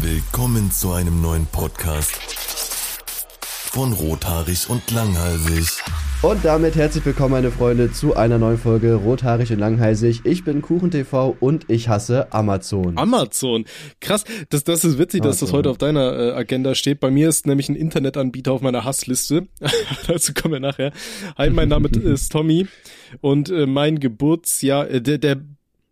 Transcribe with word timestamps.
Willkommen 0.00 0.70
zu 0.70 0.92
einem 0.92 1.20
neuen 1.20 1.46
Podcast 1.46 2.16
von 3.72 3.92
Rothaarig 3.92 4.68
und 4.68 4.90
Langhalsig. 4.90 5.82
Und 6.20 6.44
damit 6.44 6.74
herzlich 6.74 7.04
willkommen, 7.06 7.32
meine 7.32 7.50
Freunde, 7.52 7.92
zu 7.92 8.16
einer 8.16 8.38
neuen 8.38 8.58
Folge 8.58 8.94
Rothaarig 8.94 9.52
und 9.52 9.60
Langhalsig. 9.60 10.22
Ich 10.24 10.44
bin 10.44 10.62
KuchenTV 10.62 11.36
und 11.38 11.70
ich 11.70 11.88
hasse 11.88 12.32
Amazon. 12.32 12.98
Amazon. 12.98 13.66
Krass, 14.00 14.24
das, 14.48 14.64
das 14.64 14.84
ist 14.84 14.98
witzig, 14.98 15.22
dass 15.22 15.38
das 15.38 15.50
Amazon. 15.50 15.58
heute 15.58 15.70
auf 15.70 15.78
deiner 15.78 16.18
äh, 16.18 16.32
Agenda 16.32 16.74
steht. 16.74 16.98
Bei 17.00 17.10
mir 17.10 17.28
ist 17.28 17.46
nämlich 17.46 17.68
ein 17.68 17.76
Internetanbieter 17.76 18.52
auf 18.52 18.62
meiner 18.62 18.84
Hassliste. 18.84 19.46
Dazu 20.08 20.34
kommen 20.34 20.54
wir 20.54 20.60
nachher. 20.60 20.92
Hi, 21.36 21.50
mein 21.50 21.68
Name 21.68 21.88
ist 22.02 22.32
Tommy 22.32 22.66
und 23.20 23.50
äh, 23.50 23.66
mein 23.66 24.00
Geburtsjahr, 24.00 24.90
äh, 24.90 25.00
der, 25.00 25.18
der 25.18 25.36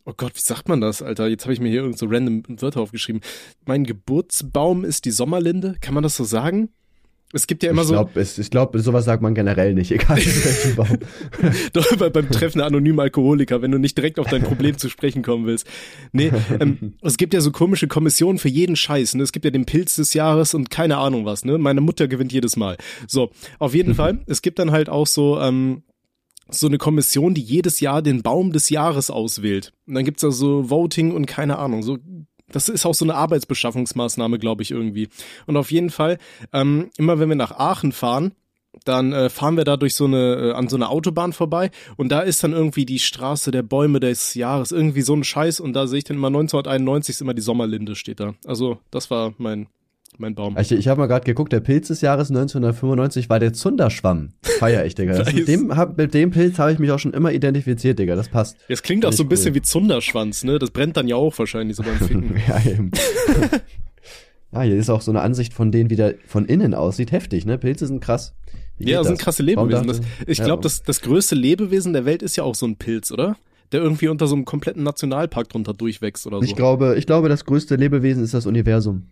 Oh 0.08 0.12
Gott, 0.16 0.36
wie 0.36 0.40
sagt 0.40 0.68
man 0.68 0.80
das, 0.80 1.02
Alter? 1.02 1.26
Jetzt 1.26 1.44
habe 1.44 1.52
ich 1.52 1.58
mir 1.58 1.68
hier 1.68 1.80
irgend 1.80 1.98
so 1.98 2.06
random 2.06 2.44
Wörter 2.60 2.80
aufgeschrieben. 2.80 3.20
Mein 3.66 3.82
Geburtsbaum 3.82 4.84
ist 4.84 5.04
die 5.04 5.10
Sommerlinde. 5.10 5.74
Kann 5.80 5.94
man 5.94 6.04
das 6.04 6.14
so 6.14 6.22
sagen? 6.22 6.68
Es 7.32 7.48
gibt 7.48 7.64
ja 7.64 7.70
immer 7.70 7.82
ich 7.82 7.88
so, 7.88 7.94
glaube, 7.94 8.20
ich 8.20 8.50
glaub, 8.50 8.76
sowas 8.78 9.04
sagt 9.04 9.20
man 9.20 9.34
generell 9.34 9.74
nicht, 9.74 9.90
egal 9.90 10.16
in 10.16 10.26
welchem 10.26 10.76
Baum. 10.76 10.98
Doch, 11.72 11.96
bei, 11.96 12.08
beim 12.08 12.30
Treffen 12.30 12.58
der 12.58 12.68
anonymen 12.68 13.00
Alkoholiker, 13.00 13.62
wenn 13.62 13.72
du 13.72 13.78
nicht 13.78 13.98
direkt 13.98 14.20
auf 14.20 14.28
dein 14.28 14.44
Problem 14.44 14.78
zu 14.78 14.88
sprechen 14.88 15.22
kommen 15.22 15.44
willst. 15.44 15.66
Nee, 16.12 16.30
ähm, 16.60 16.94
es 17.02 17.16
gibt 17.16 17.34
ja 17.34 17.40
so 17.40 17.50
komische 17.50 17.88
Kommissionen 17.88 18.38
für 18.38 18.48
jeden 18.48 18.76
Scheiß. 18.76 19.16
Ne? 19.16 19.24
Es 19.24 19.32
gibt 19.32 19.44
ja 19.44 19.50
den 19.50 19.66
Pilz 19.66 19.96
des 19.96 20.14
Jahres 20.14 20.54
und 20.54 20.70
keine 20.70 20.98
Ahnung 20.98 21.24
was. 21.24 21.44
Ne? 21.44 21.58
Meine 21.58 21.80
Mutter 21.80 22.06
gewinnt 22.06 22.32
jedes 22.32 22.56
Mal. 22.56 22.76
So, 23.08 23.32
auf 23.58 23.74
jeden 23.74 23.96
Fall. 23.96 24.20
Es 24.26 24.40
gibt 24.40 24.60
dann 24.60 24.70
halt 24.70 24.88
auch 24.88 25.08
so 25.08 25.40
ähm, 25.40 25.82
so 26.48 26.66
eine 26.66 26.78
Kommission, 26.78 27.34
die 27.34 27.42
jedes 27.42 27.80
Jahr 27.80 28.02
den 28.02 28.22
Baum 28.22 28.52
des 28.52 28.70
Jahres 28.70 29.10
auswählt. 29.10 29.72
Und 29.86 29.94
dann 29.94 30.04
gibt's 30.04 30.22
da 30.22 30.30
so 30.30 30.70
Voting 30.70 31.12
und 31.12 31.26
keine 31.26 31.58
Ahnung. 31.58 31.82
So 31.82 31.98
das 32.48 32.68
ist 32.68 32.86
auch 32.86 32.94
so 32.94 33.04
eine 33.04 33.14
Arbeitsbeschaffungsmaßnahme, 33.14 34.38
glaube 34.38 34.62
ich, 34.62 34.70
irgendwie. 34.70 35.08
Und 35.46 35.56
auf 35.56 35.70
jeden 35.70 35.90
Fall, 35.90 36.18
ähm, 36.52 36.90
immer 36.96 37.18
wenn 37.18 37.28
wir 37.28 37.36
nach 37.36 37.52
Aachen 37.52 37.92
fahren, 37.92 38.32
dann 38.84 39.12
äh, 39.12 39.30
fahren 39.30 39.56
wir 39.56 39.64
da 39.64 39.76
durch 39.76 39.94
so 39.94 40.04
eine, 40.04 40.34
äh, 40.34 40.52
an 40.52 40.68
so 40.68 40.76
einer 40.76 40.90
Autobahn 40.90 41.32
vorbei 41.32 41.70
und 41.96 42.10
da 42.10 42.20
ist 42.20 42.44
dann 42.44 42.52
irgendwie 42.52 42.84
die 42.84 42.98
Straße 42.98 43.50
der 43.50 43.62
Bäume 43.62 44.00
des 44.00 44.34
Jahres, 44.34 44.70
irgendwie 44.70 45.02
so 45.02 45.14
ein 45.14 45.24
Scheiß 45.24 45.60
und 45.60 45.72
da 45.72 45.86
sehe 45.86 45.98
ich 45.98 46.04
dann 46.04 46.18
immer 46.18 46.28
1991 46.28 47.14
ist 47.14 47.20
immer 47.22 47.34
die 47.34 47.42
Sommerlinde 47.42 47.96
steht 47.96 48.20
da. 48.20 48.34
Also 48.44 48.78
das 48.90 49.10
war 49.10 49.34
mein, 49.38 49.68
mein 50.20 50.34
Baum. 50.34 50.56
Ich, 50.58 50.72
ich 50.72 50.88
habe 50.88 51.00
mal 51.00 51.06
gerade 51.06 51.24
geguckt, 51.24 51.52
der 51.52 51.60
Pilz 51.60 51.88
des 51.88 52.00
Jahres 52.00 52.30
1995 52.30 53.28
war 53.28 53.38
der 53.38 53.52
Zunderschwamm. 53.52 54.30
Feier 54.42 54.84
ich, 54.84 54.94
Digga. 54.94 55.14
Das, 55.18 55.32
mit, 55.32 55.48
dem, 55.48 55.76
hab, 55.76 55.96
mit 55.96 56.14
dem 56.14 56.30
Pilz 56.30 56.58
habe 56.58 56.72
ich 56.72 56.78
mich 56.78 56.90
auch 56.90 56.98
schon 56.98 57.12
immer 57.12 57.32
identifiziert, 57.32 57.98
Digga. 57.98 58.16
Das 58.16 58.28
passt. 58.28 58.56
Jetzt 58.68 58.82
klingt 58.82 59.04
auch 59.04 59.10
Finde 59.10 59.16
so 59.16 59.22
ein 59.22 59.26
ich 59.26 59.30
bisschen 59.30 59.50
cool. 59.52 59.54
wie 59.56 59.62
Zunderschwanz, 59.62 60.44
ne? 60.44 60.58
Das 60.58 60.70
brennt 60.70 60.96
dann 60.96 61.08
ja 61.08 61.16
auch 61.16 61.38
wahrscheinlich 61.38 61.76
so 61.76 61.82
beim 61.82 61.96
Ficken. 61.96 62.36
Ja, 62.48 62.60
eben. 62.70 62.90
ah, 64.52 64.62
hier 64.62 64.76
ist 64.76 64.90
auch 64.90 65.00
so 65.00 65.10
eine 65.10 65.20
Ansicht 65.20 65.54
von 65.54 65.72
denen, 65.72 65.90
wie 65.90 65.96
der 65.96 66.14
von 66.26 66.44
innen 66.46 66.74
aussieht. 66.74 67.12
Heftig, 67.12 67.46
ne? 67.46 67.58
Pilze 67.58 67.86
sind 67.86 68.00
krass. 68.00 68.34
Ja, 68.78 68.98
das 68.98 69.06
sind 69.06 69.18
das? 69.18 69.24
krasse 69.24 69.42
Lebewesen. 69.42 69.86
Das, 69.86 70.00
ich 70.26 70.38
ja, 70.38 70.44
glaube, 70.44 70.62
das, 70.62 70.82
das 70.82 71.00
größte 71.00 71.34
Lebewesen 71.34 71.92
der 71.92 72.04
Welt 72.04 72.22
ist 72.22 72.36
ja 72.36 72.44
auch 72.44 72.54
so 72.54 72.66
ein 72.66 72.76
Pilz, 72.76 73.10
oder? 73.10 73.36
Der 73.72 73.80
irgendwie 73.80 74.08
unter 74.08 74.26
so 74.26 74.36
einem 74.36 74.44
kompletten 74.44 74.82
Nationalpark 74.82 75.48
drunter 75.48 75.74
durchwächst 75.74 76.26
oder 76.26 76.38
so. 76.38 76.44
Ich 76.44 76.54
glaube, 76.54 76.94
ich 76.98 77.06
glaube, 77.06 77.28
das 77.28 77.44
größte 77.44 77.76
Lebewesen 77.76 78.22
ist 78.22 78.34
das 78.34 78.46
Universum. 78.46 79.06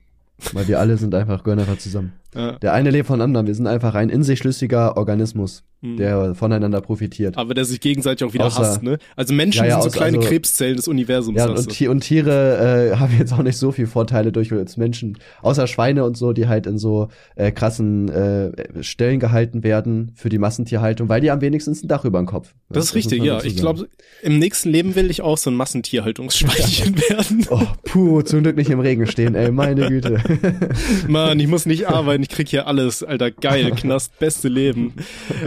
Weil 0.52 0.68
wir 0.68 0.80
alle 0.80 0.96
sind 0.96 1.14
einfach, 1.14 1.44
einfach 1.44 1.78
zusammen. 1.78 2.12
ja. 2.34 2.52
Der 2.58 2.72
eine 2.72 2.90
lebt 2.90 3.06
von 3.06 3.20
anderen. 3.20 3.46
Wir 3.46 3.54
sind 3.54 3.66
einfach 3.66 3.94
ein 3.94 4.10
in 4.10 4.22
sich 4.22 4.38
schlüssiger 4.38 4.96
Organismus, 4.96 5.64
Mhm. 5.84 5.96
der 5.98 6.34
voneinander 6.34 6.80
profitiert. 6.80 7.36
Aber 7.36 7.52
der 7.54 7.64
sich 7.66 7.78
gegenseitig 7.80 8.26
auch 8.26 8.32
wieder 8.32 8.46
Außer- 8.46 8.58
hasst, 8.60 8.82
ne? 8.82 8.98
Also 9.16 9.34
Menschen 9.34 9.64
Ja, 9.64 9.70
ja, 9.76 9.82
sind 9.82 9.92
so 9.92 9.98
kleine 9.98 10.16
also- 10.16 10.28
Krebszellen 10.28 10.76
des 10.76 10.88
Universums. 10.88 11.36
Ja, 11.38 11.48
und, 11.50 11.88
und 11.88 12.00
Tiere 12.00 12.90
äh, 12.94 12.96
haben 12.98 13.12
jetzt 13.18 13.32
auch 13.34 13.42
nicht 13.42 13.58
so 13.58 13.70
viel 13.70 13.86
Vorteile 13.86 14.32
durch 14.32 14.50
uns 14.52 14.76
Menschen. 14.78 15.18
Außer 15.42 15.66
Schweine 15.66 16.04
und 16.04 16.16
so, 16.16 16.32
die 16.32 16.48
halt 16.48 16.66
in 16.66 16.78
so 16.78 17.08
äh, 17.36 17.52
krassen 17.52 18.08
äh, 18.08 18.82
Stellen 18.82 19.20
gehalten 19.20 19.62
werden 19.62 20.12
für 20.14 20.30
die 20.30 20.38
Massentierhaltung, 20.38 21.08
weil 21.10 21.20
die 21.20 21.30
am 21.30 21.40
wenigsten 21.42 21.72
ein 21.72 21.88
Dach 21.88 22.04
über 22.06 22.18
dem 22.18 22.26
Kopf. 22.26 22.54
das 22.70 22.84
ist 22.84 22.90
muss 22.90 22.96
richtig, 22.96 23.18
man 23.18 23.26
ja. 23.28 23.44
Ich 23.44 23.56
glaube, 23.56 23.88
im 24.22 24.38
nächsten 24.38 24.70
Leben 24.70 24.94
will 24.94 25.10
ich 25.10 25.20
auch 25.20 25.36
so 25.36 25.50
ein 25.50 25.56
Massentierhaltungsschweinchen 25.56 26.96
werden. 27.10 27.46
Oh, 27.50 27.60
puh, 27.84 28.22
zum 28.22 28.42
Glück 28.42 28.56
nicht 28.56 28.70
im 28.70 28.80
Regen 28.80 29.06
stehen, 29.06 29.34
ey, 29.34 29.50
meine 29.50 29.88
Güte. 29.88 30.18
Mann, 31.08 31.38
ich 31.40 31.48
muss 31.48 31.66
nicht 31.66 31.88
arbeiten, 31.88 32.22
ich 32.22 32.28
krieg 32.28 32.48
hier 32.48 32.66
alles, 32.66 33.02
Alter, 33.02 33.30
geil, 33.30 33.72
Knast, 33.72 34.18
beste 34.18 34.48
Leben. 34.48 34.94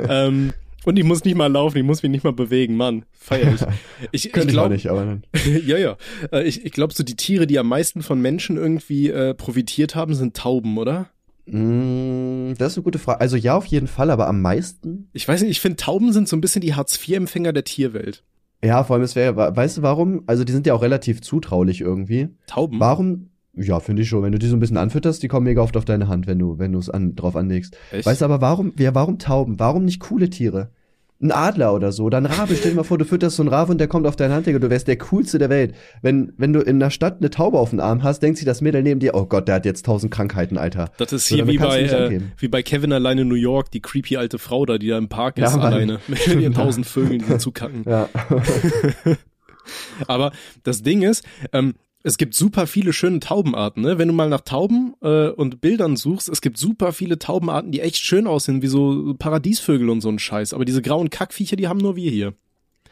ähm, 0.09 0.26
und 0.85 0.97
ich 0.97 1.03
muss 1.03 1.23
nicht 1.25 1.35
mal 1.35 1.51
laufen, 1.51 1.77
ich 1.77 1.83
muss 1.83 2.03
mich 2.03 2.11
nicht 2.11 2.23
mal 2.23 2.33
bewegen, 2.33 2.77
Mann, 2.77 3.05
feier 3.11 3.53
ich. 4.11 4.25
Ich, 4.25 4.31
Könnte 4.31 4.49
ich 4.49 4.57
auch 4.57 4.61
glaube, 4.63 4.73
nicht, 4.75 4.87
aber 4.87 5.05
dann. 5.05 5.23
ja, 5.65 5.77
ja. 5.77 5.97
Äh, 6.31 6.43
Ich, 6.47 6.65
ich 6.65 6.71
glaube, 6.71 6.93
so 6.93 7.03
die 7.03 7.15
Tiere, 7.15 7.47
die 7.47 7.59
am 7.59 7.67
meisten 7.67 8.01
von 8.01 8.21
Menschen 8.21 8.57
irgendwie 8.57 9.09
äh, 9.09 9.33
profitiert 9.33 9.95
haben, 9.95 10.13
sind 10.15 10.35
Tauben, 10.37 10.77
oder? 10.77 11.09
Mm, 11.45 12.53
das 12.57 12.73
ist 12.73 12.77
eine 12.77 12.83
gute 12.83 12.99
Frage. 12.99 13.21
Also 13.21 13.37
ja, 13.37 13.55
auf 13.55 13.65
jeden 13.65 13.87
Fall, 13.87 14.11
aber 14.11 14.27
am 14.27 14.41
meisten? 14.41 15.09
Ich 15.13 15.27
weiß 15.27 15.41
nicht, 15.41 15.51
ich 15.51 15.61
finde, 15.61 15.77
Tauben 15.77 16.13
sind 16.13 16.27
so 16.27 16.35
ein 16.35 16.41
bisschen 16.41 16.61
die 16.61 16.75
Hartz-IV-Empfänger 16.75 17.53
der 17.53 17.63
Tierwelt. 17.63 18.23
Ja, 18.63 18.83
vor 18.83 18.95
allem, 18.95 19.03
es 19.03 19.15
wäre, 19.15 19.35
weißt 19.55 19.77
du 19.77 19.81
warum? 19.81 20.23
Also 20.25 20.43
die 20.43 20.51
sind 20.51 20.65
ja 20.65 20.73
auch 20.73 20.81
relativ 20.81 21.21
zutraulich 21.21 21.81
irgendwie. 21.81 22.29
Tauben? 22.47 22.79
Warum? 22.79 23.29
Ja, 23.57 23.79
finde 23.79 24.03
ich 24.03 24.09
schon. 24.09 24.23
Wenn 24.23 24.31
du 24.31 24.39
die 24.39 24.47
so 24.47 24.55
ein 24.55 24.59
bisschen 24.59 24.77
anfütterst, 24.77 25.21
die 25.23 25.27
kommen 25.27 25.45
mega 25.45 25.61
oft 25.61 25.75
auf 25.77 25.85
deine 25.85 26.07
Hand, 26.07 26.27
wenn 26.27 26.39
du, 26.39 26.59
wenn 26.59 26.71
du 26.71 26.79
es 26.79 26.89
an, 26.89 27.15
drauf 27.15 27.35
anlegst. 27.35 27.75
Echt? 27.91 28.05
Weißt 28.05 28.21
du 28.21 28.25
aber 28.25 28.39
warum, 28.41 28.73
ja, 28.77 28.93
warum 28.95 29.17
Tauben? 29.19 29.59
Warum 29.59 29.85
nicht 29.85 29.99
coole 29.99 30.29
Tiere? 30.29 30.69
Ein 31.19 31.31
Adler 31.31 31.73
oder 31.73 31.91
so, 31.91 32.03
oder 32.03 32.17
ein 32.19 32.27
Rabe. 32.27 32.55
Stell 32.55 32.71
dir 32.71 32.77
mal 32.77 32.83
vor, 32.83 32.99
du 32.99 33.05
fütterst 33.05 33.37
so 33.37 33.41
einen 33.41 33.49
Rabe 33.49 33.71
und 33.71 33.79
der 33.79 33.87
kommt 33.87 34.05
auf 34.05 34.15
deine 34.15 34.35
Hand, 34.35 34.45
Digga, 34.45 34.59
du 34.59 34.69
wärst 34.69 34.87
der 34.87 34.99
coolste 34.99 35.39
der 35.39 35.49
Welt. 35.49 35.73
Wenn, 36.03 36.31
wenn 36.37 36.53
du 36.53 36.59
in 36.59 36.79
der 36.79 36.91
Stadt 36.91 37.17
eine 37.19 37.31
Taube 37.31 37.57
auf 37.57 37.71
dem 37.71 37.79
Arm 37.79 38.03
hast, 38.03 38.21
denkt 38.21 38.37
sich 38.37 38.45
das 38.45 38.61
Mädel 38.61 38.83
neben 38.83 38.99
dir, 38.99 39.15
oh 39.15 39.25
Gott, 39.25 39.47
der 39.47 39.55
hat 39.55 39.65
jetzt 39.65 39.83
tausend 39.87 40.13
Krankheiten, 40.13 40.59
Alter. 40.59 40.91
Das 40.99 41.11
ist 41.13 41.25
hier 41.25 41.47
wie 41.47 41.57
bei, 41.57 41.81
äh, 41.81 42.21
wie 42.37 42.47
bei 42.47 42.61
Kevin 42.61 42.93
alleine 42.93 43.21
in 43.21 43.29
New 43.29 43.33
York, 43.33 43.71
die 43.71 43.81
creepy 43.81 44.17
alte 44.17 44.37
Frau 44.37 44.67
da, 44.67 44.77
die 44.77 44.89
da 44.89 44.99
im 44.99 45.09
Park 45.09 45.39
Ja, 45.39 45.47
ist, 45.47 45.55
Mann. 45.55 45.73
alleine, 45.73 45.99
mit 46.07 46.27
ihren 46.27 46.53
tausend 46.53 46.85
Vögeln, 46.85 47.23
die 47.27 47.37
zukacken. 47.39 47.83
Ja. 47.87 48.09
Aber 50.07 50.31
das 50.63 50.83
Ding 50.83 51.01
ist, 51.01 51.25
ähm, 51.51 51.73
es 52.07 52.17
gibt 52.17 52.33
super 52.33 52.67
viele 52.67 52.93
schöne 52.93 53.19
Taubenarten, 53.19 53.83
ne? 53.83 53.97
Wenn 53.97 54.07
du 54.07 54.13
mal 54.13 54.29
nach 54.29 54.41
Tauben 54.41 54.93
äh, 55.01 55.27
und 55.27 55.59
Bildern 55.59 55.97
suchst, 55.97 56.29
es 56.29 56.39
gibt 56.41 56.57
super 56.57 56.93
viele 56.93 57.19
Taubenarten, 57.19 57.71
die 57.71 57.81
echt 57.81 57.97
schön 57.97 58.27
aussehen, 58.27 58.61
wie 58.61 58.67
so 58.67 59.13
Paradiesvögel 59.19 59.89
und 59.89 59.99
so 59.99 60.09
ein 60.09 60.17
Scheiß. 60.17 60.53
Aber 60.53 60.63
diese 60.63 60.81
grauen 60.81 61.09
Kackviecher, 61.09 61.57
die 61.57 61.67
haben 61.67 61.79
nur 61.79 61.97
wir 61.97 62.09
hier. 62.09 62.33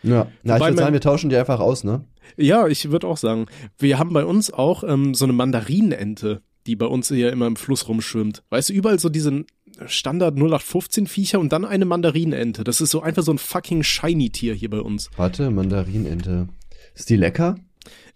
ja. 0.03 0.27
Na, 0.43 0.57
ich 0.57 0.63
würde 0.63 0.77
sagen, 0.77 0.93
wir 0.93 1.01
tauschen 1.01 1.29
die 1.29 1.37
einfach 1.37 1.61
aus, 1.61 1.85
ne? 1.85 2.03
Ja, 2.35 2.67
ich 2.67 2.91
würde 2.91 3.07
auch 3.07 3.17
sagen, 3.17 3.45
wir 3.77 3.97
haben 3.99 4.11
bei 4.11 4.25
uns 4.25 4.51
auch 4.51 4.83
ähm, 4.83 5.13
so 5.13 5.23
eine 5.25 5.33
Mandarinenente, 5.33 6.41
die 6.67 6.75
bei 6.75 6.85
uns 6.85 7.07
hier 7.07 7.31
immer 7.31 7.47
im 7.47 7.55
Fluss 7.55 7.87
rumschwimmt. 7.87 8.43
Weißt 8.49 8.69
du, 8.69 8.73
überall 8.73 8.99
so 8.99 9.07
diese 9.07 9.45
Standard 9.85 10.35
0815 10.35 11.07
Viecher 11.07 11.39
und 11.39 11.53
dann 11.53 11.63
eine 11.63 11.85
Mandarinenente. 11.85 12.65
Das 12.65 12.81
ist 12.81 12.91
so 12.91 13.01
einfach 13.01 13.23
so 13.23 13.31
ein 13.31 13.37
fucking 13.37 13.83
shiny 13.83 14.29
Tier 14.29 14.53
hier 14.53 14.69
bei 14.69 14.81
uns. 14.81 15.09
Warte, 15.15 15.51
Mandarinente. 15.51 16.49
Ist 16.95 17.09
die 17.09 17.15
lecker? 17.15 17.55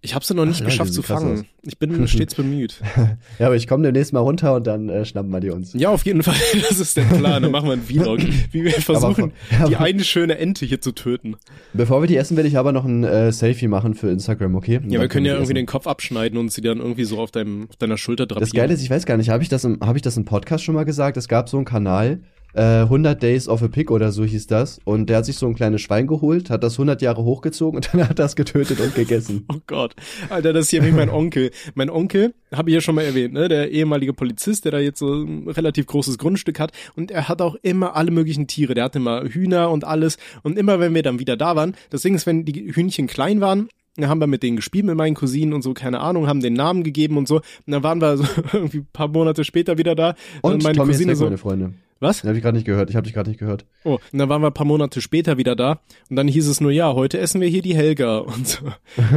Ich 0.02 0.16
habe 0.16 0.24
sie 0.24 0.34
noch 0.34 0.46
nicht 0.46 0.57
Ach 0.57 0.62
ja, 0.62 0.66
geschafft 0.68 0.94
zu 0.94 1.02
fangen. 1.02 1.40
aus. 1.40 1.46
Ich 1.63 1.78
bin 1.78 2.07
stets 2.07 2.34
bemüht. 2.35 2.81
Ja, 3.40 3.47
aber 3.47 3.56
ich 3.57 3.68
komme 3.68 3.84
demnächst 3.84 4.13
mal 4.13 4.19
runter 4.22 4.56
und 4.56 4.66
dann 4.66 4.88
äh, 4.90 5.03
schnappen 5.06 5.30
wir 5.31 5.40
die 5.41 5.50
uns. 5.50 5.74
Ja, 5.74 5.90
auf 5.90 6.06
jeden 6.06 6.24
Fall. 6.24 6.35
Das 6.69 6.80
ist 6.80 6.96
der 6.97 7.03
Plan. 7.03 7.41
Dann 7.44 7.52
machen 7.52 7.68
wir 7.68 7.74
einen 7.74 7.84
Vlog, 7.84 8.19
wie 8.52 8.63
wir 8.63 8.72
versuchen, 8.74 9.34
aber- 9.59 9.69
die 9.69 9.75
eine 9.75 10.03
schöne 10.03 10.38
Ente 10.38 10.66
hier 10.66 10.80
zu 10.81 10.91
töten. 10.94 11.35
Bevor 11.74 12.02
wir 12.02 12.07
die 12.07 12.16
essen, 12.18 12.38
werde 12.38 12.47
ich 12.47 12.57
aber 12.57 12.72
noch 12.72 12.85
ein 12.85 13.03
äh, 13.03 13.31
Selfie 13.31 13.68
machen 13.68 13.94
für 13.94 14.09
Instagram, 14.09 14.56
okay? 14.56 14.78
Und 14.78 14.90
Ja, 14.91 15.02
wir 15.02 15.07
können 15.09 15.25
ja 15.25 15.34
irgendwie 15.34 15.52
essen. 15.52 15.56
den 15.56 15.66
Kopf 15.66 15.86
abschneiden 15.88 16.38
und 16.40 16.51
sie 16.51 16.62
dann 16.62 16.80
irgendwie 16.80 17.03
so 17.06 17.19
auf, 17.19 17.31
deinem, 17.31 17.68
auf 17.69 17.75
deiner 17.75 17.97
Schulter 17.97 18.25
drapieren. 18.25 18.41
Das 18.50 18.51
Geile 18.53 18.74
ist, 18.74 18.81
ich 18.81 18.90
weiß 18.90 19.06
gar 19.06 19.18
nicht, 19.18 19.30
habe 19.30 19.44
ich 19.44 19.50
das 19.50 19.63
im, 19.66 19.80
habe 19.81 19.97
ich 19.97 20.01
das 20.01 20.16
im 20.18 20.25
Podcast 20.25 20.63
schon 20.63 20.75
mal 20.75 20.86
gesagt? 20.86 21.18
Es 21.18 21.28
gab 21.28 21.50
so 21.50 21.57
einen 21.57 21.66
Kanal, 21.66 22.22
äh, 22.53 22.81
100 22.81 23.21
Days 23.21 23.47
of 23.47 23.61
a 23.63 23.67
Pig 23.67 23.91
oder 23.91 24.11
so 24.11 24.23
hieß 24.23 24.47
das. 24.47 24.79
Und 24.83 25.09
der 25.09 25.17
hat 25.17 25.25
sich 25.25 25.37
so 25.37 25.47
ein 25.47 25.55
kleines 25.55 25.81
Schwein 25.81 26.07
geholt, 26.07 26.49
hat 26.49 26.63
das 26.63 26.73
100 26.73 27.01
Jahre 27.01 27.23
hochgezogen 27.23 27.77
und 27.77 27.89
dann 27.93 28.07
hat 28.09 28.19
das 28.19 28.35
getötet 28.35 28.79
und 28.79 28.95
gegessen. 28.95 29.45
Oh 29.59 29.61
Gott. 29.65 29.95
Alter, 30.29 30.53
das 30.53 30.65
ist 30.65 30.69
hier 30.71 30.85
wie 30.85 30.91
mein 30.91 31.09
Onkel. 31.09 31.51
Mein 31.73 31.89
Onkel, 31.89 32.33
habe 32.53 32.69
ich 32.69 32.75
ja 32.75 32.81
schon 32.81 32.95
mal 32.95 33.03
erwähnt, 33.03 33.33
ne, 33.33 33.47
der 33.47 33.71
ehemalige 33.71 34.13
Polizist, 34.13 34.65
der 34.65 34.71
da 34.71 34.79
jetzt 34.79 35.00
so 35.00 35.24
ein 35.24 35.47
relativ 35.47 35.88
großes 35.88 36.18
Grundstück 36.18 36.59
hat 36.59 36.71
und 36.95 37.12
er 37.12 37.27
hat 37.27 37.41
auch 37.41 37.56
immer 37.62 37.95
alle 37.95 38.12
möglichen 38.12 38.47
Tiere. 38.47 38.74
Der 38.74 38.85
hatte 38.85 39.00
immer 39.00 39.24
Hühner 39.24 39.69
und 39.69 39.83
alles 39.85 40.18
und 40.44 40.57
immer 40.57 40.79
wenn 40.79 40.94
wir 40.94 41.03
dann 41.03 41.19
wieder 41.19 41.38
da 41.38 41.56
waren, 41.56 41.75
das 41.89 42.01
Ding 42.01 42.15
ist, 42.15 42.25
wenn 42.25 42.45
die 42.45 42.74
Hühnchen 42.74 43.07
klein 43.07 43.41
waren, 43.41 43.69
dann 44.01 44.10
haben 44.10 44.19
wir 44.19 44.28
mit 44.28 44.44
denen 44.44 44.56
gespielt, 44.56 44.86
mit 44.86 44.96
meinen 44.96 45.16
Cousinen 45.16 45.54
und 45.54 45.62
so, 45.62 45.74
keine 45.74 46.00
Ahnung, 46.00 46.28
haben 46.28 46.42
den 46.42 46.54
Namen 46.54 46.84
gegeben 46.84 47.18
und 47.18 47.28
so. 47.28 47.38
Und 47.38 47.44
dann 47.68 47.84
waren 47.84 48.01
wir 48.01 48.18
so 48.18 48.24
irgendwie 48.54 48.80
ein 48.80 48.88
paar 48.94 49.07
Monate 49.07 49.44
später 49.44 49.78
wieder 49.78 49.96
da. 49.96 50.16
Und 50.42 50.63
meine 50.63 50.78
Tommy 50.78 50.92
ist 50.92 50.98
Cousine 50.98 51.12
weg, 51.12 51.18
so, 51.18 51.24
meine 51.25 51.38
Freunde. 51.38 51.74
was? 52.00 52.24
Habe 52.24 52.36
ich 52.38 52.42
gerade 52.44 52.56
nicht 52.57 52.66
gehört. 52.66 52.90
Ich 52.90 52.96
habe 52.96 53.06
dich 53.06 53.13
gerade 53.13 53.30
nicht 53.30 53.40
gehört. 53.40 53.66
Oh, 53.84 54.00
und 54.12 54.19
dann 54.19 54.30
waren 54.30 54.42
wir 54.42 54.48
ein 54.48 54.54
paar 54.54 54.66
Monate 54.66 55.01
später 55.01 55.38
wieder 55.38 55.56
da 55.56 55.81
und 56.10 56.16
dann 56.16 56.28
hieß 56.28 56.48
es 56.48 56.62
nur, 56.62 56.72
ja, 56.72 56.94
heute 56.94 57.18
essen 57.19 57.42
wir 57.42 57.48
hier 57.48 57.62
die 57.62 57.75
Helga 57.75 58.19
und 58.19 58.48
so. 58.48 58.66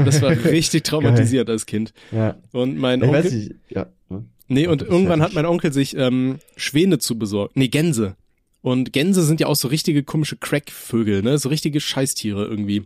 Das 0.04 0.20
war 0.22 0.30
richtig 0.44 0.82
traumatisiert 0.84 1.48
als 1.48 1.66
Kind. 1.66 1.92
Ja. 2.10 2.36
Und 2.52 2.76
mein 2.78 3.00
Ich 3.00 3.06
Onkel, 3.08 3.24
weiß 3.24 3.32
nicht. 3.32 3.54
Ja. 3.70 3.86
ne? 4.08 4.24
nee, 4.48 4.66
und 4.66 4.82
ist 4.82 4.88
irgendwann 4.90 5.22
hat 5.22 5.34
mein 5.34 5.46
Onkel 5.46 5.72
sich 5.72 5.96
ähm, 5.96 6.38
Schwäne 6.56 6.98
zu 6.98 7.18
besorgen. 7.18 7.52
Nee, 7.54 7.68
Gänse. 7.68 8.16
Und 8.62 8.92
Gänse 8.92 9.22
sind 9.24 9.40
ja 9.40 9.48
auch 9.48 9.56
so 9.56 9.66
richtige 9.68 10.04
komische 10.04 10.36
Crackvögel, 10.36 11.22
ne? 11.22 11.36
So 11.38 11.48
richtige 11.48 11.80
Scheißtiere 11.80 12.44
irgendwie. 12.44 12.84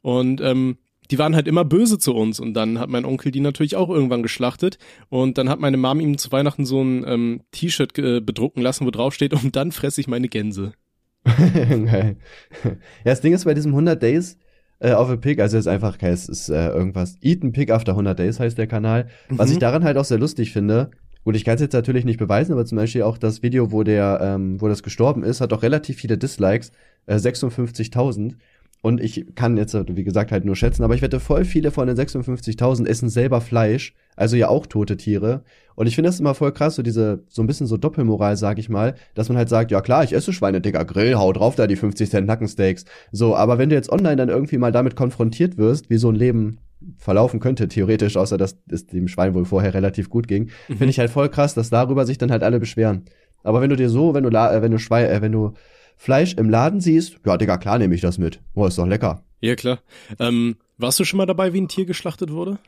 Und 0.00 0.40
ähm, 0.40 0.78
die 1.10 1.18
waren 1.18 1.34
halt 1.34 1.48
immer 1.48 1.64
böse 1.64 1.98
zu 1.98 2.14
uns 2.14 2.38
und 2.40 2.54
dann 2.54 2.78
hat 2.78 2.88
mein 2.88 3.04
Onkel 3.04 3.32
die 3.32 3.40
natürlich 3.40 3.76
auch 3.76 3.88
irgendwann 3.88 4.22
geschlachtet 4.22 4.78
und 5.08 5.38
dann 5.38 5.48
hat 5.48 5.60
meine 5.60 5.76
Mom 5.76 6.00
ihm 6.00 6.18
zu 6.18 6.30
Weihnachten 6.32 6.64
so 6.64 6.82
ein 6.82 7.04
ähm, 7.06 7.40
T-Shirt 7.52 7.98
äh, 7.98 8.20
bedrucken 8.20 8.62
lassen, 8.62 8.86
wo 8.86 8.90
drauf 8.90 9.14
steht 9.14 9.32
und 9.42 9.56
dann 9.56 9.72
fresse 9.72 10.00
ich 10.00 10.08
meine 10.08 10.28
Gänse. 10.28 10.72
Geil. 11.24 12.16
Ja, 12.64 12.70
das 13.04 13.20
Ding 13.20 13.32
ist 13.32 13.44
bei 13.44 13.54
diesem 13.54 13.72
100 13.72 14.02
Days 14.02 14.38
äh, 14.80 14.92
auf 14.92 15.10
a 15.10 15.16
Pig, 15.16 15.40
also 15.40 15.56
es 15.56 15.66
ist 15.66 15.72
einfach, 15.72 15.96
es 16.00 16.28
ist 16.28 16.48
äh, 16.48 16.68
irgendwas, 16.68 17.16
Eat 17.20 17.42
and 17.42 17.52
Pig 17.52 17.70
after 17.70 17.92
100 17.92 18.18
Days 18.18 18.38
heißt 18.38 18.56
der 18.56 18.66
Kanal. 18.66 19.08
Was 19.28 19.48
Mhm. 19.48 19.54
ich 19.54 19.58
daran 19.58 19.84
halt 19.84 19.96
auch 19.96 20.04
sehr 20.04 20.18
lustig 20.18 20.52
finde, 20.52 20.90
gut, 21.24 21.34
ich 21.36 21.44
kann 21.44 21.56
es 21.56 21.60
jetzt 21.60 21.72
natürlich 21.72 22.04
nicht 22.04 22.18
beweisen, 22.18 22.52
aber 22.52 22.64
zum 22.64 22.76
Beispiel 22.76 23.02
auch 23.02 23.18
das 23.18 23.42
Video, 23.42 23.72
wo 23.72 23.82
der, 23.82 24.20
ähm, 24.22 24.60
wo 24.60 24.68
das 24.68 24.82
gestorben 24.82 25.24
ist, 25.24 25.40
hat 25.40 25.52
auch 25.52 25.62
relativ 25.62 25.96
viele 25.96 26.16
Dislikes, 26.16 26.70
äh, 27.06 27.16
56.000. 27.16 28.34
Und 28.80 29.00
ich 29.00 29.26
kann 29.34 29.56
jetzt, 29.56 29.74
wie 29.88 30.04
gesagt, 30.04 30.30
halt 30.30 30.44
nur 30.44 30.54
schätzen, 30.54 30.84
aber 30.84 30.94
ich 30.94 31.02
wette, 31.02 31.18
voll 31.18 31.44
viele 31.44 31.70
von 31.72 31.88
den 31.88 31.96
56.000 31.96 32.86
essen 32.86 33.08
selber 33.08 33.40
Fleisch, 33.40 33.94
also 34.14 34.36
ja 34.36 34.48
auch 34.48 34.66
tote 34.66 34.96
Tiere. 34.96 35.42
Und 35.74 35.86
ich 35.88 35.94
finde 35.96 36.08
das 36.10 36.20
immer 36.20 36.34
voll 36.34 36.52
krass, 36.52 36.76
so 36.76 36.82
diese, 36.82 37.24
so 37.28 37.42
ein 37.42 37.46
bisschen 37.48 37.66
so 37.66 37.76
Doppelmoral, 37.76 38.36
sag 38.36 38.58
ich 38.58 38.68
mal, 38.68 38.94
dass 39.14 39.28
man 39.28 39.36
halt 39.38 39.48
sagt, 39.48 39.70
ja 39.72 39.80
klar, 39.80 40.04
ich 40.04 40.12
esse 40.12 40.32
Schweine, 40.32 40.60
Digga, 40.60 40.84
Grill, 40.84 41.16
hau 41.16 41.32
drauf 41.32 41.56
da 41.56 41.66
die 41.66 41.76
50 41.76 42.08
Cent 42.10 42.26
Nackensteaks. 42.26 42.84
So, 43.12 43.34
aber 43.34 43.58
wenn 43.58 43.68
du 43.68 43.76
jetzt 43.76 43.90
online 43.90 44.16
dann 44.16 44.28
irgendwie 44.28 44.58
mal 44.58 44.72
damit 44.72 44.94
konfrontiert 44.96 45.56
wirst, 45.58 45.90
wie 45.90 45.98
so 45.98 46.10
ein 46.10 46.14
Leben 46.16 46.58
verlaufen 46.98 47.40
könnte, 47.40 47.66
theoretisch, 47.68 48.16
außer 48.16 48.38
dass 48.38 48.56
es 48.68 48.86
dem 48.86 49.08
Schwein 49.08 49.34
wohl 49.34 49.44
vorher 49.44 49.74
relativ 49.74 50.08
gut 50.10 50.28
ging, 50.28 50.50
Mhm. 50.68 50.76
finde 50.76 50.90
ich 50.90 50.98
halt 51.00 51.10
voll 51.10 51.28
krass, 51.28 51.54
dass 51.54 51.70
darüber 51.70 52.06
sich 52.06 52.18
dann 52.18 52.30
halt 52.30 52.44
alle 52.44 52.60
beschweren. 52.60 53.02
Aber 53.42 53.60
wenn 53.60 53.70
du 53.70 53.76
dir 53.76 53.88
so, 53.88 54.14
wenn 54.14 54.22
du, 54.24 54.30
äh, 54.30 54.62
wenn 54.62 54.70
du 54.72 54.78
Schwein, 54.78 55.06
äh, 55.10 55.20
wenn 55.20 55.32
du 55.32 55.54
Fleisch 55.98 56.34
im 56.34 56.48
Laden 56.48 56.80
siehst, 56.80 57.18
ja, 57.26 57.36
Digga, 57.36 57.58
klar 57.58 57.78
nehme 57.78 57.94
ich 57.94 58.00
das 58.00 58.16
mit. 58.18 58.40
Oh, 58.54 58.64
ist 58.66 58.78
doch 58.78 58.86
lecker. 58.86 59.22
Ja, 59.40 59.54
klar. 59.56 59.80
Ähm, 60.18 60.56
warst 60.78 60.98
du 61.00 61.04
schon 61.04 61.18
mal 61.18 61.26
dabei, 61.26 61.52
wie 61.52 61.60
ein 61.60 61.68
Tier 61.68 61.84
geschlachtet 61.86 62.30
wurde? 62.32 62.58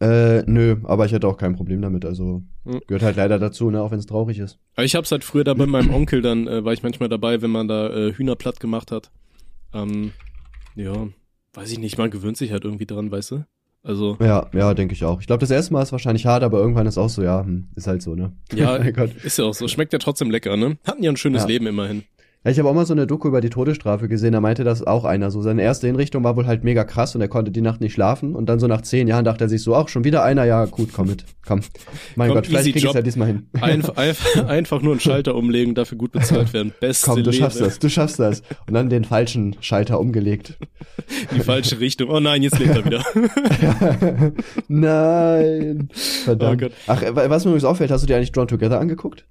Äh, 0.00 0.42
nö, 0.50 0.76
aber 0.84 1.04
ich 1.06 1.12
hätte 1.12 1.28
auch 1.28 1.36
kein 1.36 1.54
Problem 1.54 1.80
damit. 1.82 2.04
Also 2.04 2.42
Mhm. 2.64 2.80
gehört 2.86 3.02
halt 3.02 3.16
leider 3.16 3.38
dazu, 3.38 3.70
ne, 3.70 3.80
auch 3.82 3.90
wenn 3.90 3.98
es 3.98 4.06
traurig 4.06 4.38
ist. 4.38 4.58
Aber 4.76 4.84
ich 4.84 4.94
hab's 4.96 5.12
halt 5.12 5.24
früher 5.24 5.44
da 5.44 5.54
bei 5.54 5.66
meinem 5.66 5.90
Onkel, 5.90 6.20
dann 6.22 6.48
äh, 6.48 6.64
war 6.64 6.72
ich 6.72 6.82
manchmal 6.82 7.08
dabei, 7.08 7.42
wenn 7.42 7.50
man 7.50 7.68
da 7.68 7.88
äh, 7.90 8.12
Hühner 8.14 8.34
platt 8.36 8.60
gemacht 8.60 8.90
hat. 8.90 9.10
Ähm, 9.72 10.12
ja, 10.74 11.08
weiß 11.52 11.70
ich 11.70 11.78
nicht, 11.78 11.98
man 11.98 12.10
gewöhnt 12.10 12.36
sich 12.36 12.50
halt 12.50 12.64
irgendwie 12.64 12.86
dran, 12.86 13.10
weißt 13.10 13.30
du? 13.32 13.44
Also, 13.82 14.16
Ja, 14.20 14.48
ja, 14.54 14.72
denke 14.72 14.94
ich 14.94 15.04
auch. 15.04 15.20
Ich 15.20 15.26
glaube, 15.26 15.40
das 15.40 15.50
erste 15.50 15.72
Mal 15.74 15.82
ist 15.82 15.92
wahrscheinlich 15.92 16.24
hart, 16.24 16.42
aber 16.42 16.58
irgendwann 16.58 16.86
ist 16.86 16.96
auch 16.96 17.10
so, 17.10 17.22
ja, 17.22 17.44
hm, 17.44 17.68
ist 17.76 17.86
halt 17.86 18.00
so, 18.02 18.14
ne? 18.14 18.32
ja, 18.54 18.78
Gott. 18.90 19.10
ist 19.22 19.38
ja 19.38 19.44
auch 19.44 19.52
so. 19.54 19.68
Schmeckt 19.68 19.92
ja 19.92 19.98
trotzdem 19.98 20.30
lecker, 20.30 20.56
ne? 20.56 20.78
Hatten 20.86 21.02
ja 21.02 21.10
ein 21.10 21.16
schönes 21.18 21.42
Ja. 21.42 21.48
Leben 21.48 21.66
immerhin. 21.66 22.04
Ja, 22.44 22.50
ich 22.50 22.58
habe 22.58 22.68
auch 22.68 22.74
mal 22.74 22.84
so 22.84 22.92
eine 22.92 23.06
Doku 23.06 23.26
über 23.28 23.40
die 23.40 23.48
Todesstrafe 23.48 24.06
gesehen, 24.06 24.32
da 24.32 24.40
meinte 24.42 24.64
das 24.64 24.86
auch 24.86 25.04
einer. 25.04 25.30
So 25.30 25.40
seine 25.40 25.62
erste 25.62 25.86
Hinrichtung 25.86 26.24
war 26.24 26.36
wohl 26.36 26.46
halt 26.46 26.62
mega 26.62 26.84
krass 26.84 27.14
und 27.14 27.22
er 27.22 27.28
konnte 27.28 27.50
die 27.50 27.62
Nacht 27.62 27.80
nicht 27.80 27.94
schlafen. 27.94 28.34
Und 28.34 28.46
dann 28.46 28.58
so 28.60 28.66
nach 28.66 28.82
zehn 28.82 29.08
Jahren 29.08 29.24
dachte 29.24 29.44
er 29.44 29.48
sich 29.48 29.62
so, 29.62 29.74
ach, 29.74 29.88
schon 29.88 30.04
wieder 30.04 30.22
einer, 30.22 30.44
ja, 30.44 30.66
gut, 30.66 30.90
komm 30.92 31.06
mit, 31.06 31.24
komm. 31.46 31.62
Mein 32.16 32.28
Komm, 32.28 32.36
Gott, 32.36 32.46
vielleicht 32.46 32.64
krieg 32.72 32.76
ich 32.76 32.92
ja 32.92 33.00
diesmal 33.00 33.28
hin. 33.28 33.46
Einf 33.58 33.90
einfach, 33.96 34.44
einfach 34.46 34.82
nur 34.82 34.92
einen 34.92 35.00
Schalter 35.00 35.34
umlegen, 35.34 35.74
dafür 35.74 35.96
gut 35.96 36.12
bezahlt 36.12 36.52
werden. 36.52 36.74
Beste 36.80 37.06
Komm, 37.06 37.22
du 37.24 37.30
Lehre. 37.30 37.44
schaffst 37.44 37.60
das, 37.62 37.78
du 37.78 37.88
schaffst 37.88 38.18
das. 38.18 38.42
Und 38.66 38.74
dann 38.74 38.90
den 38.90 39.04
falschen 39.04 39.56
Schalter 39.60 39.98
umgelegt. 39.98 40.58
Die 41.34 41.40
falsche 41.40 41.80
Richtung. 41.80 42.10
Oh 42.10 42.20
nein, 42.20 42.42
jetzt 42.42 42.58
lebt 42.58 42.76
er 42.76 42.84
wieder. 42.84 43.04
Nein. 44.68 45.88
Verdammt. 45.92 46.62
Oh. 46.62 46.68
Ach, 46.88 47.02
was 47.02 47.44
mir 47.44 47.52
übrigens 47.52 47.64
auffällt, 47.64 47.90
hast 47.90 48.02
du 48.02 48.06
dir 48.06 48.16
eigentlich 48.16 48.32
Drawn 48.32 48.48
Together 48.48 48.78
angeguckt? 48.80 49.26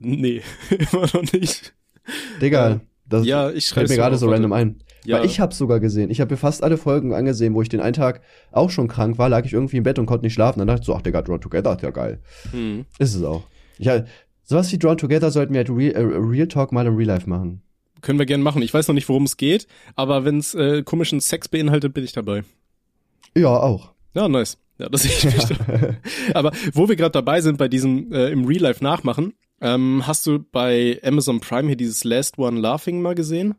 nee, 0.00 0.42
immer 0.92 1.06
noch 1.12 1.32
nicht. 1.32 1.74
Digga, 2.40 2.80
das 3.08 3.26
Ja, 3.26 3.48
ich 3.48 3.52
fällt 3.52 3.64
schreib's 3.64 3.90
mir 3.90 3.96
gerade 3.96 4.16
so 4.16 4.28
random 4.28 4.52
ein. 4.52 4.82
Ja. 5.04 5.18
Weil 5.18 5.26
ich 5.26 5.40
hab's 5.40 5.56
sogar 5.56 5.80
gesehen. 5.80 6.10
Ich 6.10 6.20
habe 6.20 6.32
mir 6.32 6.36
fast 6.36 6.62
alle 6.62 6.76
Folgen 6.76 7.14
angesehen, 7.14 7.54
wo 7.54 7.62
ich 7.62 7.68
den 7.68 7.80
einen 7.80 7.94
Tag 7.94 8.20
auch 8.52 8.70
schon 8.70 8.88
krank 8.88 9.16
war, 9.16 9.28
lag 9.28 9.44
ich 9.44 9.52
irgendwie 9.52 9.78
im 9.78 9.84
Bett 9.84 9.98
und 9.98 10.06
konnte 10.06 10.26
nicht 10.26 10.34
schlafen. 10.34 10.58
Dann 10.58 10.68
dachte 10.68 10.80
ich 10.80 10.86
so, 10.86 10.94
ach 10.94 11.02
Digga, 11.02 11.22
Drawn 11.22 11.40
Together 11.40 11.74
ist 11.74 11.82
ja 11.82 11.90
geil. 11.90 12.18
Hm. 12.50 12.84
Ist 12.98 13.14
es 13.14 13.22
auch. 13.22 13.44
Ja, 13.78 14.04
sowas 14.44 14.70
wie 14.72 14.78
Drawn 14.78 14.98
Together 14.98 15.30
sollten 15.30 15.54
wir 15.54 15.58
halt 15.58 15.70
Real, 15.70 15.94
äh, 15.94 16.00
Real 16.00 16.48
Talk 16.48 16.72
mal 16.72 16.86
im 16.86 16.96
Real 16.96 17.08
Life 17.08 17.28
machen. 17.28 17.62
Können 18.00 18.18
wir 18.18 18.26
gerne 18.26 18.44
machen. 18.44 18.62
Ich 18.62 18.74
weiß 18.74 18.86
noch 18.88 18.94
nicht, 18.94 19.08
worum 19.08 19.24
es 19.24 19.36
geht, 19.36 19.66
aber 19.96 20.24
wenn's 20.24 20.54
äh, 20.54 20.82
komischen 20.82 21.20
Sex 21.20 21.48
beinhaltet, 21.48 21.94
bin 21.94 22.04
ich 22.04 22.12
dabei. 22.12 22.44
Ja, 23.34 23.48
auch. 23.48 23.92
Ja, 24.14 24.28
nice. 24.28 24.58
Ja, 24.78 24.88
das 24.88 25.02
sehe 25.02 25.10
ich 25.10 25.24
mich. 25.24 25.58
Aber 26.34 26.52
wo 26.72 26.88
wir 26.88 26.96
gerade 26.96 27.10
dabei 27.10 27.40
sind 27.40 27.58
bei 27.58 27.68
diesem 27.68 28.12
äh, 28.12 28.30
im 28.30 28.44
Real 28.44 28.62
Life 28.62 28.82
nachmachen, 28.82 29.34
ähm, 29.60 30.06
hast 30.06 30.26
du 30.26 30.38
bei 30.52 31.00
Amazon 31.04 31.40
Prime 31.40 31.68
hier 31.68 31.76
dieses 31.76 32.04
Last 32.04 32.38
One 32.38 32.60
Laughing 32.60 33.00
mal 33.02 33.14
gesehen? 33.14 33.54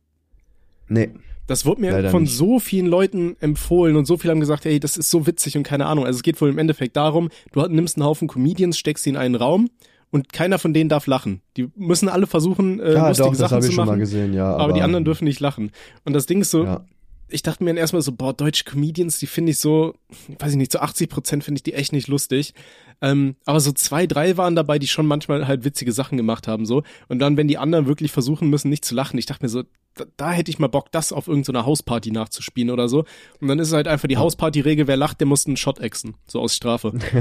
Nee. 0.87 1.09
Das 1.47 1.65
wurde 1.65 1.81
mir 1.81 1.91
Leider 1.91 2.11
von 2.11 2.23
nicht. 2.23 2.35
so 2.35 2.59
vielen 2.59 2.85
Leuten 2.85 3.35
empfohlen 3.39 3.95
und 3.95 4.05
so 4.05 4.17
viele 4.17 4.31
haben 4.31 4.39
gesagt, 4.39 4.65
hey, 4.65 4.79
das 4.79 4.97
ist 4.97 5.09
so 5.09 5.25
witzig 5.25 5.57
und 5.57 5.63
keine 5.63 5.87
Ahnung. 5.87 6.05
Also 6.05 6.17
es 6.17 6.23
geht 6.23 6.39
wohl 6.41 6.49
im 6.49 6.59
Endeffekt 6.59 6.95
darum, 6.95 7.29
du 7.53 7.65
nimmst 7.67 7.97
einen 7.97 8.05
Haufen 8.05 8.27
Comedians, 8.27 8.77
steckst 8.77 9.03
sie 9.03 9.09
in 9.09 9.17
einen 9.17 9.33
Raum 9.33 9.69
und 10.11 10.31
keiner 10.31 10.59
von 10.59 10.73
denen 10.75 10.89
darf 10.89 11.07
lachen. 11.07 11.41
Die 11.57 11.69
müssen 11.75 12.07
alle 12.07 12.27
versuchen, 12.27 12.79
äh, 12.79 12.93
ja, 12.93 13.07
lustige 13.07 13.29
doch, 13.29 13.35
Sachen 13.35 13.51
habe 13.55 13.61
zu 13.63 13.69
ich 13.69 13.75
schon 13.75 13.85
mal 13.85 13.91
machen, 13.93 13.99
gesehen, 13.99 14.33
ja. 14.33 14.55
aber, 14.55 14.73
die 14.73 14.81
anderen 14.81 15.05
dürfen 15.05 15.25
nicht 15.25 15.39
lachen. 15.39 15.71
Und 16.05 16.13
das 16.13 16.27
Ding 16.27 16.41
ist 16.41 16.51
so, 16.51 16.65
Ja. 16.65 16.85
Ich 17.29 17.43
dachte 17.43 17.63
mir 17.63 17.71
dann 17.71 17.77
erstmal 17.77 18.01
so, 18.01 18.11
boah, 18.11 18.33
deutsche 18.33 18.63
Comedians, 18.63 19.19
die 19.19 19.27
finde 19.27 19.51
ich 19.51 19.59
so, 19.59 19.95
weiß 20.39 20.51
ich 20.51 20.57
nicht, 20.57 20.71
zu 20.71 20.81
80 20.81 21.09
Prozent 21.09 21.43
finde 21.43 21.59
ich 21.59 21.63
die 21.63 21.73
echt 21.73 21.93
nicht 21.93 22.07
lustig. 22.07 22.53
Ähm, 23.01 23.35
aber 23.45 23.59
so 23.59 23.71
zwei, 23.71 24.07
drei 24.07 24.35
waren 24.37 24.55
dabei, 24.55 24.77
die 24.79 24.87
schon 24.87 25.05
manchmal 25.05 25.47
halt 25.47 25.63
witzige 25.63 25.91
Sachen 25.91 26.17
gemacht 26.17 26.47
haben, 26.47 26.65
so. 26.65 26.83
Und 27.07 27.19
dann, 27.19 27.37
wenn 27.37 27.47
die 27.47 27.57
anderen 27.57 27.87
wirklich 27.87 28.11
versuchen 28.11 28.49
müssen, 28.49 28.69
nicht 28.69 28.83
zu 28.83 28.93
lachen, 28.93 29.17
ich 29.17 29.25
dachte 29.25 29.45
mir 29.45 29.49
so, 29.49 29.63
da, 29.95 30.05
da 30.17 30.31
hätte 30.31 30.51
ich 30.51 30.59
mal 30.59 30.67
Bock, 30.67 30.91
das 30.91 31.13
auf 31.13 31.27
irgendeiner 31.27 31.65
Hausparty 31.65 32.11
nachzuspielen 32.11 32.69
oder 32.69 32.89
so. 32.89 33.05
Und 33.39 33.47
dann 33.47 33.59
ist 33.59 33.69
es 33.69 33.73
halt 33.73 33.87
einfach 33.87 34.07
die 34.07 34.17
Hausparty-Regel, 34.17 34.87
wer 34.87 34.97
lacht, 34.97 35.19
der 35.19 35.27
muss 35.27 35.45
einen 35.45 35.57
Shot 35.57 35.79
exen, 35.79 36.15
so 36.25 36.41
aus 36.41 36.55
Strafe. 36.55 36.93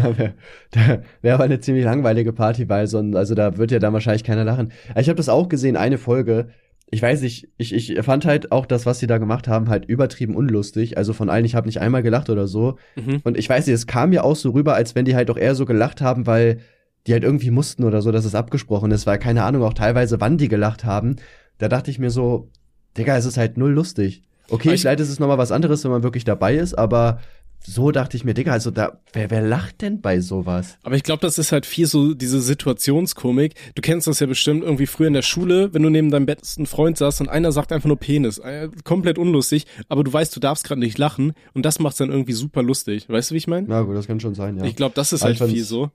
Wäre 0.73 1.05
wär 1.23 1.35
aber 1.35 1.45
eine 1.45 1.61
ziemlich 1.61 1.85
langweilige 1.85 2.33
Party, 2.33 2.69
weil 2.69 2.87
so 2.87 2.99
ein, 2.99 3.15
also 3.17 3.35
da 3.35 3.57
wird 3.57 3.71
ja 3.71 3.79
dann 3.79 3.93
wahrscheinlich 3.93 4.25
keiner 4.25 4.45
lachen. 4.45 4.73
Ich 4.97 5.09
habe 5.09 5.17
das 5.17 5.29
auch 5.29 5.49
gesehen, 5.49 5.77
eine 5.77 5.99
Folge. 5.99 6.51
Ich 6.91 7.03
weiß 7.03 7.21
nicht, 7.21 7.49
ich, 7.59 7.75
ich 7.75 8.03
fand 8.03 8.25
halt 8.25 8.51
auch 8.51 8.65
das, 8.65 8.87
was 8.87 8.99
sie 8.99 9.07
da 9.07 9.19
gemacht 9.19 9.47
haben, 9.47 9.69
halt 9.69 9.85
übertrieben 9.85 10.35
unlustig. 10.35 10.97
Also 10.97 11.13
von 11.13 11.29
allen, 11.29 11.45
ich 11.45 11.55
habe 11.55 11.67
nicht 11.67 11.81
einmal 11.81 12.03
gelacht 12.03 12.31
oder 12.31 12.47
so. 12.47 12.79
Mhm. 12.97 13.21
Und 13.25 13.37
ich 13.37 13.49
weiß 13.49 13.67
nicht, 13.67 13.75
es 13.75 13.87
kam 13.87 14.11
mir 14.11 14.25
auch 14.25 14.37
so 14.37 14.51
rüber, 14.51 14.75
als 14.75 14.95
wenn 14.95 15.05
die 15.05 15.15
halt 15.15 15.31
auch 15.31 15.37
eher 15.37 15.55
so 15.55 15.67
gelacht 15.67 16.01
haben, 16.01 16.27
weil 16.27 16.61
die 17.07 17.13
halt 17.13 17.25
irgendwie 17.25 17.51
mussten 17.51 17.85
oder 17.85 18.01
so, 18.01 18.11
dass 18.11 18.25
es 18.25 18.35
abgesprochen 18.35 18.91
ist, 18.91 19.07
weil 19.07 19.19
keine 19.19 19.45
Ahnung 19.45 19.63
auch 19.65 19.75
teilweise, 19.75 20.21
wann 20.21 20.39
die 20.39 20.49
gelacht 20.49 20.85
haben. 20.85 21.17
Da 21.59 21.69
dachte 21.69 21.91
ich 21.91 21.99
mir 21.99 22.11
so, 22.11 22.49
Digga, 22.97 23.17
es 23.17 23.27
ist 23.27 23.37
halt 23.37 23.59
null 23.59 23.73
lustig. 23.73 24.23
Okay, 24.51 24.73
Ich- 24.73 24.81
vielleicht 24.81 25.01
ist 25.01 25.11
es 25.11 25.21
nochmal 25.21 25.37
was 25.39 25.53
anderes, 25.53 25.85
wenn 25.85 25.91
man 25.91 26.03
wirklich 26.03 26.25
dabei 26.25 26.57
ist, 26.57 26.73
aber 26.79 27.21
so 27.61 27.91
dachte 27.91 28.17
ich 28.17 28.25
mir, 28.25 28.35
Digga, 28.35 28.53
also 28.53 28.71
da, 28.71 28.99
wer, 29.13 29.31
wer 29.31 29.43
lacht 29.43 29.83
denn 29.83 30.01
bei 30.01 30.21
sowas? 30.21 30.79
Aber 30.83 30.97
ich 30.97 31.03
glaube, 31.03 31.21
das 31.21 31.39
ist 31.39 31.53
halt 31.53 31.67
viel 31.67 31.87
so 31.87 32.15
diese 32.15 32.41
Situationskomik. 32.41 33.55
Du 33.75 33.83
kennst 33.83 34.07
das 34.07 34.21
ja 34.21 34.27
bestimmt 34.27 34.63
irgendwie 34.63 34.87
früher 34.87 35.09
in 35.09 35.13
der 35.13 35.23
Schule, 35.23 35.75
wenn 35.75 35.83
du 35.83 35.91
neben 35.91 36.11
deinem 36.11 36.27
besten 36.27 36.67
Freund 36.67 36.97
saßt 36.97 37.21
und 37.21 37.29
einer 37.29 37.53
sagt 37.53 37.73
einfach 37.73 37.89
nur 37.89 37.99
Penis. 37.99 38.39
Äh, 38.39 38.69
komplett 38.85 39.19
unlustig, 39.19 39.67
aber 39.89 40.05
du 40.05 40.13
weißt, 40.13 40.35
du 40.35 40.41
darfst 40.41 40.65
gerade 40.65 40.81
nicht 40.81 40.99
lachen 40.99 41.35
und 41.55 41.65
das 41.67 41.79
macht's 41.79 41.99
dann 41.99 42.11
irgendwie 42.11 42.33
super 42.33 42.63
lustig. 42.63 43.09
Weißt 43.09 43.31
du, 43.31 43.35
wie 43.35 43.39
ich 43.39 43.49
meine? 43.49 43.67
Na 43.69 43.83
gut, 43.83 43.97
das 43.97 44.07
kann 44.07 44.21
schon 44.21 44.35
sein, 44.35 44.57
ja. 44.57 44.65
Ich 44.65 44.77
glaube, 44.77 44.95
das 44.95 45.13
ist 45.13 45.23
halt 45.23 45.39
viel 45.39 45.65
so. 45.65 45.91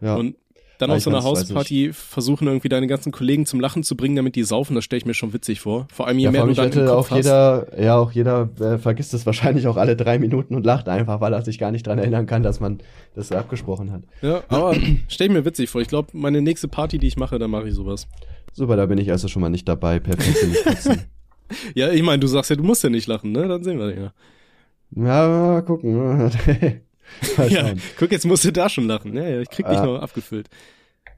ja. 0.00 0.14
Und 0.14 0.36
dann 0.78 0.90
Aber 0.90 0.96
auf 0.96 1.02
so 1.02 1.10
einer 1.10 1.22
Hausparty 1.22 1.92
versuchen 1.92 2.46
irgendwie 2.46 2.68
deine 2.68 2.86
ganzen 2.86 3.12
Kollegen 3.12 3.46
zum 3.46 3.60
Lachen 3.60 3.82
zu 3.82 3.96
bringen, 3.96 4.16
damit 4.16 4.36
die 4.36 4.42
saufen, 4.42 4.74
das 4.74 4.84
stelle 4.84 4.98
ich 4.98 5.06
mir 5.06 5.14
schon 5.14 5.32
witzig 5.32 5.60
vor. 5.60 5.86
Vor 5.92 6.06
allem 6.06 6.18
je 6.18 6.24
ja, 6.24 6.30
mehr 6.30 6.46
du 6.46 6.54
dann 6.54 6.72
im 6.72 6.86
Kopf 6.86 6.90
auch 6.90 7.10
hast. 7.10 7.16
jeder, 7.16 7.82
ja, 7.82 7.96
auch 7.96 8.12
jeder 8.12 8.48
äh, 8.60 8.78
vergisst 8.78 9.14
es 9.14 9.26
wahrscheinlich 9.26 9.66
auch 9.66 9.76
alle 9.76 9.96
drei 9.96 10.18
Minuten 10.18 10.54
und 10.54 10.66
lacht 10.66 10.88
einfach, 10.88 11.20
weil 11.20 11.32
er 11.32 11.44
sich 11.44 11.58
gar 11.58 11.70
nicht 11.70 11.86
dran 11.86 11.98
erinnern 11.98 12.26
kann, 12.26 12.42
dass 12.42 12.60
man 12.60 12.78
das 13.14 13.32
abgesprochen 13.32 13.92
hat. 13.92 14.02
Ja, 14.22 14.42
aber 14.48 14.74
stell 15.08 15.28
ich 15.28 15.32
mir 15.32 15.44
witzig 15.44 15.70
vor. 15.70 15.80
Ich 15.80 15.88
glaube, 15.88 16.08
meine 16.12 16.42
nächste 16.42 16.68
Party, 16.68 16.98
die 16.98 17.06
ich 17.06 17.16
mache, 17.16 17.38
da 17.38 17.48
mache 17.48 17.68
ich 17.68 17.74
sowas. 17.74 18.06
Super, 18.52 18.76
da 18.76 18.86
bin 18.86 18.98
ich 18.98 19.10
also 19.10 19.28
schon 19.28 19.42
mal 19.42 19.50
nicht 19.50 19.68
dabei. 19.68 19.98
Perfekt. 20.00 21.08
Ja, 21.76 21.92
ich 21.92 22.02
meine, 22.02 22.18
du 22.18 22.26
sagst 22.26 22.50
ja, 22.50 22.56
du 22.56 22.64
musst 22.64 22.82
ja 22.82 22.90
nicht 22.90 23.06
lachen, 23.06 23.30
ne? 23.30 23.46
Dann 23.46 23.62
sehen 23.62 23.78
wir 23.78 23.94
ja. 23.94 24.12
Ja, 24.96 25.28
mal 25.28 25.62
gucken. 25.62 26.30
Ja, 27.48 27.72
guck, 27.98 28.12
jetzt 28.12 28.26
musst 28.26 28.44
du 28.44 28.52
da 28.52 28.68
schon 28.68 28.86
lachen. 28.86 29.14
Ja, 29.16 29.22
ja, 29.28 29.40
ich 29.40 29.50
krieg 29.50 29.66
dich 29.68 29.78
Ah. 29.78 29.84
noch 29.86 30.00
abgefüllt. 30.02 30.48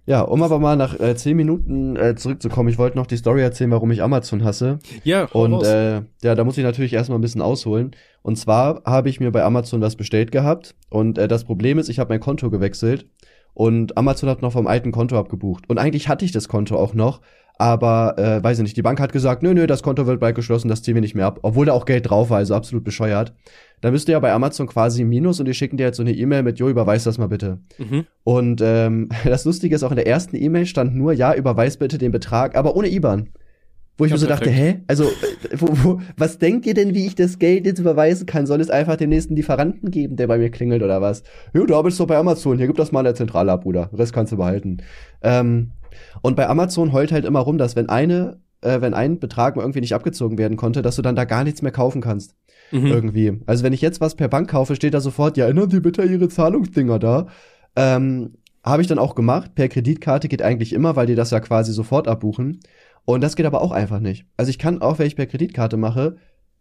Ja, 0.06 0.22
um 0.22 0.42
aber 0.42 0.58
mal 0.58 0.74
nach 0.76 0.98
äh, 0.98 1.14
zehn 1.16 1.36
Minuten 1.36 1.94
äh, 1.96 2.14
zurückzukommen, 2.16 2.70
ich 2.70 2.78
wollte 2.78 2.96
noch 2.96 3.06
die 3.06 3.18
Story 3.18 3.42
erzählen, 3.42 3.70
warum 3.70 3.90
ich 3.90 4.02
Amazon 4.02 4.42
hasse. 4.42 4.78
Ja, 5.04 5.24
Und 5.26 5.52
raus. 5.52 5.66
äh, 5.66 6.00
ja, 6.22 6.34
da 6.34 6.44
muss 6.44 6.56
ich 6.56 6.64
natürlich 6.64 6.94
erstmal 6.94 7.18
ein 7.18 7.22
bisschen 7.22 7.42
ausholen. 7.42 7.90
Und 8.22 8.36
zwar 8.36 8.82
habe 8.86 9.10
ich 9.10 9.20
mir 9.20 9.30
bei 9.32 9.42
Amazon 9.44 9.82
was 9.82 9.96
bestellt 9.96 10.32
gehabt. 10.32 10.74
Und 10.88 11.18
äh, 11.18 11.28
das 11.28 11.44
Problem 11.44 11.78
ist, 11.78 11.90
ich 11.90 11.98
habe 11.98 12.08
mein 12.12 12.20
Konto 12.20 12.48
gewechselt. 12.48 13.06
Und 13.52 13.98
Amazon 13.98 14.30
hat 14.30 14.40
noch 14.40 14.52
vom 14.52 14.66
alten 14.66 14.92
Konto 14.92 15.18
abgebucht. 15.18 15.64
Und 15.68 15.76
eigentlich 15.78 16.08
hatte 16.08 16.24
ich 16.24 16.32
das 16.32 16.48
Konto 16.48 16.76
auch 16.76 16.94
noch. 16.94 17.20
Aber, 17.60 18.16
äh, 18.18 18.42
weiß 18.42 18.58
ich 18.58 18.62
nicht, 18.62 18.76
die 18.76 18.82
Bank 18.82 19.00
hat 19.00 19.12
gesagt, 19.12 19.42
nö, 19.42 19.52
nö, 19.52 19.66
das 19.66 19.82
Konto 19.82 20.06
wird 20.06 20.20
bald 20.20 20.36
geschlossen, 20.36 20.68
das 20.68 20.82
ziehen 20.82 20.94
wir 20.94 21.00
nicht 21.00 21.16
mehr 21.16 21.26
ab. 21.26 21.40
Obwohl 21.42 21.66
da 21.66 21.72
auch 21.72 21.86
Geld 21.86 22.08
drauf 22.08 22.30
war, 22.30 22.38
also 22.38 22.54
absolut 22.54 22.84
bescheuert. 22.84 23.34
Da 23.80 23.90
bist 23.90 24.06
du 24.06 24.12
ja 24.12 24.20
bei 24.20 24.32
Amazon 24.32 24.68
quasi 24.68 25.04
Minus 25.04 25.40
und 25.40 25.46
die 25.46 25.54
schicken 25.54 25.76
dir 25.76 25.84
jetzt 25.84 25.96
so 25.96 26.02
eine 26.04 26.12
E-Mail 26.12 26.44
mit, 26.44 26.60
jo, 26.60 26.68
überweis 26.68 27.02
das 27.04 27.18
mal 27.18 27.26
bitte. 27.28 27.58
mhm. 27.78 28.06
Und 28.22 28.60
ähm, 28.64 29.08
das 29.24 29.44
Lustige 29.44 29.74
ist, 29.74 29.82
auch 29.82 29.90
in 29.90 29.96
der 29.96 30.06
ersten 30.06 30.36
E-Mail 30.36 30.66
stand 30.66 30.94
nur, 30.94 31.12
ja, 31.12 31.34
überweis 31.34 31.76
bitte 31.78 31.98
den 31.98 32.12
Betrag, 32.12 32.56
aber 32.56 32.76
ohne 32.76 32.88
IBAN. 32.88 33.30
Wo 33.96 34.04
ich 34.04 34.10
Ja, 34.10 34.14
mir 34.14 34.20
so 34.20 34.28
dachte, 34.28 34.48
hä? 34.50 34.82
Also, 34.86 35.04
äh, 35.04 35.56
wo, 35.56 35.66
wo, 35.82 36.00
was 36.16 36.38
denkt 36.38 36.66
ihr 36.66 36.74
denn, 36.74 36.94
wie 36.94 37.06
ich 37.06 37.16
das 37.16 37.40
Geld 37.40 37.66
jetzt 37.66 37.80
überweisen 37.80 38.26
kann? 38.26 38.46
Soll 38.46 38.60
es 38.60 38.70
einfach 38.70 38.94
den 38.94 39.08
nächsten 39.08 39.34
Lieferanten 39.34 39.90
geben, 39.90 40.14
der 40.14 40.28
bei 40.28 40.38
mir 40.38 40.50
klingelt 40.50 40.84
oder 40.84 41.00
was? 41.02 41.24
Jo, 41.52 41.66
du 41.66 41.74
arbeitest 41.74 41.98
doch 41.98 42.06
bei 42.06 42.16
Amazon, 42.16 42.58
hier 42.58 42.68
gib 42.68 42.76
das 42.76 42.92
mal 42.92 43.00
in 43.00 43.06
der 43.06 43.16
Zentrale 43.16 43.50
ab, 43.50 43.62
Bruder. 43.64 43.90
Rest 43.92 44.12
kannst 44.12 44.32
du 44.32 44.36
behalten. 44.36 44.78
Ähm, 45.22 45.72
und 46.22 46.36
bei 46.36 46.48
Amazon 46.48 46.92
heult 46.92 47.12
halt 47.12 47.24
immer 47.24 47.40
rum, 47.40 47.58
dass 47.58 47.76
wenn 47.76 47.88
eine, 47.88 48.40
äh, 48.60 48.80
wenn 48.80 48.94
ein 48.94 49.18
Betrag 49.18 49.56
mal 49.56 49.62
irgendwie 49.62 49.80
nicht 49.80 49.94
abgezogen 49.94 50.38
werden 50.38 50.56
konnte, 50.56 50.82
dass 50.82 50.96
du 50.96 51.02
dann 51.02 51.16
da 51.16 51.24
gar 51.24 51.44
nichts 51.44 51.62
mehr 51.62 51.72
kaufen 51.72 52.00
kannst. 52.00 52.34
Mhm. 52.70 52.86
Irgendwie. 52.86 53.40
Also 53.46 53.64
wenn 53.64 53.72
ich 53.72 53.80
jetzt 53.80 54.00
was 54.00 54.14
per 54.14 54.28
Bank 54.28 54.50
kaufe, 54.50 54.76
steht 54.76 54.94
da 54.94 55.00
sofort, 55.00 55.36
ja, 55.36 55.44
erinnern 55.44 55.70
Sie 55.70 55.80
bitte 55.80 56.02
Ihre 56.02 56.28
Zahlungsdinger 56.28 56.98
da. 56.98 57.26
Ähm, 57.76 58.34
habe 58.64 58.82
ich 58.82 58.88
dann 58.88 58.98
auch 58.98 59.14
gemacht. 59.14 59.54
Per 59.54 59.68
Kreditkarte 59.68 60.28
geht 60.28 60.42
eigentlich 60.42 60.72
immer, 60.72 60.96
weil 60.96 61.06
die 61.06 61.14
das 61.14 61.30
ja 61.30 61.40
quasi 61.40 61.72
sofort 61.72 62.08
abbuchen. 62.08 62.60
Und 63.04 63.22
das 63.22 63.36
geht 63.36 63.46
aber 63.46 63.62
auch 63.62 63.72
einfach 63.72 64.00
nicht. 64.00 64.26
Also 64.36 64.50
ich 64.50 64.58
kann 64.58 64.82
auch, 64.82 64.98
wenn 64.98 65.06
ich 65.06 65.16
per 65.16 65.26
Kreditkarte 65.26 65.78
mache, 65.78 66.16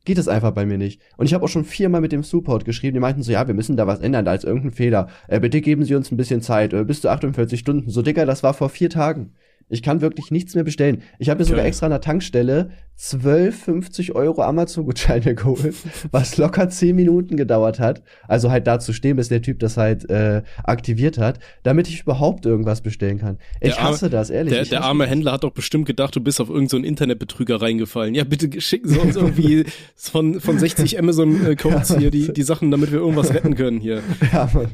geht 0.08 0.18
es 0.18 0.30
einfach 0.30 0.52
bei 0.52 0.66
mir 0.66 0.78
nicht. 0.78 1.02
Und 1.18 1.26
ich 1.26 1.34
habe 1.34 1.44
auch 1.44 1.50
schon 1.50 1.66
viermal 1.66 2.00
mit 2.00 2.14
dem 2.14 2.24
Support 2.24 2.64
geschrieben, 2.64 2.94
die 2.94 3.02
meinten 3.02 3.24
so, 3.24 3.32
ja, 3.34 3.46
wir 3.46 3.54
müssen 3.54 3.76
da 3.76 3.88
was 3.88 4.00
ändern, 4.00 4.24
da 4.24 4.34
ist 4.34 4.46
irgendein 4.46 4.72
Fehler. 4.72 5.10
Äh, 5.28 5.42
bitte 5.42 5.60
geben 5.60 5.84
Sie 5.84 5.96
uns 5.96 6.12
ein 6.12 6.18
bisschen 6.18 6.42
Zeit, 6.42 6.72
äh, 6.72 6.86
bis 6.86 7.02
zu 7.02 7.10
48 7.10 7.60
Stunden. 7.60 7.90
So, 7.90 8.02
Digga, 8.02 8.26
das 8.26 8.42
war 8.42 8.54
vor 8.54 8.70
vier 8.70 8.90
Tagen. 8.90 9.34
Ich 9.70 9.82
kann 9.84 10.00
wirklich 10.00 10.32
nichts 10.32 10.56
mehr 10.56 10.64
bestellen. 10.64 11.02
Ich 11.20 11.30
habe 11.30 11.40
mir 11.40 11.46
sogar 11.46 11.66
extra 11.66 11.88
an 11.88 11.92
der 11.92 12.00
Tankstelle 12.00 12.70
12, 12.96 13.64
50 13.66 14.16
Euro 14.16 14.42
Amazon-Gutscheine 14.42 15.36
geholt, 15.36 15.76
was 16.12 16.38
locker 16.38 16.70
10 16.70 16.96
Minuten 16.96 17.36
gedauert 17.36 17.78
hat. 17.80 18.02
Also 18.30 18.50
halt 18.50 18.66
da 18.66 18.80
zu 18.80 18.94
stehen, 18.94 19.18
bis 19.18 19.28
der 19.28 19.42
Typ 19.42 19.60
das 19.60 19.76
halt 19.76 20.10
äh, 20.10 20.42
aktiviert 20.64 21.18
hat, 21.18 21.40
damit 21.64 21.90
ich 21.90 22.02
überhaupt 22.02 22.46
irgendwas 22.46 22.80
bestellen 22.82 23.20
kann. 23.20 23.38
Ich 23.60 23.74
Der 23.74 23.80
arme- 23.82 23.90
hasse 23.90 24.10
das, 24.10 24.30
ehrlich. 24.30 24.54
Der, 24.54 24.64
der 24.64 24.84
arme 24.84 25.06
Händler 25.06 25.34
hat 25.34 25.44
doch 25.44 25.52
bestimmt 25.52 25.86
gedacht, 25.86 26.16
du 26.16 26.22
bist 26.22 26.40
auf 26.40 26.48
irgendeinen 26.50 26.84
so 26.84 26.88
Internetbetrüger 26.88 27.62
reingefallen. 27.62 28.16
Ja, 28.16 28.24
bitte 28.24 28.62
schicken 28.62 28.88
Sie 28.88 28.98
uns 28.98 29.16
irgendwie 29.18 29.66
von, 29.96 30.40
von 30.40 30.58
60 30.58 30.98
Amazon-Codes 30.98 31.98
hier 31.98 32.10
die, 32.10 32.32
die 32.32 32.44
Sachen, 32.44 32.72
damit 32.72 32.92
wir 32.94 33.00
irgendwas 33.00 33.34
retten 33.34 33.56
können 33.56 33.80
hier. 33.82 34.02
Ja, 34.34 34.50
Mann. 34.54 34.70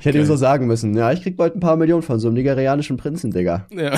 Ich 0.00 0.04
hätte 0.04 0.18
ihm 0.18 0.24
so 0.24 0.36
sagen 0.36 0.66
müssen, 0.66 0.96
ja, 0.96 1.12
ich 1.12 1.22
krieg 1.22 1.36
bald 1.36 1.54
ein 1.54 1.60
paar 1.60 1.76
Millionen 1.76 2.02
von 2.02 2.18
so 2.18 2.28
einem 2.28 2.34
nigerianischen 2.34 2.96
Prinzen, 2.96 3.30
Digga. 3.30 3.66
Ja. 3.70 3.96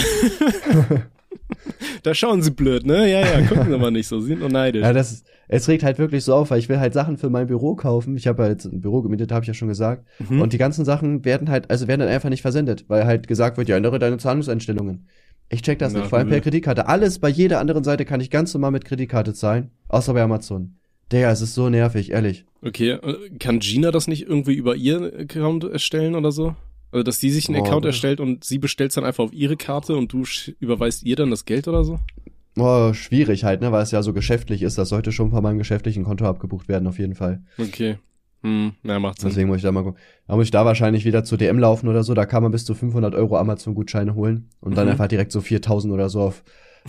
da 2.02 2.14
schauen 2.14 2.42
Sie 2.42 2.50
blöd, 2.50 2.86
ne? 2.86 3.10
Ja, 3.10 3.20
ja, 3.20 3.46
gucken 3.46 3.70
Sie 3.70 3.78
mal 3.78 3.90
nicht 3.90 4.08
so, 4.08 4.20
Sie 4.20 4.28
sind 4.28 4.40
nur 4.40 4.48
neidisch. 4.48 4.82
Ja, 4.82 4.92
das 4.92 5.24
es 5.52 5.66
regt 5.66 5.82
halt 5.82 5.98
wirklich 5.98 6.22
so 6.22 6.34
auf, 6.34 6.52
weil 6.52 6.60
ich 6.60 6.68
will 6.68 6.78
halt 6.78 6.94
Sachen 6.94 7.16
für 7.16 7.28
mein 7.28 7.48
Büro 7.48 7.74
kaufen. 7.74 8.16
Ich 8.16 8.28
habe 8.28 8.44
halt 8.44 8.64
ein 8.64 8.80
Büro 8.80 9.02
gemietet, 9.02 9.32
habe 9.32 9.42
ich 9.42 9.48
ja 9.48 9.54
schon 9.54 9.66
gesagt. 9.66 10.06
Mhm. 10.20 10.40
Und 10.40 10.52
die 10.52 10.58
ganzen 10.58 10.84
Sachen 10.84 11.24
werden 11.24 11.50
halt, 11.50 11.68
also 11.70 11.88
werden 11.88 12.00
dann 12.00 12.08
einfach 12.08 12.28
nicht 12.28 12.42
versendet, 12.42 12.84
weil 12.86 13.04
halt 13.04 13.26
gesagt 13.26 13.58
wird, 13.58 13.68
ja, 13.68 13.76
ändere 13.76 13.98
deine 13.98 14.18
Zahlungseinstellungen. 14.18 15.08
Ich 15.48 15.62
check 15.62 15.80
das 15.80 15.92
Na, 15.92 16.00
nicht, 16.00 16.08
vor 16.08 16.20
allem 16.20 16.28
per 16.28 16.40
Kreditkarte. 16.40 16.86
Alles 16.86 17.18
bei 17.18 17.28
jeder 17.28 17.58
anderen 17.58 17.82
Seite 17.82 18.04
kann 18.04 18.20
ich 18.20 18.30
ganz 18.30 18.54
normal 18.54 18.70
mit 18.70 18.84
Kreditkarte 18.84 19.34
zahlen, 19.34 19.72
außer 19.88 20.14
bei 20.14 20.22
Amazon. 20.22 20.76
Digga, 21.12 21.30
es 21.30 21.40
ist 21.40 21.54
so 21.54 21.68
nervig, 21.68 22.10
ehrlich. 22.12 22.44
Okay, 22.62 22.90
äh, 22.90 23.30
kann 23.38 23.58
Gina 23.60 23.90
das 23.90 24.06
nicht 24.06 24.22
irgendwie 24.28 24.54
über 24.54 24.76
ihr 24.76 25.12
Account 25.18 25.64
erstellen 25.64 26.14
oder 26.14 26.30
so? 26.32 26.54
Also, 26.92 27.02
dass 27.04 27.18
die 27.18 27.30
sich 27.30 27.48
einen 27.48 27.60
Oh, 27.60 27.64
Account 27.64 27.84
das- 27.84 27.94
erstellt 27.94 28.20
und 28.20 28.44
sie 28.44 28.58
bestellt 28.58 28.96
dann 28.96 29.04
einfach 29.04 29.24
auf 29.24 29.32
ihre 29.32 29.56
Karte 29.56 29.96
und 29.96 30.12
du 30.12 30.24
überweist 30.60 31.02
ihr 31.04 31.16
dann 31.16 31.30
das 31.30 31.44
Geld 31.44 31.68
oder 31.68 31.84
so? 31.84 31.98
Oh, 32.58 32.92
schwierig 32.92 33.44
halt, 33.44 33.60
ne, 33.60 33.70
weil 33.72 33.82
es 33.82 33.92
ja 33.92 34.02
so 34.02 34.12
geschäftlich 34.12 34.62
ist. 34.62 34.76
Das 34.76 34.88
sollte 34.88 35.12
schon 35.12 35.30
von 35.30 35.42
meinem 35.42 35.58
geschäftlichen 35.58 36.04
Konto 36.04 36.26
abgebucht 36.26 36.68
werden, 36.68 36.86
auf 36.88 36.98
jeden 36.98 37.14
Fall. 37.14 37.42
Okay. 37.58 37.98
Hm, 38.42 38.72
na, 38.82 38.98
macht 38.98 39.20
Sinn. 39.20 39.28
Deswegen 39.30 39.48
muss 39.48 39.58
ich 39.58 39.62
da 39.62 39.70
mal 39.70 39.84
gucken. 39.84 40.00
Da 40.26 40.34
muss 40.34 40.46
ich 40.46 40.50
da 40.50 40.64
wahrscheinlich 40.64 41.04
wieder 41.04 41.24
zu 41.24 41.36
DM 41.36 41.58
laufen 41.58 41.88
oder 41.88 42.02
so. 42.02 42.14
Da 42.14 42.26
kann 42.26 42.42
man 42.42 42.50
bis 42.52 42.64
zu 42.64 42.74
500 42.74 43.14
Euro 43.14 43.36
Amazon-Gutscheine 43.36 44.14
holen 44.14 44.48
und 44.60 44.76
dann 44.76 44.86
Mhm. 44.86 44.92
einfach 44.92 45.08
direkt 45.08 45.30
so 45.30 45.40
4000 45.40 45.92
oder 45.92 46.08
so 46.08 46.22
auf, 46.22 46.42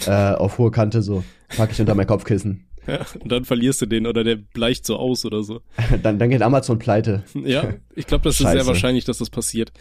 äh, 0.08 0.12
auf 0.34 0.58
hohe 0.58 0.72
Kante 0.72 1.02
so. 1.02 1.24
Pack 1.56 1.72
ich 1.72 1.80
unter 1.80 1.94
mein 1.94 2.08
Kopfkissen. 2.08 2.66
Ja, 2.88 3.06
und 3.20 3.32
dann 3.32 3.46
verlierst 3.46 3.82
du 3.82 3.86
den 3.86 4.08
oder 4.08 4.24
der 4.24 4.36
bleicht 4.38 4.86
so 4.86 4.98
aus 4.98 5.24
oder 5.26 5.44
so. 5.44 5.62
Dann, 6.04 6.18
dann 6.18 6.30
geht 6.32 6.42
Amazon 6.42 6.80
pleite. 6.80 7.24
Ja, 7.36 7.76
ich 7.96 8.08
glaube, 8.08 8.24
das 8.24 8.36
ist 8.40 8.40
sehr 8.48 8.54
Scheiße. 8.58 8.68
wahrscheinlich, 8.68 9.06
dass 9.06 9.20
das 9.20 9.30
passiert. 9.30 9.72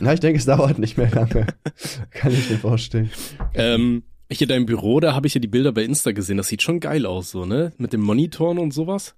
Na, 0.00 0.12
ich 0.12 0.18
denke, 0.20 0.38
es 0.38 0.44
dauert 0.44 0.78
nicht 0.80 0.96
mehr 0.98 1.10
lange. 1.10 1.46
kann 2.10 2.32
ich 2.32 2.50
mir 2.50 2.58
vorstellen. 2.58 3.10
Ähm, 3.54 4.02
hier 4.30 4.48
dein 4.48 4.66
Büro, 4.66 4.98
da 4.98 5.14
habe 5.14 5.28
ich 5.28 5.34
ja 5.34 5.40
die 5.40 5.46
Bilder 5.46 5.70
bei 5.70 5.84
Insta 5.84 6.10
gesehen. 6.10 6.36
Das 6.38 6.48
sieht 6.48 6.62
schon 6.62 6.80
geil 6.80 7.06
aus, 7.06 7.30
so, 7.30 7.44
ne? 7.44 7.72
Mit 7.78 7.92
dem 7.92 8.00
Monitoren 8.00 8.58
und 8.58 8.72
sowas. 8.74 9.14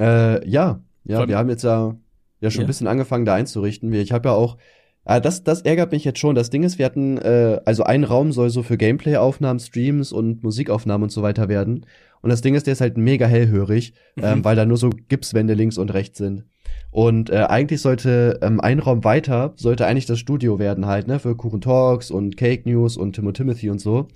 Äh, 0.00 0.48
ja, 0.48 0.80
ja, 1.04 1.18
Vor- 1.18 1.28
wir 1.28 1.36
haben 1.38 1.48
jetzt 1.48 1.64
ja, 1.64 1.96
ja 2.40 2.50
schon 2.50 2.60
Ja. 2.60 2.64
ein 2.64 2.68
bisschen 2.68 2.86
angefangen, 2.86 3.24
da 3.24 3.34
einzurichten. 3.34 3.92
Ich 3.92 4.12
habe 4.12 4.28
ja 4.28 4.34
auch, 4.34 4.56
äh, 5.04 5.20
das, 5.20 5.44
das 5.44 5.62
ärgert 5.62 5.92
mich 5.92 6.04
jetzt 6.04 6.18
schon. 6.18 6.34
Das 6.34 6.50
Ding 6.50 6.62
ist, 6.62 6.78
wir 6.78 6.86
hatten, 6.86 7.18
äh, 7.18 7.60
also 7.64 7.84
ein 7.84 8.04
Raum 8.04 8.32
soll 8.32 8.50
so 8.50 8.62
für 8.62 8.76
Gameplay-Aufnahmen, 8.76 9.60
Streams 9.60 10.12
und 10.12 10.42
Musikaufnahmen 10.42 11.04
und 11.04 11.10
so 11.10 11.22
weiter 11.22 11.48
werden. 11.48 11.86
Und 12.22 12.30
das 12.30 12.40
Ding 12.40 12.54
ist, 12.54 12.66
der 12.66 12.72
ist 12.72 12.80
halt 12.80 12.96
mega 12.96 13.26
hellhörig, 13.26 13.92
ähm, 14.16 14.38
Mhm. 14.38 14.44
weil 14.44 14.56
da 14.56 14.64
nur 14.64 14.78
so 14.78 14.90
Gipswände 15.08 15.54
links 15.54 15.76
und 15.78 15.92
rechts 15.92 16.18
sind. 16.18 16.44
Und 16.90 17.28
äh, 17.30 17.44
eigentlich 17.48 17.80
sollte 17.80 18.38
ähm, 18.40 18.60
ein 18.60 18.78
Raum 18.78 19.04
weiter, 19.04 19.52
sollte 19.56 19.84
eigentlich 19.86 20.06
das 20.06 20.20
Studio 20.20 20.58
werden 20.58 20.86
halt, 20.86 21.06
ne, 21.08 21.18
für 21.18 21.36
Kuchen 21.36 21.60
Talks 21.60 22.10
und 22.10 22.36
Cake 22.36 22.68
News 22.68 22.96
und 22.96 23.14
Timo 23.14 23.32
Timothy 23.32 23.68
und 23.68 23.80
so. 23.80 24.06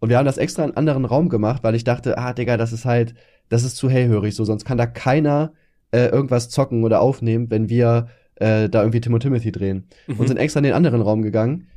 Und 0.00 0.08
wir 0.08 0.18
haben 0.18 0.24
das 0.26 0.38
extra 0.38 0.62
in 0.64 0.70
einen 0.70 0.76
anderen 0.78 1.04
Raum 1.04 1.28
gemacht, 1.28 1.62
weil 1.62 1.74
ich 1.74 1.84
dachte, 1.84 2.18
ah, 2.18 2.32
Digga, 2.32 2.56
das 2.56 2.72
ist 2.72 2.84
halt, 2.84 3.14
das 3.48 3.62
ist 3.64 3.76
zu 3.76 3.88
hellhörig, 3.90 4.34
so, 4.34 4.44
sonst 4.44 4.64
kann 4.64 4.78
da 4.78 4.86
keiner 4.86 5.52
äh, 5.92 6.06
irgendwas 6.06 6.48
zocken 6.48 6.82
oder 6.84 7.00
aufnehmen, 7.02 7.50
wenn 7.50 7.68
wir 7.68 8.08
äh, 8.42 8.68
da 8.68 8.80
irgendwie 8.80 9.00
Timo 9.00 9.18
Timothy 9.18 9.52
drehen. 9.52 9.84
Mhm. 10.06 10.18
Und 10.18 10.28
sind 10.28 10.36
extra 10.36 10.58
in 10.58 10.64
den 10.64 10.74
anderen 10.74 11.00
Raum 11.00 11.22
gegangen. 11.22 11.68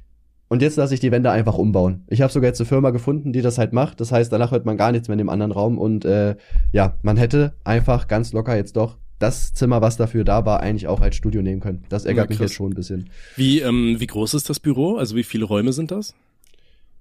Und 0.48 0.62
jetzt 0.62 0.78
lasse 0.78 0.94
ich 0.94 1.00
die 1.00 1.12
Wände 1.12 1.32
einfach 1.32 1.58
umbauen. 1.58 2.04
Ich 2.08 2.22
habe 2.22 2.32
sogar 2.32 2.48
jetzt 2.50 2.60
eine 2.60 2.68
Firma 2.68 2.92
gefunden, 2.92 3.34
die 3.34 3.42
das 3.42 3.58
halt 3.58 3.74
macht. 3.74 4.00
Das 4.00 4.12
heißt, 4.12 4.32
danach 4.32 4.52
hört 4.52 4.66
man 4.66 4.78
gar 4.78 4.92
nichts 4.92 5.08
mehr 5.08 5.14
in 5.14 5.20
dem 5.20 5.30
anderen 5.30 5.52
Raum. 5.52 5.78
Und 5.78 6.06
äh, 6.06 6.36
ja, 6.72 6.98
man 7.02 7.18
hätte 7.18 7.54
einfach 7.64 8.08
ganz 8.08 8.32
locker 8.32 8.56
jetzt 8.56 8.76
doch 8.76 8.98
das 9.18 9.54
Zimmer, 9.54 9.82
was 9.82 9.98
dafür 9.98 10.24
da 10.24 10.46
war, 10.46 10.60
eigentlich 10.60 10.88
auch 10.88 11.02
als 11.02 11.16
Studio 11.16 11.42
nehmen 11.42 11.62
können. 11.62 11.84
Das 11.90 12.06
ärgert 12.06 12.30
Na, 12.30 12.34
mich 12.34 12.40
jetzt 12.40 12.54
schon 12.54 12.72
ein 12.72 12.76
bisschen. 12.76 13.10
Wie, 13.36 13.62
ähm, 13.62 13.96
wie 14.00 14.08
groß 14.08 14.34
ist 14.34 14.50
das 14.50 14.60
Büro? 14.60 14.98
Also 14.98 15.16
wie 15.16 15.24
viele 15.24 15.46
Räume 15.46 15.74
sind 15.74 15.92
das? 15.92 16.14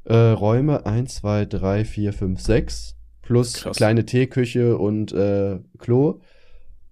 Äh, 0.05 0.15
Räume 0.15 0.87
1, 0.87 1.17
2, 1.17 1.47
3, 1.47 1.85
4, 1.85 2.13
5, 2.13 2.41
6. 2.41 2.97
Plus 3.23 3.55
Krass. 3.55 3.77
kleine 3.77 4.05
Teeküche 4.05 4.79
und 4.79 5.13
äh, 5.13 5.59
Klo. 5.79 6.21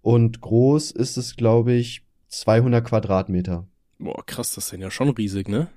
Und 0.01 0.41
groß 0.41 0.91
ist 0.91 1.17
es, 1.17 1.37
glaube 1.37 1.73
ich, 1.73 2.03
200 2.33 2.85
Quadratmeter. 2.85 3.67
Boah, 3.99 4.25
krass, 4.27 4.55
das 4.55 4.73
ist 4.73 4.81
ja 4.81 4.91
schon 4.91 5.11
riesig, 5.11 5.49
ne? 5.49 5.69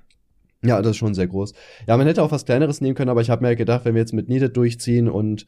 Ja, 0.64 0.80
das 0.80 0.92
ist 0.92 0.96
schon 0.96 1.14
sehr 1.14 1.26
groß. 1.26 1.52
Ja, 1.86 1.96
man 1.96 2.06
hätte 2.06 2.22
auch 2.22 2.32
was 2.32 2.44
Kleineres 2.44 2.80
nehmen 2.80 2.94
können, 2.94 3.10
aber 3.10 3.20
ich 3.20 3.30
habe 3.30 3.42
mir 3.42 3.48
halt 3.48 3.58
gedacht, 3.58 3.84
wenn 3.84 3.94
wir 3.94 4.00
jetzt 4.00 4.14
mit 4.14 4.28
Needed 4.28 4.56
durchziehen 4.56 5.08
und 5.08 5.46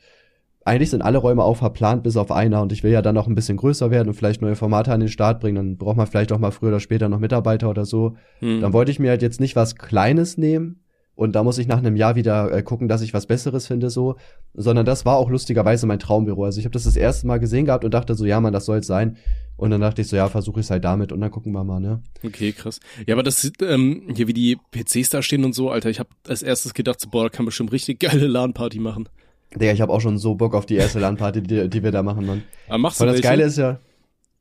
eigentlich 0.65 0.91
sind 0.91 1.00
alle 1.00 1.19
Räume 1.19 1.43
auch 1.43 1.57
verplant, 1.57 2.03
bis 2.03 2.19
auf 2.19 2.31
einer 2.31 2.61
und 2.61 2.73
ich 2.73 2.83
will 2.83 2.93
ja 2.93 3.00
dann 3.00 3.15
noch 3.15 3.27
ein 3.27 3.35
bisschen 3.35 3.57
größer 3.57 3.91
werden 3.91 4.09
und 4.09 4.15
vielleicht 4.15 4.43
neue 4.43 4.55
Formate 4.55 4.93
an 4.93 5.00
den 5.00 5.09
Start 5.09 5.41
bringen, 5.41 5.57
dann 5.57 5.77
braucht 5.79 5.97
man 5.97 6.07
vielleicht 6.07 6.31
auch 6.31 6.38
mal 6.38 6.50
früher 6.50 6.69
oder 6.69 6.81
später 6.81 7.09
noch 7.09 7.21
Mitarbeiter 7.21 7.71
oder 7.71 7.87
so. 7.87 8.17
Hm. 8.41 8.61
Dann 8.61 8.75
wollte 8.75 8.91
ich 8.91 8.99
mir 8.99 9.11
halt 9.11 9.23
jetzt 9.23 9.41
nicht 9.41 9.57
was 9.57 9.77
Kleines 9.77 10.37
nehmen 10.37 10.81
und 11.19 11.33
da 11.35 11.43
muss 11.43 11.59
ich 11.59 11.67
nach 11.67 11.79
einem 11.79 11.97
Jahr 11.97 12.15
wieder 12.15 12.53
äh, 12.53 12.63
gucken, 12.63 12.87
dass 12.87 13.03
ich 13.03 13.13
was 13.13 13.27
Besseres 13.27 13.67
finde 13.67 13.91
so, 13.91 14.15
sondern 14.55 14.87
das 14.87 15.05
war 15.05 15.17
auch 15.17 15.31
lustigerweise 15.31 15.85
mein 15.85 15.99
Traumbüro. 15.99 16.45
Also 16.45 16.61
ich 16.61 16.65
habe 16.65 16.73
das 16.75 16.85
das 16.85 16.95
erste 16.95 17.27
Mal 17.27 17.41
gesehen 17.41 17.65
gehabt 17.65 17.85
und 17.85 17.93
dachte 17.93 18.15
so, 18.15 18.25
ja, 18.25 18.41
man, 18.41 18.53
das 18.53 18.67
soll's 18.67 18.87
sein. 18.87 19.17
Und 19.57 19.71
dann 19.71 19.81
dachte 19.81 20.01
ich 20.01 20.07
so, 20.07 20.15
ja, 20.15 20.29
versuche 20.29 20.61
ich 20.61 20.71
halt 20.71 20.85
damit 20.85 21.11
und 21.11 21.21
dann 21.21 21.33
gucken 21.33 21.51
wir 21.51 21.65
mal, 21.65 21.81
ne? 21.81 22.05
Okay, 22.25 22.53
krass. 22.53 22.79
Ja, 23.05 23.17
aber 23.17 23.25
das 23.25 23.41
sieht, 23.43 23.61
ähm, 23.63 24.03
hier 24.15 24.29
wie 24.29 24.33
die 24.33 24.59
PCs 24.71 25.11
da 25.11 25.21
stehen 25.21 25.45
und 25.45 25.57
so, 25.57 25.71
Alter, 25.73 25.91
ich 25.91 25.99
habe 25.99 26.11
als 26.29 26.45
erstes 26.45 26.73
gedacht, 26.73 27.01
so, 27.01 27.11
boah, 27.11 27.25
da 27.25 27.31
kann 27.31 27.45
bestimmt 27.47 27.73
richtig 27.73 27.99
geile 27.99 28.29
LAN-Party 28.29 28.79
machen. 28.79 29.09
Digga, 29.57 29.73
ich 29.73 29.81
habe 29.81 29.93
auch 29.93 30.01
schon 30.01 30.19
so 30.19 30.37
Bock 30.37 30.55
auf 30.55 30.67
die 30.67 30.77
erste 30.77 31.01
LAN-Party, 31.01 31.43
die, 31.43 31.69
die 31.69 31.83
wir 31.83 31.91
da 31.91 32.05
machen, 32.05 32.27
Mann. 32.27 32.45
Aber 32.69 32.79
machst 32.79 33.01
Weil 33.01 33.09
du 33.09 33.15
das 33.15 33.25
welche? 33.25 33.29
Geile 33.29 33.43
ist 33.43 33.59
ja, 33.59 33.81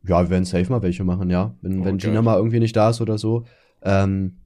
ja, 0.08 0.22
wir 0.22 0.30
werden 0.30 0.46
safe 0.46 0.70
mal 0.72 0.84
welche 0.84 1.04
machen, 1.04 1.32
ja. 1.32 1.56
Wenn, 1.64 1.82
Oh, 1.82 1.86
wenn 1.86 1.98
geil. 1.98 2.12
Gina 2.12 2.22
mal 2.22 2.38
irgendwie 2.38 2.60
nicht 2.60 2.76
da 2.76 2.92
ist 2.92 3.02
oder 3.02 3.18
so. 3.18 3.46
Ähm, 3.82 4.38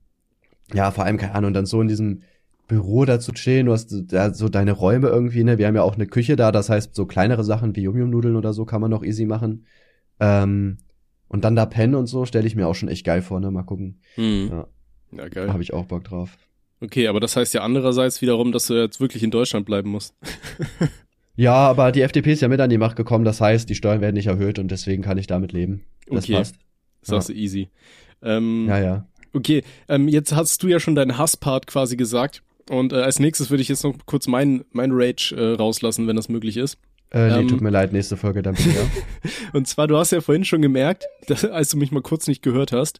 ja, 0.73 0.91
vor 0.91 1.05
allem, 1.05 1.17
keine 1.17 1.35
Ahnung, 1.35 1.53
dann 1.53 1.65
so 1.65 1.81
in 1.81 1.87
diesem 1.87 2.21
Büro 2.67 3.03
da 3.05 3.19
zu 3.19 3.31
chillen, 3.33 3.65
du 3.65 3.73
hast 3.73 3.93
da 4.11 4.33
so 4.33 4.47
deine 4.49 4.71
Räume 4.71 5.07
irgendwie, 5.09 5.43
ne? 5.43 5.57
Wir 5.57 5.67
haben 5.67 5.75
ja 5.75 5.83
auch 5.83 5.95
eine 5.95 6.07
Küche 6.07 6.35
da, 6.35 6.51
das 6.51 6.69
heißt, 6.69 6.95
so 6.95 7.05
kleinere 7.05 7.43
Sachen 7.43 7.75
wie 7.75 7.81
Yum-Yum-Nudeln 7.81 8.35
oder 8.35 8.53
so 8.53 8.65
kann 8.65 8.79
man 8.81 8.89
noch 8.91 9.03
easy 9.03 9.25
machen. 9.25 9.65
Ähm, 10.19 10.77
und 11.27 11.43
dann 11.43 11.55
da 11.55 11.65
pennen 11.65 11.95
und 11.95 12.07
so, 12.07 12.25
stelle 12.25 12.47
ich 12.47 12.55
mir 12.55 12.67
auch 12.67 12.75
schon 12.75 12.89
echt 12.89 13.05
geil 13.05 13.21
vor, 13.21 13.39
ne? 13.39 13.51
Mal 13.51 13.63
gucken. 13.63 13.99
Hm. 14.15 14.47
Ja. 14.51 14.57
Ja, 15.11 15.23
Da 15.23 15.29
geil. 15.29 15.51
habe 15.53 15.61
ich 15.63 15.73
auch 15.73 15.85
Bock 15.85 16.05
drauf. 16.05 16.37
Okay, 16.79 17.07
aber 17.07 17.19
das 17.19 17.35
heißt 17.35 17.53
ja 17.53 17.61
andererseits 17.61 18.21
wiederum, 18.21 18.51
dass 18.53 18.67
du 18.67 18.73
jetzt 18.75 18.99
wirklich 19.01 19.21
in 19.23 19.31
Deutschland 19.31 19.65
bleiben 19.65 19.89
musst. 19.89 20.15
Ja, 21.37 21.53
aber 21.53 21.91
die 21.93 22.01
FDP 22.01 22.33
ist 22.33 22.41
ja 22.41 22.49
mit 22.49 22.59
an 22.59 22.69
die 22.69 22.77
Macht 22.77 22.97
gekommen, 22.97 23.23
das 23.23 23.39
heißt, 23.39 23.69
die 23.69 23.73
Steuern 23.75 24.01
werden 24.01 24.15
nicht 24.15 24.27
erhöht 24.27 24.59
und 24.59 24.69
deswegen 24.69 25.01
kann 25.01 25.17
ich 25.17 25.27
damit 25.27 25.53
leben. 25.53 25.85
Das 26.07 26.25
Okay. 26.25 26.33
passt. 26.33 26.55
Sagst 27.01 27.29
du 27.29 27.33
easy. 27.33 27.69
Ähm, 28.21 28.65
Ja, 28.67 28.79
ja. 28.79 29.07
Okay, 29.33 29.63
ähm, 29.87 30.07
jetzt 30.07 30.35
hast 30.35 30.61
du 30.63 30.67
ja 30.67 30.79
schon 30.79 30.95
deinen 30.95 31.17
Hasspart 31.17 31.67
quasi 31.67 31.95
gesagt. 31.95 32.43
Und 32.69 32.93
äh, 32.93 32.97
als 32.97 33.19
nächstes 33.19 33.49
würde 33.49 33.61
ich 33.61 33.69
jetzt 33.69 33.83
noch 33.83 33.95
kurz 34.05 34.27
mein, 34.27 34.63
mein 34.71 34.91
Rage 34.93 35.35
äh, 35.35 35.55
rauslassen, 35.55 36.07
wenn 36.07 36.15
das 36.15 36.29
möglich 36.29 36.57
ist. 36.57 36.77
Äh, 37.11 37.27
nee, 37.27 37.39
Ähm. 37.41 37.47
tut 37.47 37.61
mir 37.61 37.69
leid, 37.69 37.91
nächste 37.91 38.17
Folge 38.17 38.41
dann 38.41 38.55
ja. 38.55 38.71
Und 39.53 39.67
zwar, 39.67 39.87
du 39.87 39.97
hast 39.97 40.11
ja 40.11 40.21
vorhin 40.21 40.45
schon 40.45 40.61
gemerkt, 40.61 41.05
dass, 41.27 41.43
als 41.45 41.69
du 41.69 41.77
mich 41.77 41.91
mal 41.91 42.01
kurz 42.01 42.27
nicht 42.27 42.41
gehört 42.41 42.71
hast, 42.71 42.99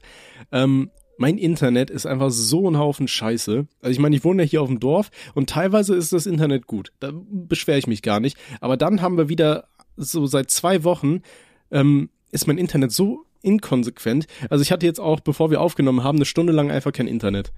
ähm, 0.51 0.89
mein 1.17 1.37
Internet 1.37 1.89
ist 1.89 2.07
einfach 2.07 2.31
so 2.31 2.69
ein 2.69 2.77
Haufen 2.77 3.07
Scheiße. 3.07 3.67
Also 3.81 3.91
ich 3.91 3.99
meine, 3.99 4.15
ich 4.15 4.23
wohne 4.23 4.43
ja 4.43 4.49
hier 4.49 4.61
auf 4.61 4.67
dem 4.67 4.79
Dorf 4.79 5.11
und 5.35 5.49
teilweise 5.49 5.95
ist 5.95 6.13
das 6.13 6.25
Internet 6.25 6.65
gut. 6.65 6.91
Da 6.99 7.11
beschwere 7.13 7.77
ich 7.77 7.85
mich 7.85 8.01
gar 8.01 8.19
nicht. 8.19 8.37
Aber 8.59 8.75
dann 8.75 9.01
haben 9.01 9.17
wir 9.17 9.29
wieder 9.29 9.65
so 9.97 10.25
seit 10.25 10.49
zwei 10.49 10.83
Wochen 10.83 11.21
ähm, 11.69 12.09
ist 12.31 12.47
mein 12.47 12.57
Internet 12.57 12.91
so 12.91 13.25
inkonsequent. 13.41 14.27
Also 14.49 14.61
ich 14.61 14.71
hatte 14.71 14.85
jetzt 14.85 14.99
auch, 14.99 15.19
bevor 15.19 15.51
wir 15.51 15.61
aufgenommen 15.61 16.03
haben, 16.03 16.17
eine 16.17 16.25
Stunde 16.25 16.53
lang 16.53 16.71
einfach 16.71 16.91
kein 16.91 17.07
Internet. 17.07 17.51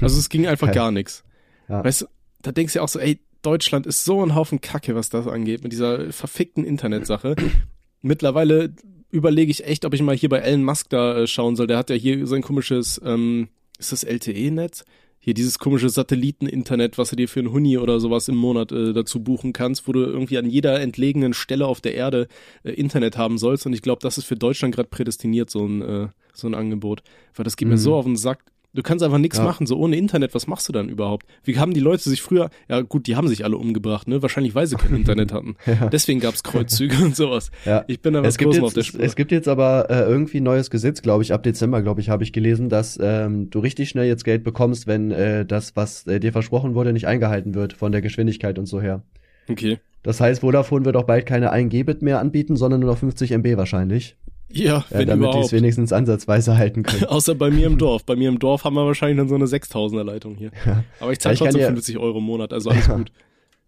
Also 0.00 0.18
es 0.18 0.28
ging 0.28 0.46
einfach 0.46 0.72
gar 0.72 0.90
nichts. 0.90 1.24
Ja. 1.68 1.84
Weißt 1.84 2.02
du, 2.02 2.06
da 2.42 2.52
denkst 2.52 2.72
du 2.72 2.78
ja 2.78 2.82
auch 2.84 2.88
so, 2.88 2.98
ey, 2.98 3.20
Deutschland 3.42 3.86
ist 3.86 4.04
so 4.04 4.22
ein 4.22 4.34
Haufen 4.34 4.60
Kacke, 4.60 4.94
was 4.94 5.10
das 5.10 5.26
angeht, 5.26 5.62
mit 5.62 5.72
dieser 5.72 6.12
verfickten 6.12 6.64
Internetsache. 6.64 7.34
Mittlerweile 8.00 8.74
überlege 9.10 9.50
ich 9.50 9.64
echt, 9.64 9.84
ob 9.84 9.94
ich 9.94 10.02
mal 10.02 10.16
hier 10.16 10.28
bei 10.28 10.38
Elon 10.38 10.64
Musk 10.64 10.88
da 10.90 11.18
äh, 11.18 11.26
schauen 11.26 11.56
soll. 11.56 11.66
Der 11.66 11.76
hat 11.78 11.90
ja 11.90 11.96
hier 11.96 12.26
sein 12.26 12.42
komisches, 12.42 13.00
ähm, 13.04 13.48
ist 13.78 13.92
das 13.92 14.04
LTE-Netz? 14.04 14.84
Hier 15.24 15.34
dieses 15.34 15.60
komische 15.60 15.88
Satelliten-Internet, 15.88 16.98
was 16.98 17.10
du 17.10 17.16
dir 17.16 17.28
für 17.28 17.38
einen 17.38 17.52
Huni 17.52 17.78
oder 17.78 18.00
sowas 18.00 18.26
im 18.26 18.34
Monat 18.34 18.72
äh, 18.72 18.92
dazu 18.92 19.22
buchen 19.22 19.52
kannst, 19.52 19.86
wo 19.86 19.92
du 19.92 20.00
irgendwie 20.00 20.36
an 20.36 20.46
jeder 20.50 20.80
entlegenen 20.80 21.32
Stelle 21.32 21.66
auf 21.66 21.80
der 21.80 21.94
Erde 21.94 22.26
äh, 22.64 22.72
Internet 22.72 23.16
haben 23.16 23.38
sollst. 23.38 23.64
Und 23.64 23.72
ich 23.72 23.82
glaube, 23.82 24.00
das 24.02 24.18
ist 24.18 24.24
für 24.24 24.34
Deutschland 24.34 24.74
gerade 24.74 24.88
prädestiniert, 24.88 25.48
so 25.48 25.64
ein, 25.64 25.80
äh, 25.80 26.08
so 26.34 26.48
ein 26.48 26.54
Angebot. 26.54 27.04
Weil 27.36 27.44
das 27.44 27.56
geht 27.56 27.68
mir 27.68 27.74
Mhm. 27.74 27.78
so 27.78 27.94
auf 27.94 28.04
den 28.04 28.16
Sack. 28.16 28.42
Du 28.74 28.82
kannst 28.82 29.04
einfach 29.04 29.18
nichts 29.18 29.36
Ja. 29.36 29.44
machen, 29.44 29.66
so 29.66 29.76
ohne 29.78 29.96
Internet, 29.96 30.34
was 30.34 30.46
machst 30.46 30.66
du 30.66 30.72
dann 30.72 30.88
überhaupt? 30.88 31.26
Wie 31.44 31.58
haben 31.58 31.74
die 31.74 31.80
Leute 31.80 32.08
sich 32.08 32.22
früher, 32.22 32.48
ja 32.70 32.80
gut, 32.80 33.06
die 33.06 33.16
haben 33.16 33.28
sich 33.28 33.44
alle 33.44 33.58
umgebracht, 33.58 34.08
ne? 34.08 34.22
Wahrscheinlich, 34.22 34.54
weil 34.54 34.66
sie 34.66 34.76
kein 34.76 34.94
Internet 34.96 35.30
hatten. 35.32 35.56
Deswegen 35.92 36.20
gab's 36.20 36.42
Kreuzzüge 36.42 36.96
und 37.04 37.14
sowas. 37.14 37.50
Ja. 37.66 37.84
Ich 37.86 38.00
bin 38.00 38.14
da 38.14 38.22
was 38.22 38.28
Es 38.28 38.38
gibt, 38.38 38.48
Großem 38.52 38.64
auf 38.64 38.70
jetzt, 38.70 38.76
der 38.76 38.80
es, 38.80 38.86
Spur. 38.86 39.00
es 39.02 39.14
gibt 39.16 39.30
jetzt 39.30 39.48
aber 39.48 39.90
äh, 39.90 40.00
irgendwie 40.08 40.38
ein 40.40 40.44
neues 40.44 40.70
Gesetz, 40.70 41.02
glaube 41.02 41.22
ich, 41.22 41.34
ab 41.34 41.42
Dezember, 41.42 41.82
glaube 41.82 42.00
ich, 42.00 42.08
habe 42.08 42.22
ich 42.24 42.32
gelesen, 42.32 42.70
dass 42.70 42.98
ähm, 43.02 43.50
du 43.50 43.58
richtig 43.58 43.90
schnell 43.90 44.06
jetzt 44.06 44.24
Geld 44.24 44.42
bekommst, 44.42 44.86
wenn 44.86 45.10
äh, 45.10 45.44
das, 45.44 45.76
was 45.76 46.06
äh, 46.06 46.18
dir 46.18 46.32
versprochen 46.32 46.74
wurde, 46.74 46.94
nicht 46.94 47.06
eingehalten 47.06 47.54
wird 47.54 47.74
von 47.74 47.92
der 47.92 48.00
Geschwindigkeit 48.00 48.58
und 48.58 48.64
so 48.66 48.80
her. 48.80 49.02
Okay. 49.50 49.78
Das 50.02 50.20
heißt, 50.20 50.40
Vodafone 50.40 50.84
wird 50.84 50.96
auch 50.96 51.04
bald 51.04 51.26
keine 51.26 51.50
1 51.52 51.70
Gbit 51.70 52.02
mehr 52.02 52.18
anbieten, 52.20 52.56
sondern 52.56 52.80
nur 52.80 52.90
noch 52.90 52.98
50 52.98 53.30
MB 53.32 53.56
wahrscheinlich, 53.56 54.16
Ja, 54.52 54.84
wenn 54.90 55.08
damit 55.08 55.34
die 55.34 55.38
es 55.38 55.52
wenigstens 55.52 55.92
ansatzweise 55.92 56.56
halten 56.56 56.82
können. 56.82 57.04
Außer 57.08 57.34
bei 57.34 57.50
mir 57.50 57.66
im 57.66 57.78
Dorf. 57.78 58.04
Bei 58.04 58.16
mir 58.16 58.28
im 58.28 58.38
Dorf 58.38 58.64
haben 58.64 58.74
wir 58.74 58.84
wahrscheinlich 58.86 59.18
dann 59.18 59.28
so 59.28 59.34
eine 59.34 59.46
6000er 59.46 60.04
Leitung 60.04 60.34
hier. 60.36 60.50
Aber 61.00 61.12
ich 61.12 61.18
zahle 61.20 61.34
Ja, 61.34 61.38
trotzdem 61.38 61.60
dir- 61.60 61.66
50 61.68 61.98
Euro 61.98 62.18
im 62.18 62.24
Monat, 62.24 62.52
also 62.52 62.70
alles 62.70 62.86
Ja. 62.86 62.96
gut. 62.96 63.12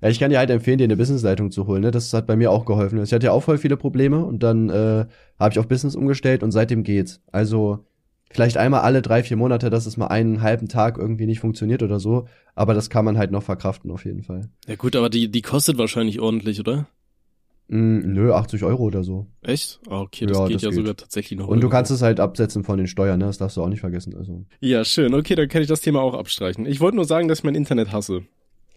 Ja, 0.02 0.08
ich 0.10 0.18
kann 0.20 0.30
dir 0.30 0.38
halt 0.38 0.50
empfehlen, 0.50 0.76
dir 0.78 0.84
eine 0.84 0.96
Businessleitung 0.96 1.50
zu 1.50 1.66
holen. 1.66 1.80
Ne? 1.82 1.90
Das 1.90 2.12
hat 2.12 2.26
bei 2.26 2.36
mir 2.36 2.50
auch 2.50 2.66
geholfen. 2.66 3.02
Ich 3.02 3.12
hatte 3.12 3.26
ja 3.26 3.32
auch 3.32 3.42
voll 3.42 3.56
viele 3.58 3.76
Probleme 3.78 4.24
und 4.24 4.42
dann 4.42 4.68
äh, 4.68 5.06
habe 5.38 5.52
ich 5.52 5.58
auf 5.58 5.66
Business 5.68 5.96
umgestellt 5.96 6.42
und 6.42 6.50
seitdem 6.52 6.82
geht's. 6.82 7.22
Also 7.32 7.78
vielleicht 8.30 8.56
einmal 8.58 8.80
alle 8.80 9.00
drei, 9.00 9.22
vier 9.22 9.36
Monate, 9.38 9.70
dass 9.70 9.86
es 9.86 9.96
mal 9.96 10.08
einen 10.08 10.42
halben 10.42 10.68
Tag 10.68 10.98
irgendwie 10.98 11.24
nicht 11.26 11.40
funktioniert 11.40 11.82
oder 11.82 12.00
so. 12.00 12.26
Aber 12.54 12.74
das 12.74 12.90
kann 12.90 13.04
man 13.06 13.16
halt 13.16 13.30
noch 13.30 13.44
verkraften 13.44 13.90
auf 13.90 14.04
jeden 14.04 14.22
Fall. 14.24 14.50
Ja 14.66 14.74
gut, 14.74 14.94
aber 14.96 15.08
die, 15.08 15.30
die 15.30 15.40
kostet 15.42 15.78
wahrscheinlich 15.78 16.20
ordentlich, 16.20 16.60
oder? 16.60 16.86
Mm, 17.76 18.12
nö, 18.12 18.32
80 18.32 18.62
Euro 18.62 18.84
oder 18.84 19.02
so. 19.02 19.26
Echt? 19.42 19.80
Ah, 19.88 20.00
okay, 20.02 20.26
das 20.26 20.38
Ja, 20.38 20.46
geht 20.46 20.54
das 20.56 20.62
ja 20.62 20.68
geht. 20.68 20.76
sogar 20.76 20.96
tatsächlich 20.96 21.38
noch. 21.38 21.48
Und 21.48 21.60
du 21.60 21.68
kannst 21.68 21.90
es 21.90 22.02
halt 22.02 22.20
absetzen 22.20 22.62
von 22.62 22.78
den 22.78 22.86
Steuern, 22.86 23.18
ne? 23.18 23.26
Das 23.26 23.38
darfst 23.38 23.56
du 23.56 23.62
auch 23.62 23.68
nicht 23.68 23.80
vergessen. 23.80 24.14
Also 24.16 24.44
Ja, 24.60 24.84
schön. 24.84 25.12
Okay, 25.12 25.34
dann 25.34 25.48
kann 25.48 25.60
ich 25.60 25.66
das 25.68 25.80
Thema 25.80 26.00
auch 26.00 26.14
abstreichen. 26.14 26.66
Ich 26.66 26.80
wollte 26.80 26.94
nur 26.96 27.04
sagen, 27.04 27.26
dass 27.26 27.38
ich 27.38 27.44
mein 27.44 27.56
Internet 27.56 27.90
hasse. 27.90 28.22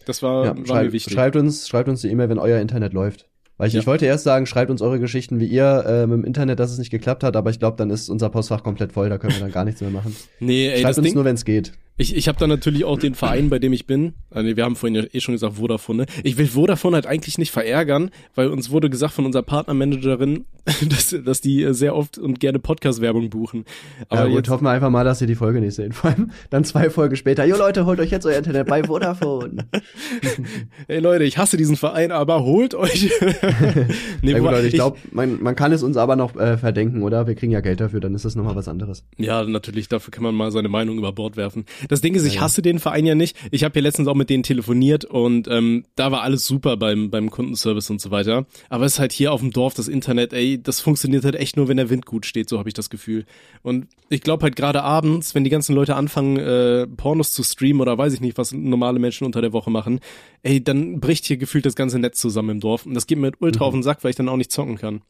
Das 0.04 0.22
war, 0.22 0.44
ja, 0.44 0.50
war 0.50 0.56
mir 0.58 0.66
schreib, 0.66 0.92
wichtig. 0.92 1.12
schreibt 1.12 1.36
uns, 1.36 1.68
schreibt 1.68 1.88
uns 1.88 2.00
die 2.00 2.08
E-Mail, 2.08 2.28
wenn 2.28 2.38
euer 2.38 2.60
Internet 2.60 2.92
läuft. 2.92 3.28
Weil 3.56 3.68
ich, 3.68 3.74
Ja. 3.74 3.80
ich 3.80 3.86
wollte 3.86 4.06
erst 4.06 4.24
sagen, 4.24 4.46
schreibt 4.46 4.70
uns 4.70 4.82
eure 4.82 4.98
Geschichten 4.98 5.38
wie 5.38 5.46
ihr 5.46 5.84
äh, 5.86 6.06
mit 6.06 6.18
dem 6.18 6.24
Internet, 6.24 6.58
dass 6.60 6.72
es 6.72 6.78
nicht 6.78 6.90
geklappt 6.90 7.22
hat, 7.24 7.36
aber 7.36 7.50
ich 7.50 7.58
glaube, 7.58 7.76
dann 7.76 7.90
ist 7.90 8.08
unser 8.08 8.30
Postfach 8.30 8.62
komplett 8.62 8.92
voll, 8.92 9.08
da 9.10 9.18
können 9.18 9.34
wir 9.34 9.40
dann 9.40 9.52
gar 9.52 9.64
nichts 9.64 9.80
mehr 9.80 9.90
machen. 9.90 10.14
nee, 10.40 10.68
ey, 10.68 10.80
Schreibt 10.80 10.98
uns 10.98 11.04
Ding, 11.06 11.14
nur, 11.14 11.24
wenn 11.24 11.34
es 11.34 11.44
geht. 11.44 11.72
Ich, 11.98 12.16
ich 12.16 12.28
habe 12.28 12.38
da 12.38 12.46
natürlich 12.46 12.84
auch 12.84 12.96
den 12.96 13.14
Verein, 13.14 13.50
bei 13.50 13.58
dem 13.58 13.72
ich 13.72 13.86
bin. 13.86 14.14
Nee, 14.32 14.56
wir 14.56 14.64
haben 14.64 14.76
vorhin 14.76 14.94
ja 14.94 15.02
eh 15.12 15.20
schon 15.20 15.34
gesagt 15.34 15.56
Vodafone. 15.56 16.04
Ne? 16.04 16.06
Ich 16.22 16.38
will 16.38 16.46
Vodafone 16.46 16.94
halt 16.94 17.06
eigentlich 17.06 17.38
nicht 17.38 17.50
verärgern, 17.50 18.10
weil 18.36 18.48
uns 18.48 18.70
wurde 18.70 18.88
gesagt 18.88 19.14
von 19.14 19.26
unserer 19.26 19.42
Partnermanagerin, 19.42 20.44
dass, 20.88 21.16
dass 21.24 21.40
die 21.40 21.64
äh, 21.64 21.74
sehr 21.74 21.96
oft 21.96 22.16
und 22.16 22.38
gerne 22.38 22.60
Podcast-Werbung 22.60 23.30
buchen. 23.30 23.64
Aber 24.08 24.22
ja, 24.22 24.26
gut, 24.28 24.36
jetzt, 24.36 24.48
hoffen 24.48 24.64
wir 24.64 24.70
einfach 24.70 24.90
mal, 24.90 25.04
dass 25.04 25.20
ihr 25.20 25.26
die 25.26 25.34
Folge 25.34 25.60
nicht 25.60 25.74
seht. 25.74 25.92
Vor 25.94 26.10
allem 26.10 26.30
dann 26.50 26.64
zwei 26.64 26.88
Folgen 26.88 27.16
später. 27.16 27.44
Jo 27.44 27.56
Leute, 27.56 27.84
holt 27.84 27.98
euch 27.98 28.10
jetzt 28.10 28.26
euer 28.26 28.38
Internet 28.38 28.68
bei 28.68 28.84
Vodafone. 28.84 29.66
ey 30.88 31.00
Leute, 31.00 31.24
ich 31.24 31.36
hasse 31.36 31.56
diesen 31.56 31.74
Verein, 31.74 32.12
aber 32.12 32.44
holt 32.44 32.76
euch. 32.76 33.10
nee, 34.22 34.32
ja 34.32 34.38
gut, 34.38 34.52
Leute, 34.52 34.68
ich 34.68 34.74
glaube, 34.74 34.98
man, 35.10 35.42
man 35.42 35.56
kann 35.56 35.72
es 35.72 35.82
uns 35.82 35.96
aber 35.96 36.14
noch 36.14 36.36
äh, 36.36 36.58
verdenken, 36.58 37.02
oder? 37.02 37.26
Wir 37.26 37.34
kriegen 37.34 37.50
ja 37.50 37.60
Geld 37.60 37.80
dafür, 37.80 37.98
dann 37.98 38.14
ist 38.14 38.24
das 38.24 38.36
nochmal 38.36 38.54
was 38.54 38.68
anderes. 38.68 39.04
Ja, 39.16 39.42
natürlich, 39.42 39.88
dafür 39.88 40.12
kann 40.12 40.22
man 40.22 40.36
mal 40.36 40.52
seine 40.52 40.68
Meinung 40.68 40.96
über 40.98 41.12
Bord 41.12 41.36
werfen. 41.36 41.64
Das 41.88 42.00
Ding 42.00 42.14
ist, 42.14 42.24
ich 42.24 42.40
hasse 42.40 42.62
den 42.62 42.78
Verein 42.78 43.06
ja 43.06 43.14
nicht. 43.14 43.36
Ich 43.50 43.64
habe 43.64 43.72
hier 43.72 43.82
letztens 43.82 44.06
auch 44.08 44.14
mit 44.14 44.30
denen 44.30 44.42
telefoniert 44.42 45.04
und 45.04 45.48
ähm, 45.48 45.84
da 45.96 46.12
war 46.12 46.22
alles 46.22 46.46
super 46.46 46.76
beim, 46.76 47.10
beim 47.10 47.30
Kundenservice 47.30 47.90
und 47.90 48.00
so 48.00 48.10
weiter. 48.10 48.46
Aber 48.68 48.84
es 48.84 48.94
ist 48.94 48.98
halt 48.98 49.12
hier 49.12 49.32
auf 49.32 49.40
dem 49.40 49.50
Dorf 49.50 49.74
das 49.74 49.88
Internet, 49.88 50.32
ey, 50.32 50.62
das 50.62 50.80
funktioniert 50.80 51.24
halt 51.24 51.34
echt 51.34 51.56
nur, 51.56 51.68
wenn 51.68 51.76
der 51.78 51.90
Wind 51.90 52.06
gut 52.06 52.26
steht, 52.26 52.48
so 52.48 52.58
habe 52.58 52.68
ich 52.68 52.74
das 52.74 52.90
Gefühl. 52.90 53.24
Und 53.62 53.86
ich 54.10 54.20
glaube 54.20 54.42
halt 54.44 54.56
gerade 54.56 54.82
abends, 54.82 55.34
wenn 55.34 55.44
die 55.44 55.50
ganzen 55.50 55.74
Leute 55.74 55.96
anfangen, 55.96 56.36
äh, 56.36 56.86
Pornos 56.86 57.32
zu 57.32 57.42
streamen 57.42 57.80
oder 57.80 57.96
weiß 57.98 58.12
ich 58.14 58.20
nicht, 58.20 58.38
was 58.38 58.52
normale 58.52 58.98
Menschen 58.98 59.24
unter 59.24 59.40
der 59.40 59.52
Woche 59.52 59.70
machen, 59.70 60.00
ey, 60.42 60.62
dann 60.62 61.00
bricht 61.00 61.24
hier 61.24 61.36
gefühlt 61.38 61.66
das 61.66 61.74
ganze 61.74 61.98
Netz 61.98 62.20
zusammen 62.20 62.50
im 62.50 62.60
Dorf. 62.60 62.86
Und 62.86 62.94
das 62.94 63.06
geht 63.06 63.18
mir 63.18 63.32
ultra 63.40 63.64
auf 63.64 63.72
den 63.74 63.82
Sack, 63.82 64.04
weil 64.04 64.10
ich 64.10 64.16
dann 64.16 64.28
auch 64.28 64.36
nicht 64.36 64.52
zocken 64.52 64.76
kann. 64.76 65.00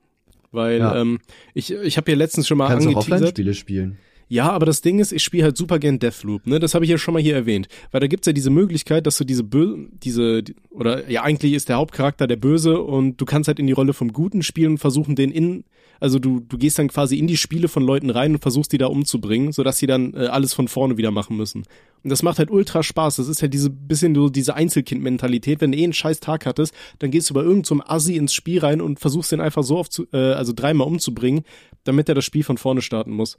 Weil 0.51 0.77
Mhm. 0.79 0.85
Ja. 0.85 1.01
ähm, 1.01 1.19
ich, 1.55 1.73
ich 1.73 1.97
habe 1.99 2.11
hier 2.11 2.17
letztens 2.17 2.49
schon 2.49 2.57
mal 2.57 2.69
Kannst 2.69 2.87
angeteasert. 2.87 3.13
Offline-Spiele 3.13 3.55
spielen. 3.55 3.99
Ja, 4.31 4.51
aber 4.51 4.67
das 4.67 4.83
Ding 4.83 4.99
ist, 4.99 5.13
ich 5.13 5.25
spiele 5.25 5.45
halt 5.45 5.57
super 5.57 5.79
gern 5.79 5.99
Deathloop, 5.99 6.47
ne? 6.47 6.59
Das 6.59 6.75
habe 6.75 6.85
ich 6.85 6.91
ja 6.91 6.99
schon 6.99 7.15
mal 7.15 7.23
hier 7.23 7.35
erwähnt. 7.35 7.67
Weil 7.91 8.01
da 8.01 8.07
gibt's 8.07 8.27
ja 8.27 8.35
diese 8.35 8.51
Möglichkeit, 8.51 9.07
dass 9.07 9.17
du 9.17 9.25
diese 9.25 9.43
Bö 9.43 9.87
diese, 10.03 10.43
die- 10.43 10.55
oder 10.71 11.09
ja, 11.11 11.23
eigentlich 11.23 11.55
ist 11.55 11.71
der 11.71 11.77
Hauptcharakter 11.77 12.27
der 12.27 12.37
Böse 12.37 12.81
und 12.83 13.17
du 13.19 13.25
kannst 13.25 13.49
halt 13.49 13.59
in 13.59 13.67
die 13.67 13.73
Rolle 13.73 13.95
vom 13.95 14.13
Guten 14.13 14.43
spielen 14.43 14.73
und 14.73 14.79
versuchen, 14.79 15.17
den 15.17 15.31
in, 15.31 15.65
also 15.99 16.19
du, 16.19 16.41
du 16.41 16.59
gehst 16.59 16.79
dann 16.79 16.89
quasi 16.89 17.19
in 17.19 17.27
die 17.27 17.39
Spiele 17.39 17.69
von 17.69 17.83
Leuten 17.83 18.11
rein 18.11 18.33
und 18.33 18.43
versuchst 18.43 18.71
die 18.73 18.79
da 18.79 18.87
umzubringen, 18.87 19.53
sodass 19.53 19.79
sie 19.79 19.87
dann 19.87 20.13
äh, 20.13 20.27
alles 20.27 20.53
von 20.53 20.69
vorne 20.69 20.99
wieder 20.99 21.11
machen 21.11 21.37
müssen. 21.39 21.65
Und 22.05 22.11
das 22.11 22.23
macht 22.23 22.39
halt 22.39 22.51
ultra 22.51 22.83
Spaß. 22.83 23.17
Das 23.17 23.29
ist 23.29 23.41
halt 23.41 23.55
diese 23.55 23.71
bisschen 23.71 24.15
so 24.15 24.29
diese 24.29 24.55
Einzelkind-Mentalität. 24.55 25.63
Wenn 25.63 25.73
du 25.73 25.79
eh 25.79 25.85
einen 25.85 25.95
scheiß 25.95 26.21
Tag 26.21 26.45
hattest, 26.45 26.75
dann 26.99 27.11
gehst 27.11 27.31
du 27.31 27.35
bei 27.35 27.41
irgendeinem 27.41 27.79
so 27.79 27.85
Assi 27.87 28.17
ins 28.17 28.35
Spiel 28.35 28.59
rein 28.61 28.83
und 28.83 29.01
versuchst 29.01 29.33
den 29.33 29.41
einfach 29.41 29.63
so 29.63 29.79
oft 29.79 29.91
zu, 29.91 30.07
äh, 30.13 30.33
also 30.35 30.53
dreimal 30.55 30.87
umzubringen, 30.87 31.45
damit 31.85 32.11
er 32.11 32.15
das 32.15 32.27
Spiel 32.27 32.45
von 32.45 32.59
vorne 32.59 32.83
starten 32.83 33.13
muss 33.13 33.39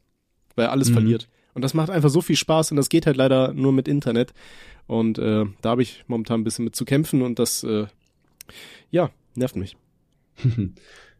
weil 0.59 0.65
er 0.67 0.71
alles 0.71 0.89
Mhm. 0.89 0.93
verliert. 0.93 1.29
Und 1.53 1.63
das 1.63 1.73
macht 1.73 1.89
einfach 1.89 2.09
so 2.09 2.21
viel 2.21 2.35
Spaß 2.35 2.71
und 2.71 2.77
das 2.77 2.89
geht 2.89 3.07
halt 3.07 3.17
leider 3.17 3.53
nur 3.53 3.71
mit 3.71 3.87
Internet. 3.87 4.33
Und 4.85 5.17
äh, 5.17 5.45
da 5.61 5.69
habe 5.69 5.81
ich 5.81 6.03
momentan 6.07 6.41
ein 6.41 6.43
bisschen 6.43 6.65
mit 6.65 6.75
zu 6.75 6.83
kämpfen 6.85 7.21
und 7.21 7.39
das, 7.39 7.63
äh, 7.63 7.85
ja, 8.91 9.09
nervt 9.35 9.55
mich. 9.55 9.75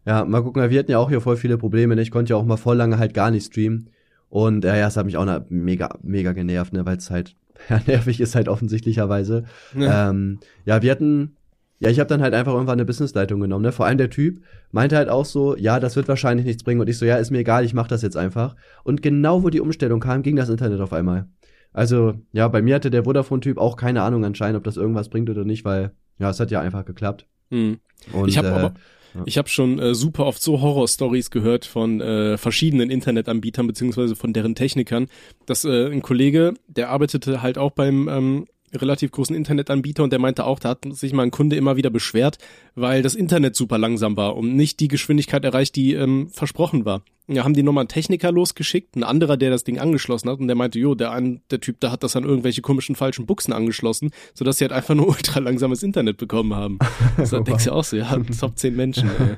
Ja, 0.06 0.24
mal 0.26 0.42
gucken, 0.42 0.70
wir 0.72 0.80
hatten 0.80 0.90
ja 0.92 0.98
auch 0.98 1.10
hier 1.10 1.22
voll 1.22 1.36
viele 1.36 1.58
Probleme. 1.58 1.94
Ne? 1.96 2.02
Ich 2.02 2.10
konnte 2.10 2.32
ja 2.32 2.38
auch 2.38 2.46
mal 2.46 2.58
voll 2.58 2.78
lange 2.78 2.98
halt 2.98 3.14
gar 3.14 3.32
nicht 3.32 3.46
streamen. 3.46 3.90
Und 4.30 4.64
äh, 4.66 4.80
ja, 4.80 4.88
es 4.88 4.98
hat 4.98 5.06
mich 5.06 5.18
auch 5.18 5.26
na, 5.26 5.46
mega, 5.50 5.90
mega 6.02 6.32
genervt, 6.32 6.72
ne, 6.74 6.86
weil 6.86 6.98
es 6.98 7.12
halt 7.12 7.36
ja, 7.70 7.82
nervig 7.86 8.20
ist 8.22 8.34
halt 8.34 8.48
offensichtlicherweise. 8.48 9.44
Ja. 9.78 10.10
Ähm, 10.10 10.40
ja, 10.66 10.82
wir 10.82 10.90
hatten, 10.90 11.36
ja, 11.80 11.90
ich 11.90 12.00
habe 12.00 12.10
dann 12.10 12.22
halt 12.22 12.34
einfach 12.34 12.54
irgendwann 12.54 12.74
eine 12.74 12.86
Businessleitung 12.86 13.40
genommen. 13.40 13.64
Ne? 13.64 13.72
Vor 13.72 13.86
allem 13.86 13.98
der 13.98 14.10
Typ 14.10 14.42
meinte 14.72 14.98
halt 14.98 15.10
auch 15.10 15.26
so, 15.26 15.56
ja, 15.56 15.80
das 15.80 15.96
wird 15.96 16.10
wahrscheinlich 16.10 16.46
nichts 16.46 16.64
bringen. 16.64 16.82
Und 16.82 16.90
ich 16.90 16.98
so, 16.98 17.06
ja, 17.06 17.16
ist 17.16 17.32
mir 17.32 17.40
egal, 17.40 17.64
ich 17.64 17.74
mach 17.74 17.88
das 17.88 18.02
jetzt 18.02 18.18
einfach. 18.18 18.56
Und 18.84 19.02
genau 19.02 19.44
wo 19.44 19.50
die 19.50 19.62
Umstellung 19.62 20.02
kam, 20.02 20.22
ging 20.22 20.36
das 20.36 20.50
Internet 20.50 20.82
auf 20.82 20.92
einmal. 20.92 21.28
Also, 21.72 22.16
ja, 22.34 22.48
bei 22.50 22.62
mir 22.62 22.76
hatte 22.76 22.90
der 22.90 23.06
Vodafone-Typ 23.06 23.58
auch 23.58 23.78
keine 23.78 24.02
Ahnung 24.02 24.26
anscheinend, 24.26 24.58
ob 24.58 24.64
das 24.64 24.76
irgendwas 24.76 25.10
bringt 25.10 25.30
oder 25.30 25.46
nicht, 25.46 25.64
weil, 25.64 25.92
ja, 26.18 26.30
es 26.30 26.40
hat 26.40 26.52
ja 26.52 26.60
einfach 26.60 26.84
geklappt. 26.84 27.28
Hm. 27.50 27.80
Und, 28.12 28.28
ich 28.28 28.38
habe 28.38 28.48
äh, 28.48 28.52
aber, 28.52 28.74
ja. 29.14 29.22
ich 29.26 29.38
habe 29.38 29.48
schon 29.48 29.80
äh, 29.80 29.96
super 29.96 30.26
oft 30.26 30.42
so 30.42 30.60
Horror-Stories 30.60 31.32
gehört 31.32 31.66
von 31.66 32.02
äh, 32.02 32.38
verschiedenen 32.38 32.90
Internetanbietern 32.90 33.68
beziehungsweise 33.68 34.18
von 34.18 34.34
deren 34.34 34.56
Technikern, 34.56 35.08
dass 35.46 35.64
äh, 35.64 35.90
ein 35.90 36.02
Kollege, 36.02 36.56
der 36.68 36.90
arbeitete 36.90 37.42
halt 37.42 37.58
auch 37.58 37.72
beim 37.72 38.10
ähm, 38.10 38.48
relativ 38.74 39.12
großen 39.12 39.36
Internetanbieter 39.36 40.04
und 40.04 40.12
der 40.12 40.20
meinte 40.20 40.46
auch, 40.46 40.60
da 40.60 40.70
hat 40.70 40.86
sich 40.92 41.14
mal 41.14 41.24
ein 41.24 41.32
Kunde 41.32 41.56
immer 41.56 41.76
wieder 41.76 41.90
beschwert, 41.90 42.38
weil 42.76 43.02
das 43.02 43.16
Internet 43.16 43.56
super 43.56 43.78
langsam 43.78 44.18
war 44.18 44.36
und 44.36 44.56
nicht 44.56 44.80
die 44.80 44.88
Geschwindigkeit 44.88 45.44
erreicht, 45.46 45.76
die 45.76 45.94
ähm, 45.94 46.30
versprochen 46.30 46.86
war. 46.86 47.02
Ja, 47.28 47.44
haben 47.44 47.54
die 47.54 47.62
nochmal 47.62 47.84
einen 47.84 47.90
Techniker 47.90 48.32
losgeschickt, 48.32 48.96
ein 48.96 49.04
anderer, 49.04 49.38
der 49.38 49.52
das 49.52 49.64
Ding 49.64 49.78
angeschlossen 49.78 50.30
hat 50.30 50.40
und 50.40 50.48
der 50.48 50.56
meinte, 50.56 50.80
jo, 50.80 50.96
der, 50.96 51.12
ein, 51.12 51.42
der 51.52 51.60
Typ, 51.60 51.80
da 51.80 51.92
hat 51.92 52.02
das 52.04 52.16
an 52.16 52.24
irgendwelche 52.24 52.62
komischen 52.62 52.96
falschen 52.96 53.28
Buchsen 53.28 53.54
angeschlossen, 53.54 54.10
sodass 54.34 54.58
sie 54.58 54.64
halt 54.66 54.72
einfach 54.72 54.96
nur 54.96 55.08
ultra 55.10 55.40
langsames 55.40 55.84
Internet 55.84 56.18
bekommen 56.18 56.56
haben. 56.56 56.80
Also, 57.18 57.38
da 57.38 57.44
denkst 57.44 57.66
du 57.66 57.72
auch 57.74 57.84
so, 57.84 57.98
ja, 57.98 58.18
Top 58.40 58.58
10 58.58 58.76
Menschen. 58.76 59.10
Ey. 59.10 59.36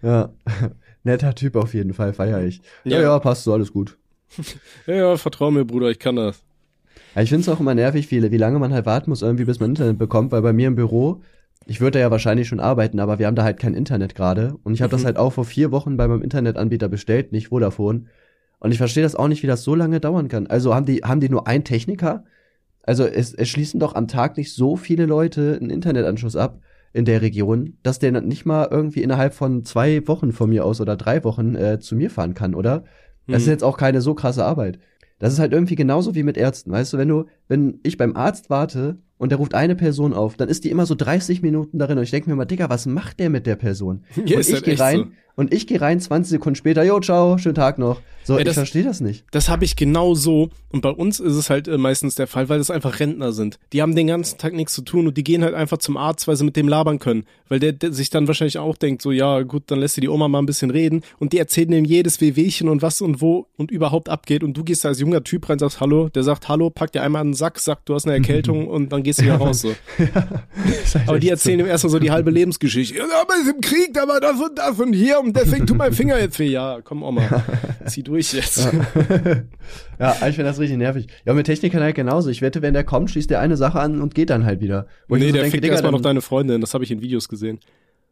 Ja, 0.02 0.32
netter 1.04 1.34
Typ 1.34 1.56
auf 1.56 1.74
jeden 1.74 1.92
Fall, 1.92 2.14
feier 2.14 2.42
ich. 2.42 2.62
Ja, 2.84 2.96
Ja. 2.96 3.02
ja, 3.02 3.18
passt 3.18 3.44
so, 3.44 3.52
alles 3.52 3.70
gut. 3.72 3.98
Ja, 4.86 4.94
ja, 4.94 5.16
vertrau 5.18 5.50
mir, 5.50 5.64
Bruder, 5.66 5.90
ich 5.90 5.98
kann 5.98 6.16
das. 6.16 6.42
Ich 7.20 7.30
finde 7.30 7.42
es 7.42 7.48
auch 7.48 7.60
immer 7.60 7.74
nervig, 7.74 8.10
wie, 8.10 8.30
wie 8.30 8.36
lange 8.36 8.58
man 8.58 8.72
halt 8.72 8.86
warten 8.86 9.10
muss, 9.10 9.22
irgendwie, 9.22 9.44
bis 9.44 9.60
man 9.60 9.70
Internet 9.70 9.98
bekommt, 9.98 10.32
weil 10.32 10.42
bei 10.42 10.52
mir 10.52 10.68
im 10.68 10.74
Büro, 10.76 11.22
ich 11.66 11.80
würde 11.80 11.92
da 11.98 12.00
ja 12.00 12.10
wahrscheinlich 12.10 12.48
schon 12.48 12.60
arbeiten, 12.60 13.00
aber 13.00 13.18
wir 13.18 13.26
haben 13.26 13.34
da 13.34 13.44
halt 13.44 13.58
kein 13.58 13.74
Internet 13.74 14.14
gerade. 14.14 14.54
Und 14.64 14.74
ich 14.74 14.82
habe 14.82 14.90
das 14.90 15.02
Mhm. 15.02 15.06
halt 15.06 15.16
auch 15.18 15.32
vor 15.32 15.44
vier 15.44 15.70
Wochen 15.70 15.96
bei 15.96 16.06
meinem 16.08 16.22
Internetanbieter 16.22 16.88
bestellt, 16.88 17.32
nicht 17.32 17.48
Vodafone. 17.48 18.04
Und 18.60 18.72
ich 18.72 18.78
verstehe 18.78 19.02
das 19.02 19.14
auch 19.14 19.28
nicht, 19.28 19.42
wie 19.42 19.46
das 19.46 19.62
so 19.64 19.74
lange 19.74 20.00
dauern 20.00 20.28
kann. 20.28 20.46
Also 20.46 20.74
haben 20.74 20.86
die, 20.86 20.98
haben 21.04 21.20
die 21.20 21.28
nur 21.28 21.46
einen 21.46 21.64
Techniker? 21.64 22.24
Also 22.82 23.04
es, 23.04 23.34
es 23.34 23.48
schließen 23.48 23.78
doch 23.80 23.94
am 23.94 24.08
Tag 24.08 24.36
nicht 24.36 24.54
so 24.54 24.76
viele 24.76 25.06
Leute 25.06 25.58
einen 25.60 25.70
Internetanschluss 25.70 26.36
ab 26.36 26.60
in 26.94 27.04
der 27.04 27.20
Region, 27.20 27.76
dass 27.82 27.98
der 27.98 28.18
nicht 28.22 28.46
mal 28.46 28.68
irgendwie 28.70 29.02
innerhalb 29.02 29.34
von 29.34 29.64
zwei 29.64 30.06
Wochen 30.08 30.32
von 30.32 30.48
mir 30.48 30.64
aus 30.64 30.80
oder 30.80 30.96
drei 30.96 31.22
Wochen 31.22 31.54
äh, 31.54 31.78
zu 31.78 31.96
mir 31.96 32.10
fahren 32.10 32.34
kann, 32.34 32.54
oder? 32.54 32.84
Das 33.26 33.42
ist 33.42 33.46
Mhm. 33.46 33.52
jetzt 33.52 33.64
auch 33.64 33.76
keine 33.76 34.00
so 34.00 34.14
krasse 34.14 34.44
Arbeit. 34.44 34.78
Das 35.18 35.32
ist 35.32 35.38
halt 35.38 35.52
irgendwie 35.52 35.74
genauso 35.74 36.14
wie 36.14 36.22
mit 36.22 36.36
Ärzten, 36.36 36.70
weißt 36.70 36.92
du, 36.92 36.98
wenn 36.98 37.08
du, 37.08 37.24
wenn 37.48 37.80
ich 37.82 37.96
beim 37.96 38.16
Arzt 38.16 38.50
warte 38.50 38.98
und 39.18 39.30
der 39.30 39.38
ruft 39.38 39.54
eine 39.54 39.74
Person 39.76 40.14
auf, 40.14 40.36
dann 40.36 40.48
ist 40.48 40.64
die 40.64 40.70
immer 40.70 40.86
so 40.86 40.94
30 40.94 41.42
Minuten 41.42 41.78
darin 41.78 41.98
und 41.98 42.04
ich 42.04 42.10
denke 42.10 42.30
mir 42.30 42.36
mal, 42.36 42.44
Digga, 42.46 42.70
was 42.70 42.86
macht 42.86 43.18
der 43.20 43.30
mit 43.30 43.46
der 43.46 43.56
Person? 43.56 44.04
Ja, 44.24 44.36
und 44.36 44.40
ich 44.48 44.52
halt 44.52 44.64
gehe 44.64 44.78
rein 44.80 44.98
so. 44.98 45.06
und 45.36 45.52
ich 45.54 45.66
gehe 45.66 45.80
rein 45.80 46.00
20 46.00 46.30
Sekunden 46.30 46.56
später, 46.56 46.82
jo, 46.84 46.98
ciao, 47.00 47.36
schönen 47.38 47.54
Tag 47.54 47.78
noch. 47.78 48.00
So, 48.24 48.34
Ey, 48.34 48.40
ich 48.40 48.44
das- 48.46 48.54
verstehe 48.56 48.82
das 48.84 49.00
nicht. 49.00 49.24
Das 49.30 49.48
habe 49.48 49.64
ich 49.64 49.74
genau 49.74 50.14
so. 50.14 50.50
Und 50.70 50.82
bei 50.82 50.90
uns 50.90 51.18
ist 51.18 51.32
es 51.34 51.48
halt 51.48 51.66
äh, 51.66 51.78
meistens 51.78 52.14
der 52.14 52.26
Fall, 52.26 52.50
weil 52.50 52.58
das 52.58 52.70
einfach 52.70 53.00
Rentner 53.00 53.32
sind. 53.32 53.58
Die 53.72 53.80
haben 53.80 53.96
den 53.96 54.06
ganzen 54.08 54.36
Tag 54.36 54.52
nichts 54.52 54.74
zu 54.74 54.82
tun 54.82 55.06
und 55.06 55.16
die 55.16 55.24
gehen 55.24 55.42
halt 55.42 55.54
einfach 55.54 55.78
zum 55.78 55.96
Arzt, 55.96 56.28
weil 56.28 56.36
sie 56.36 56.44
mit 56.44 56.54
dem 56.56 56.68
labern 56.68 56.98
können. 56.98 57.24
Weil 57.48 57.58
der, 57.58 57.72
der 57.72 57.94
sich 57.94 58.10
dann 58.10 58.26
wahrscheinlich 58.28 58.58
auch 58.58 58.76
denkt, 58.76 59.00
so 59.00 59.12
ja 59.12 59.40
gut, 59.44 59.62
dann 59.68 59.78
lässt 59.80 59.96
du 59.96 60.02
die 60.02 60.10
Oma 60.10 60.28
mal 60.28 60.40
ein 60.40 60.44
bisschen 60.46 60.70
reden. 60.70 61.00
Und 61.18 61.32
die 61.32 61.38
erzählen 61.38 61.72
ihm 61.72 61.86
jedes 61.86 62.20
Wehwehchen 62.20 62.68
und 62.68 62.82
was 62.82 63.00
und 63.00 63.22
wo 63.22 63.46
und 63.56 63.70
überhaupt 63.70 64.10
abgeht. 64.10 64.44
Und 64.44 64.54
du 64.58 64.62
gehst 64.62 64.84
da 64.84 64.90
als 64.90 65.00
junger 65.00 65.24
Typ 65.24 65.48
rein, 65.48 65.58
sagst 65.58 65.80
Hallo, 65.80 66.10
der 66.10 66.22
sagt 66.22 66.48
Hallo, 66.50 66.68
packt 66.68 66.96
dir 66.96 67.02
einmal 67.02 67.22
einen 67.22 67.32
Sack, 67.32 67.58
sagt, 67.60 67.88
du 67.88 67.94
hast 67.94 68.04
eine 68.04 68.14
Erkältung 68.16 68.68
und 68.68 68.92
dann 68.92 69.02
gehst 69.08 69.20
du 69.20 69.24
wieder 69.24 69.36
raus. 69.36 69.62
So. 69.62 69.68
Ist 70.82 70.94
halt 70.94 71.08
Aber 71.08 71.18
die 71.18 71.30
echt 71.30 71.40
so. 71.40 71.48
erzählen 71.50 71.60
ihm 71.60 71.66
erstmal 71.66 71.90
so 71.90 71.98
die 71.98 72.10
halbe 72.10 72.30
Lebensgeschichte. 72.30 72.98
Ja, 72.98 73.04
aber 73.22 73.34
ist 73.34 73.48
im 73.48 73.60
Krieg, 73.60 73.94
da 73.94 74.06
war 74.06 74.20
das 74.20 74.40
und 74.40 74.58
das 74.58 74.78
und 74.78 74.92
hier 74.92 75.20
und 75.20 75.36
deswegen 75.36 75.66
tut 75.66 75.76
mein 75.76 75.92
Finger 75.92 76.18
jetzt 76.18 76.38
weh. 76.38 76.48
Ja, 76.48 76.80
komm 76.82 77.02
Oma, 77.02 77.44
zieh 77.86 78.02
durch 78.02 78.32
jetzt. 78.32 78.58
ja, 79.98 80.12
ich 80.28 80.34
finde 80.34 80.44
das 80.44 80.58
richtig 80.58 80.78
nervig. 80.78 81.06
Ja, 81.24 81.34
mit 81.34 81.46
Technikern 81.46 81.82
halt 81.82 81.96
genauso. 81.96 82.30
Ich 82.30 82.42
wette, 82.42 82.62
wenn 82.62 82.74
der 82.74 82.84
kommt, 82.84 83.10
schließt 83.10 83.30
der 83.30 83.40
eine 83.40 83.56
Sache 83.56 83.80
an 83.80 84.00
und 84.00 84.14
geht 84.14 84.30
dann 84.30 84.44
halt 84.44 84.60
wieder. 84.60 84.86
Wo 85.08 85.16
nee, 85.16 85.26
so 85.26 85.32
der 85.32 85.42
denke, 85.42 85.56
fickt 85.56 85.66
erstmal 85.66 85.92
noch 85.92 86.02
deine 86.02 86.20
Freundin, 86.20 86.60
das 86.60 86.74
habe 86.74 86.84
ich 86.84 86.90
in 86.90 87.00
Videos 87.00 87.28
gesehen. 87.28 87.60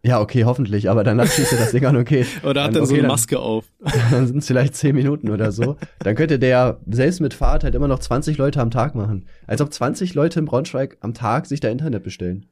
Ja, 0.07 0.21
okay, 0.21 0.45
hoffentlich, 0.45 0.89
aber 0.89 1.03
danach 1.03 1.27
schließt 1.27 1.53
er 1.55 1.59
das 1.59 1.73
Ding 1.73 1.85
an, 1.85 1.97
okay. 1.97 2.25
Oder 2.45 2.63
hat 2.63 2.77
dann 2.77 2.83
okay, 2.83 2.95
so 2.95 2.95
eine 2.95 3.09
Maske 3.09 3.41
auf. 3.41 3.65
Dann 4.13 4.29
sind 4.29 4.39
es 4.39 4.47
vielleicht 4.47 4.77
zehn 4.77 4.95
Minuten 4.95 5.31
oder 5.31 5.51
so. 5.51 5.77
Dann 5.99 6.15
könnte 6.15 6.39
der 6.39 6.79
selbst 6.89 7.21
mit 7.21 7.35
Fahrt 7.35 7.65
halt 7.65 7.75
immer 7.75 7.89
noch 7.89 7.99
20 7.99 8.39
Leute 8.39 8.61
am 8.61 8.71
Tag 8.71 8.95
machen. 8.95 9.27
Als 9.49 9.61
ob 9.61 9.73
20 9.73 10.15
Leute 10.15 10.39
im 10.39 10.45
Braunschweig 10.45 10.97
am 11.01 11.13
Tag 11.13 11.47
sich 11.47 11.59
da 11.59 11.69
Internet 11.69 12.05
bestellen. 12.05 12.47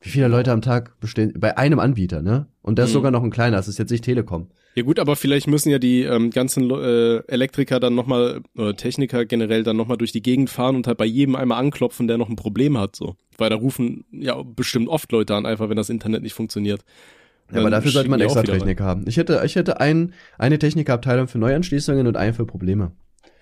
Wie 0.00 0.10
viele 0.10 0.28
Leute 0.28 0.52
am 0.52 0.62
Tag 0.62 0.98
bestellen? 1.00 1.32
Bei 1.38 1.58
einem 1.58 1.80
Anbieter, 1.80 2.22
ne? 2.22 2.46
Und 2.62 2.78
das 2.78 2.86
ist 2.86 2.92
Mhm. 2.92 2.98
sogar 2.98 3.10
noch 3.10 3.22
ein 3.24 3.30
kleiner, 3.30 3.56
das 3.56 3.66
ist 3.68 3.78
jetzt 3.78 3.90
nicht 3.90 4.04
Telekom. 4.04 4.46
Ja 4.74 4.84
gut, 4.84 5.00
aber 5.00 5.16
vielleicht 5.16 5.48
müssen 5.48 5.70
ja 5.70 5.80
die 5.80 6.02
ähm, 6.02 6.30
ganzen 6.30 6.70
äh, 6.70 7.16
Elektriker 7.26 7.80
dann 7.80 7.96
nochmal, 7.96 8.42
oder 8.56 8.76
Techniker 8.76 9.24
generell 9.24 9.64
dann 9.64 9.76
nochmal 9.76 9.96
durch 9.96 10.12
die 10.12 10.22
Gegend 10.22 10.50
fahren 10.50 10.76
und 10.76 10.86
halt 10.86 10.98
bei 10.98 11.04
jedem 11.04 11.34
einmal 11.34 11.58
anklopfen, 11.58 12.06
der 12.06 12.16
noch 12.16 12.28
ein 12.28 12.36
Problem 12.36 12.78
hat, 12.78 12.94
so. 12.94 13.16
Weil 13.38 13.50
da 13.50 13.56
rufen 13.56 14.04
ja 14.12 14.40
bestimmt 14.42 14.88
oft 14.88 15.10
Leute 15.10 15.34
an, 15.34 15.46
einfach 15.46 15.68
wenn 15.68 15.76
das 15.76 15.90
Internet 15.90 16.22
nicht 16.22 16.34
funktioniert. 16.34 16.82
Ja, 17.50 17.54
aber 17.60 17.62
Dann 17.70 17.72
dafür 17.72 17.90
sollte 17.90 18.10
man 18.10 18.20
extra. 18.20 18.42
Techniker 18.42 18.84
haben. 18.84 19.04
Ich 19.08 19.16
hätte, 19.16 19.40
ich 19.44 19.56
hätte 19.56 19.80
ein, 19.80 20.12
eine 20.38 20.58
Technikerabteilung 20.60 21.26
für 21.26 21.38
Neuanschließungen 21.38 22.06
und 22.06 22.16
einen 22.16 22.34
für 22.34 22.44
Probleme. 22.46 22.92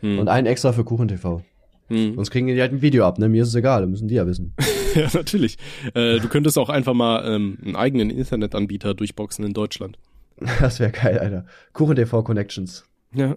Hm. 0.00 0.18
Und 0.20 0.28
einen 0.28 0.46
extra 0.46 0.72
für 0.72 0.84
KuchenTV. 0.84 1.42
hm. 1.88 2.14
Sonst 2.14 2.30
kriegen 2.30 2.46
die 2.46 2.58
halt 2.60 2.72
ein 2.72 2.80
Video 2.82 3.04
ab, 3.04 3.18
ne? 3.18 3.28
Mir 3.28 3.42
ist 3.42 3.48
es 3.48 3.54
egal, 3.56 3.86
müssen 3.88 4.08
die 4.08 4.14
ja 4.14 4.26
wissen. 4.26 4.54
Ja, 5.02 5.08
natürlich. 5.12 5.58
Äh, 5.94 6.20
du 6.20 6.28
könntest 6.28 6.56
auch 6.58 6.70
einfach 6.70 6.94
mal 6.94 7.22
ähm, 7.26 7.58
einen 7.62 7.76
eigenen 7.76 8.10
Internetanbieter 8.10 8.94
durchboxen 8.94 9.44
in 9.44 9.52
Deutschland. 9.52 9.98
Das 10.60 10.80
wäre 10.80 10.90
geil, 10.90 11.18
Alter. 11.18 11.46
KuchenTV 11.72 12.22
Connections. 12.22 12.84
Ja. 13.14 13.36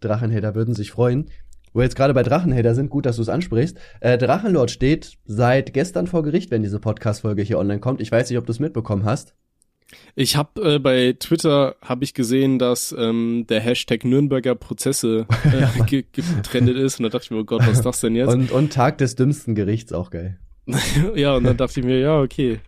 Drachenhater 0.00 0.54
würden 0.54 0.74
sich 0.74 0.90
freuen. 0.90 1.30
Wo 1.72 1.80
wir 1.80 1.84
jetzt 1.84 1.96
gerade 1.96 2.14
bei 2.14 2.22
Drachenhater 2.22 2.74
sind, 2.74 2.90
gut, 2.90 3.06
dass 3.06 3.16
du 3.16 3.22
es 3.22 3.28
ansprichst. 3.28 3.78
Äh, 4.00 4.18
Drachenlord 4.18 4.70
steht 4.70 5.18
seit 5.24 5.72
gestern 5.72 6.06
vor 6.06 6.22
Gericht, 6.22 6.50
wenn 6.50 6.62
diese 6.62 6.80
Podcast-Folge 6.80 7.42
hier 7.42 7.58
online 7.58 7.80
kommt. 7.80 8.00
Ich 8.00 8.10
weiß 8.10 8.28
nicht, 8.28 8.38
ob 8.38 8.46
du 8.46 8.52
es 8.52 8.58
mitbekommen 8.58 9.04
hast. 9.04 9.34
Ich 10.14 10.36
habe 10.36 10.76
äh, 10.76 10.78
bei 10.78 11.14
Twitter 11.18 11.76
habe 11.82 12.04
ich 12.04 12.14
gesehen, 12.14 12.58
dass 12.58 12.94
ähm, 12.96 13.46
der 13.48 13.60
Hashtag 13.60 14.04
Nürnberger 14.04 14.54
Prozesse 14.54 15.26
äh, 15.44 15.82
ge 15.86 16.04
getrendet 16.12 16.76
ist 16.76 16.98
und 16.98 17.04
da 17.04 17.08
dachte 17.10 17.24
ich 17.24 17.30
mir, 17.30 17.38
oh 17.38 17.44
Gott, 17.44 17.62
was 17.66 17.78
ist 17.78 17.86
das 17.86 18.00
denn 18.00 18.14
jetzt? 18.14 18.32
Und, 18.32 18.50
und 18.50 18.72
Tag 18.72 18.98
des 18.98 19.14
dümmsten 19.14 19.54
Gerichts, 19.54 19.92
auch 19.92 20.10
geil. 20.10 20.38
ja, 21.14 21.34
und 21.34 21.44
dann 21.44 21.56
dachte 21.56 21.80
ich 21.80 21.86
mir, 21.86 21.98
ja, 21.98 22.20
okay. 22.20 22.60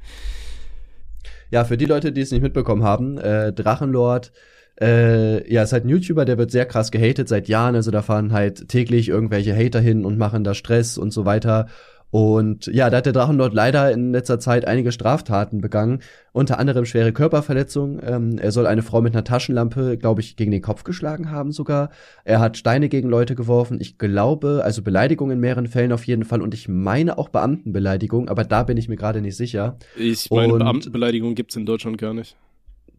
Ja, 1.51 1.65
für 1.65 1.77
die 1.77 1.87
Leute, 1.87 2.12
die 2.12 2.23
es 2.23 2.31
nicht 2.31 2.43
mitbekommen 2.43 2.83
haben, 2.83 3.19
äh, 3.19 3.53
Drachenlord, 3.53 4.33
äh, 4.81 5.53
ja, 5.53 5.62
ist 5.62 5.73
halt 5.73 5.85
ein 5.85 5.91
YouTuber, 5.91 6.25
der 6.25 6.38
wird 6.38 6.51
sehr 6.51 6.67
krass 6.67 6.91
gehatet 6.91 7.29
seit 7.29 7.49
Jahren. 7.49 7.75
Also 7.75 7.91
da 7.91 8.03
fahren 8.03 8.33
halt 8.33 8.69
täglich 8.69 9.09
irgendwelche 9.09 9.55
Hater 9.55 9.81
hin 9.81 10.05
und 10.05 10.19
machen 10.19 10.45
da 10.45 10.55
Stress 10.55 10.99
und 10.99 11.12
so 11.12 11.25
weiter. 11.25 11.69
Und 12.12 12.66
ja, 12.66 12.90
da 12.90 12.98
hat 12.98 13.07
der 13.07 13.14
Drachenlord 13.14 13.55
leider 13.55 13.90
in 13.90 14.12
letzter 14.12 14.38
Zeit 14.38 14.66
einige 14.66 14.92
Straftaten 14.92 15.62
begangen, 15.62 16.01
unter 16.33 16.59
anderem 16.59 16.85
schwere 16.85 17.11
Körperverletzungen. 17.11 18.03
Ähm, 18.05 18.38
er 18.38 18.53
soll 18.53 18.66
eine 18.66 18.83
Frau 18.83 19.01
mit 19.01 19.14
einer 19.14 19.25
Taschenlampe, 19.25 19.96
glaube 19.96 20.20
ich, 20.20 20.37
gegen 20.37 20.51
den 20.51 20.61
Kopf 20.61 20.85
geschlagen 20.85 21.31
haben 21.31 21.53
sogar. 21.53 21.88
Er 22.25 22.38
hat 22.38 22.59
Steine 22.59 22.90
gegen 22.90 23.09
Leute 23.09 23.35
geworfen. 23.35 23.79
Ich 23.81 23.96
glaube, 23.96 24.61
also 24.62 24.83
Beleidigung 24.83 25.31
in 25.31 25.40
mehreren 25.40 25.68
Fällen 25.68 25.90
auf 25.90 26.07
jeden 26.07 26.25
Fall. 26.27 26.42
Und 26.42 26.53
ich 26.53 26.68
meine 26.68 27.16
auch 27.16 27.31
Beamtenbeleidigung, 27.31 28.29
aber 28.29 28.44
da 28.44 28.62
bin 28.62 28.77
ich 28.77 28.90
mir 28.90 28.96
gerade 28.96 29.22
nicht 29.22 29.38
sicher. 29.38 29.79
Ich 29.96 30.31
meine, 30.31 30.53
Und- 30.53 30.59
Beamtenbeleidigung 30.59 31.35
gibt's 31.35 31.57
in 31.57 31.64
Deutschland 31.64 31.96
gar 31.96 32.12
nicht. 32.12 32.37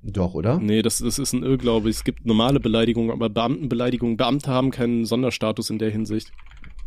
Doch, 0.02 0.34
oder? 0.34 0.58
Nee, 0.60 0.82
das, 0.82 0.98
das 0.98 1.20
ist 1.20 1.34
ein 1.34 1.44
Irrglaube. 1.44 1.88
Es 1.88 2.04
gibt 2.04 2.26
normale 2.26 2.60
Beleidigungen, 2.60 3.12
aber 3.12 3.30
Beamtenbeleidigung, 3.30 4.18
Beamte 4.18 4.50
haben 4.50 4.72
keinen 4.72 5.06
Sonderstatus 5.06 5.70
in 5.70 5.78
der 5.78 5.92
Hinsicht, 5.92 6.32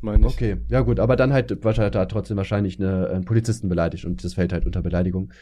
meine 0.00 0.26
ich. 0.26 0.32
Okay, 0.32 0.56
ja 0.68 0.80
gut, 0.80 1.00
aber 1.00 1.16
dann 1.16 1.32
halt 1.32 1.64
wahrscheinlich 1.64 1.92
da 1.92 2.06
trotzdem 2.06 2.36
wahrscheinlich 2.36 2.80
eine, 2.80 3.08
einen 3.08 3.24
Polizisten 3.24 3.68
beleidigt 3.68 4.04
und 4.04 4.24
das 4.24 4.34
fällt 4.34 4.52
halt 4.52 4.66
unter 4.66 4.82
Beleidigung. 4.82 5.32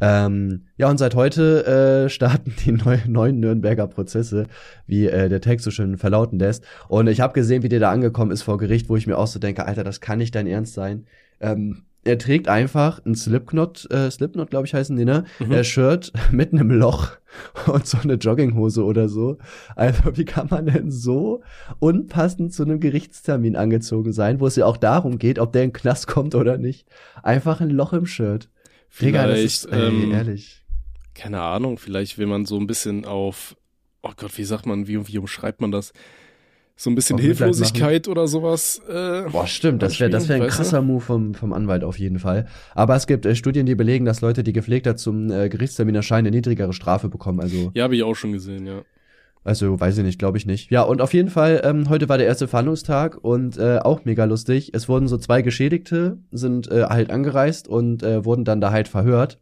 Ähm, 0.00 0.66
ja, 0.76 0.90
und 0.90 0.98
seit 0.98 1.14
heute 1.14 2.04
äh, 2.04 2.08
starten 2.08 2.54
die 2.64 2.72
neu, 2.72 2.98
neuen 3.06 3.40
Nürnberger 3.40 3.86
Prozesse, 3.86 4.46
wie 4.86 5.06
äh, 5.06 5.28
der 5.28 5.40
Text 5.40 5.64
so 5.64 5.70
schön 5.70 5.98
verlauten 5.98 6.38
lässt. 6.38 6.64
Und 6.88 7.08
ich 7.08 7.20
habe 7.20 7.34
gesehen, 7.34 7.62
wie 7.62 7.68
der 7.68 7.80
da 7.80 7.90
angekommen 7.90 8.30
ist 8.30 8.42
vor 8.42 8.58
Gericht, 8.58 8.88
wo 8.88 8.96
ich 8.96 9.06
mir 9.06 9.18
auch 9.18 9.26
so 9.26 9.38
denke, 9.38 9.66
Alter, 9.66 9.84
das 9.84 10.00
kann 10.00 10.18
nicht 10.18 10.34
dein 10.34 10.46
Ernst 10.46 10.74
sein. 10.74 11.06
Ähm, 11.40 11.84
er 12.04 12.18
trägt 12.18 12.48
einfach 12.48 13.04
ein 13.04 13.14
Slipknot, 13.14 13.90
äh, 13.90 14.10
Slipknot, 14.10 14.50
glaube 14.50 14.66
ich, 14.66 14.74
heißen 14.74 14.96
die, 14.96 15.04
ne? 15.04 15.24
Mhm. 15.38 15.52
Äh, 15.52 15.64
Shirt 15.64 16.12
mit 16.32 16.52
einem 16.52 16.70
Loch 16.70 17.12
und 17.66 17.86
so 17.86 17.98
eine 17.98 18.14
Jogginghose 18.14 18.84
oder 18.84 19.08
so. 19.08 19.38
Also, 19.76 20.16
wie 20.16 20.24
kann 20.24 20.48
man 20.50 20.66
denn 20.66 20.90
so 20.90 21.42
unpassend 21.78 22.52
zu 22.52 22.64
einem 22.64 22.80
Gerichtstermin 22.80 23.56
angezogen 23.56 24.12
sein, 24.12 24.40
wo 24.40 24.46
es 24.46 24.56
ja 24.56 24.66
auch 24.66 24.76
darum 24.76 25.18
geht, 25.18 25.38
ob 25.38 25.52
der 25.52 25.62
in 25.62 25.70
den 25.70 25.74
Knast 25.74 26.06
kommt 26.06 26.34
oder 26.34 26.58
nicht? 26.58 26.88
Einfach 27.22 27.60
ein 27.60 27.70
Loch 27.70 27.92
im 27.92 28.06
Shirt. 28.06 28.48
Digga, 29.00 29.26
das 29.26 29.38
ist, 29.38 29.64
ey, 29.66 29.88
ähm, 29.88 30.12
ehrlich. 30.12 30.62
keine 31.14 31.40
Ahnung, 31.40 31.78
vielleicht 31.78 32.18
will 32.18 32.26
man 32.26 32.44
so 32.44 32.58
ein 32.58 32.66
bisschen 32.66 33.06
auf, 33.06 33.56
oh 34.02 34.12
Gott, 34.16 34.36
wie 34.36 34.44
sagt 34.44 34.66
man, 34.66 34.86
wie, 34.86 35.08
wie 35.08 35.18
umschreibt 35.18 35.60
man 35.60 35.70
das? 35.70 35.92
So 36.82 36.90
ein 36.90 36.96
bisschen 36.96 37.16
Hilflosigkeit 37.16 38.08
oder 38.08 38.26
sowas. 38.26 38.82
Äh, 38.88 39.30
Boah, 39.30 39.46
stimmt, 39.46 39.82
das 39.82 40.00
wäre 40.00 40.10
das 40.10 40.28
wär 40.28 40.34
ein 40.34 40.42
du? 40.42 40.48
krasser 40.48 40.82
Move 40.82 41.00
vom, 41.00 41.32
vom 41.32 41.52
Anwalt 41.52 41.84
auf 41.84 41.96
jeden 41.96 42.18
Fall. 42.18 42.46
Aber 42.74 42.96
es 42.96 43.06
gibt 43.06 43.24
äh, 43.24 43.36
Studien, 43.36 43.66
die 43.66 43.76
belegen, 43.76 44.04
dass 44.04 44.20
Leute, 44.20 44.42
die 44.42 44.52
gepflegter 44.52 44.96
zum 44.96 45.30
äh, 45.30 45.48
Gerichtstermin 45.48 45.94
erscheinen, 45.94 46.26
eine 46.26 46.36
niedrigere 46.36 46.72
Strafe 46.72 47.08
bekommen. 47.08 47.38
Also 47.38 47.70
Ja, 47.74 47.84
habe 47.84 47.94
ich 47.94 48.02
auch 48.02 48.16
schon 48.16 48.32
gesehen, 48.32 48.66
ja. 48.66 48.82
Also, 49.44 49.78
weiß 49.78 49.98
ich 49.98 50.04
nicht, 50.04 50.18
glaube 50.18 50.38
ich 50.38 50.46
nicht. 50.46 50.72
Ja, 50.72 50.82
und 50.82 51.00
auf 51.00 51.14
jeden 51.14 51.30
Fall, 51.30 51.62
ähm, 51.64 51.88
heute 51.88 52.08
war 52.08 52.18
der 52.18 52.26
erste 52.26 52.48
Verhandlungstag 52.48 53.16
und 53.22 53.58
äh, 53.58 53.78
auch 53.78 54.04
mega 54.04 54.24
lustig. 54.24 54.72
Es 54.74 54.88
wurden 54.88 55.06
so 55.06 55.18
zwei 55.18 55.42
Geschädigte, 55.42 56.18
sind 56.32 56.68
äh, 56.68 56.86
halt 56.88 57.12
angereist 57.12 57.68
und 57.68 58.02
äh, 58.02 58.24
wurden 58.24 58.44
dann 58.44 58.60
da 58.60 58.72
halt 58.72 58.88
verhört. 58.88 59.38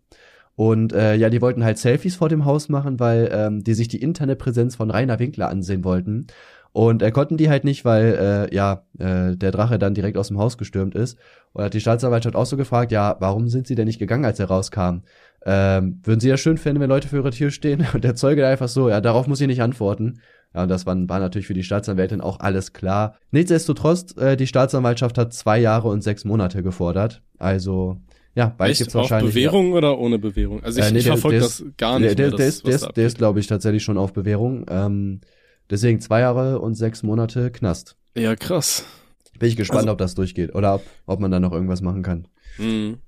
Und 0.57 0.93
äh, 0.93 1.15
ja, 1.15 1.31
die 1.31 1.41
wollten 1.41 1.65
halt 1.65 1.79
Selfies 1.79 2.17
vor 2.17 2.29
dem 2.29 2.45
Haus 2.45 2.69
machen, 2.69 3.01
weil 3.01 3.31
ähm, 3.33 3.65
die 3.65 3.73
sich 3.73 3.89
die 3.89 4.03
Internetpräsenz 4.03 4.77
von 4.77 4.91
Rainer 4.91 5.19
Winkler 5.19 5.49
ansehen 5.49 5.85
wollten. 5.85 6.27
Und 6.73 7.03
äh, 7.03 7.11
konnten 7.11 7.37
die 7.37 7.49
halt 7.49 7.65
nicht, 7.65 7.85
weil 7.85 8.49
äh, 8.51 8.55
ja 8.55 8.85
äh, 8.99 9.37
der 9.37 9.51
Drache 9.51 9.79
dann 9.79 9.95
direkt 9.95 10.17
aus 10.17 10.29
dem 10.29 10.39
Haus 10.39 10.57
gestürmt 10.57 10.95
ist. 10.95 11.19
Und 11.53 11.65
hat 11.65 11.75
die 11.75 11.81
Staatsanwaltschaft 11.81 12.37
auch 12.37 12.47
so 12.47 12.57
gefragt, 12.57 12.93
ja, 12.93 13.17
warum 13.19 13.49
sind 13.49 13.67
sie 13.67 13.75
denn 13.75 13.87
nicht 13.87 13.99
gegangen, 13.99 14.25
als 14.25 14.39
er 14.39 14.47
rauskam? 14.47 15.03
Ähm, 15.45 16.01
würden 16.05 16.21
Sie 16.21 16.29
ja 16.29 16.37
schön 16.37 16.59
finden, 16.59 16.81
wenn 16.81 16.89
Leute 16.91 17.09
vor 17.09 17.19
Ihrer 17.19 17.31
Tür 17.33 17.51
stehen? 17.51 17.87
Und 17.95 18.05
der 18.05 18.15
Zeuge 18.15 18.47
einfach 18.47 18.69
so, 18.69 18.89
ja, 18.89 19.01
darauf 19.01 19.27
muss 19.27 19.41
ich 19.41 19.47
nicht 19.49 19.63
antworten. 19.63 20.21
Ja, 20.55 20.65
und 20.65 20.69
das 20.69 20.85
war, 20.85 20.97
war 21.09 21.21
natürlich 21.21 21.47
für 21.47 21.55
die 21.55 21.63
Staatsanwältin 21.63 22.21
auch 22.21 22.41
alles 22.41 22.73
klar. 22.73 23.15
Nichtsdestotrotz, 23.31 24.17
äh, 24.17 24.37
die 24.37 24.49
Staatsanwaltschaft 24.49 25.17
hat 25.17 25.33
zwei 25.33 25.61
Jahre 25.61 25.87
und 25.87 26.03
sechs 26.03 26.25
Monate 26.25 26.65
gefordert. 26.65 27.23
Also, 27.39 27.99
ja, 28.35 28.55
Echt? 28.59 28.79
gibt's 28.79 28.97
Auf 28.97 29.03
wahrscheinlich. 29.03 29.33
Bewährung 29.35 29.73
oder 29.75 29.97
ohne 29.99 30.19
Bewährung? 30.19 30.61
Also 30.65 30.81
ich, 30.81 30.87
Äh, 30.87 30.91
nee, 30.91 30.99
ich 30.99 31.05
der- 31.05 31.13
verfolge 31.15 31.37
der 31.39 31.47
das 31.47 31.65
gar 31.79 32.01
der, 32.01 32.09
nicht 32.09 32.19
der, 32.19 32.29
mehr. 32.31 32.37
der, 32.37 32.47
das, 32.47 32.55
ist, 32.57 32.67
der, 32.67 32.75
ist, 32.75 32.97
der 32.97 33.07
ist, 33.07 33.19
glaube 33.19 33.39
ich, 33.39 33.47
tatsächlich 33.47 33.85
schon 33.85 33.97
auf 33.97 34.13
Bewährung. 34.13 34.67
Ähm, 34.69 35.21
deswegen 35.71 36.01
zwei 36.01 36.21
Jahre 36.21 36.61
und 36.61 36.75
sechs 36.75 37.03
Monate 37.03 37.51
Knast. 37.51 37.97
Ja, 38.17 38.35
krass. 38.37 38.85
Bin 39.39 39.49
ich 39.49 39.57
gespannt, 39.57 39.81
Also- 39.83 39.93
ob 39.93 39.99
das 39.99 40.15
durchgeht 40.15 40.55
oder 40.55 40.75
ob, 40.77 40.83
ob 41.07 41.21
man 41.21 41.31
da 41.31 41.41
noch 41.41 41.53
irgendwas 41.53 41.81
machen 41.81 42.03
kann. 42.03 42.29
Mhm. 42.59 42.99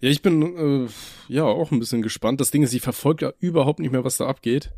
Ja, 0.00 0.10
ich 0.10 0.22
bin 0.22 0.42
äh, 0.86 0.88
ja 1.32 1.44
auch 1.44 1.70
ein 1.72 1.78
bisschen 1.80 2.02
gespannt. 2.02 2.40
Das 2.40 2.50
Ding 2.50 2.62
ist, 2.62 2.74
ich 2.74 2.82
verfolge 2.82 3.26
ja 3.26 3.32
überhaupt 3.40 3.80
nicht 3.80 3.90
mehr, 3.90 4.04
was 4.04 4.18
da 4.18 4.26
abgeht. 4.26 4.70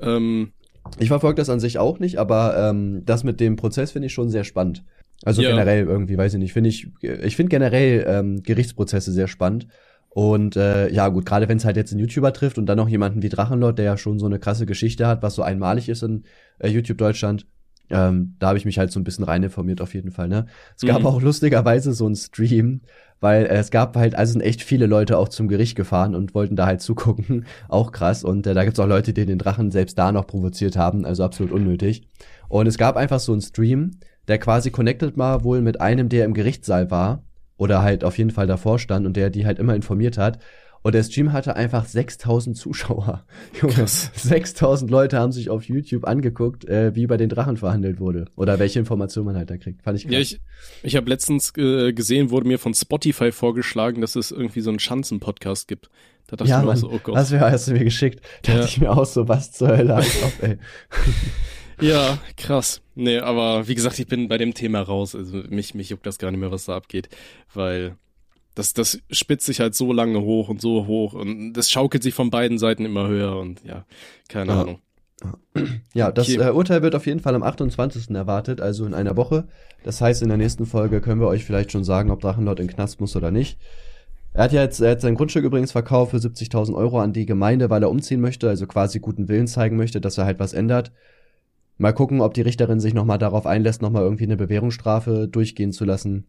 Ähm, 0.00 0.52
Ich 0.98 1.08
verfolge 1.08 1.36
das 1.36 1.48
an 1.50 1.60
sich 1.60 1.78
auch 1.78 1.98
nicht, 1.98 2.18
aber 2.18 2.56
ähm, 2.70 3.02
das 3.04 3.22
mit 3.24 3.40
dem 3.40 3.56
Prozess 3.56 3.92
finde 3.92 4.06
ich 4.06 4.12
schon 4.12 4.30
sehr 4.30 4.44
spannend. 4.44 4.84
Also 5.24 5.42
Ja. 5.42 5.50
generell 5.50 5.84
irgendwie, 5.86 6.16
weiß 6.16 6.34
ich 6.34 6.38
nicht, 6.40 6.52
finde 6.52 6.70
ich, 6.70 6.88
ich 7.02 7.36
finde 7.36 7.50
generell 7.50 8.04
ähm, 8.08 8.42
Gerichtsprozesse 8.42 9.12
sehr 9.12 9.28
spannend. 9.28 9.66
Und 10.10 10.56
äh, 10.56 10.90
ja, 10.92 11.08
gut, 11.08 11.26
gerade 11.26 11.48
wenn 11.48 11.58
es 11.58 11.64
halt 11.64 11.76
jetzt 11.76 11.92
einen 11.92 12.00
YouTuber 12.00 12.32
trifft 12.32 12.58
und 12.58 12.66
dann 12.66 12.78
noch 12.78 12.88
jemanden 12.88 13.22
wie 13.22 13.28
Drachenlord, 13.28 13.78
der 13.78 13.84
ja 13.84 13.96
schon 13.96 14.18
so 14.18 14.26
eine 14.26 14.38
krasse 14.38 14.66
Geschichte 14.66 15.06
hat, 15.06 15.22
was 15.22 15.34
so 15.34 15.42
einmalig 15.42 15.88
ist 15.88 16.02
in 16.02 16.24
äh, 16.58 16.68
YouTube 16.68 16.98
Deutschland, 16.98 17.46
ähm, 17.90 18.36
da 18.38 18.48
habe 18.48 18.58
ich 18.58 18.64
mich 18.64 18.78
halt 18.78 18.92
so 18.92 19.00
ein 19.00 19.04
bisschen 19.04 19.24
rein 19.24 19.42
informiert 19.42 19.80
auf 19.80 19.94
jeden 19.94 20.10
Fall. 20.10 20.28
Ne? 20.28 20.46
Es 20.76 20.82
gab 20.84 21.00
Mhm. 21.00 21.06
auch 21.06 21.22
lustigerweise 21.22 21.92
so 21.94 22.04
einen 22.06 22.16
Stream, 22.16 22.82
weil 23.20 23.44
äh, 23.46 23.56
es 23.56 23.70
gab 23.70 23.96
halt, 23.96 24.14
also 24.14 24.32
sind 24.32 24.42
echt 24.42 24.62
viele 24.62 24.86
Leute 24.86 25.16
auch 25.18 25.28
zum 25.28 25.48
Gericht 25.48 25.76
gefahren 25.76 26.14
und 26.14 26.34
wollten 26.34 26.56
da 26.56 26.66
halt 26.66 26.80
zugucken. 26.82 27.46
auch 27.68 27.92
krass. 27.92 28.24
Und 28.24 28.46
äh, 28.46 28.54
da 28.54 28.64
gibt's 28.64 28.80
auch 28.80 28.86
Leute, 28.86 29.12
die 29.12 29.24
den 29.24 29.38
Drachen 29.38 29.70
selbst 29.70 29.98
da 29.98 30.12
noch 30.12 30.26
provoziert 30.26 30.76
haben, 30.76 31.04
also 31.04 31.22
absolut 31.24 31.52
unnötig. 31.52 32.06
Und 32.48 32.66
es 32.66 32.76
gab 32.78 32.96
einfach 32.96 33.20
so 33.20 33.32
einen 33.32 33.40
Stream, 33.42 33.92
der 34.26 34.38
quasi 34.38 34.70
connected 34.70 35.16
war 35.16 35.42
wohl 35.44 35.62
mit 35.62 35.80
einem, 35.80 36.08
der 36.08 36.24
im 36.26 36.34
Gerichtssaal 36.34 36.90
war 36.90 37.22
oder 37.58 37.82
halt 37.82 38.02
auf 38.04 38.16
jeden 38.16 38.30
Fall 38.30 38.46
davor 38.46 38.78
stand 38.78 39.04
und 39.06 39.16
der 39.16 39.28
die 39.28 39.44
halt 39.44 39.58
immer 39.58 39.74
informiert 39.74 40.16
hat. 40.16 40.38
Und 40.80 40.94
der 40.94 41.02
Stream 41.02 41.32
hatte 41.32 41.56
einfach 41.56 41.84
6000 41.86 42.56
Zuschauer. 42.56 43.24
Junge, 43.60 43.74
Krass. 43.74 44.12
6000 44.14 44.88
Leute 44.88 45.18
haben 45.18 45.32
sich 45.32 45.50
auf 45.50 45.64
YouTube 45.64 46.06
angeguckt, 46.06 46.64
äh, 46.66 46.94
wie 46.94 47.08
bei 47.08 47.16
den 47.16 47.28
Drachen 47.28 47.56
verhandelt 47.56 47.98
wurde. 47.98 48.26
Oder 48.36 48.60
welche 48.60 48.78
Informationen 48.78 49.26
man 49.26 49.36
halt 49.36 49.50
da 49.50 49.56
kriegt. 49.56 49.82
Fand 49.82 49.98
ich 49.98 50.04
krass. 50.04 50.12
Ja, 50.12 50.20
ich, 50.20 50.40
ich 50.84 50.94
habe 50.96 51.10
letztens 51.10 51.52
äh, 51.58 51.92
gesehen, 51.92 52.30
wurde 52.30 52.46
mir 52.46 52.60
von 52.60 52.74
Spotify 52.74 53.32
vorgeschlagen, 53.32 54.00
dass 54.00 54.14
es 54.14 54.30
irgendwie 54.30 54.60
so 54.60 54.70
einen 54.70 54.78
Schanzen-Podcast 54.78 55.66
gibt. 55.66 55.90
Da 56.28 56.36
dachte 56.36 56.48
ja, 56.50 56.58
ich 56.58 56.64
mir 56.64 56.68
auch 56.70 56.74
Mann, 56.74 56.80
so, 56.80 56.92
oh 56.92 57.00
Gott. 57.02 57.16
das 57.16 57.32
wäre, 57.32 57.50
hast 57.50 57.66
du 57.66 57.72
mir 57.72 57.84
geschickt. 57.84 58.24
Da 58.44 58.52
Ja. 58.52 58.58
dachte 58.58 58.70
ich 58.70 58.80
mir 58.80 58.90
auch 58.92 59.04
so, 59.04 59.26
was 59.26 59.50
zur 59.50 59.76
Hölle, 59.76 59.96
als 59.96 60.22
ob, 60.22 60.42
ey. 60.44 60.58
Ja, 61.80 62.18
krass. 62.36 62.80
Nee, 62.94 63.18
aber 63.18 63.68
wie 63.68 63.74
gesagt, 63.74 63.98
ich 63.98 64.06
bin 64.06 64.28
bei 64.28 64.38
dem 64.38 64.54
Thema 64.54 64.80
raus. 64.82 65.14
Also 65.14 65.36
mich, 65.48 65.74
mich 65.74 65.90
juckt 65.90 66.06
das 66.06 66.18
gar 66.18 66.30
nicht 66.30 66.40
mehr, 66.40 66.50
was 66.50 66.64
da 66.64 66.76
abgeht, 66.76 67.08
weil 67.54 67.96
das, 68.54 68.72
das 68.72 69.00
spitzt 69.10 69.46
sich 69.46 69.60
halt 69.60 69.74
so 69.74 69.92
lange 69.92 70.20
hoch 70.20 70.48
und 70.48 70.60
so 70.60 70.86
hoch 70.86 71.14
und 71.14 71.52
das 71.52 71.70
schaukelt 71.70 72.02
sich 72.02 72.14
von 72.14 72.30
beiden 72.30 72.58
Seiten 72.58 72.84
immer 72.84 73.06
höher 73.06 73.36
und 73.38 73.62
ja, 73.64 73.84
keine 74.28 74.52
Ja. 74.52 74.62
Ahnung. 74.62 74.78
Ja, 75.94 76.12
das 76.12 76.28
äh, 76.28 76.50
Urteil 76.50 76.82
wird 76.82 76.94
auf 76.94 77.06
jeden 77.06 77.18
Fall 77.18 77.34
am 77.34 77.42
28. 77.42 78.10
erwartet, 78.14 78.60
also 78.60 78.86
in 78.86 78.94
einer 78.94 79.16
Woche. 79.16 79.48
Das 79.82 80.00
heißt, 80.00 80.22
in 80.22 80.28
der 80.28 80.38
nächsten 80.38 80.64
Folge 80.64 81.00
können 81.00 81.20
wir 81.20 81.26
euch 81.26 81.44
vielleicht 81.44 81.72
schon 81.72 81.82
sagen, 81.82 82.10
ob 82.12 82.20
Drachenlord 82.20 82.60
in 82.60 82.68
Knast 82.68 83.00
muss 83.00 83.16
oder 83.16 83.32
nicht. 83.32 83.58
Er 84.32 84.44
hat 84.44 84.52
ja 84.52 84.62
jetzt 84.62 84.80
er 84.80 84.92
hat 84.92 85.00
sein 85.00 85.16
Grundstück 85.16 85.44
übrigens 85.44 85.72
verkauft 85.72 86.12
für 86.12 86.18
70.000 86.18 86.74
Euro 86.76 87.00
an 87.00 87.12
die 87.12 87.26
Gemeinde, 87.26 87.70
weil 87.70 87.82
er 87.82 87.90
umziehen 87.90 88.20
möchte, 88.20 88.48
also 88.48 88.66
quasi 88.68 89.00
guten 89.00 89.28
Willen 89.28 89.48
zeigen 89.48 89.76
möchte, 89.76 90.00
dass 90.00 90.18
er 90.18 90.24
halt 90.24 90.38
was 90.38 90.52
ändert. 90.52 90.92
Mal 91.78 91.92
gucken, 91.92 92.20
ob 92.20 92.34
die 92.34 92.42
Richterin 92.42 92.80
sich 92.80 92.92
nochmal 92.92 93.18
darauf 93.18 93.46
einlässt, 93.46 93.82
nochmal 93.82 94.02
irgendwie 94.02 94.24
eine 94.24 94.36
Bewährungsstrafe 94.36 95.28
durchgehen 95.28 95.72
zu 95.72 95.84
lassen. 95.84 96.26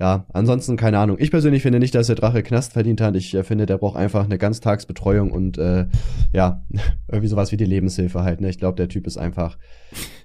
Ja, 0.00 0.26
ansonsten 0.32 0.76
keine 0.76 0.98
Ahnung. 0.98 1.16
Ich 1.20 1.30
persönlich 1.30 1.62
finde 1.62 1.78
nicht, 1.78 1.94
dass 1.94 2.08
der 2.08 2.16
Drache 2.16 2.42
Knast 2.42 2.72
verdient 2.72 3.00
hat. 3.00 3.14
Ich 3.14 3.34
äh, 3.34 3.44
finde, 3.44 3.66
der 3.66 3.78
braucht 3.78 3.96
einfach 3.96 4.24
eine 4.24 4.36
Ganztagsbetreuung 4.36 5.30
und 5.30 5.58
äh, 5.58 5.86
ja, 6.32 6.64
irgendwie 7.08 7.28
sowas 7.28 7.52
wie 7.52 7.56
die 7.56 7.66
Lebenshilfe 7.66 8.24
halt. 8.24 8.40
Ne? 8.40 8.48
Ich 8.48 8.58
glaube, 8.58 8.76
der 8.76 8.88
Typ 8.88 9.06
ist 9.06 9.16
einfach, 9.16 9.58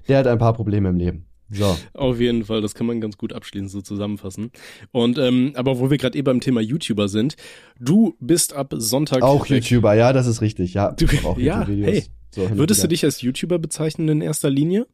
der 0.08 0.18
hat 0.18 0.28
ein 0.28 0.40
paar 0.40 0.54
Probleme 0.54 0.90
im 0.90 0.96
Leben. 0.96 1.27
So. 1.50 1.78
Auf 1.94 2.20
jeden 2.20 2.44
Fall, 2.46 2.62
das 2.62 2.76
kann 2.76 2.88
man 2.88 3.00
ganz 3.02 3.18
gut 3.18 3.34
abschließend 3.34 3.72
so 3.72 3.82
zusammenfassen. 3.82 4.52
Und 4.92 5.18
ähm, 5.18 5.54
aber 5.56 5.80
wo 5.80 5.90
wir 5.90 5.98
gerade 5.98 6.18
eh 6.18 6.22
beim 6.22 6.42
Thema 6.42 6.62
YouTuber 6.62 7.08
sind, 7.08 7.36
du 7.80 8.16
bist 8.20 8.54
ab 8.54 8.74
Sonntag 8.78 9.22
Auch. 9.24 9.46
YouTuber, 9.46 9.94
ja, 9.94 10.12
das 10.14 10.28
ist 10.28 10.42
richtig. 10.42 10.74
Ja, 10.74 10.92
Du- 10.92 11.06
auch 11.26 11.38
ja, 11.38 11.66
hey. 11.66 12.04
So, 12.32 12.50
Würdest 12.58 12.84
du 12.84 12.88
dich 12.88 13.04
als 13.06 13.22
YouTuber 13.22 13.58
bezeichnen 13.60 14.10
in 14.10 14.22
erster 14.22 14.50
Linie? 14.50 14.86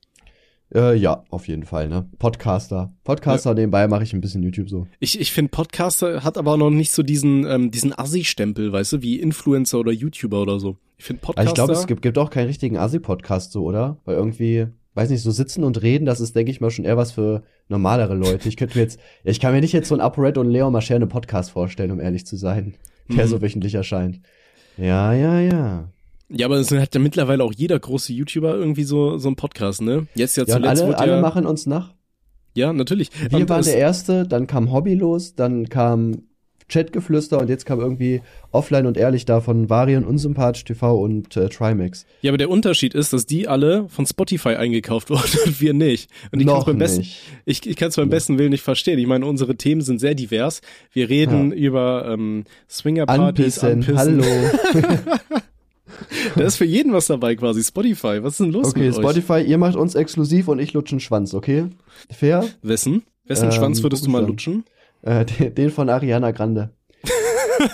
Äh, 0.73 0.95
ja, 0.97 1.23
auf 1.29 1.47
jeden 1.47 1.63
Fall, 1.63 1.87
ne? 1.87 2.07
Podcaster. 2.17 2.93
Podcaster, 3.03 3.53
nebenbei 3.53 3.87
mache 3.87 4.03
ich 4.03 4.13
ein 4.13 4.21
bisschen 4.21 4.41
YouTube 4.43 4.69
so. 4.69 4.87
Ich, 4.99 5.19
ich 5.19 5.31
finde, 5.31 5.49
Podcaster 5.49 6.23
hat 6.23 6.37
aber 6.37 6.57
noch 6.57 6.69
nicht 6.71 6.91
so 6.91 7.03
diesen, 7.03 7.45
ähm, 7.45 7.69
diesen 7.69 7.97
Assi-Stempel, 7.97 8.71
weißt 8.71 8.93
du, 8.93 9.01
wie 9.01 9.19
Influencer 9.19 9.79
oder 9.79 9.91
YouTuber 9.91 10.41
oder 10.41 10.59
so. 10.59 10.77
Ich 10.97 11.05
finde 11.05 11.21
Podcaster. 11.21 11.49
ich 11.49 11.53
glaube, 11.53 11.73
es 11.73 11.85
gibt, 11.85 12.01
gibt 12.01 12.17
auch 12.17 12.29
keinen 12.29 12.47
richtigen 12.47 12.77
Asi-Podcast 12.77 13.51
so, 13.51 13.63
oder? 13.63 13.97
Weil 14.05 14.15
irgendwie, 14.15 14.67
weiß 14.95 15.09
nicht, 15.09 15.21
so 15.21 15.31
sitzen 15.31 15.63
und 15.63 15.81
reden, 15.81 16.05
das 16.05 16.19
ist, 16.19 16.35
denke 16.35 16.51
ich 16.51 16.61
mal, 16.61 16.69
schon 16.71 16.85
eher 16.85 16.97
was 16.97 17.11
für 17.11 17.43
normalere 17.67 18.13
Leute. 18.15 18.47
Ich 18.49 18.57
könnte 18.57 18.77
mir 18.77 18.83
jetzt, 18.83 18.99
ja, 19.23 19.31
ich 19.31 19.39
kann 19.39 19.53
mir 19.53 19.61
nicht 19.61 19.73
jetzt 19.73 19.87
so 19.89 19.95
ein 19.95 20.01
ApoRed 20.01 20.37
und 20.37 20.49
Leon 20.49 20.71
Mascher 20.71 20.95
einen 20.95 21.09
Podcast 21.09 21.51
vorstellen, 21.51 21.91
um 21.91 21.99
ehrlich 21.99 22.25
zu 22.25 22.35
sein, 22.35 22.75
der 23.09 23.25
Mhm. 23.25 23.29
so 23.29 23.41
wöchentlich 23.41 23.73
erscheint. 23.75 24.19
Ja, 24.77 25.13
ja, 25.13 25.39
ja. 25.39 25.89
Ja, 26.29 26.47
aber 26.47 26.55
es 26.57 26.71
hat 26.71 26.95
ja 26.95 26.99
mittlerweile 27.01 27.43
auch 27.43 27.53
jeder 27.53 27.79
große 27.79 28.11
YouTuber 28.13 28.55
irgendwie 28.55 28.83
so, 28.83 29.17
so 29.17 29.27
einen 29.27 29.35
Podcast, 29.35 29.81
ne? 29.81 30.07
Jetzt 30.15 30.35
ja 30.37 30.43
Ja, 30.45 30.55
zuletzt 30.55 30.81
alle, 30.81 30.87
wurde 30.89 30.99
alle 30.99 31.11
ja, 31.15 31.21
machen 31.21 31.45
uns 31.45 31.65
nach. 31.67 31.93
ja, 32.55 32.73
natürlich. 32.73 33.09
Wir 33.29 33.39
Und 33.39 33.49
waren 33.49 33.63
der 33.63 33.77
Erste, 33.77 34.25
dann 34.27 34.47
kam 34.47 34.71
Hobby 34.71 34.95
los, 34.95 35.35
dann 35.35 35.69
kam 35.69 36.23
Chatgeflüster 36.69 37.39
und 37.39 37.49
jetzt 37.49 37.65
kam 37.65 37.79
irgendwie 37.79 38.21
Offline 38.51 38.85
und 38.85 38.97
Ehrlich 38.97 39.25
da 39.25 39.41
von 39.41 39.69
Varian, 39.69 40.03
Unsympath 40.03 40.65
TV 40.65 40.99
und 40.99 41.35
äh, 41.37 41.49
Trimax. 41.49 42.05
Ja, 42.21 42.31
aber 42.31 42.37
der 42.37 42.49
Unterschied 42.49 42.93
ist, 42.93 43.13
dass 43.13 43.25
die 43.25 43.47
alle 43.47 43.87
von 43.89 44.05
Spotify 44.05 44.55
eingekauft 44.55 45.09
wurden 45.11 45.39
und 45.45 45.61
wir 45.61 45.73
nicht. 45.73 46.09
Und 46.31 46.39
ich 46.39 46.47
kann's 46.47 46.59
Noch 46.59 46.65
beim 46.65 46.77
besten, 46.77 47.05
ich, 47.45 47.65
ich 47.65 47.75
kann 47.75 47.89
es 47.89 47.95
beim 47.95 48.09
besten 48.09 48.37
Willen 48.37 48.51
nicht 48.51 48.63
verstehen. 48.63 48.99
Ich 48.99 49.07
meine, 49.07 49.25
unsere 49.25 49.55
Themen 49.55 49.81
sind 49.81 49.99
sehr 49.99 50.15
divers. 50.15 50.61
Wir 50.91 51.09
reden 51.09 51.51
über 51.51 52.05
ähm, 52.07 52.43
Swingerpartys, 52.69 53.59
Anpissen, 53.63 53.99
anpissen. 54.03 54.23
hallo. 54.23 55.03
Da 56.35 56.43
ist 56.43 56.57
für 56.57 56.65
jeden 56.65 56.93
was 56.93 57.07
dabei 57.07 57.35
quasi. 57.35 57.63
Spotify, 57.63 58.23
was 58.23 58.33
ist 58.33 58.39
denn 58.39 58.51
los 58.51 58.69
Okay, 58.69 58.87
mit 58.87 58.97
euch? 58.97 59.03
Spotify, 59.03 59.41
ihr 59.41 59.57
macht 59.57 59.75
uns 59.75 59.95
exklusiv 59.95 60.47
und 60.47 60.59
ich 60.59 60.73
lutsche 60.73 60.93
einen 60.93 60.99
Schwanz, 60.99 61.33
okay? 61.33 61.65
Fair? 62.09 62.45
Wessen? 62.61 63.03
Wessen 63.25 63.45
Ähm, 63.45 63.51
Schwanz 63.51 63.83
würdest 63.83 64.05
du 64.05 64.09
mal 64.09 64.25
lutschen? 64.25 64.65
Äh, 65.03 65.25
den, 65.39 65.55
den 65.55 65.69
von 65.69 65.89
Ariana 65.89 66.31
Grande. 66.31 66.71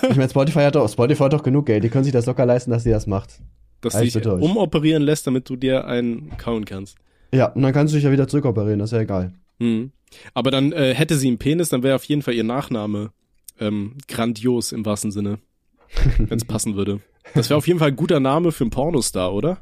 ich 0.02 0.16
meine, 0.16 0.28
Spotify 0.28 0.60
hat 0.60 0.74
doch, 0.74 0.88
Spotify 0.88 1.24
hat 1.24 1.32
doch 1.32 1.42
genug 1.42 1.66
Geld, 1.66 1.84
die 1.84 1.88
können 1.88 2.04
sich 2.04 2.12
das 2.12 2.26
locker 2.26 2.44
leisten, 2.44 2.70
dass 2.70 2.84
sie 2.84 2.90
das 2.90 3.06
macht. 3.06 3.40
Dass 3.80 3.98
ich 3.98 4.12
dich 4.12 4.26
umoperieren 4.26 5.02
lässt, 5.02 5.26
damit 5.26 5.48
du 5.48 5.56
dir 5.56 5.86
einen 5.86 6.36
kauen 6.36 6.66
kannst. 6.66 6.98
Ja, 7.32 7.46
und 7.46 7.62
dann 7.62 7.72
kannst 7.72 7.94
du 7.94 7.96
dich 7.96 8.04
ja 8.04 8.12
wieder 8.12 8.28
zurückoperieren, 8.28 8.78
das 8.78 8.90
ist 8.90 8.96
ja 8.96 9.02
egal. 9.02 9.32
Hm. 9.58 9.92
Aber 10.34 10.50
dann 10.50 10.72
äh, 10.72 10.94
hätte 10.94 11.16
sie 11.16 11.28
einen 11.28 11.38
Penis, 11.38 11.70
dann 11.70 11.82
wäre 11.82 11.94
auf 11.94 12.04
jeden 12.04 12.22
Fall 12.22 12.34
ihr 12.34 12.44
Nachname 12.44 13.12
ähm, 13.58 13.96
grandios 14.08 14.72
im 14.72 14.84
wahrsten 14.84 15.12
Sinne. 15.12 15.38
Wenn 16.18 16.36
es 16.36 16.44
passen 16.44 16.76
würde. 16.76 17.00
Das 17.34 17.48
wäre 17.48 17.58
auf 17.58 17.66
jeden 17.66 17.78
Fall 17.78 17.88
ein 17.88 17.96
guter 17.96 18.20
Name 18.20 18.52
für 18.52 18.64
einen 18.64 18.70
Pornostar, 18.70 19.32
oder? 19.32 19.58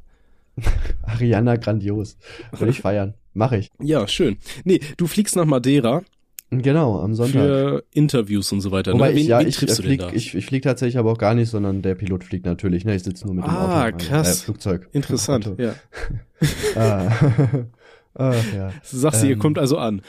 Ariana 1.02 1.56
grandios. 1.56 2.16
Will 2.58 2.68
ich 2.68 2.80
feiern. 2.80 3.14
Mach 3.34 3.52
ich. 3.52 3.70
Ja, 3.80 4.08
schön. 4.08 4.38
Nee, 4.64 4.80
du 4.96 5.06
fliegst 5.06 5.36
nach 5.36 5.44
Madeira 5.44 6.02
Genau, 6.50 7.00
am 7.02 7.14
Sonntag. 7.14 7.42
für 7.42 7.84
Interviews 7.92 8.50
und 8.52 8.62
so 8.62 8.70
weiter. 8.70 8.94
Wobei 8.94 9.08
ne? 9.10 9.14
Wen, 9.16 9.20
ich, 9.20 9.26
ja, 9.28 9.40
wen 9.40 9.48
ich, 9.48 9.62
äh, 9.62 9.66
flieg, 9.68 10.02
ich, 10.14 10.34
ich 10.34 10.46
flieg 10.46 10.62
tatsächlich 10.62 10.96
aber 10.96 11.12
auch 11.12 11.18
gar 11.18 11.34
nicht, 11.34 11.50
sondern 11.50 11.82
der 11.82 11.94
Pilot 11.94 12.24
fliegt 12.24 12.46
natürlich. 12.46 12.84
Ne, 12.86 12.94
ich 12.96 13.02
sitze 13.02 13.26
nur 13.26 13.34
mit 13.34 13.44
dem 13.44 13.50
Ah, 13.50 13.86
Auto. 13.88 13.98
krass. 13.98 14.40
Äh, 14.40 14.44
Flugzeug. 14.44 14.88
Interessant, 14.92 15.50
ja. 15.58 15.74
Ah. 16.76 17.10
Ach, 18.14 18.34
ja. 18.54 18.72
Sagst 18.82 19.22
du, 19.22 19.26
ihr 19.26 19.32
Ähm. 19.34 19.38
kommt 19.38 19.58
also 19.58 19.76
an. 19.78 20.02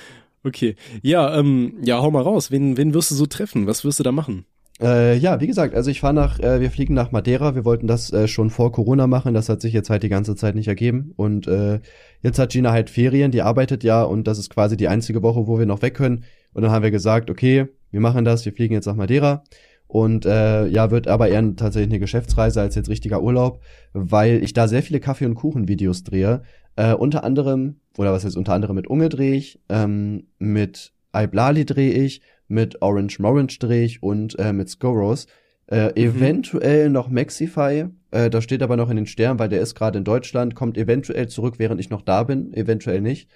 Okay. 0.44 0.76
Ja, 1.02 1.38
ähm, 1.38 1.74
ja, 1.84 2.00
hau 2.02 2.10
mal 2.12 2.22
raus. 2.22 2.52
Wen, 2.52 2.78
wen 2.78 2.94
wirst 2.94 3.12
du 3.12 3.16
so 3.16 3.26
treffen? 3.26 3.68
Was 3.68 3.84
wirst 3.84 4.00
du 4.00 4.04
da 4.04 4.12
machen? 4.14 4.46
Äh, 4.82 5.18
ja, 5.18 5.42
wie 5.42 5.48
gesagt, 5.48 5.76
also 5.76 5.92
ich 5.92 6.00
fahre 6.00 6.14
nach, 6.14 6.40
äh, 6.40 6.62
wir 6.62 6.72
fliegen 6.72 6.94
nach 6.94 7.12
Madeira. 7.12 7.54
Wir 7.54 7.66
wollten 7.66 7.88
das 7.88 8.14
äh, 8.14 8.28
schon 8.28 8.50
vor 8.50 8.72
Corona 8.72 9.08
machen. 9.08 9.34
Das 9.34 9.50
hat 9.50 9.62
sich 9.62 9.74
jetzt 9.74 9.90
halt 9.90 10.04
die 10.04 10.10
ganze 10.10 10.36
Zeit 10.36 10.56
nicht 10.56 10.70
ergeben. 10.70 11.14
Und 11.18 11.48
äh, 11.48 11.82
jetzt 12.22 12.40
hat 12.40 12.52
Gina 12.52 12.72
halt 12.72 12.90
Ferien, 12.90 13.32
die 13.32 13.42
arbeitet 13.42 13.84
ja 13.84 14.04
und 14.04 14.28
das 14.28 14.40
ist 14.40 14.50
quasi 14.50 14.78
die 14.78 14.88
einzige 14.88 15.22
Woche, 15.22 15.48
wo 15.48 15.60
wir 15.60 15.66
noch 15.66 15.82
weg 15.82 15.96
können. 15.96 16.24
Und 16.54 16.64
dann 16.64 16.72
haben 16.72 16.84
wir 16.84 16.92
gesagt, 16.92 17.30
okay, 17.30 17.68
wir 17.92 18.00
machen 18.00 18.24
das, 18.24 18.46
wir 18.46 18.54
fliegen 18.54 18.74
jetzt 18.74 18.86
nach 18.86 18.96
Madeira. 18.96 19.44
Und 19.88 20.26
äh, 20.26 20.68
ja, 20.68 20.92
wird 20.92 21.08
aber 21.08 21.30
eher 21.30 21.56
tatsächlich 21.56 21.90
eine 21.90 22.00
Geschäftsreise 22.00 22.62
als 22.62 22.76
jetzt 22.76 22.90
richtiger 22.90 23.24
Urlaub, 23.24 23.62
weil 23.94 24.44
ich 24.44 24.54
da 24.54 24.68
sehr 24.68 24.84
viele 24.84 25.00
Kaffee- 25.00 25.26
und 25.26 25.36
Kuchen-Videos 25.36 26.04
drehe. 26.04 26.44
Äh, 26.76 26.94
unter 26.94 27.24
anderem, 27.24 27.78
oder 27.98 28.14
was 28.14 28.24
heißt 28.24 28.38
unter 28.38 28.54
anderem 28.54 28.76
mit 28.76 28.88
Unge 28.88 29.10
drehe 29.10 29.34
ich, 29.34 29.60
ähm, 29.68 30.28
mit 30.38 30.94
Iblali 31.14 31.66
drehe 31.66 31.92
ich, 31.92 32.22
mit 32.50 32.82
Orange 32.82 33.20
Morange 33.20 33.58
drehe 33.60 33.86
ich 33.86 34.04
und 34.04 34.38
äh, 34.38 34.52
mit 34.52 34.70
Scoros. 34.70 35.28
Äh, 35.68 35.92
Eventuell 35.96 36.90
noch 36.90 37.10
Maxify, 37.10 37.86
äh, 38.12 38.30
das 38.30 38.44
steht 38.44 38.64
aber 38.64 38.76
noch 38.76 38.90
in 38.90 38.96
den 38.98 39.06
Sternen, 39.06 39.38
weil 39.40 39.50
der 39.50 39.62
ist 39.62 39.76
gerade 39.76 40.00
in 40.00 40.04
Deutschland, 40.04 40.56
kommt 40.56 40.78
eventuell 40.78 41.28
zurück, 41.28 41.56
während 41.60 41.80
ich 41.80 41.90
noch 41.92 42.02
da 42.02 42.24
bin, 42.24 42.52
eventuell 42.54 43.02
nicht. 43.02 43.30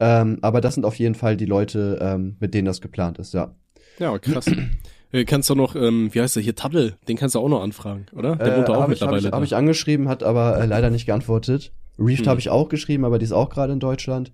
Ähm, 0.00 0.38
aber 0.42 0.60
das 0.60 0.74
sind 0.74 0.84
auf 0.84 0.96
jeden 0.96 1.14
Fall 1.14 1.36
die 1.36 1.46
Leute, 1.46 1.98
ähm, 2.02 2.36
mit 2.40 2.52
denen 2.54 2.66
das 2.66 2.80
geplant 2.80 3.18
ist, 3.18 3.32
ja. 3.34 3.54
Ja, 3.98 4.18
krass. 4.18 4.46
äh, 5.12 5.24
kannst 5.24 5.48
du 5.48 5.54
noch, 5.54 5.74
ähm, 5.76 6.12
wie 6.12 6.20
heißt 6.20 6.34
der 6.36 6.42
hier, 6.42 6.54
Taddel, 6.56 6.96
den 7.08 7.16
kannst 7.16 7.34
du 7.36 7.38
auch 7.38 7.48
noch 7.48 7.62
anfragen, 7.62 8.06
oder? 8.12 8.36
Der 8.36 8.52
Äh, 8.52 8.56
wohnt 8.56 8.68
da 8.68 8.74
auch 8.74 8.80
hab 8.82 8.88
mittlerweile. 8.88 9.18
ich, 9.20 9.26
hab 9.26 9.32
da. 9.38 9.42
ich 9.44 9.54
angeschrieben, 9.54 10.08
hat 10.08 10.22
aber 10.24 10.58
äh, 10.60 10.66
leider 10.66 10.90
nicht 10.90 11.06
geantwortet. 11.06 11.72
Reefed 11.98 12.26
Hm. 12.26 12.30
habe 12.30 12.40
ich 12.40 12.50
auch 12.50 12.68
geschrieben, 12.68 13.04
aber 13.04 13.18
die 13.18 13.24
ist 13.24 13.32
auch 13.32 13.48
gerade 13.48 13.72
in 13.72 13.80
Deutschland. 13.80 14.32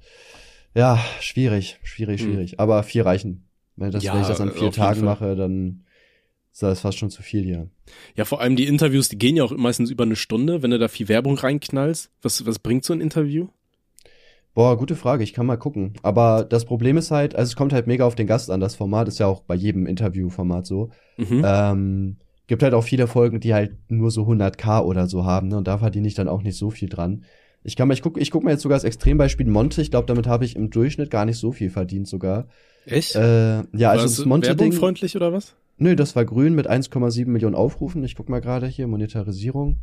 Ja, 0.75 0.99
schwierig, 1.21 1.79
schwierig, 1.85 2.23
Hm. 2.23 2.29
schwierig. 2.29 2.59
Aber 2.61 2.83
vier 2.83 3.05
reichen. 3.07 3.45
Wenn, 3.83 3.91
das, 3.91 4.03
Ja, 4.05 4.15
wenn 4.15 4.23
ich 4.23 4.29
das 4.29 4.41
an 4.41 4.53
vier 4.53 4.73
Tagen 4.73 5.05
mache, 5.05 5.37
dann 5.37 5.85
Das 6.53 6.73
ist 6.73 6.81
fast 6.81 6.99
schon 6.99 7.11
zu 7.11 7.23
viel 7.23 7.43
hier. 7.43 7.69
Ja, 8.15 8.25
vor 8.25 8.41
allem 8.41 8.57
die 8.57 8.67
Interviews, 8.67 9.09
die 9.09 9.19
gehen 9.19 9.37
ja 9.37 9.45
auch 9.45 9.57
meistens 9.57 9.91
über 9.91 10.05
eine 10.05 10.17
Stunde, 10.17 10.63
wenn 10.63 10.71
du 10.71 10.79
da 10.79 10.89
viel 10.89 11.09
Werbung 11.09 11.37
reinknallst. 11.37 12.11
Was, 12.23 12.45
was 12.47 12.59
bringt 12.59 12.85
so 12.85 12.93
ein 12.93 13.01
Interview? 13.01 13.49
Boah, 14.55 14.77
gute 14.77 14.97
Frage, 14.97 15.25
ich 15.25 15.33
kann 15.33 15.47
mal 15.47 15.57
gucken. 15.57 15.95
Aber 16.03 16.45
das 16.45 16.67
Problem 16.67 16.99
ist 16.99 17.11
halt, 17.11 17.35
also 17.35 17.49
es 17.51 17.57
kommt 17.57 17.73
halt 17.73 17.87
mega 17.87 18.05
auf 18.05 18.15
den 18.15 18.27
Gast 18.27 18.51
an. 18.51 18.61
Das 18.61 18.75
Format 18.75 19.09
ist 19.09 19.19
ja 19.19 19.27
auch 19.27 19.41
bei 19.41 19.55
jedem 19.55 19.87
Interviewformat 19.87 20.67
so. 20.67 20.91
Mhm. 21.17 21.43
Ähm, 21.45 22.17
gibt 22.49 22.63
halt 22.63 22.75
auch 22.75 22.85
viele 22.85 23.07
Folgen, 23.07 23.41
die 23.41 23.55
halt 23.55 23.79
nur 23.89 24.11
so 24.11 24.27
100k 24.27 24.83
oder 24.83 25.07
so 25.07 25.25
haben, 25.25 25.49
ne? 25.49 25.57
Und 25.57 25.67
da 25.67 25.79
verdiene 25.79 26.07
ich 26.07 26.15
dann 26.15 26.29
auch 26.29 26.43
nicht 26.43 26.59
so 26.59 26.69
viel 26.69 26.91
dran. 26.91 27.25
Ich 27.65 27.77
kann 27.77 27.89
mal, 27.89 27.95
ich 27.95 28.03
guck, 28.03 28.21
ich 28.21 28.31
guck 28.31 28.43
mal 28.43 28.51
jetzt 28.51 28.63
sogar 28.63 28.77
das 28.77 28.85
Extrembeispiel 28.85 29.47
Monte. 29.47 29.83
Ich 29.83 29.91
glaube, 29.91 30.07
damit 30.07 30.27
habe 30.27 30.45
ich 30.45 30.57
im 30.57 30.71
Durchschnitt 30.71 31.11
gar 31.11 31.25
nicht 31.25 31.39
so 31.39 31.53
viel 31.53 31.71
verdient 31.71 32.09
sogar. 32.09 32.49
Echt? 32.87 33.15
Äh, 33.15 33.63
ja, 33.77 33.91
also 33.91 34.05
das 34.05 34.25
Monte-Ding. 34.25 34.59
werbungfreundlich 34.59 35.15
oder 35.17 35.33
was? 35.33 35.55
Nö, 35.79 35.97
das 35.97 36.17
war 36.17 36.25
grün 36.25 36.55
mit 36.55 36.69
1,7 36.69 37.27
Millionen 37.27 37.55
Aufrufen. 37.55 38.05
Ich 38.05 38.17
guck 38.17 38.29
mal 38.29 38.41
gerade 38.41 38.67
hier, 38.67 38.87
Monetarisierung. 38.87 39.79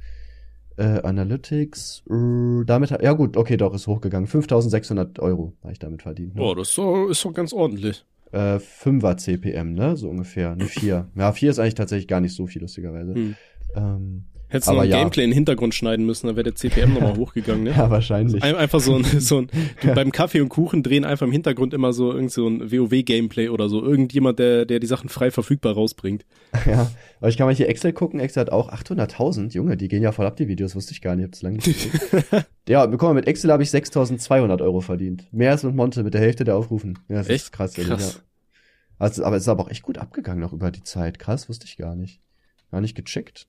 Äh, 0.78 1.02
Analytics, 1.02 2.04
äh, 2.10 2.64
damit, 2.66 2.92
ja 2.92 3.12
gut, 3.12 3.36
okay, 3.36 3.58
doch, 3.58 3.74
ist 3.74 3.88
hochgegangen. 3.88 4.28
5600 4.28 5.20
Euro 5.20 5.52
habe 5.62 5.74
ich 5.74 5.80
damit 5.80 6.04
verdient. 6.04 6.36
Ne? 6.36 6.42
Oh, 6.42 6.56
das 6.56 6.70
ist 6.70 6.78
doch, 6.78 7.08
ist 7.10 7.26
doch 7.26 7.34
ganz 7.34 7.52
ordentlich. 7.52 8.06
Äh, 8.32 8.60
5er 8.60 9.18
CPM, 9.18 9.74
ne, 9.74 9.98
so 9.98 10.08
ungefähr, 10.08 10.52
eine 10.52 10.66
4. 10.66 11.10
Ja, 11.16 11.34
4 11.34 11.50
ist 11.50 11.60
eigentlich 11.60 11.76
tatsächlich 11.76 12.08
gar 12.08 12.22
nicht 12.22 12.34
so 12.34 12.48
viel, 12.48 12.62
lustigerweise. 12.62 13.14
Hm. 13.14 13.36
Ähm, 13.76 14.24
Hättest 14.52 14.68
du 14.68 14.74
noch 14.74 14.82
ein 14.82 14.90
ja. 14.90 14.98
Gameplay 14.98 15.24
in 15.24 15.30
den 15.30 15.36
Hintergrund 15.36 15.76
schneiden 15.76 16.08
müssen, 16.08 16.26
dann 16.26 16.36
wäre 16.36 16.44
der 16.44 16.56
CPM 16.56 16.94
nochmal 16.96 17.16
hochgegangen, 17.18 17.64
ne? 17.64 17.70
ja, 17.72 17.90
wahrscheinlich. 17.92 18.42
Ein, 18.42 18.56
einfach 18.56 18.80
so 18.80 18.96
ein, 18.96 19.04
so 19.20 19.38
ein 19.38 19.48
du, 19.82 19.94
beim 19.94 20.12
Kaffee 20.12 20.42
und 20.42 20.50
Kuchen 20.50 20.82
drehen 20.82 21.06
einfach 21.06 21.28
im 21.28 21.32
Hintergrund 21.32 21.74
immer 21.76 21.94
so 21.94 22.12
irgend 22.12 22.32
so 22.32 22.48
ein 22.48 22.72
WoW-Gameplay 22.72 23.50
oder 23.50 23.70
so. 23.70 23.84
Irgendjemand, 23.84 24.40
der, 24.40 24.66
der 24.66 24.80
die 24.80 24.88
Sachen 24.88 25.08
frei 25.10 25.32
verfügbar 25.32 25.74
rausbringt. 25.74 26.26
Ja, 26.66 26.92
aber 27.20 27.30
ich 27.30 27.38
kann 27.38 27.48
mal 27.48 27.56
hier 27.56 27.70
Excel 27.70 27.94
gucken. 27.94 28.20
Excel 28.20 28.42
hat 28.42 28.52
auch 28.52 28.72
800.000. 28.72 29.54
Junge, 29.54 29.78
die 29.78 29.88
gehen 29.88 30.04
ja 30.04 30.12
voll 30.12 30.26
ab, 30.26 30.36
die 30.36 30.48
Videos. 30.48 30.76
Wusste 30.76 30.92
ich 30.92 31.02
gar 31.02 31.16
nicht. 31.16 31.26
Hab's 31.26 31.42
lange 31.42 31.58
nicht 31.58 31.66
gesehen. 31.66 32.44
ja, 32.68 32.86
mal, 32.86 33.14
mit 33.14 33.28
Excel 33.28 33.52
habe 33.52 33.64
ich 33.64 33.70
6.200 33.70 34.62
Euro 34.62 34.82
verdient. 34.82 35.32
Mehr 35.32 35.52
als 35.52 35.64
mit 35.64 35.76
Monte, 35.76 36.04
mit 36.04 36.14
der 36.14 36.22
Hälfte 36.22 36.44
der 36.44 36.58
Aufrufen. 36.58 37.00
Ja, 37.08 37.18
das 37.18 37.30
Echt? 37.30 37.46
ist 37.46 37.52
krass. 37.52 37.74
Krass. 37.74 38.16
Ja. 38.16 38.22
Also, 39.00 39.24
aber 39.24 39.38
es 39.38 39.44
ist 39.44 39.48
aber 39.48 39.64
auch 39.64 39.70
echt 39.70 39.84
gut 39.84 39.98
abgegangen 39.98 40.42
noch 40.42 40.54
über 40.54 40.70
die 40.72 40.84
Zeit. 40.84 41.18
Krass, 41.18 41.50
wusste 41.50 41.66
ich 41.66 41.78
gar 41.78 41.96
nicht. 41.96 42.20
Gar 42.72 42.82
nicht 42.82 42.96
gecheckt. 42.96 43.48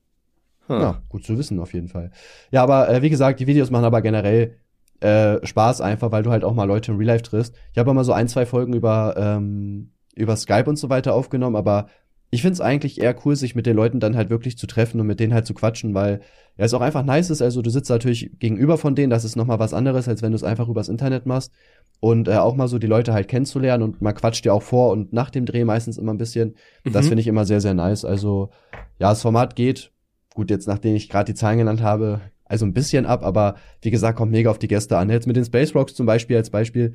Ha. 0.69 0.81
Ja, 0.81 1.01
gut 1.09 1.23
zu 1.25 1.37
wissen 1.37 1.59
auf 1.59 1.73
jeden 1.73 1.87
Fall. 1.87 2.11
Ja, 2.51 2.63
aber 2.63 2.89
äh, 2.89 3.01
wie 3.01 3.09
gesagt, 3.09 3.39
die 3.39 3.47
Videos 3.47 3.71
machen 3.71 3.85
aber 3.85 4.01
generell 4.01 4.55
äh, 4.99 5.45
Spaß 5.45 5.81
einfach, 5.81 6.11
weil 6.11 6.23
du 6.23 6.31
halt 6.31 6.43
auch 6.43 6.53
mal 6.53 6.65
Leute 6.65 6.91
im 6.91 6.97
Real 6.97 7.07
Life 7.07 7.23
triffst. 7.23 7.55
Ich 7.71 7.77
habe 7.79 7.93
mal 7.93 8.03
so 8.03 8.13
ein, 8.13 8.27
zwei 8.27 8.45
Folgen 8.45 8.73
über, 8.73 9.15
ähm, 9.17 9.91
über 10.15 10.35
Skype 10.35 10.69
und 10.69 10.77
so 10.77 10.89
weiter 10.89 11.13
aufgenommen, 11.15 11.55
aber 11.55 11.87
ich 12.33 12.43
find's 12.43 12.61
eigentlich 12.61 13.01
eher 13.01 13.15
cool, 13.25 13.35
sich 13.35 13.55
mit 13.55 13.65
den 13.65 13.75
Leuten 13.75 13.99
dann 13.99 14.15
halt 14.15 14.29
wirklich 14.29 14.57
zu 14.57 14.65
treffen 14.67 15.01
und 15.01 15.07
mit 15.07 15.19
denen 15.19 15.33
halt 15.33 15.45
zu 15.45 15.53
quatschen, 15.53 15.93
weil 15.93 16.21
ja 16.57 16.63
es 16.65 16.73
auch 16.73 16.79
einfach 16.81 17.03
nice 17.03 17.29
ist. 17.29 17.41
Also 17.41 17.61
du 17.61 17.69
sitzt 17.69 17.89
natürlich 17.89 18.31
gegenüber 18.39 18.77
von 18.77 18.95
denen, 18.95 19.09
das 19.09 19.25
ist 19.25 19.35
nochmal 19.35 19.59
was 19.59 19.73
anderes, 19.73 20.07
als 20.07 20.21
wenn 20.21 20.31
du 20.31 20.37
es 20.37 20.43
einfach 20.43 20.69
übers 20.69 20.87
Internet 20.87 21.25
machst. 21.25 21.51
Und 21.99 22.27
äh, 22.29 22.37
auch 22.37 22.55
mal 22.55 22.67
so 22.67 22.79
die 22.79 22.87
Leute 22.87 23.13
halt 23.13 23.27
kennenzulernen 23.27 23.83
und 23.83 24.01
man 24.01 24.15
quatscht 24.15 24.45
ja 24.45 24.53
auch 24.53 24.63
vor 24.63 24.91
und 24.91 25.11
nach 25.13 25.29
dem 25.29 25.45
Dreh 25.45 25.65
meistens 25.65 25.97
immer 25.97 26.13
ein 26.13 26.17
bisschen. 26.17 26.55
Das 26.85 27.05
Mhm. 27.05 27.09
finde 27.09 27.21
ich 27.21 27.27
immer 27.27 27.45
sehr, 27.45 27.59
sehr 27.61 27.73
nice. 27.73 28.05
Also 28.05 28.49
ja, 28.97 29.09
das 29.09 29.21
Format 29.21 29.55
geht. 29.55 29.91
Gut, 30.33 30.49
jetzt 30.49 30.67
nachdem 30.67 30.95
ich 30.95 31.09
gerade 31.09 31.31
die 31.31 31.37
Zahlen 31.37 31.57
genannt 31.57 31.81
habe, 31.81 32.21
also 32.45 32.65
ein 32.65 32.73
bisschen 32.73 33.05
ab, 33.05 33.23
aber 33.23 33.55
wie 33.81 33.91
gesagt, 33.91 34.17
kommt 34.17 34.31
mega 34.31 34.49
auf 34.49 34.59
die 34.59 34.67
Gäste 34.67 34.97
an. 34.97 35.09
Jetzt 35.09 35.27
mit 35.27 35.35
den 35.35 35.45
Space 35.45 35.73
Rocks 35.75 35.93
zum 35.93 36.05
Beispiel 36.05 36.37
als 36.37 36.49
Beispiel, 36.49 36.93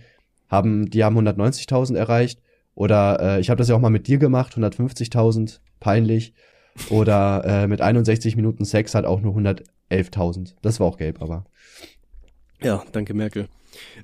haben, 0.49 0.91
die 0.91 1.05
haben 1.05 1.19
190.000 1.19 1.97
erreicht. 1.97 2.41
Oder 2.75 3.19
äh, 3.21 3.41
ich 3.41 3.49
habe 3.49 3.59
das 3.59 3.69
ja 3.69 3.75
auch 3.75 3.81
mal 3.81 3.91
mit 3.91 4.07
dir 4.07 4.19
gemacht, 4.19 4.55
150.000, 4.55 5.61
peinlich. 5.81 6.35
Oder 6.91 7.43
äh, 7.45 7.67
mit 7.67 7.81
61 7.81 8.37
Minuten 8.37 8.65
Sex 8.65 8.95
hat 8.95 9.07
auch 9.07 9.23
nur 9.23 9.35
111.000. 9.35 10.55
Das 10.61 10.79
war 10.79 10.87
auch 10.87 10.99
gelb, 10.99 11.23
aber. 11.23 11.47
Ja, 12.63 12.85
danke 12.93 13.15
Merkel. 13.15 13.49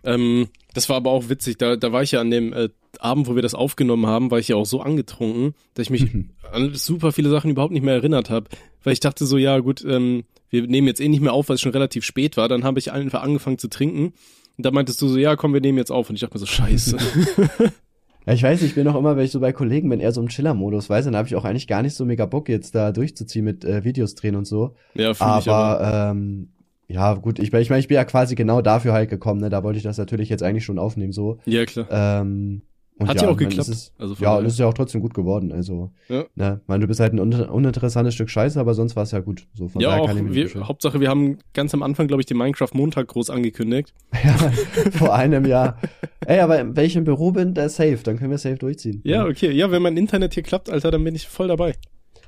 Ähm, 0.04 0.48
das 0.74 0.88
war 0.88 0.96
aber 0.96 1.10
auch 1.10 1.28
witzig. 1.28 1.58
Da, 1.58 1.76
da 1.76 1.92
war 1.92 2.02
ich 2.02 2.12
ja 2.12 2.20
an 2.20 2.30
dem 2.30 2.52
äh, 2.52 2.70
Abend, 2.98 3.26
wo 3.26 3.34
wir 3.34 3.42
das 3.42 3.54
aufgenommen 3.54 4.06
haben, 4.06 4.30
war 4.30 4.38
ich 4.38 4.48
ja 4.48 4.56
auch 4.56 4.66
so 4.66 4.80
angetrunken, 4.80 5.54
dass 5.74 5.84
ich 5.84 5.90
mich 5.90 6.06
an 6.52 6.74
super 6.74 7.12
viele 7.12 7.30
Sachen 7.30 7.50
überhaupt 7.50 7.72
nicht 7.72 7.84
mehr 7.84 7.94
erinnert 7.94 8.30
habe. 8.30 8.48
Weil 8.84 8.92
ich 8.92 9.00
dachte 9.00 9.26
so, 9.26 9.38
ja 9.38 9.58
gut, 9.58 9.84
ähm, 9.84 10.24
wir 10.50 10.66
nehmen 10.66 10.86
jetzt 10.86 11.00
eh 11.00 11.08
nicht 11.08 11.22
mehr 11.22 11.32
auf, 11.32 11.48
weil 11.48 11.54
es 11.54 11.60
schon 11.60 11.72
relativ 11.72 12.04
spät 12.04 12.36
war. 12.36 12.48
Dann 12.48 12.64
habe 12.64 12.78
ich 12.78 12.92
einfach 12.92 13.22
angefangen 13.22 13.58
zu 13.58 13.68
trinken. 13.68 14.12
Und 14.56 14.66
da 14.66 14.70
meintest 14.70 15.00
du 15.00 15.08
so, 15.08 15.16
ja 15.18 15.36
komm, 15.36 15.54
wir 15.54 15.60
nehmen 15.60 15.78
jetzt 15.78 15.90
auf. 15.90 16.08
Und 16.08 16.16
ich 16.16 16.20
dachte 16.20 16.34
mir 16.34 16.40
so, 16.40 16.46
scheiße. 16.46 16.96
Ja, 18.26 18.34
ich 18.34 18.42
weiß, 18.42 18.62
ich 18.62 18.74
bin 18.74 18.86
auch 18.86 18.94
immer, 18.94 19.16
wenn 19.16 19.24
ich 19.24 19.32
so 19.32 19.40
bei 19.40 19.52
Kollegen 19.52 19.88
bin, 19.88 20.00
eher 20.00 20.12
so 20.12 20.20
im 20.20 20.28
Chiller-Modus, 20.28 20.88
weiß, 20.88 21.06
dann 21.06 21.16
habe 21.16 21.26
ich 21.26 21.34
auch 21.34 21.44
eigentlich 21.44 21.66
gar 21.66 21.82
nicht 21.82 21.94
so 21.94 22.04
mega 22.04 22.26
Bock, 22.26 22.48
jetzt 22.48 22.74
da 22.74 22.92
durchzuziehen 22.92 23.44
mit 23.44 23.64
äh, 23.64 23.84
Videos 23.84 24.14
drehen 24.14 24.36
und 24.36 24.46
so. 24.46 24.76
ja, 24.94 25.12
fühl 25.14 25.26
ich 25.40 25.48
aber. 25.48 25.80
Aber 25.80 26.10
ähm, 26.10 26.50
ja, 26.86 27.14
gut, 27.14 27.38
ich, 27.38 27.52
ich 27.52 27.70
meine, 27.70 27.80
ich 27.80 27.88
bin 27.88 27.94
ja 27.94 28.04
quasi 28.04 28.34
genau 28.34 28.60
dafür 28.60 28.92
halt 28.92 29.10
gekommen, 29.10 29.40
ne? 29.40 29.50
Da 29.50 29.64
wollte 29.64 29.78
ich 29.78 29.82
das 29.82 29.98
natürlich 29.98 30.28
jetzt 30.28 30.42
eigentlich 30.42 30.64
schon 30.64 30.78
aufnehmen, 30.78 31.12
so. 31.12 31.38
Ja, 31.46 31.64
klar. 31.64 31.86
Ähm, 31.90 32.62
und 32.98 33.08
Hat 33.08 33.16
ja, 33.16 33.22
ja 33.24 33.28
auch 33.30 33.36
geklappt. 33.36 33.68
Ist, 33.68 33.92
Also 33.98 34.14
ja, 34.20 34.36
und 34.36 34.44
es 34.46 34.52
ist 34.54 34.58
ja 34.58 34.66
auch 34.66 34.74
trotzdem 34.74 35.00
gut 35.00 35.14
geworden. 35.14 35.50
Also, 35.50 35.90
Ja. 36.08 36.24
ne, 36.34 36.60
meine, 36.66 36.82
du 36.82 36.86
bist 36.88 37.00
halt 37.00 37.12
ein 37.14 37.18
un 37.20 37.32
uninteressantes 37.32 38.14
Stück 38.14 38.28
Scheiße, 38.30 38.60
aber 38.60 38.74
sonst 38.74 38.94
war 38.96 39.02
es 39.02 39.10
ja 39.12 39.20
gut. 39.20 39.46
So, 39.54 39.68
von 39.68 39.80
Ja, 39.82 39.88
daher 39.98 40.02
auch, 40.02 40.14
wir. 40.14 40.68
Hauptsache, 40.68 41.00
wir 41.00 41.08
haben 41.08 41.38
ganz 41.54 41.72
am 41.74 41.82
Anfang, 41.82 42.06
glaube 42.06 42.20
ich, 42.22 42.26
den 42.26 42.36
Minecraft-Montag 42.36 43.08
groß 43.08 43.30
angekündigt. 43.30 43.94
ja, 44.24 44.36
vor 44.92 45.14
einem 45.14 45.46
Jahr. 45.46 45.78
Ey, 46.26 46.40
aber 46.40 46.76
wenn 46.76 46.84
ich 46.84 46.94
im 46.94 47.04
Büro 47.04 47.32
bin, 47.32 47.54
da 47.54 47.64
ist 47.64 47.76
safe, 47.76 47.98
dann 48.04 48.18
können 48.18 48.30
wir 48.30 48.38
safe 48.38 48.56
durchziehen. 48.56 49.00
Ja, 49.04 49.24
okay. 49.26 49.50
Ja, 49.52 49.70
wenn 49.70 49.82
mein 49.82 49.96
Internet 49.96 50.34
hier 50.34 50.42
klappt, 50.42 50.70
Alter, 50.70 50.90
dann 50.90 51.02
bin 51.02 51.14
ich 51.14 51.26
voll 51.26 51.48
dabei. 51.48 51.74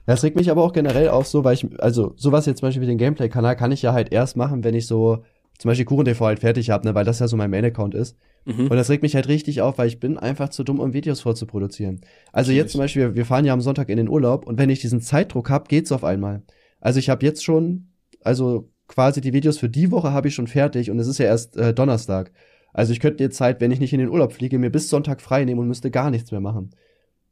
Das 0.06 0.22
regt 0.22 0.36
mich 0.36 0.50
aber 0.50 0.62
auch 0.62 0.72
generell 0.72 1.08
auf 1.08 1.26
so, 1.26 1.44
weil 1.44 1.54
ich, 1.54 1.66
also 1.80 2.12
sowas 2.16 2.46
jetzt 2.46 2.58
zum 2.60 2.68
Beispiel 2.68 2.82
wie 2.82 2.86
den 2.86 2.98
Gameplay-Kanal 2.98 3.56
kann 3.56 3.72
ich 3.72 3.80
ja 3.82 3.92
halt 3.92 4.12
erst 4.12 4.36
machen, 4.36 4.62
wenn 4.64 4.74
ich 4.74 4.86
so 4.86 5.22
zum 5.58 5.68
Beispiel 5.68 5.84
KuchenTV 5.86 6.20
halt 6.20 6.40
fertig 6.40 6.70
habe, 6.70 6.86
ne, 6.86 6.94
weil 6.94 7.04
das 7.04 7.18
ja 7.20 7.28
so 7.28 7.36
mein 7.36 7.50
Main-Account 7.50 7.94
ist. 7.94 8.16
Mhm. 8.44 8.68
Und 8.68 8.76
das 8.76 8.90
regt 8.90 9.02
mich 9.02 9.14
halt 9.14 9.28
richtig 9.28 9.60
auf, 9.62 9.78
weil 9.78 9.88
ich 9.88 10.00
bin 10.00 10.18
einfach 10.18 10.48
zu 10.50 10.64
dumm, 10.64 10.80
um 10.80 10.92
Videos 10.92 11.20
vorzuproduzieren. 11.20 12.00
Also 12.32 12.50
Kenn 12.50 12.56
jetzt 12.58 12.72
zum 12.72 12.80
Beispiel, 12.80 13.14
wir- 13.14 13.24
fahren 13.24 13.44
ja 13.44 13.52
am 13.52 13.60
Sonntag 13.60 13.88
in 13.88 13.96
den 13.96 14.08
Urlaub 14.08 14.46
und 14.46 14.58
wenn 14.58 14.70
ich 14.70 14.80
diesen 14.80 15.00
Zeitdruck 15.00 15.48
hab, 15.50 15.68
geht's 15.68 15.92
auf 15.92 16.04
einmal. 16.04 16.42
Also 16.80 16.98
ich 16.98 17.08
habe 17.08 17.24
jetzt 17.24 17.44
schon, 17.44 17.88
also 18.22 18.70
quasi 18.88 19.20
die 19.20 19.32
Videos 19.32 19.58
für 19.58 19.68
die 19.70 19.90
Woche 19.90 20.12
habe 20.12 20.28
ich 20.28 20.34
schon 20.34 20.46
fertig 20.46 20.90
und 20.90 20.98
es 20.98 21.06
ist 21.06 21.18
ja 21.18 21.26
erst 21.26 21.56
äh, 21.56 21.72
Donnerstag. 21.72 22.32
Also 22.74 22.92
ich 22.92 23.00
könnte 23.00 23.22
jetzt 23.24 23.40
halt, 23.40 23.60
wenn 23.60 23.70
ich 23.70 23.80
nicht 23.80 23.92
in 23.92 24.00
den 24.00 24.10
Urlaub 24.10 24.32
fliege, 24.32 24.58
mir 24.58 24.70
bis 24.70 24.90
Sonntag 24.90 25.22
frei 25.22 25.44
nehmen 25.44 25.60
und 25.60 25.68
müsste 25.68 25.90
gar 25.90 26.10
nichts 26.10 26.32
mehr 26.32 26.40
machen. 26.40 26.70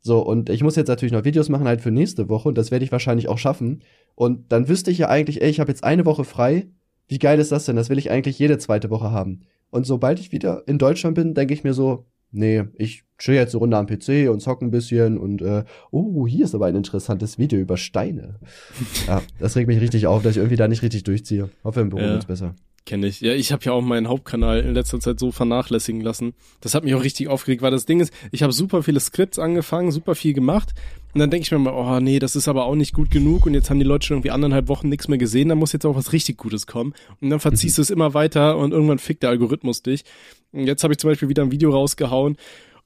So, 0.01 0.21
und 0.21 0.49
ich 0.49 0.63
muss 0.63 0.77
jetzt 0.77 0.89
natürlich 0.89 1.13
noch 1.13 1.25
Videos 1.25 1.49
machen 1.49 1.67
halt 1.69 1.81
für 1.81 1.91
nächste 1.91 2.29
Woche 2.29 2.49
und 2.49 2.57
das 2.59 2.71
werde 2.71 2.85
ich 2.85 2.93
wahrscheinlich 2.93 3.29
auch 3.29 3.39
schaffen. 3.39 3.83
Und 4.15 4.51
dann 4.51 4.69
wüsste 4.69 4.91
ich 4.91 4.99
ja 4.99 5.09
eigentlich, 5.09 5.43
ey, 5.43 5.51
ich 5.51 5.61
habe 5.61 5.71
jetzt 5.71 5.85
eine 5.85 6.07
Woche 6.07 6.25
frei. 6.25 6.69
Wie 7.13 7.19
geil 7.19 7.39
ist 7.39 7.53
das 7.53 7.67
denn? 7.67 7.77
Das 7.77 7.91
will 7.91 7.99
ich 7.99 8.11
eigentlich 8.11 8.39
jede 8.39 8.57
zweite 8.57 8.89
Woche 8.89 9.11
haben. 9.11 9.43
Und 9.69 9.85
sobald 9.85 10.19
ich 10.19 10.33
wieder 10.33 10.63
in 10.67 10.79
Deutschland 10.79 11.15
bin, 11.15 11.35
denke 11.35 11.53
ich 11.53 11.63
mir 11.63 11.75
so, 11.75 12.07
nee, 12.31 12.65
ich 12.77 13.05
chill 13.19 13.35
jetzt 13.35 13.53
eine 13.55 13.59
Runde 13.59 13.77
am 13.77 13.87
PC 13.87 14.31
und 14.31 14.41
zock 14.41 14.63
ein 14.63 14.71
bisschen 14.71 15.19
und 15.19 15.43
äh, 15.43 15.65
oh, 15.91 16.27
hier 16.27 16.47
ist 16.47 16.55
aber 16.55 16.65
ein 16.65 16.75
interessantes 16.75 17.37
Video 17.37 17.61
über 17.61 17.77
Steine. 17.77 18.37
ja, 19.07 19.21
das 19.39 19.57
regt 19.57 19.69
mich 19.69 19.83
richtig 19.83 20.07
auf, 20.07 20.23
dass 20.23 20.31
ich 20.33 20.37
irgendwie 20.39 20.57
da 20.57 20.69
nicht 20.69 20.81
richtig 20.81 21.05
durchziehe. 21.05 21.51
Hoffe 21.65 21.83
im 21.83 21.91
Büro 21.91 22.01
Ja. 22.01 22.13
wird's 22.13 22.25
besser. 22.25 22.55
Kenne 22.85 23.07
ich. 23.07 23.21
Ja, 23.21 23.33
ich 23.33 23.53
habe 23.53 23.65
ja 23.65 23.73
auch 23.73 23.81
meinen 23.81 24.09
Hauptkanal 24.09 24.61
in 24.61 24.75
letzter 24.75 24.99
Zeit 24.99 25.21
so 25.21 25.31
vernachlässigen 25.31 26.01
lassen. 26.01 26.35
Das 26.61 26.75
hat 26.75 26.83
mich 26.83 26.95
auch 26.95 27.05
richtig 27.05 27.29
aufgeregt, 27.29 27.63
weil 27.63 27.71
das 27.71 27.87
Ding 27.87 28.01
ist, 28.01 28.13
ich 28.33 28.43
habe 28.43 28.53
super 28.53 28.83
viele 28.83 28.99
Skripts 28.99 29.39
angefangen, 29.39 29.93
super 29.93 30.17
viel 30.17 30.33
gemacht. 30.33 30.71
Und 31.15 31.21
dann 31.21 31.31
denke 31.31 31.45
ich 31.45 31.53
mir 31.53 31.59
mal, 31.59 31.75
oh 31.75 32.01
nee, 32.01 32.19
das 32.19 32.35
ist 32.35 32.49
aber 32.49 32.65
auch 32.65 32.75
nicht 32.75 32.93
gut 32.93 33.11
genug. 33.11 33.47
Und 33.47 33.55
jetzt 33.55 33.71
haben 33.71 33.79
die 33.79 33.85
Leute 33.85 34.07
schon 34.07 34.17
irgendwie 34.17 34.33
anderthalb 34.33 34.67
Wochen 34.67 34.89
nichts 34.89 35.07
mehr 35.07 35.19
gesehen. 35.19 35.49
Da 35.49 35.55
muss 35.55 35.73
jetzt 35.73 35.87
auch 35.87 35.95
was 35.95 36.13
richtig 36.13 36.39
Gutes 36.39 36.67
kommen. 36.67 36.93
Und 37.21 37.31
dann 37.31 37.39
verziehst 37.39 37.79
du 37.79 37.83
es 37.83 37.91
immer 37.91 38.15
weiter 38.15 38.57
und 38.57 38.73
irgendwann 38.73 38.99
fickt 38.99 39.23
der 39.23 39.31
Algorithmus 39.31 39.83
dich. 39.83 40.05
Und 40.51 40.67
jetzt 40.67 40.83
habe 40.83 40.93
ich 40.93 40.99
zum 40.99 41.11
Beispiel 41.11 41.29
wieder 41.29 41.43
ein 41.43 41.53
Video 41.53 41.71
rausgehauen. 41.71 42.37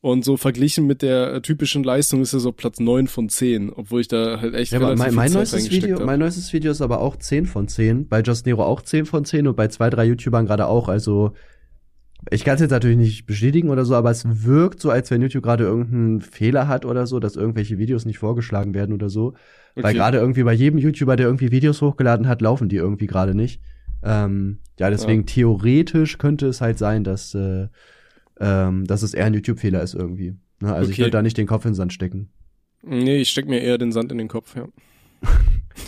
Und 0.01 0.25
so 0.25 0.37
verglichen 0.37 0.87
mit 0.87 1.03
der 1.03 1.35
äh, 1.35 1.41
typischen 1.41 1.83
Leistung 1.83 2.21
ist 2.23 2.33
es 2.33 2.43
so 2.43 2.53
Platz 2.53 2.79
neun 2.79 3.09
von 3.09 3.29
zehn, 3.29 3.73
obwohl 3.73 4.03
ich 4.03 4.09
da 4.09 4.41
halt 4.41 4.55
echt 4.55 4.71
Ja, 4.73 4.79
relativ 4.79 4.99
mein, 4.99 5.15
mein 5.15 5.33
neuestes 5.33 5.71
Video, 5.71 5.99
hab. 5.99 6.07
mein 6.07 6.21
neuestes 6.21 6.53
Video 6.53 6.71
ist 6.71 6.81
aber 6.83 7.01
auch 7.01 7.17
10 7.17 7.47
von 7.47 7.67
10. 7.67 8.07
Bei 8.09 8.21
Just 8.21 8.47
Nero 8.47 8.65
auch 8.65 8.83
10 8.83 9.07
von 9.07 9.25
10 9.25 9.49
und 9.49 9.57
bei 9.57 9.69
zwei, 9.69 9.91
drei 9.91 10.05
YouTubern 10.05 10.47
gerade 10.47 10.67
auch. 10.67 10.89
Also 10.89 11.33
ich 12.31 12.45
kann 12.45 12.55
es 12.55 12.61
jetzt 12.61 12.71
natürlich 12.71 12.97
nicht 12.97 13.27
bestätigen 13.27 13.69
oder 13.71 13.85
so, 13.85 13.95
aber 13.95 14.11
es 14.11 14.25
wirkt 14.45 14.81
so, 14.81 14.91
als 14.91 15.11
wenn 15.11 15.23
YouTube 15.23 15.43
gerade 15.43 15.65
irgendeinen 15.65 16.21
Fehler 16.21 16.69
hat 16.69 16.85
oder 16.85 17.07
so, 17.07 17.19
dass 17.19 17.37
irgendwelche 17.37 17.79
Videos 17.79 18.05
nicht 18.05 18.19
vorgeschlagen 18.19 18.75
werden 18.75 18.95
oder 18.95 19.09
so. 19.09 19.35
Weil 19.75 19.87
Okay. 19.87 19.95
gerade 19.95 20.19
irgendwie 20.19 20.43
bei 20.43 20.53
jedem 20.53 20.79
YouTuber, 20.79 21.17
der 21.17 21.27
irgendwie 21.27 21.51
Videos 21.51 21.83
hochgeladen 21.83 22.29
hat, 22.29 22.43
laufen 22.43 22.69
die 22.69 22.77
irgendwie 22.77 23.07
gerade 23.07 23.35
nicht. 23.35 23.61
Ähm, 24.03 24.59
ja, 24.79 24.89
deswegen 24.91 25.27
theoretisch 25.27 26.19
könnte 26.19 26.47
es 26.47 26.61
halt 26.61 26.79
sein, 26.79 27.03
dass, 27.05 27.35
äh, 27.35 27.69
ähm, 28.41 28.87
dass 28.87 29.03
es 29.03 29.15
eher 29.15 29.27
ein 29.27 29.35
YouTube-Fehler 29.35 29.83
ist 29.83 29.95
irgendwie. 29.95 30.35
Ne? 30.61 30.73
Also 30.75 30.91
ich 30.91 30.97
Okay. 30.97 31.03
würde 31.05 31.11
da 31.13 31.23
nicht 31.23 31.37
den 31.37 31.47
Kopf 31.47 31.65
in 31.65 31.71
den 31.73 31.75
Sand 31.77 31.93
stecken. 31.93 32.29
Nee, 32.83 33.17
ich 33.19 33.31
steck 33.31 33.47
mir 33.49 33.61
eher 33.61 33.79
den 33.79 33.93
Sand 33.93 34.13
in 34.13 34.19
den 34.19 34.29
Kopf, 34.29 34.57
ja. 34.57 34.67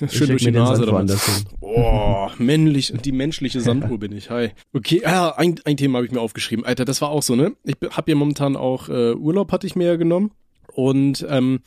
Ich 0.02 0.12
Schön 0.12 0.28
durch 0.28 0.44
mir 0.44 0.52
die 0.52 0.58
Nase 0.58 0.84
damit. 0.84 1.16
Boah, 1.60 2.30
männlich, 2.38 2.92
die 3.04 3.10
menschliche 3.12 3.62
Sanduhr 3.62 3.98
bin 3.98 4.12
ich. 4.12 4.28
Hi. 4.28 4.50
Okay, 4.74 5.02
ah, 5.06 5.30
ein, 5.30 5.58
ein 5.64 5.78
Thema 5.78 5.96
habe 5.98 6.06
ich 6.06 6.12
mir 6.12 6.20
aufgeschrieben. 6.20 6.64
Alter, 6.66 6.84
das 6.84 7.00
war 7.00 7.08
auch 7.08 7.22
so, 7.22 7.34
ne? 7.36 7.52
Ich 7.64 7.76
habe 7.90 8.10
ja 8.10 8.14
momentan 8.14 8.54
auch 8.54 8.90
äh, 8.90 9.14
Urlaub 9.14 9.50
hatte 9.50 9.66
ich 9.66 9.76
mir 9.76 9.86
ja 9.86 9.96
genommen 9.96 10.30
und 10.74 11.26
ähm, 11.28 11.60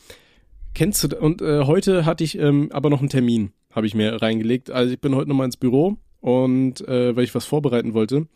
Kennst 0.74 1.04
du, 1.04 1.16
und 1.18 1.42
äh, 1.42 1.64
heute 1.64 2.06
hatte 2.06 2.24
ich 2.24 2.38
ähm, 2.38 2.70
aber 2.72 2.88
noch 2.88 3.00
einen 3.00 3.10
Termin, 3.10 3.52
habe 3.72 3.86
ich 3.86 3.94
mir 3.94 4.22
reingelegt. 4.22 4.70
Also 4.70 4.92
ich 4.94 5.00
bin 5.00 5.14
heute 5.14 5.28
nochmal 5.28 5.44
ins 5.44 5.58
Büro 5.58 5.98
und 6.20 6.80
äh, 6.88 7.14
weil 7.14 7.24
ich 7.24 7.34
was 7.34 7.44
vorbereiten 7.44 7.92
wollte. 7.92 8.26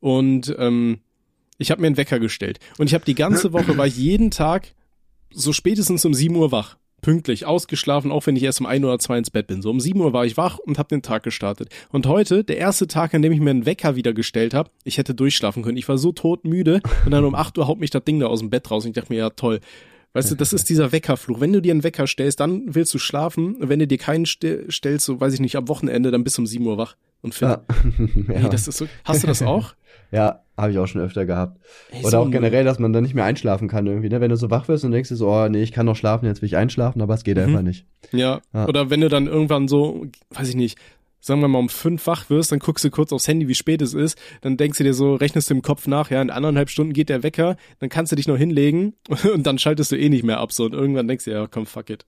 Und 0.00 0.54
ähm, 0.58 0.98
ich 1.58 1.70
habe 1.70 1.80
mir 1.80 1.88
einen 1.88 1.96
Wecker 1.96 2.18
gestellt. 2.18 2.58
Und 2.78 2.86
ich 2.86 2.94
habe 2.94 3.04
die 3.04 3.14
ganze 3.14 3.52
Woche, 3.52 3.76
war 3.76 3.86
ich 3.86 3.96
jeden 3.96 4.30
Tag 4.30 4.74
so 5.32 5.52
spätestens 5.52 6.04
um 6.04 6.14
7 6.14 6.34
Uhr 6.36 6.52
wach. 6.52 6.76
Pünktlich, 7.00 7.44
ausgeschlafen, 7.44 8.10
auch 8.10 8.26
wenn 8.26 8.34
ich 8.34 8.42
erst 8.42 8.60
um 8.60 8.66
1 8.66 8.82
oder 8.82 8.98
2 8.98 9.18
ins 9.18 9.30
Bett 9.30 9.46
bin. 9.46 9.60
So 9.60 9.70
um 9.70 9.78
7 9.78 10.00
Uhr 10.00 10.14
war 10.14 10.24
ich 10.24 10.38
wach 10.38 10.58
und 10.58 10.78
habe 10.78 10.88
den 10.88 11.02
Tag 11.02 11.22
gestartet. 11.22 11.68
Und 11.90 12.06
heute, 12.06 12.44
der 12.44 12.56
erste 12.56 12.86
Tag, 12.86 13.12
an 13.12 13.20
dem 13.20 13.32
ich 13.32 13.40
mir 13.40 13.50
einen 13.50 13.66
Wecker 13.66 13.94
wieder 13.94 14.14
gestellt 14.14 14.54
habe, 14.54 14.70
ich 14.84 14.96
hätte 14.96 15.14
durchschlafen 15.14 15.62
können. 15.62 15.76
Ich 15.76 15.88
war 15.88 15.98
so 15.98 16.12
totmüde 16.12 16.80
und 17.04 17.10
dann 17.10 17.24
um 17.24 17.34
8 17.34 17.58
Uhr 17.58 17.66
haut 17.66 17.78
mich 17.78 17.90
das 17.90 18.04
Ding 18.04 18.20
da 18.20 18.26
aus 18.26 18.40
dem 18.40 18.48
Bett 18.48 18.70
raus. 18.70 18.84
Und 18.84 18.90
ich 18.90 18.94
dachte 18.94 19.12
mir, 19.12 19.18
ja 19.18 19.30
toll. 19.30 19.60
Weißt 20.14 20.30
du, 20.30 20.36
das 20.36 20.52
ist 20.52 20.70
dieser 20.70 20.92
Weckerfluch. 20.92 21.40
Wenn 21.40 21.52
du 21.52 21.60
dir 21.60 21.72
einen 21.72 21.82
Wecker 21.82 22.06
stellst, 22.06 22.40
dann 22.40 22.62
willst 22.74 22.94
du 22.94 22.98
schlafen. 22.98 23.56
Wenn 23.58 23.80
du 23.80 23.86
dir 23.86 23.98
keinen 23.98 24.24
st 24.24 24.46
stellst, 24.70 25.04
so 25.04 25.20
weiß 25.20 25.34
ich 25.34 25.40
nicht, 25.40 25.56
am 25.56 25.68
Wochenende, 25.68 26.10
dann 26.10 26.24
bist 26.24 26.38
du 26.38 26.42
um 26.42 26.46
7 26.46 26.64
Uhr 26.64 26.78
wach. 26.78 26.96
Und 27.24 27.34
Phil, 27.34 27.48
Ja. 27.48 27.62
nee, 27.98 28.48
das 28.50 28.68
ist 28.68 28.76
so. 28.78 28.86
Hast 29.04 29.22
du 29.22 29.26
das 29.26 29.42
auch? 29.42 29.74
Ja, 30.12 30.42
habe 30.56 30.70
ich 30.70 30.78
auch 30.78 30.86
schon 30.86 31.00
öfter 31.00 31.26
gehabt. 31.26 31.58
Ey, 31.90 32.00
Oder 32.02 32.10
so 32.10 32.18
auch 32.18 32.30
generell, 32.30 32.62
dass 32.62 32.78
man 32.78 32.92
dann 32.92 33.02
nicht 33.02 33.14
mehr 33.14 33.24
einschlafen 33.24 33.66
kann 33.66 33.84
irgendwie, 33.86 34.08
ne? 34.10 34.20
Wenn 34.20 34.28
du 34.28 34.36
so 34.36 34.48
wach 34.48 34.68
wirst 34.68 34.84
und 34.84 34.92
denkst 34.92 35.08
dir 35.08 35.16
so, 35.16 35.28
oh 35.28 35.48
nee, 35.48 35.62
ich 35.62 35.72
kann 35.72 35.86
noch 35.86 35.96
schlafen, 35.96 36.26
jetzt 36.26 36.40
will 36.40 36.46
ich 36.46 36.56
einschlafen, 36.56 37.02
aber 37.02 37.14
es 37.14 37.24
geht 37.24 37.36
Mhm. 37.36 37.42
einfach 37.42 37.62
nicht. 37.62 37.84
Ja. 38.12 38.40
Ja. 38.52 38.68
Oder 38.68 38.90
wenn 38.90 39.00
du 39.00 39.08
dann 39.08 39.26
irgendwann 39.26 39.66
so, 39.66 40.06
weiß 40.30 40.48
ich 40.50 40.54
nicht, 40.54 40.78
sagen 41.18 41.40
wir 41.40 41.48
mal 41.48 41.58
um 41.58 41.68
fünf 41.68 42.06
wach 42.06 42.30
wirst, 42.30 42.52
dann 42.52 42.60
guckst 42.60 42.84
du 42.84 42.90
kurz 42.90 43.12
aufs 43.12 43.26
Handy, 43.26 43.48
wie 43.48 43.54
spät 43.56 43.82
es 43.82 43.92
ist, 43.92 44.16
dann 44.42 44.56
denkst 44.56 44.78
du 44.78 44.84
dir 44.84 44.94
so, 44.94 45.16
rechnest 45.16 45.50
du 45.50 45.54
im 45.54 45.62
Kopf 45.62 45.88
nach, 45.88 46.10
ja, 46.12 46.22
in 46.22 46.30
anderthalb 46.30 46.70
Stunden 46.70 46.92
geht 46.92 47.08
der 47.08 47.24
Wecker, 47.24 47.56
dann 47.80 47.88
kannst 47.88 48.12
du 48.12 48.16
dich 48.16 48.28
noch 48.28 48.36
hinlegen 48.36 48.92
und 49.34 49.44
dann 49.44 49.58
schaltest 49.58 49.90
du 49.90 49.96
eh 49.96 50.08
nicht 50.10 50.22
mehr 50.22 50.38
ab 50.38 50.52
so 50.52 50.64
und 50.66 50.74
irgendwann 50.74 51.08
denkst 51.08 51.24
du, 51.24 51.32
ja, 51.32 51.48
komm, 51.50 51.66
fuck 51.66 51.90
it. 51.90 52.04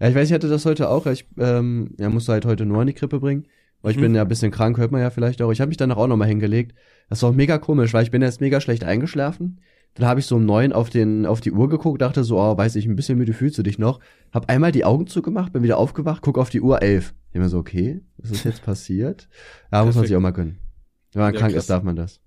Ja, 0.00 0.08
ich 0.08 0.14
weiß, 0.14 0.28
ich 0.28 0.32
hatte 0.34 0.48
das 0.48 0.64
heute 0.64 0.88
auch. 0.88 1.04
Ich 1.06 1.26
ähm, 1.38 1.90
ja, 1.98 2.08
musste 2.08 2.32
halt 2.32 2.46
heute 2.46 2.64
nur 2.64 2.80
an 2.80 2.86
die 2.86 2.92
Krippe 2.94 3.20
bringen. 3.20 3.44
Weil 3.82 3.90
ich 3.92 3.96
Mhm. 3.98 4.02
bin 4.02 4.14
ja 4.14 4.22
ein 4.22 4.28
bisschen 4.28 4.50
krank, 4.52 4.78
hört 4.78 4.92
man 4.92 5.00
ja 5.00 5.10
vielleicht 5.10 5.42
auch. 5.42 5.50
Ich 5.50 5.60
habe 5.60 5.68
mich 5.68 5.76
danach 5.76 5.96
auch 5.96 6.06
nochmal 6.06 6.28
hingelegt. 6.28 6.74
Das 7.08 7.22
war 7.22 7.30
auch 7.30 7.34
mega 7.34 7.58
komisch, 7.58 7.92
weil 7.92 8.04
ich 8.04 8.10
bin 8.10 8.22
erst 8.22 8.40
mega 8.40 8.60
schlecht 8.60 8.84
eingeschlafen. 8.84 9.60
Dann 9.94 10.06
habe 10.06 10.20
ich 10.20 10.26
so 10.26 10.36
um 10.36 10.46
neun 10.46 10.72
auf, 10.72 10.88
den, 10.88 11.26
auf 11.26 11.40
die 11.42 11.52
Uhr 11.52 11.68
geguckt, 11.68 12.00
dachte 12.00 12.24
so, 12.24 12.38
oh, 12.40 12.56
weiß 12.56 12.76
ich, 12.76 12.86
ein 12.86 12.96
bisschen 12.96 13.18
müde 13.18 13.34
fühlst 13.34 13.58
du 13.58 13.62
dich 13.62 13.78
noch. 13.78 14.00
Hab 14.32 14.48
einmal 14.48 14.72
die 14.72 14.84
Augen 14.86 15.06
zugemacht, 15.06 15.52
bin 15.52 15.62
wieder 15.62 15.76
aufgewacht, 15.76 16.22
guck 16.22 16.38
auf 16.38 16.48
die 16.48 16.62
Uhr, 16.62 16.80
elf. 16.80 17.12
Ich 17.32 17.40
mir 17.40 17.48
so, 17.50 17.58
okay, 17.58 18.00
was 18.16 18.30
ist 18.30 18.44
jetzt 18.44 18.62
passiert? 18.62 19.28
Ja, 19.70 19.84
muss 19.84 19.94
man 19.96 20.06
sich 20.06 20.16
auch 20.16 20.20
mal 20.20 20.30
gönnen. 20.30 20.58
Wenn 21.12 21.22
man 21.22 21.34
Ja, 21.34 21.40
krank 21.40 21.52
krass. 21.52 21.64
ist, 21.64 21.70
darf 21.70 21.82
man 21.82 21.96
das. 21.96 22.20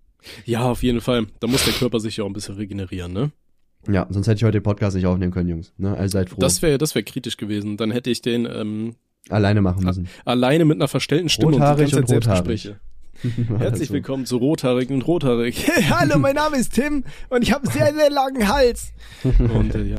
Ja, 0.46 0.70
auf 0.70 0.84
jeden 0.84 1.02
Fall. 1.02 1.26
Da 1.40 1.48
muss 1.48 1.66
der 1.66 1.74
Körper 1.74 2.00
sich 2.00 2.18
ja 2.18 2.24
auch 2.24 2.28
ein 2.30 2.34
bisschen 2.34 2.56
regenerieren, 2.56 3.14
ne? 3.14 3.32
Ja, 3.88 4.08
sonst 4.10 4.28
hätte 4.28 4.38
ich 4.38 4.44
heute 4.44 4.60
den 4.60 4.64
Podcast 4.64 4.96
nicht 4.96 5.06
aufnehmen 5.06 5.32
können, 5.32 5.50
Jungs. 5.50 5.74
Ne? 5.78 5.96
Also 5.96 6.14
seid 6.14 6.30
froh. 6.30 6.40
Das 6.40 6.62
wäre 6.64 6.80
das 6.80 6.96
wäre 6.96 7.04
kritisch 7.04 7.38
gewesen. 7.38 7.78
Dann 7.78 7.92
hätte 7.92 8.10
ich 8.10 8.22
den 8.24 8.48
ähm, 8.52 8.96
Alleine 9.30 9.62
machen 9.62 9.84
müssen. 9.84 10.08
alleine 10.24 10.66
mit 10.66 10.78
einer 10.78 10.88
verstellten 10.88 11.30
Stimme 11.30 11.54
Rothaarig 11.54 11.94
und 11.94 12.02
und. 12.02 12.08
Selbstgespräche. 12.08 12.76
Herzlich 13.58 13.82
Also. 13.90 13.94
willkommen 13.94 14.26
zu 14.26 14.38
Rothaarig 14.38 14.90
und 14.92 15.02
Rothaarig. 15.08 15.68
Hallo, 15.90 16.20
mein 16.20 16.36
Name 16.36 16.58
ist 16.58 16.74
Tim 16.74 17.04
und 17.30 17.42
ich 17.42 17.52
habe 17.52 17.66
sehr, 17.68 17.94
sehr 17.94 18.12
langen 18.12 18.48
Hals. 18.48 18.92
Und 19.24 19.74
äh, 19.74 19.84
ja. 19.84 19.98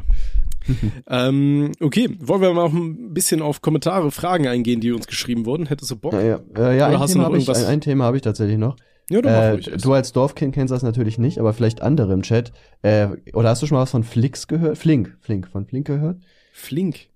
ähm, 1.08 1.72
okay, 1.80 2.08
wollen 2.20 2.40
wir 2.42 2.52
mal 2.52 2.68
noch 2.68 2.72
ein 2.74 3.14
bisschen 3.14 3.42
auf 3.42 3.62
Kommentare, 3.62 4.10
Fragen 4.12 4.46
eingehen, 4.46 4.80
die 4.80 4.92
uns 4.92 5.06
geschrieben 5.08 5.44
wurden? 5.46 5.66
Hättest 5.66 5.90
du 5.90 5.96
Bock? 5.96 6.12
Ja, 6.12 6.20
ja, 6.22 6.40
äh, 6.56 6.78
ja 6.78 6.88
Oder 6.88 7.00
ein, 7.00 7.06
Thema 7.08 7.22
noch 7.22 7.24
hab 7.24 7.34
ich, 7.36 7.48
irgendwas? 7.48 7.64
ein, 7.64 7.72
ein 7.72 7.80
Thema 7.80 8.04
habe 8.04 8.16
ich 8.16 8.22
tatsächlich 8.22 8.58
noch. 8.58 8.76
Ja, 9.10 9.22
du 9.22 9.28
Äh, 9.28 9.50
ruhig. 9.50 9.70
du 9.80 9.92
als 9.92 10.12
Dorfkind 10.12 10.54
kennst 10.54 10.72
das 10.72 10.82
natürlich 10.82 11.18
nicht, 11.18 11.38
aber 11.38 11.52
vielleicht 11.52 11.82
andere 11.82 12.12
im 12.12 12.22
Chat. 12.22 12.52
Äh, 12.82 13.08
oder 13.32 13.48
hast 13.50 13.62
du 13.62 13.66
schon 13.66 13.76
mal 13.76 13.82
was 13.82 13.90
von 13.90 14.04
Flix 14.04 14.46
gehört? 14.46 14.78
Flink, 14.78 15.16
Flink, 15.20 15.48
von 15.48 15.66
Flink 15.66 15.86
gehört? 15.86 16.18
Flink. 16.52 17.08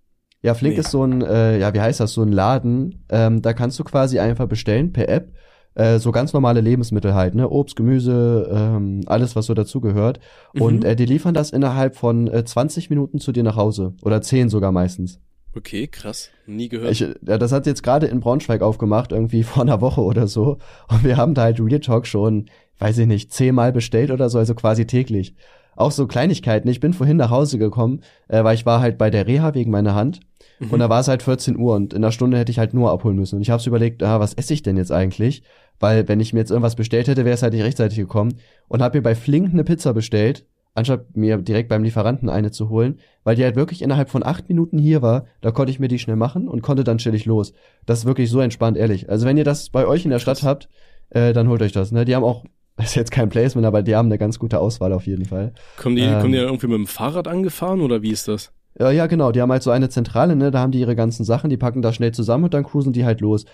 Ja, 0.42 0.54
Flink 0.54 0.74
Nee. 0.74 0.80
ist 0.80 0.90
so 0.90 1.04
ein, 1.04 1.22
äh, 1.22 1.58
ja, 1.58 1.74
wie 1.74 1.80
heißt 1.80 2.00
das, 2.00 2.12
so 2.12 2.22
ein 2.22 2.32
Laden. 2.32 3.04
Ähm, 3.10 3.42
da 3.42 3.52
kannst 3.52 3.78
du 3.78 3.84
quasi 3.84 4.18
einfach 4.18 4.46
bestellen 4.46 4.92
per 4.92 5.08
App. 5.08 5.32
Äh, 5.74 5.98
so 5.98 6.10
ganz 6.12 6.32
normale 6.32 6.60
Lebensmittel 6.60 7.14
halt, 7.14 7.34
ne? 7.34 7.48
Obst, 7.48 7.76
Gemüse, 7.76 8.48
ähm, 8.52 9.02
alles, 9.06 9.36
was 9.36 9.46
so 9.46 9.54
dazugehört. 9.54 10.18
Mhm. 10.54 10.62
Und 10.62 10.84
äh, 10.84 10.96
die 10.96 11.04
liefern 11.06 11.34
das 11.34 11.50
innerhalb 11.50 11.94
von 11.94 12.26
äh, 12.26 12.44
20 12.44 12.90
Minuten 12.90 13.18
zu 13.20 13.32
dir 13.32 13.42
nach 13.44 13.56
Hause. 13.56 13.94
Oder 14.02 14.20
10 14.20 14.48
sogar 14.48 14.72
meistens. 14.72 15.20
Okay, 15.54 15.86
krass. 15.88 16.30
Nie 16.46 16.68
gehört. 16.68 16.92
Ich, 16.92 17.00
ja, 17.00 17.38
das 17.38 17.52
hat 17.52 17.66
jetzt 17.66 17.82
gerade 17.82 18.06
in 18.06 18.20
Braunschweig 18.20 18.62
aufgemacht, 18.62 19.12
irgendwie 19.12 19.42
vor 19.44 19.62
einer 19.62 19.80
Woche 19.80 20.00
oder 20.02 20.26
so. 20.26 20.58
Und 20.88 21.04
wir 21.04 21.16
haben 21.16 21.34
da 21.34 21.42
halt 21.42 21.60
Real 21.60 21.80
Talk 21.80 22.06
schon, 22.06 22.46
weiß 22.78 22.98
ich 22.98 23.06
nicht, 23.06 23.32
zehnmal 23.32 23.72
bestellt 23.72 24.10
oder 24.10 24.28
so, 24.28 24.38
also 24.38 24.54
quasi 24.54 24.86
täglich. 24.86 25.34
Auch 25.80 25.92
so 25.92 26.06
Kleinigkeiten. 26.06 26.68
Ich 26.68 26.80
bin 26.80 26.92
vorhin 26.92 27.16
nach 27.16 27.30
Hause 27.30 27.58
gekommen, 27.58 28.00
äh, 28.28 28.44
weil 28.44 28.54
ich 28.54 28.66
war 28.66 28.80
halt 28.80 28.98
bei 28.98 29.08
der 29.08 29.26
Reha 29.26 29.54
wegen 29.54 29.70
meiner 29.70 29.94
Hand. 29.94 30.20
Mhm. 30.58 30.70
Und 30.70 30.78
da 30.80 30.88
war 30.90 31.00
es 31.00 31.08
halt 31.08 31.22
14 31.22 31.56
Uhr 31.56 31.74
und 31.74 31.94
in 31.94 32.04
einer 32.04 32.12
Stunde 32.12 32.36
hätte 32.36 32.52
ich 32.52 32.58
halt 32.58 32.74
nur 32.74 32.90
abholen 32.90 33.16
müssen. 33.16 33.36
Und 33.36 33.42
ich 33.42 33.50
habe 33.50 33.62
überlegt, 33.66 34.02
ah, 34.02 34.20
was 34.20 34.34
esse 34.34 34.52
ich 34.52 34.62
denn 34.62 34.76
jetzt 34.76 34.92
eigentlich? 34.92 35.42
Weil 35.78 36.06
wenn 36.06 36.20
ich 36.20 36.34
mir 36.34 36.40
jetzt 36.40 36.50
irgendwas 36.50 36.76
bestellt 36.76 37.08
hätte, 37.08 37.24
wäre 37.24 37.34
es 37.34 37.42
halt 37.42 37.54
nicht 37.54 37.64
rechtzeitig 37.64 37.96
gekommen. 37.96 38.34
Und 38.68 38.82
habe 38.82 38.98
mir 38.98 39.02
bei 39.02 39.14
Flink 39.14 39.52
eine 39.52 39.64
Pizza 39.64 39.94
bestellt, 39.94 40.44
anstatt 40.74 41.16
mir 41.16 41.38
direkt 41.38 41.70
beim 41.70 41.82
Lieferanten 41.82 42.28
eine 42.28 42.50
zu 42.50 42.68
holen, 42.68 42.98
weil 43.24 43.36
die 43.36 43.44
halt 43.44 43.56
wirklich 43.56 43.80
innerhalb 43.80 44.10
von 44.10 44.22
acht 44.22 44.48
Minuten 44.50 44.78
hier 44.78 45.00
war. 45.00 45.24
Da 45.40 45.50
konnte 45.50 45.72
ich 45.72 45.80
mir 45.80 45.88
die 45.88 45.98
schnell 45.98 46.16
machen 46.16 46.46
und 46.46 46.60
konnte 46.60 46.84
dann 46.84 46.98
chillig 46.98 47.24
los. 47.24 47.54
Das 47.86 48.00
ist 48.00 48.04
wirklich 48.04 48.30
so 48.30 48.40
entspannt, 48.40 48.76
ehrlich. 48.76 49.08
Also 49.08 49.26
wenn 49.26 49.38
ihr 49.38 49.44
das 49.44 49.70
bei 49.70 49.86
euch 49.86 50.04
in 50.04 50.10
der 50.10 50.18
Stadt 50.18 50.42
habt, 50.42 50.68
äh, 51.08 51.32
dann 51.32 51.48
holt 51.48 51.62
euch 51.62 51.72
das. 51.72 51.90
Ne? 51.90 52.04
Die 52.04 52.14
haben 52.14 52.24
auch, 52.24 52.44
das 52.80 52.90
ist 52.90 52.96
jetzt 52.96 53.10
kein 53.10 53.28
Placement, 53.28 53.66
aber 53.66 53.82
die 53.82 53.94
haben 53.94 54.06
eine 54.06 54.18
ganz 54.18 54.38
gute 54.38 54.58
Auswahl 54.58 54.92
auf 54.92 55.06
jeden 55.06 55.26
Fall. 55.26 55.52
kommen, 55.76 55.96
die, 55.96 56.02
ähm, 56.02 56.20
kommen 56.20 56.32
die 56.32 56.38
dann 56.38 56.48
irgendwie 56.48 56.66
mit 56.66 56.78
dem 56.78 56.86
Fahrrad 56.86 57.28
angefahren 57.28 57.80
oder 57.80 58.02
wie 58.02 58.10
ist 58.10 58.28
das? 58.28 58.52
Ja, 58.78 58.90
ja, 58.90 59.06
genau. 59.06 59.32
Die 59.32 59.40
haben 59.42 59.50
halt 59.50 59.62
so 59.62 59.70
eine 59.70 59.88
Zentrale, 59.88 60.36
ne? 60.36 60.50
Da 60.50 60.60
haben 60.60 60.72
die 60.72 60.80
ihre 60.80 60.96
ganzen 60.96 61.24
Sachen, 61.24 61.50
die 61.50 61.56
packen 61.56 61.82
da 61.82 61.92
schnell 61.92 62.12
zusammen 62.12 62.44
und 62.44 62.54
dann 62.54 62.64
cruisen 62.64 62.92
die 62.92 63.04
halt 63.04 63.20
los. 63.20 63.44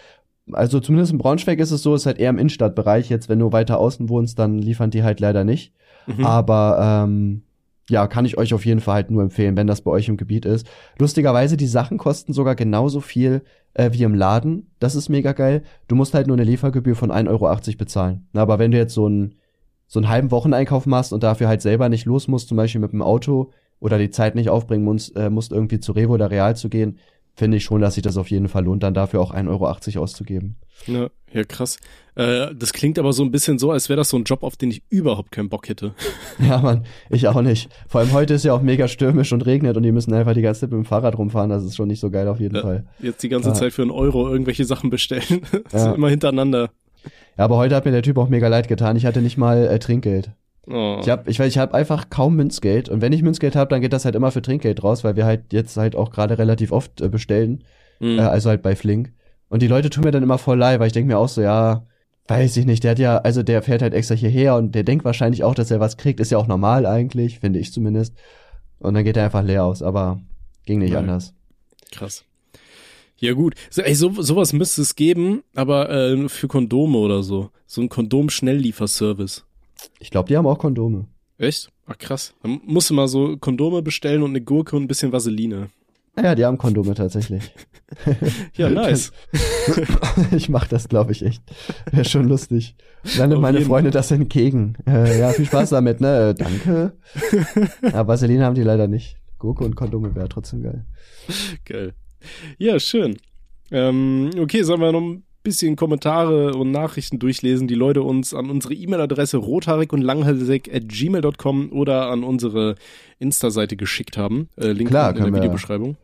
Also 0.53 0.79
zumindest 0.79 1.12
in 1.12 1.18
Braunschweig 1.18 1.59
ist 1.59 1.72
es 1.72 1.83
so, 1.83 1.95
ist 1.95 2.07
halt 2.07 2.18
eher 2.18 2.31
im 2.31 2.39
Innenstadtbereich. 2.39 3.09
Jetzt, 3.09 3.29
wenn 3.29 3.39
du 3.39 3.53
weiter 3.53 3.79
außen 3.79 4.09
wohnst, 4.09 4.39
dann 4.39 4.59
liefern 4.59 4.91
die 4.91 5.03
halt 5.03 5.20
leider 5.20 5.43
nicht. 5.43 5.72
Mhm. 6.07 6.24
Aber 6.24 7.05
ähm, 7.05 7.43
ja, 7.89 8.07
kann 8.07 8.24
ich 8.24 8.39
euch 8.39 8.53
auf 8.55 8.66
jeden 8.66 8.81
Fall 8.81 8.95
halt 8.95 9.11
nur 9.11 9.22
empfehlen, 9.22 9.57
wenn 9.57 9.66
das 9.66 9.81
bei 9.81 9.91
euch 9.91 10.09
im 10.09 10.16
Gebiet 10.16 10.45
ist. 10.45 10.66
Lustigerweise, 10.99 11.57
die 11.57 11.66
Sachen 11.66 11.99
kosten 11.99 12.33
sogar 12.33 12.55
genauso 12.55 13.01
viel 13.01 13.43
äh, 13.77 13.93
wie 13.93 14.03
im 14.03 14.14
Laden. 14.14 14.70
Das 14.79 14.95
ist 14.95 15.09
mega 15.09 15.33
geil. 15.33 15.62
Du 15.87 15.97
musst 15.97 16.14
halt 16.14 16.27
nur 16.27 16.37
eine 16.37 16.45
Liefergebühr 16.45 16.97
von 16.97 17.11
1,80 17.11 17.29
Euro 17.29 17.77
bezahlen. 17.79 18.27
Na, 18.33 18.43
aber 18.43 18.59
wenn 18.59 18.70
du 18.70 18.79
jetzt 18.79 18.95
so 18.95 19.07
einen 19.07 19.35
so 19.89 20.01
einen 20.01 20.09
halben 20.09 20.33
Wocheneinkauf 20.33 20.87
machst 20.87 21.12
und 21.12 21.22
dafür 21.22 21.47
halt 21.47 21.62
selber 21.62 21.89
nicht 21.89 22.07
los 22.07 22.27
musst, 22.27 22.49
zum 22.49 22.57
Beispiel 22.57 22.81
mit 22.81 22.93
dem 22.93 23.03
Auto 23.03 23.53
oder 23.79 23.99
die 23.99 24.11
Zeit 24.11 24.35
nicht 24.35 24.49
aufbringen 24.49 24.85
musst, 24.85 25.14
äh, 25.14 25.31
musst 25.31 25.53
irgendwie 25.53 25.79
zu 25.79 25.93
Revo 25.93 26.14
oder 26.14 26.31
Real 26.31 26.57
zu 26.57 26.68
gehen, 26.68 26.99
finde 27.37 27.59
ich 27.59 27.64
schon, 27.64 27.80
dass 27.80 27.95
sich 27.95 28.03
das 28.03 28.16
auf 28.16 28.30
jeden 28.30 28.49
Fall 28.49 28.64
lohnt, 28.64 28.82
dann 28.82 28.95
dafür 28.95 29.20
auch 29.20 29.32
1,80 29.32 29.49
Euro 29.49 30.03
auszugeben. 30.03 30.57
Ja, 30.87 31.09
ja, 31.32 31.45
krass. 31.45 31.78
Äh, 32.14 32.55
das 32.55 32.72
klingt 32.72 32.99
aber 32.99 33.12
so 33.12 33.22
ein 33.22 33.30
bisschen 33.30 33.59
so, 33.59 33.70
als 33.70 33.89
wäre 33.89 33.99
das 33.99 34.09
so 34.09 34.16
ein 34.16 34.24
Job, 34.24 34.43
auf 34.43 34.57
den 34.57 34.70
ich 34.70 34.82
überhaupt 34.89 35.30
keinen 35.32 35.49
Bock 35.49 35.68
hätte. 35.68 35.95
Ja, 36.39 36.59
Mann, 36.59 36.84
ich 37.11 37.28
auch 37.28 37.41
nicht. 37.43 37.70
Vor 37.89 38.01
allem 38.01 38.12
heute 38.12 38.34
ist 38.34 38.45
ja 38.45 38.53
auch 38.53 38.61
mega 38.62 38.89
stürmisch 38.89 39.32
und 39.32 39.47
regnet 39.47 39.76
und 39.76 39.82
die 39.82 39.93
müssen 39.93 40.12
einfach 40.12 40.34
die 40.34 40.43
ganze 40.43 40.62
Zeit 40.62 40.70
mit 40.70 40.78
dem 40.78 40.84
Fahrrad 40.84 41.16
rumfahren. 41.16 41.49
Das 41.51 41.64
ist 41.64 41.76
schon 41.76 41.89
nicht 41.89 42.01
so 42.01 42.11
geil 42.11 42.28
auf 42.28 42.41
jeden 42.41 42.57
Ja. 42.57 42.62
Fall. 42.62 42.84
Jetzt 43.01 43.22
die 43.22 43.28
ganze 43.30 43.49
Ja. 43.51 43.55
Zeit 43.55 43.72
für 43.72 43.82
einen 43.82 43.91
Euro 43.91 44.28
irgendwelche 44.28 44.64
Sachen 44.64 44.91
bestellen. 44.91 45.22
Das 45.70 45.82
Ja. 45.84 45.91
ist 45.91 45.97
immer 45.97 46.09
hintereinander. 46.11 46.70
Ja, 47.39 47.45
aber 47.45 47.57
heute 47.57 47.74
hat 47.76 47.84
mir 47.84 47.93
der 47.93 48.03
Typ 48.03 48.18
auch 48.18 48.28
mega 48.28 48.49
leid 48.49 48.68
getan. 48.68 48.97
Ich 48.97 49.07
hatte 49.07 49.20
nicht 49.22 49.37
mal 49.39 49.66
äh, 49.66 49.78
Trinkgeld. 49.78 50.30
Oh. 50.69 50.99
Ich 51.01 51.09
hab, 51.09 51.29
ich, 51.29 51.39
ich 51.39 51.59
hab 51.59 51.75
einfach 51.75 52.11
kaum 52.11 52.35
Münzgeld 52.37 52.89
und 52.89 53.01
wenn 53.01 53.12
ich 53.12 53.23
Münzgeld 53.23 53.55
habe, 53.55 53.71
dann 53.71 53.81
geht 53.81 53.93
das 53.93 54.05
halt 54.05 54.14
immer 54.17 54.33
für 54.33 54.43
Trinkgeld 54.43 54.83
raus, 54.83 55.05
weil 55.05 55.14
wir 55.17 55.25
halt 55.25 55.53
jetzt 55.53 55.77
halt 55.77 55.95
auch 55.95 56.11
gerade 56.11 56.39
relativ 56.39 56.73
oft 56.73 57.01
äh, 57.01 57.09
bestellen, 57.09 57.62
Mhm. 58.01 58.19
äh, 58.19 58.23
also 58.23 58.49
halt 58.51 58.62
bei 58.62 58.75
Flink. 58.77 59.12
Und 59.49 59.62
die 59.62 59.69
Leute 59.69 59.91
tun 59.91 60.03
mir 60.05 60.11
dann 60.11 60.23
immer 60.25 60.39
voll 60.39 60.59
leid, 60.59 60.81
weil 60.81 60.89
ich 60.89 60.93
denke 60.93 61.07
mir 61.07 61.19
auch 61.19 61.29
so, 61.29 61.41
ja, 61.41 61.87
weiß 62.29 62.57
ich 62.57 62.67
nicht, 62.67 62.83
der 62.83 62.91
hat 62.91 62.99
ja, 62.99 63.19
also 63.19 63.43
der 63.45 63.62
fährt 63.62 63.81
halt 63.81 63.95
extra 63.95 64.17
hierher 64.17 64.57
und 64.57 64.75
der 64.75 64.83
denkt 64.83 65.05
wahrscheinlich 65.05 65.45
auch, 65.45 65.55
dass 65.55 65.71
er 65.71 65.79
was 65.79 65.97
kriegt, 65.97 66.19
ist 66.19 66.33
ja 66.33 66.39
auch 66.39 66.49
normal 66.49 66.85
eigentlich, 66.85 67.39
finde 67.39 67.61
ich 67.61 67.73
zumindest. 67.73 68.14
Und 68.81 68.95
dann 68.95 69.05
geht 69.05 69.17
er 69.17 69.25
einfach 69.25 69.45
leer 69.45 69.64
aus, 69.64 69.83
aber 69.83 70.21
ging 70.64 70.81
nicht 70.81 70.93
Ja. 70.95 70.99
anders. 70.99 71.33
Krass. 71.93 72.25
Ja 73.19 73.33
gut, 73.33 73.55
so, 73.71 73.81
ey, 73.83 73.95
so, 73.95 74.21
sowas 74.21 74.53
müsste 74.53 74.83
es 74.83 74.97
geben, 74.97 75.43
aber 75.55 75.89
äh, 75.91 76.29
für 76.29 76.49
Kondome 76.49 76.99
oder 76.99 77.23
so. 77.23 77.51
So 77.67 77.81
ein 77.81 77.89
Kondom-Schnelllieferservice. 77.89 79.45
Ich 79.99 80.11
glaube, 80.11 80.28
die 80.28 80.37
haben 80.37 80.47
auch 80.47 80.59
Kondome. 80.59 81.07
Echt? 81.39 81.70
Ach 81.87 81.99
krass. 81.99 82.34
Dann 82.43 82.61
musst 82.64 82.91
du 82.91 82.95
mal 82.95 83.09
so 83.09 83.37
Kondome 83.37 83.82
bestellen 83.82 84.22
und 84.22 84.30
eine 84.30 84.41
Gurke 84.41 84.76
und 84.76 84.84
ein 84.84 84.89
bisschen 84.89 85.12
Vaseline. 85.12 85.70
Ja, 86.20 86.34
die 86.34 86.45
haben 86.45 86.59
Kondome 86.59 86.95
tatsächlich. 86.95 87.51
Ja, 88.57 88.68
nice. 88.68 89.12
ich 90.32 90.49
mach 90.49 90.66
das, 90.66 90.89
glaube 90.89 91.12
ich, 91.12 91.24
echt. 91.24 91.41
Wäre 91.93 92.05
schon 92.05 92.26
lustig. 92.26 92.74
Auf 93.05 93.39
meine 93.39 93.61
Freunde 93.61 93.93
das 93.93 94.11
entgegen. 94.11 94.74
Äh, 94.89 95.20
ja, 95.20 95.30
viel 95.30 95.45
Spaß 95.45 95.70
damit, 95.70 96.01
ne? 96.01 96.30
Äh, 96.30 96.34
danke. 96.34 96.95
Ja, 97.82 98.09
Vaseline 98.09 98.45
haben 98.45 98.57
die 98.57 98.64
leider 98.64 98.89
nicht. 98.89 99.18
Gurke 99.39 99.62
und 99.64 99.76
Kondome 99.76 100.16
wäre 100.16 100.28
trotzdem 100.28 100.64
geil. 100.64 100.84
Geil. 101.64 101.95
Ja, 102.59 102.80
schön. 102.80 103.18
Ähm, 103.70 104.30
okay, 104.37 104.62
sollen 104.64 104.80
wir 104.80 104.91
noch 104.91 105.01
ein 105.01 105.22
bisschen 105.47 105.77
Kommentare 105.77 106.55
und 106.55 106.73
Nachrichten 106.73 107.19
durchlesen, 107.21 107.69
die 107.69 107.75
Leute 107.77 108.03
uns 108.03 108.35
an 108.35 108.51
unsere 108.51 108.75
E-Mail-Adresse 108.75 109.37
rothaarig 109.37 109.93
und 109.93 110.03
langhalsig 110.03 110.69
at 110.75 110.89
gmail.com 110.89 111.71
oder 111.73 112.11
an 112.11 112.25
unsere 112.25 112.75
Insta-Seite 113.21 113.77
geschickt 113.77 114.19
haben. 114.19 114.49
Äh, 114.57 114.73
Link 114.73 114.91
Klar, 114.91 115.11
in 115.11 115.15
der 115.15 115.23
können 115.25 115.35
wir- 115.35 115.43
Videobeschreibung. 115.43 115.97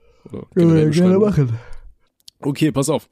Generell 0.54 0.86
Beschreibung. 0.86 1.48
Okay, 2.40 2.70
pass 2.70 2.88
auf. 2.88 3.08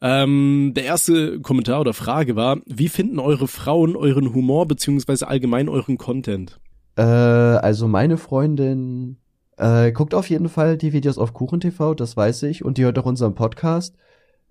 Ähm, 0.00 0.72
der 0.76 0.84
erste 0.84 1.40
Kommentar 1.40 1.80
oder 1.80 1.92
Frage 1.94 2.36
war, 2.36 2.58
wie 2.66 2.88
finden 2.88 3.18
eure 3.18 3.48
Frauen 3.48 3.96
euren 3.96 4.32
Humor 4.34 4.68
beziehungsweise 4.68 5.26
allgemein 5.26 5.68
euren 5.68 5.98
Content? 5.98 6.60
Äh, 6.96 7.02
also 7.02 7.88
meine 7.88 8.18
Freundin 8.18 9.16
äh, 9.56 9.90
guckt 9.92 10.14
auf 10.14 10.28
jeden 10.30 10.48
Fall 10.48 10.76
die 10.76 10.92
Videos 10.92 11.18
auf 11.18 11.32
KuchenTV, 11.32 11.94
das 11.96 12.16
weiß 12.16 12.44
ich, 12.44 12.64
und 12.64 12.78
die 12.78 12.84
hört 12.84 12.98
auch 12.98 13.06
unseren 13.06 13.34
Podcast. 13.34 13.96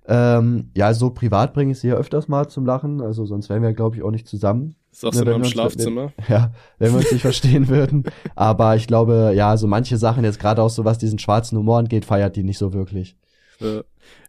Ähm, 0.08 0.70
ja, 0.76 0.94
so 0.94 1.10
privat 1.10 1.54
bringe 1.54 1.72
ich 1.72 1.80
sie 1.80 1.88
ja 1.88 1.96
öfters 1.96 2.28
mal 2.28 2.48
zum 2.48 2.66
Lachen, 2.66 3.02
also 3.02 3.26
sonst 3.26 3.50
wären 3.50 3.64
wir, 3.64 3.74
glaube 3.74 3.96
ich, 3.96 4.04
auch 4.04 4.12
nicht 4.12 4.28
zusammen. 4.28 4.76
Sagst 4.92 5.20
Ja, 5.20 5.26
du 5.26 5.32
im 5.32 5.44
Schlafzimmer? 5.44 6.14
Ja, 6.30 6.54
wenn 6.78 6.92
wir 6.92 7.00
uns 7.00 7.12
nicht 7.12 7.22
verstehen 7.22 7.68
würden. 7.70 8.04
Aber 8.36 8.76
ich 8.76 8.88
glaube, 8.88 9.34
ja, 9.36 9.58
so 9.58 9.68
manche 9.68 9.98
Sachen, 9.98 10.24
jetzt 10.24 10.40
gerade 10.40 10.62
auch 10.62 10.70
so 10.70 10.86
was 10.86 10.98
diesen 11.00 11.20
schwarzen 11.20 11.58
Humor 11.58 11.80
angeht, 11.80 12.06
feiert 12.06 12.36
die 12.36 12.44
nicht 12.44 12.60
so 12.60 12.74
wirklich. 12.74 13.18
Äh, 13.60 13.84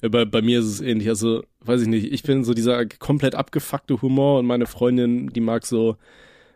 bei, 0.08 0.24
bei 0.24 0.42
mir 0.42 0.60
ist 0.60 0.66
es 0.66 0.80
ähnlich. 0.80 1.08
Also, 1.08 1.42
weiß 1.60 1.82
ich 1.82 1.88
nicht. 1.88 2.12
Ich 2.12 2.22
bin 2.22 2.44
so 2.44 2.54
dieser 2.54 2.86
komplett 2.86 3.34
abgefuckte 3.34 4.00
Humor 4.00 4.38
und 4.38 4.46
meine 4.46 4.66
Freundin, 4.66 5.28
die 5.28 5.40
mag 5.40 5.66
so 5.66 5.96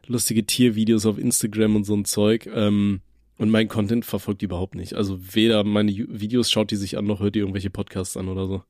lustige 0.06 0.44
Tiervideos 0.46 1.06
auf 1.06 1.18
Instagram 1.18 1.76
und 1.76 1.84
so 1.84 1.94
ein 1.94 2.04
Zeug. 2.04 2.48
Ähm, 2.52 3.00
und 3.38 3.50
mein 3.50 3.68
Content 3.68 4.04
verfolgt 4.04 4.42
die 4.42 4.46
überhaupt 4.46 4.74
nicht. 4.74 4.94
Also 4.94 5.18
weder 5.34 5.64
meine 5.64 5.92
Videos 5.92 6.50
schaut 6.50 6.70
die 6.70 6.76
sich 6.76 6.98
an, 6.98 7.06
noch 7.06 7.20
hört 7.20 7.34
die 7.34 7.38
irgendwelche 7.38 7.70
Podcasts 7.70 8.16
an 8.16 8.28
oder 8.28 8.46
so. 8.46 8.62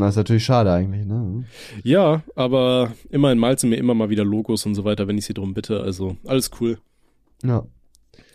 Das 0.00 0.10
ist 0.10 0.16
natürlich 0.16 0.44
schade 0.44 0.72
eigentlich, 0.72 1.06
ne? 1.06 1.44
Ja, 1.82 2.22
aber 2.34 2.92
immerhin 3.10 3.38
malt 3.38 3.60
sie 3.60 3.66
mir 3.66 3.76
immer 3.76 3.94
mal 3.94 4.10
wieder 4.10 4.24
Logos 4.24 4.66
und 4.66 4.74
so 4.74 4.84
weiter, 4.84 5.06
wenn 5.08 5.18
ich 5.18 5.24
sie 5.26 5.34
drum 5.34 5.54
bitte. 5.54 5.80
Also 5.80 6.16
alles 6.26 6.50
cool. 6.60 6.78
Ja. 7.42 7.64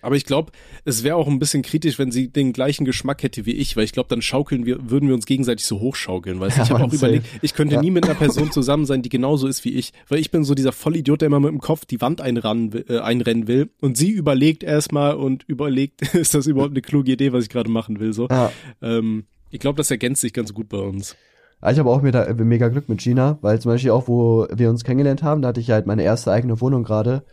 Aber 0.02 0.16
ich 0.16 0.26
glaube, 0.26 0.54
es 0.86 1.04
wäre 1.04 1.18
auch 1.18 1.28
ein 1.28 1.40
bisschen 1.40 1.62
kritisch, 1.62 2.00
wenn 2.00 2.10
sie 2.12 2.30
den 2.30 2.54
gleichen 2.54 2.86
Geschmack 2.86 3.22
hätte 3.22 3.46
wie 3.46 3.52
ich, 3.52 3.76
weil 3.76 3.84
ich 3.84 3.92
glaube, 3.92 4.08
dann 4.08 4.22
schaukeln 4.22 4.66
wir, 4.66 4.90
würden 4.90 5.10
wir 5.10 5.16
uns 5.16 5.26
gegenseitig 5.26 5.66
so 5.66 5.82
hochschaukeln, 5.82 6.40
weißt 6.40 6.56
du? 6.56 6.60
Ja, 6.60 6.64
ich 6.66 6.70
habe 6.74 6.84
auch 6.86 6.94
überlegt, 6.94 7.26
ich 7.42 7.54
könnte 7.54 7.76
Ja. 7.76 7.82
nie 7.82 7.92
mit 7.92 8.06
einer 8.06 8.16
Person 8.16 8.50
zusammen 8.54 8.86
sein, 8.86 9.02
die 9.02 9.10
genauso 9.10 9.48
ist 9.48 9.66
wie 9.66 9.74
ich, 9.74 9.92
weil 10.08 10.20
ich 10.20 10.32
bin 10.32 10.46
so 10.46 10.56
dieser 10.56 10.72
Vollidiot, 10.72 11.20
der 11.20 11.28
immer 11.28 11.42
mit 11.42 11.52
dem 11.52 11.60
Kopf 11.60 11.84
die 11.84 12.00
Wand 12.00 12.22
einrennen, 12.22 12.72
will- 12.72 12.86
äh, 12.88 13.00
einrennen 13.00 13.48
will 13.50 13.70
und 13.82 13.98
sie 13.98 14.10
überlegt 14.10 14.64
erstmal 14.64 15.16
und 15.16 15.44
überlegt, 15.48 16.02
ist 16.16 16.34
das 16.34 16.48
überhaupt 16.48 16.72
eine 16.72 16.82
kluge 16.82 17.12
Idee, 17.12 17.34
was 17.34 17.44
ich 17.44 17.50
gerade 17.50 17.70
machen 17.70 18.00
will, 18.00 18.14
so. 18.14 18.28
ja. 18.30 18.52
Ähm, 18.82 19.26
ich 19.52 19.60
glaube, 19.60 19.78
das 19.78 19.90
ergänzt 19.92 20.22
sich 20.22 20.32
ganz 20.32 20.54
gut 20.54 20.70
bei 20.70 20.78
uns. 20.78 21.16
Ah, 21.62 21.72
Ich 21.72 21.80
habe 21.80 21.90
auch 21.90 22.02
mega, 22.02 22.34
mega 22.34 22.70
Glück 22.70 22.88
mit 22.90 23.00
Gina, 23.02 23.38
weil 23.42 23.60
zum 23.60 23.72
Beispiel 23.72 23.92
auch, 23.92 24.08
wo 24.08 24.48
wir 24.52 24.70
uns 24.70 24.84
kennengelernt 24.84 25.24
haben, 25.24 25.42
da 25.42 25.50
hatte 25.50 25.60
ich 25.60 25.72
halt 25.72 25.86
meine 25.88 26.04
erste 26.04 26.32
eigene 26.32 26.62
Wohnung 26.62 26.84
gerade. 26.84 27.24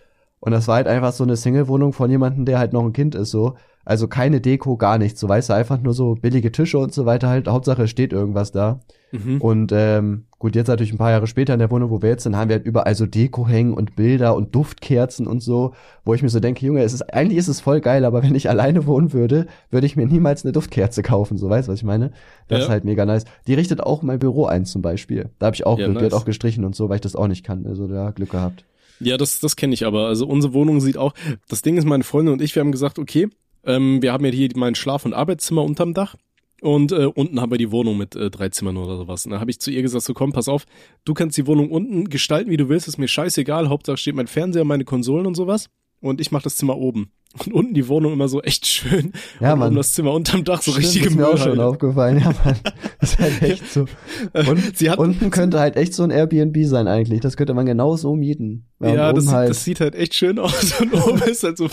Und 0.40 0.52
das 0.52 0.68
war 0.68 0.76
halt 0.76 0.88
einfach 0.88 1.12
so 1.12 1.24
eine 1.24 1.36
Single-Wohnung 1.36 1.92
von 1.92 2.10
jemandem, 2.10 2.44
der 2.44 2.58
halt 2.58 2.72
noch 2.72 2.84
ein 2.84 2.92
Kind 2.92 3.14
ist, 3.14 3.30
so. 3.30 3.54
Also 3.86 4.08
keine 4.08 4.40
Deko, 4.40 4.76
gar 4.76 4.98
nichts. 4.98 5.20
So 5.20 5.28
weißt 5.28 5.48
du, 5.48 5.54
einfach 5.54 5.80
nur 5.80 5.94
so 5.94 6.16
billige 6.16 6.50
Tische 6.52 6.76
und 6.78 6.92
so 6.92 7.06
weiter 7.06 7.28
halt. 7.28 7.46
Hauptsache 7.48 7.84
es 7.84 7.90
steht 7.90 8.12
irgendwas 8.12 8.50
da. 8.52 8.80
Mhm. 9.12 9.40
Und 9.40 9.70
ähm, 9.72 10.24
gut, 10.40 10.56
jetzt 10.56 10.66
natürlich 10.66 10.92
ein 10.92 10.98
paar 10.98 11.12
Jahre 11.12 11.28
später 11.28 11.52
in 11.54 11.60
der 11.60 11.70
Wohnung, 11.70 11.90
wo 11.90 12.02
wir 12.02 12.08
jetzt 12.10 12.24
sind, 12.24 12.34
haben 12.36 12.48
wir 12.48 12.56
halt 12.56 12.66
überall 12.66 12.96
so 12.96 13.06
Deko 13.06 13.46
hängen 13.46 13.72
und 13.74 13.94
Bilder 13.94 14.34
und 14.34 14.56
Duftkerzen 14.56 15.28
und 15.28 15.40
so, 15.40 15.72
wo 16.04 16.14
ich 16.14 16.22
mir 16.22 16.28
so 16.28 16.40
denke, 16.40 16.66
Junge, 16.66 16.82
es 16.82 16.92
ist 16.92 17.02
eigentlich 17.14 17.38
ist 17.38 17.46
es 17.46 17.60
voll 17.60 17.80
geil, 17.80 18.04
aber 18.04 18.24
wenn 18.24 18.34
ich 18.34 18.50
alleine 18.50 18.86
wohnen 18.86 19.12
würde, 19.12 19.46
würde 19.70 19.86
ich 19.86 19.94
mir 19.94 20.06
niemals 20.06 20.44
eine 20.44 20.50
Duftkerze 20.52 21.04
kaufen, 21.04 21.38
so 21.38 21.48
weißt 21.48 21.68
du, 21.68 21.72
was 21.72 21.78
ich 21.78 21.84
meine? 21.84 22.10
Das 22.48 22.58
Ja. 22.58 22.64
ist 22.64 22.70
halt 22.70 22.84
mega 22.84 23.06
nice. 23.06 23.24
Die 23.46 23.54
richtet 23.54 23.80
auch 23.80 24.02
mein 24.02 24.18
Büro 24.18 24.46
ein 24.46 24.64
zum 24.66 24.82
Beispiel. 24.82 25.30
Da 25.38 25.46
habe 25.46 25.54
ich 25.54 25.64
auch 25.64 25.78
Ja, 25.78 25.86
Glück, 25.86 25.98
die 25.98 26.04
nice. 26.04 26.12
hat 26.12 26.20
auch 26.20 26.24
gestrichen 26.26 26.64
und 26.64 26.74
so, 26.74 26.88
weil 26.88 26.96
ich 26.96 27.02
das 27.02 27.14
auch 27.14 27.28
nicht 27.28 27.44
kann. 27.44 27.64
Also 27.66 27.86
da 27.86 28.10
Glück 28.10 28.30
gehabt. 28.30 28.64
Ja, 28.98 29.16
das, 29.16 29.38
das 29.38 29.54
kenne 29.54 29.74
ich 29.74 29.86
aber. 29.86 30.06
Also 30.08 30.26
unsere 30.26 30.54
Wohnung 30.54 30.80
sieht 30.80 30.96
auch. 30.98 31.14
Das 31.48 31.62
Ding 31.62 31.76
ist, 31.76 31.84
meine 31.84 32.02
Freundin 32.02 32.32
und 32.32 32.42
ich, 32.42 32.54
wir 32.56 32.60
haben 32.60 32.72
gesagt, 32.72 32.98
okay, 32.98 33.28
ähm, 33.66 34.00
wir 34.02 34.12
haben 34.12 34.24
ja 34.24 34.30
hier 34.30 34.48
mein 34.56 34.74
Schlaf- 34.74 35.04
und 35.04 35.14
Arbeitszimmer 35.14 35.62
unterm 35.62 35.94
Dach. 35.94 36.16
Und 36.62 36.90
äh, 36.90 37.06
unten 37.06 37.40
haben 37.40 37.50
wir 37.50 37.58
die 37.58 37.70
Wohnung 37.70 37.98
mit 37.98 38.16
äh, 38.16 38.30
drei 38.30 38.48
Zimmern 38.48 38.78
oder 38.78 38.96
sowas. 38.96 39.26
Und 39.26 39.32
da 39.32 39.40
habe 39.40 39.50
ich 39.50 39.60
zu 39.60 39.70
ihr 39.70 39.82
gesagt, 39.82 40.04
so 40.04 40.14
komm, 40.14 40.32
pass 40.32 40.48
auf, 40.48 40.64
du 41.04 41.12
kannst 41.12 41.36
die 41.36 41.46
Wohnung 41.46 41.70
unten 41.70 42.08
gestalten, 42.08 42.50
wie 42.50 42.56
du 42.56 42.68
willst, 42.70 42.88
ist 42.88 42.96
mir 42.96 43.08
scheißegal. 43.08 43.68
Hauptsache 43.68 43.98
steht 43.98 44.14
mein 44.14 44.26
Fernseher, 44.26 44.64
meine 44.64 44.84
Konsolen 44.84 45.26
und 45.26 45.34
sowas. 45.34 45.68
Und 46.00 46.20
ich 46.20 46.32
mache 46.32 46.44
das 46.44 46.56
Zimmer 46.56 46.78
oben. 46.78 47.10
Und 47.44 47.52
unten 47.52 47.74
die 47.74 47.86
Wohnung 47.88 48.12
immer 48.12 48.28
so 48.28 48.40
echt 48.42 48.66
schön. 48.66 49.12
Ja, 49.40 49.52
und 49.52 49.58
Mann. 49.58 49.68
oben 49.68 49.76
das 49.76 49.92
Zimmer 49.92 50.12
unterm 50.12 50.44
Dach 50.44 50.62
so 50.62 50.70
Stimmt, 50.72 50.86
richtige 50.86 51.08
ist 51.08 51.16
mir 51.16 51.28
auch 51.28 51.36
schon 51.38 51.60
aufgefallen. 51.60 52.18
Ja, 52.20 52.32
Mann. 52.44 52.56
Das 53.00 53.12
ist 53.12 53.18
halt 53.18 53.42
echt 53.42 53.72
so. 53.72 53.86
Und 54.48 54.76
Sie 54.76 54.90
hat, 54.90 54.98
unten 54.98 55.30
könnte 55.30 55.60
halt 55.60 55.76
echt 55.76 55.94
so 55.94 56.02
ein 56.02 56.10
Airbnb 56.10 56.56
sein 56.64 56.88
eigentlich. 56.88 57.20
Das 57.20 57.36
könnte 57.36 57.54
man 57.54 57.66
genau 57.66 57.96
so 57.96 58.14
mieten. 58.16 58.64
und 58.78 58.88
Ja, 58.94 59.12
das, 59.12 59.28
halt, 59.32 59.50
das 59.50 59.64
sieht 59.64 59.80
halt 59.80 59.94
echt 59.94 60.14
schön 60.14 60.38
aus 60.38 60.80
und 60.80 60.92
oben 60.94 61.22
ist 61.22 61.42
halt 61.42 61.56
so, 61.58 61.68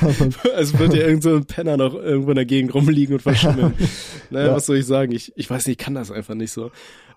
als 0.56 0.78
würde 0.78 0.98
ja 0.98 1.06
irgend 1.06 1.22
so 1.22 1.34
ein 1.36 1.44
Penner 1.44 1.76
noch 1.76 1.94
irgendwo 1.94 2.30
in 2.30 2.36
der 2.36 2.44
Gegend 2.44 2.74
rumliegen 2.74 3.14
und 3.14 3.20
verschimmeln. 3.22 3.74
Naja, 4.30 4.46
Ja. 4.48 4.54
was 4.56 4.66
soll 4.66 4.78
ich 4.78 4.86
sagen? 4.86 5.12
Ich, 5.12 5.32
ich 5.36 5.48
weiß 5.48 5.66
nicht, 5.66 5.78
ich 5.80 5.84
kann 5.84 5.94
das 5.94 6.10
einfach 6.10 6.34
nicht 6.34 6.50
so. 6.50 6.70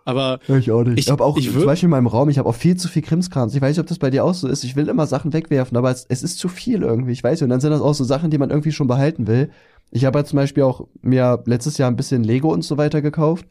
Aber 0.07 0.39
Ja, 0.47 0.55
Ich 0.57 0.71
auch 0.71 0.83
nicht. 0.83 0.99
Ich- 0.99 1.05
Ich 1.07 1.11
habe 1.11 1.23
auch 1.23 1.37
ich 1.37 1.51
zum 1.51 1.65
Beispiel 1.65 1.87
in 1.87 1.91
meinem 1.91 2.07
Raum, 2.07 2.29
ich 2.29 2.37
habe 2.37 2.47
auch 2.47 2.55
viel 2.55 2.77
zu 2.77 2.87
viel 2.87 3.01
Krimskrams. 3.01 3.53
Ich 3.53 3.61
weiß 3.61 3.71
nicht, 3.75 3.79
ob 3.81 3.87
das 3.87 3.99
bei 3.99 4.09
dir 4.09 4.23
auch 4.23 4.33
so 4.33 4.47
ist. 4.47 4.63
Ich 4.63 4.75
will 4.77 4.87
immer 4.87 5.05
Sachen 5.05 5.33
wegwerfen, 5.33 5.75
aber 5.77 5.91
es, 5.91 6.05
es 6.07 6.23
ist 6.23 6.37
zu 6.39 6.47
viel 6.47 6.81
irgendwie. 6.83 7.11
Ich 7.11 7.23
weiß 7.23 7.39
nicht. 7.39 7.43
Und 7.43 7.49
dann 7.49 7.59
sind 7.59 7.71
das 7.71 7.81
auch 7.81 7.93
so 7.93 8.05
Sachen, 8.05 8.31
die 8.31 8.37
man 8.37 8.49
irgendwie 8.49 8.71
schon 8.71 8.87
behalten 8.87 9.27
will. 9.27 9.49
Ich 9.91 10.05
habe 10.05 10.17
halt 10.19 10.27
zum 10.27 10.37
Beispiel 10.37 10.63
auch 10.63 10.87
mir 11.01 11.43
letztes 11.45 11.77
Jahr 11.77 11.89
ein 11.91 11.95
bisschen 11.97 12.23
Lego 12.23 12.51
und 12.53 12.63
so 12.63 12.77
weiter 12.77 13.01
gekauft. 13.01 13.45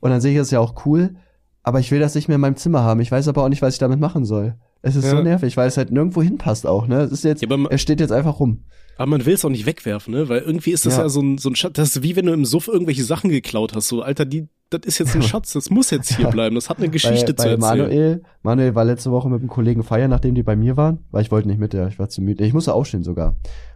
Und 0.00 0.10
dann 0.10 0.20
sehe 0.20 0.32
ich 0.32 0.38
das 0.38 0.50
ja 0.50 0.58
auch 0.60 0.84
cool. 0.84 1.14
Aber 1.62 1.78
ich 1.78 1.90
will 1.92 2.00
das 2.00 2.14
nicht 2.16 2.26
mehr 2.26 2.36
in 2.36 2.40
meinem 2.40 2.56
Zimmer 2.56 2.82
haben. 2.82 3.00
Ich 3.00 3.12
weiß 3.12 3.28
aber 3.28 3.44
auch 3.44 3.48
nicht, 3.48 3.62
was 3.62 3.74
ich 3.74 3.78
damit 3.78 4.00
machen 4.00 4.24
soll. 4.24 4.54
Es 4.82 4.96
ist 4.96 5.04
Ja. 5.04 5.10
so 5.10 5.22
nervig, 5.22 5.56
weil 5.56 5.68
es 5.68 5.76
halt 5.76 5.92
nirgendwo 5.92 6.22
hinpasst 6.22 6.66
auch, 6.66 6.86
ne? 6.88 7.02
Es 7.02 7.12
ist 7.12 7.22
jetzt, 7.22 7.42
Ja, 7.42 7.48
aber 7.48 7.58
ma- 7.58 7.68
es 7.70 7.82
steht 7.82 8.00
jetzt 8.00 8.12
einfach 8.12 8.40
rum. 8.40 8.64
Aber 8.96 9.06
man 9.10 9.26
will 9.26 9.34
es 9.34 9.44
auch 9.44 9.50
nicht 9.50 9.66
wegwerfen, 9.66 10.12
ne? 10.14 10.28
Weil 10.28 10.40
irgendwie 10.40 10.72
ist 10.72 10.86
das 10.86 10.96
ja, 10.96 11.02
Ja. 11.02 11.08
so 11.08 11.20
ein, 11.20 11.38
so 11.38 11.50
ein 11.50 11.54
Schatz. 11.56 11.74
Das 11.74 11.94
ist 11.96 12.02
wie 12.02 12.16
wenn 12.16 12.26
du 12.26 12.32
im 12.32 12.44
Suff 12.46 12.66
irgendwelche 12.66 13.04
Sachen 13.04 13.30
geklaut 13.30 13.74
hast. 13.76 13.88
So, 13.88 14.02
Alter, 14.02 14.24
die, 14.24 14.48
das 14.70 14.80
ist 14.84 14.98
jetzt 14.98 15.14
ein 15.14 15.22
Schatz, 15.30 15.52
das 15.52 15.68
muss 15.70 15.90
jetzt 15.90 16.14
hier 16.16 16.28
bleiben. 16.28 16.54
Das 16.54 16.70
hat 16.70 16.78
eine 16.78 16.88
Geschichte 16.88 17.34
bei, 17.34 17.42
zu 17.42 17.58
bei 17.58 17.66
erzählen. 17.68 17.78
Manuel, 17.88 18.22
Manuel 18.42 18.74
war 18.74 18.84
letzte 18.84 19.10
Woche 19.10 19.28
mit 19.28 19.40
einem 19.40 19.48
Kollegen 19.48 19.82
feiern, 19.82 20.10
nachdem 20.10 20.34
die 20.34 20.42
bei 20.42 20.56
mir 20.56 20.76
waren, 20.76 21.00
weil 21.10 21.22
ich 21.22 21.30
wollte 21.30 21.48
nicht 21.48 21.58
mit, 21.58 21.74
ja, 21.74 21.88
ich 21.88 21.98
war 21.98 22.08
zu 22.08 22.22
müde. 22.22 22.44
Ich 22.44 22.52
musste 22.54 22.72
aufstehen 22.72 23.02
sogar. 23.02 23.34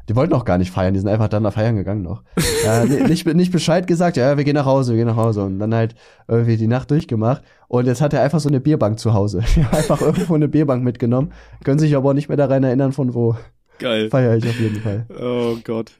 Die 0.09 0.17
wollten 0.17 0.35
auch 0.35 0.45
gar 0.45 0.59
nicht 0.59 0.71
feiern, 0.71 0.93
die 0.93 1.01
sind 1.01 1.09
einfach 1.09 1.29
dann 1.29 1.43
nach 1.43 1.55
feiern 1.55 1.77
gegangen 1.77 2.03
noch. 2.03 2.23
äh, 2.67 2.85
ni- 2.87 3.09
nicht, 3.09 3.27
nicht 3.27 3.53
Bescheid 3.53 3.87
gesagt, 3.87 4.17
ja, 4.17 4.37
wir 4.37 4.45
gehen 4.45 4.55
nach 4.55 4.67
Hause, 4.67 4.93
wir 4.93 4.99
gehen 4.99 5.07
nach 5.09 5.17
Hause 5.17 5.45
und 5.45 5.59
dann 5.59 5.75
halt 5.75 5.95
irgendwie 6.29 6.57
die 6.57 6.67
Nacht 6.67 6.91
durchgemacht 6.91 7.43
und 7.69 7.87
jetzt 7.87 8.01
hat 8.01 8.13
er 8.13 8.23
einfach 8.23 8.41
so 8.41 8.49
eine 8.49 8.61
Bierbank 8.61 8.99
zu 8.99 9.15
Hause. 9.15 9.43
Wir 9.55 9.65
haben 9.67 9.77
einfach 9.77 10.01
irgendwo 10.03 10.35
eine 10.35 10.49
Bierbank 10.49 10.85
mitgenommen, 10.85 11.33
können 11.65 11.79
sich 11.79 11.97
aber 11.97 12.11
auch 12.11 12.15
nicht 12.15 12.29
mehr 12.29 12.37
daran 12.37 12.63
erinnern, 12.65 12.93
von 12.93 13.15
wo. 13.15 13.37
Geil. 13.79 14.09
Feier 14.11 14.37
ich 14.37 14.47
auf 14.47 14.61
jeden 14.61 14.81
Fall. 14.81 15.07
Oh 15.21 15.57
Gott. 15.65 15.93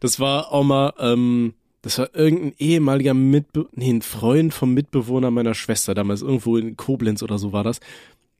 Das 0.00 0.18
war 0.18 0.50
auch 0.52 0.64
mal, 0.64 0.92
ähm, 0.98 1.52
das 1.82 1.98
war 1.98 2.14
irgendein 2.14 2.54
ehemaliger 2.58 3.14
Mitbe 3.14 3.66
nee, 3.74 3.90
ein 3.90 4.02
Freund 4.02 4.52
vom 4.52 4.74
Mitbewohner 4.74 5.30
meiner 5.30 5.54
Schwester, 5.54 5.94
damals 5.94 6.22
irgendwo 6.22 6.56
in 6.56 6.76
Koblenz 6.76 7.22
oder 7.22 7.38
so 7.38 7.52
war 7.52 7.64
das. 7.64 7.80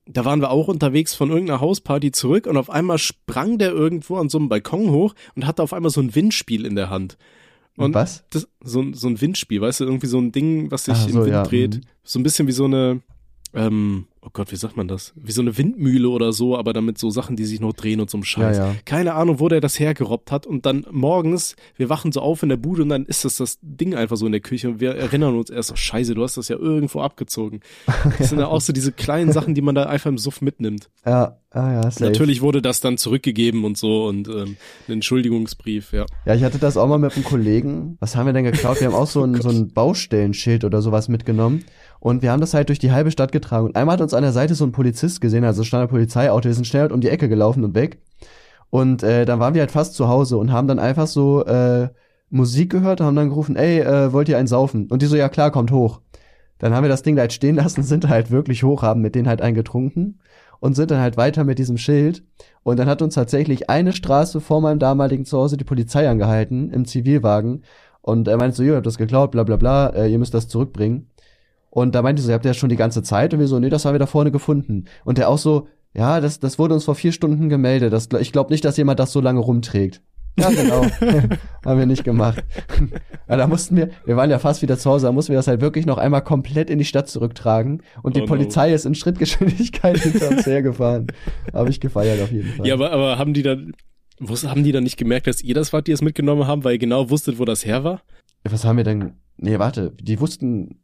Da 0.07 0.25
waren 0.25 0.41
wir 0.41 0.51
auch 0.51 0.69
unterwegs 0.69 1.15
von 1.15 1.31
irgendeiner 1.31 1.61
Hausparty 1.61 2.13
zurück 2.13 2.47
und 2.47 2.57
auf 2.57 2.71
einmal 2.71 2.99
sprang 2.99 3.59
der 3.59 3.71
irgendwo 3.73 4.17
an 4.17 4.29
so 4.31 4.39
einem 4.39 4.49
Balkon 4.49 4.91
hoch 4.91 5.15
und 5.37 5.47
hatte 5.47 5.63
auf 5.63 5.73
einmal 5.73 5.91
so 5.91 6.01
ein 6.01 6.15
Windspiel 6.15 6.65
in 6.65 6.75
der 6.77 6.89
Hand. 6.91 7.19
Und 7.77 7.95
Was? 7.95 8.25
Das, 8.31 8.49
so, 8.65 8.81
ein- 8.81 8.95
so 8.95 9.07
ein 9.07 9.21
Windspiel, 9.21 9.61
weißt 9.61 9.81
du, 9.81 9.85
irgendwie 9.85 10.07
so 10.09 10.19
ein 10.19 10.33
Ding, 10.33 10.71
was 10.71 10.87
sich 10.87 10.95
Ah, 10.97 11.05
im 11.07 11.13
so, 11.13 11.21
Wind 11.21 11.29
ja, 11.31 11.43
dreht. 11.45 11.75
mhm. 11.77 11.81
So 12.05 12.19
ein 12.19 12.23
bisschen 12.25 12.49
wie 12.49 12.53
so 12.53 12.65
eine, 12.65 13.03
ähm, 13.55 14.07
oh 14.23 14.31
Gott, 14.33 14.53
wie 14.53 14.57
sagt 14.57 14.77
man 14.77 14.89
das? 14.89 15.13
Wie 15.17 15.33
so 15.33 15.41
eine 15.41 15.57
Windmühle 15.57 16.09
oder 16.09 16.33
so, 16.33 16.57
aber 16.57 16.73
damit 16.73 16.99
so 16.99 17.11
Sachen, 17.11 17.37
die 17.37 17.45
sich 17.45 17.61
noch 17.61 17.73
drehen 17.73 18.01
und 18.01 18.11
so 18.11 18.19
einem 18.19 18.25
Scheiß. 18.25 18.59
Ja, 18.59 18.67
ja. 18.69 18.75
Keine 18.85 19.15
Ahnung, 19.15 19.41
wo 19.41 19.49
der 19.49 19.61
das 19.61 19.79
hergerobbt 19.79 20.31
hat. 20.31 20.47
Und 20.47 20.67
dann 20.67 20.87
morgens, 20.91 21.57
wir 21.77 21.89
wachen 21.89 22.13
so 22.13 22.21
auf 22.21 22.43
in 22.43 22.51
der 22.51 22.57
Bude 22.57 22.83
und 22.83 22.91
dann 22.91 23.07
ist 23.07 23.25
das 23.25 23.37
das 23.37 23.59
Ding 23.63 23.95
einfach 23.95 24.17
so 24.17 24.27
in 24.27 24.33
der 24.33 24.41
Küche 24.41 24.69
und 24.69 24.81
wir 24.81 24.95
erinnern 24.95 25.37
uns 25.37 25.51
erst, 25.51 25.73
oh 25.73 25.77
scheiße, 25.77 26.15
du 26.15 26.23
hast 26.23 26.37
das 26.37 26.49
ja 26.49 26.57
irgendwo 26.57 27.01
abgezogen. 27.01 27.61
Das 28.19 28.29
sind 28.29 28.39
ja 28.39 28.49
auch 28.49 28.61
so 28.61 28.73
diese 28.73 28.93
kleinen 28.93 29.33
Sachen, 29.33 29.55
die 29.55 29.63
man 29.63 29.75
da 29.75 29.85
einfach 29.85 30.11
im 30.11 30.19
Suff 30.19 30.41
mitnimmt. 30.41 30.91
Ja, 31.09 31.39
ah 31.53 31.73
ja, 31.73 31.91
safe. 31.91 32.05
Natürlich 32.05 32.43
wurde 32.43 32.61
das 32.61 32.81
dann 32.81 32.99
zurückgegeben 32.99 33.65
und 33.65 33.79
so 33.79 34.07
und 34.07 34.29
ähm, 34.29 34.59
ein 34.89 34.93
Entschuldigungsbrief, 34.93 35.93
ja. 35.93 36.05
Ja, 36.27 36.35
ich 36.35 36.43
hatte 36.43 36.59
das 36.59 36.77
auch 36.77 36.87
mal 36.87 36.99
mit 36.99 37.15
einem 37.15 37.25
Kollegen. 37.25 37.97
Was 37.99 38.15
haben 38.15 38.27
wir 38.27 38.35
denn 38.35 38.45
geklaut? 38.45 38.81
Wir 38.81 38.89
haben 38.89 38.95
auch 38.95 39.07
so 39.07 39.25
ein, 39.25 39.35
so 39.41 39.49
ein 39.49 39.73
Baustellenschild 39.73 40.65
oder 40.65 40.83
sowas 40.83 41.09
mitgenommen. 41.09 41.65
Und 42.01 42.23
wir 42.23 42.31
haben 42.31 42.41
das 42.41 42.55
halt 42.55 42.69
durch 42.69 42.79
die 42.79 42.93
halbe 42.93 43.11
Stadt 43.11 43.33
getragen. 43.33 43.67
Und 43.67 43.77
einmal 43.77 43.95
hat 43.95 44.01
uns 44.01 44.15
an 44.15 44.23
der 44.23 44.33
Seite 44.33 44.55
so 44.55 44.65
ein 44.65 44.73
Polizist 44.73 45.21
gesehen, 45.21 45.45
also 45.45 45.65
stand 45.65 45.83
ein 45.83 45.89
Polizeiauto, 45.89 46.45
wir 46.45 46.55
sind 46.55 46.67
schnell 46.67 46.83
halt 46.83 46.93
um 46.93 47.01
die 47.01 47.09
Ecke 47.09 47.29
gelaufen 47.29 47.65
und 47.65 47.75
weg. 47.75 48.01
Und 48.71 49.03
äh, 49.03 49.25
dann 49.25 49.41
waren 49.41 49.55
wir 49.55 49.63
halt 49.63 49.71
fast 49.71 49.95
zu 49.95 50.09
Hause 50.09 50.37
und 50.37 50.53
haben 50.53 50.69
dann 50.69 50.79
einfach 50.79 51.07
so 51.07 51.45
äh, 51.45 51.89
Musik 52.31 52.71
gehört, 52.71 53.01
haben 53.01 53.17
dann 53.17 53.31
gerufen, 53.31 53.57
ey, 53.57 53.81
äh, 53.81 54.13
wollt 54.13 54.29
ihr 54.29 54.39
einen 54.39 54.47
saufen? 54.47 54.87
Und 54.91 55.03
die 55.03 55.07
so, 55.07 55.17
ja 55.17 55.29
klar, 55.29 55.51
kommt 55.51 55.73
hoch. 55.73 56.01
Dann 56.59 56.75
haben 56.75 56.85
wir 56.85 56.89
das 56.89 57.03
Ding 57.03 57.17
da 57.17 57.23
halt 57.23 57.33
stehen 57.33 57.57
lassen, 57.57 57.83
sind 57.83 58.09
halt 58.09 58.31
wirklich 58.31 58.63
hoch, 58.63 58.83
haben 58.83 59.01
mit 59.01 59.15
denen 59.15 59.29
halt 59.29 59.41
eingetrunken 59.41 60.21
und 60.61 60.75
sind 60.75 60.91
dann 60.91 61.01
halt 61.01 61.17
weiter 61.17 61.45
mit 61.45 61.59
diesem 61.59 61.79
Schild. 61.79 62.25
Und 62.63 62.79
dann 62.79 62.89
hat 62.89 63.01
uns 63.01 63.15
tatsächlich 63.15 63.71
eine 63.71 63.93
Straße 63.93 64.41
vor 64.41 64.61
meinem 64.61 64.79
damaligen 64.79 65.25
Zuhause 65.25 65.57
die 65.57 65.65
Polizei 65.65 66.09
angehalten 66.09 66.71
im 66.71 66.85
Zivilwagen. 66.85 67.63
Und 68.03 68.29
er 68.29 68.37
meinte 68.37 68.57
so, 68.57 68.63
ihr 68.63 68.77
habt 68.77 68.87
das 68.87 68.99
geklaut, 68.99 69.31
bla 69.31 69.45
bla 69.45 69.57
bla, 69.57 69.89
äh, 69.91 70.11
ihr 70.11 70.19
müsst 70.19 70.35
das 70.35 70.49
zurückbringen. 70.49 71.09
Und 71.71 71.95
da 71.95 72.03
meinte 72.03 72.23
sie, 72.23 72.27
so, 72.27 72.33
ihr 72.33 72.35
habt 72.35 72.45
ja 72.45 72.55
schon 72.55 72.71
die 72.71 72.77
ganze 72.77 73.03
Zeit. 73.03 73.35
Und 73.35 73.41
wir 73.41 73.47
so, 73.47 73.59
nee, 73.59 73.69
das 73.69 73.85
haben 73.85 73.95
wir 73.95 73.99
da 73.99 74.07
vorne 74.07 74.31
gefunden. 74.31 74.87
Und 75.05 75.19
der 75.19 75.29
auch 75.29 75.39
so, 75.39 75.69
ja, 75.95 76.21
das, 76.21 76.41
das 76.41 76.59
wurde 76.59 76.75
uns 76.75 76.85
vor 76.85 76.95
vier 76.95 77.13
Stunden 77.13 77.49
gemeldet. 77.49 77.93
Das, 77.93 78.09
ich 78.21 78.33
glaube 78.33 78.53
nicht, 78.53 78.65
dass 78.65 78.77
jemand 78.77 79.01
das 79.01 79.13
so 79.13 79.21
lange 79.21 79.41
rumträgt. 79.41 80.03
Ja, 80.39 80.51
genau. 80.51 80.83
haben 81.65 81.79
wir 81.79 81.87
nicht 81.87 82.05
gemacht. 82.05 82.45
ja, 83.29 83.37
da 83.37 83.47
mussten 83.47 83.77
wir, 83.77 83.91
wir 84.05 84.17
waren 84.17 84.31
ja 84.31 84.39
fast 84.39 84.63
wieder 84.63 84.79
zu 84.79 84.89
Hause, 84.89 85.07
da 85.07 85.13
mussten 85.13 85.33
wir 85.33 85.39
das 85.39 85.49
halt 85.49 85.61
wirklich 85.61 85.85
noch 85.85 85.99
einmal 85.99 86.23
komplett 86.23 86.71
in 86.71 86.79
die 86.79 86.85
Stadt 86.85 87.09
zurücktragen. 87.09 87.83
Und 88.03 88.15
die 88.15 88.21
Oh 88.21 88.25
no. 88.25 88.29
Polizei 88.29 88.73
ist 88.73 88.87
in 88.87 88.95
Schrittgeschwindigkeit 88.95 89.99
hinter 89.99 90.31
uns 90.31 90.47
hergefahren. 90.47 91.09
Habe 91.53 91.71
ich 91.71 91.81
gefeiert 91.81 92.23
auf 92.23 92.31
jeden 92.31 92.51
Fall. 92.51 92.67
Ja, 92.67 92.75
aber, 92.75 92.93
aber 92.93 93.19
haben 93.19 93.35
die 93.35 93.43
dann, 93.43 93.73
haben 94.47 94.63
die 94.63 94.73
dann 94.73 94.85
nicht 94.85 94.97
gemerkt, 94.97 95.27
dass 95.27 95.43
ihr 95.43 95.55
das 95.55 95.73
wart, 95.73 95.89
die 95.89 95.93
es 95.93 96.03
mitgenommen 96.03 96.47
haben, 96.47 96.63
weil 96.63 96.75
ihr 96.75 96.79
genau 96.79 97.11
wusstet, 97.11 97.39
wo 97.39 97.45
das 97.45 97.65
her 97.65 97.83
war? 97.83 98.03
Was 98.45 98.65
haben 98.65 98.77
wir 98.77 98.85
denn? 98.85 99.15
Nee, 99.37 99.59
warte, 99.59 99.93
die 100.01 100.21
wussten. 100.21 100.81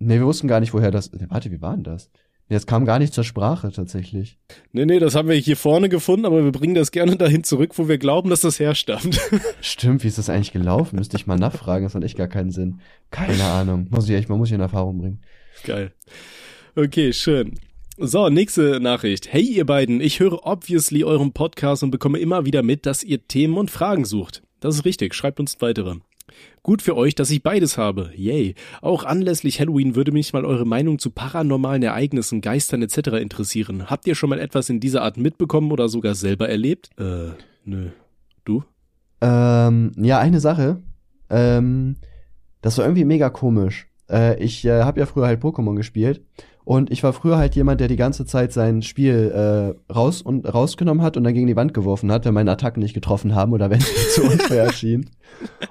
Nee, 0.00 0.18
wir 0.18 0.26
wussten 0.26 0.48
gar 0.48 0.60
nicht, 0.60 0.72
woher 0.72 0.90
das. 0.90 1.12
Nee, 1.12 1.26
warte, 1.28 1.50
wie 1.50 1.60
war 1.60 1.74
denn 1.74 1.84
das? 1.84 2.10
Nee, 2.48 2.56
das 2.56 2.66
kam 2.66 2.86
gar 2.86 2.98
nicht 2.98 3.12
zur 3.12 3.22
Sprache 3.22 3.70
tatsächlich. 3.70 4.38
Nee, 4.72 4.86
nee, 4.86 4.98
das 4.98 5.14
haben 5.14 5.28
wir 5.28 5.36
hier 5.36 5.56
vorne 5.56 5.88
gefunden, 5.88 6.24
aber 6.24 6.42
wir 6.42 6.50
bringen 6.50 6.74
das 6.74 6.90
gerne 6.90 7.16
dahin 7.16 7.44
zurück, 7.44 7.72
wo 7.76 7.86
wir 7.86 7.98
glauben, 7.98 8.30
dass 8.30 8.40
das 8.40 8.58
herstammt. 8.58 9.20
Stimmt, 9.60 10.02
wie 10.02 10.08
ist 10.08 10.18
das 10.18 10.30
eigentlich 10.30 10.52
gelaufen? 10.52 10.96
Müsste 10.96 11.16
ich 11.16 11.26
mal 11.26 11.38
nachfragen, 11.38 11.84
das 11.84 11.94
hat 11.94 12.02
echt 12.02 12.16
gar 12.16 12.28
keinen 12.28 12.50
Sinn. 12.50 12.80
Keine 13.10 13.44
Ahnung. 13.44 13.88
Muss 13.90 14.08
ich 14.08 14.16
echt, 14.16 14.28
man 14.28 14.38
muss 14.38 14.48
ich 14.48 14.54
in 14.54 14.60
Erfahrung 14.60 14.98
bringen. 14.98 15.20
Geil. 15.64 15.92
Okay, 16.74 17.12
schön. 17.12 17.60
So, 17.98 18.30
nächste 18.30 18.80
Nachricht. 18.80 19.30
Hey 19.30 19.42
ihr 19.42 19.66
beiden, 19.66 20.00
ich 20.00 20.18
höre 20.18 20.46
obviously 20.46 21.04
euren 21.04 21.32
Podcast 21.32 21.82
und 21.82 21.90
bekomme 21.90 22.18
immer 22.18 22.46
wieder 22.46 22.62
mit, 22.62 22.86
dass 22.86 23.04
ihr 23.04 23.28
Themen 23.28 23.58
und 23.58 23.70
Fragen 23.70 24.06
sucht. 24.06 24.42
Das 24.60 24.74
ist 24.74 24.84
richtig, 24.86 25.14
schreibt 25.14 25.38
uns 25.38 25.60
weitere. 25.60 25.96
Gut 26.62 26.82
für 26.82 26.96
euch, 26.96 27.14
dass 27.14 27.30
ich 27.30 27.42
beides 27.42 27.78
habe. 27.78 28.10
Yay. 28.14 28.54
Auch 28.82 29.04
anlässlich 29.04 29.60
Halloween 29.60 29.94
würde 29.94 30.12
mich 30.12 30.32
mal 30.32 30.44
eure 30.44 30.66
Meinung 30.66 30.98
zu 30.98 31.10
paranormalen 31.10 31.82
Ereignissen, 31.82 32.40
Geistern 32.40 32.82
etc. 32.82 33.12
interessieren. 33.20 33.90
Habt 33.90 34.06
ihr 34.06 34.14
schon 34.14 34.30
mal 34.30 34.38
etwas 34.38 34.68
in 34.68 34.80
dieser 34.80 35.02
Art 35.02 35.16
mitbekommen 35.16 35.72
oder 35.72 35.88
sogar 35.88 36.14
selber 36.14 36.48
erlebt? 36.48 36.90
Äh, 36.98 37.30
nö. 37.64 37.90
Du? 38.44 38.64
Ähm, 39.20 39.92
ja, 39.96 40.18
eine 40.18 40.40
Sache. 40.40 40.82
Ähm, 41.28 41.96
das 42.62 42.78
war 42.78 42.84
irgendwie 42.84 43.04
mega 43.04 43.30
komisch. 43.30 43.88
Äh, 44.10 44.42
ich 44.42 44.64
äh, 44.64 44.82
habe 44.82 45.00
ja 45.00 45.06
früher 45.06 45.26
halt 45.26 45.42
Pokémon 45.42 45.76
gespielt 45.76 46.22
und 46.70 46.92
ich 46.92 47.02
war 47.02 47.12
früher 47.12 47.36
halt 47.36 47.56
jemand, 47.56 47.80
der 47.80 47.88
die 47.88 47.96
ganze 47.96 48.24
Zeit 48.26 48.52
sein 48.52 48.82
Spiel 48.82 49.32
äh, 49.34 49.92
raus 49.92 50.22
und 50.22 50.46
rausgenommen 50.46 51.02
hat 51.02 51.16
und 51.16 51.24
dann 51.24 51.34
gegen 51.34 51.48
die 51.48 51.56
Wand 51.56 51.74
geworfen 51.74 52.12
hat, 52.12 52.24
wenn 52.24 52.34
meine 52.34 52.52
Attacken 52.52 52.80
nicht 52.80 52.94
getroffen 52.94 53.34
haben 53.34 53.52
oder 53.52 53.70
wenn 53.70 53.80
sie 53.80 53.92
zu 54.14 54.22
unfair 54.22 54.62
erschienen. 54.62 55.10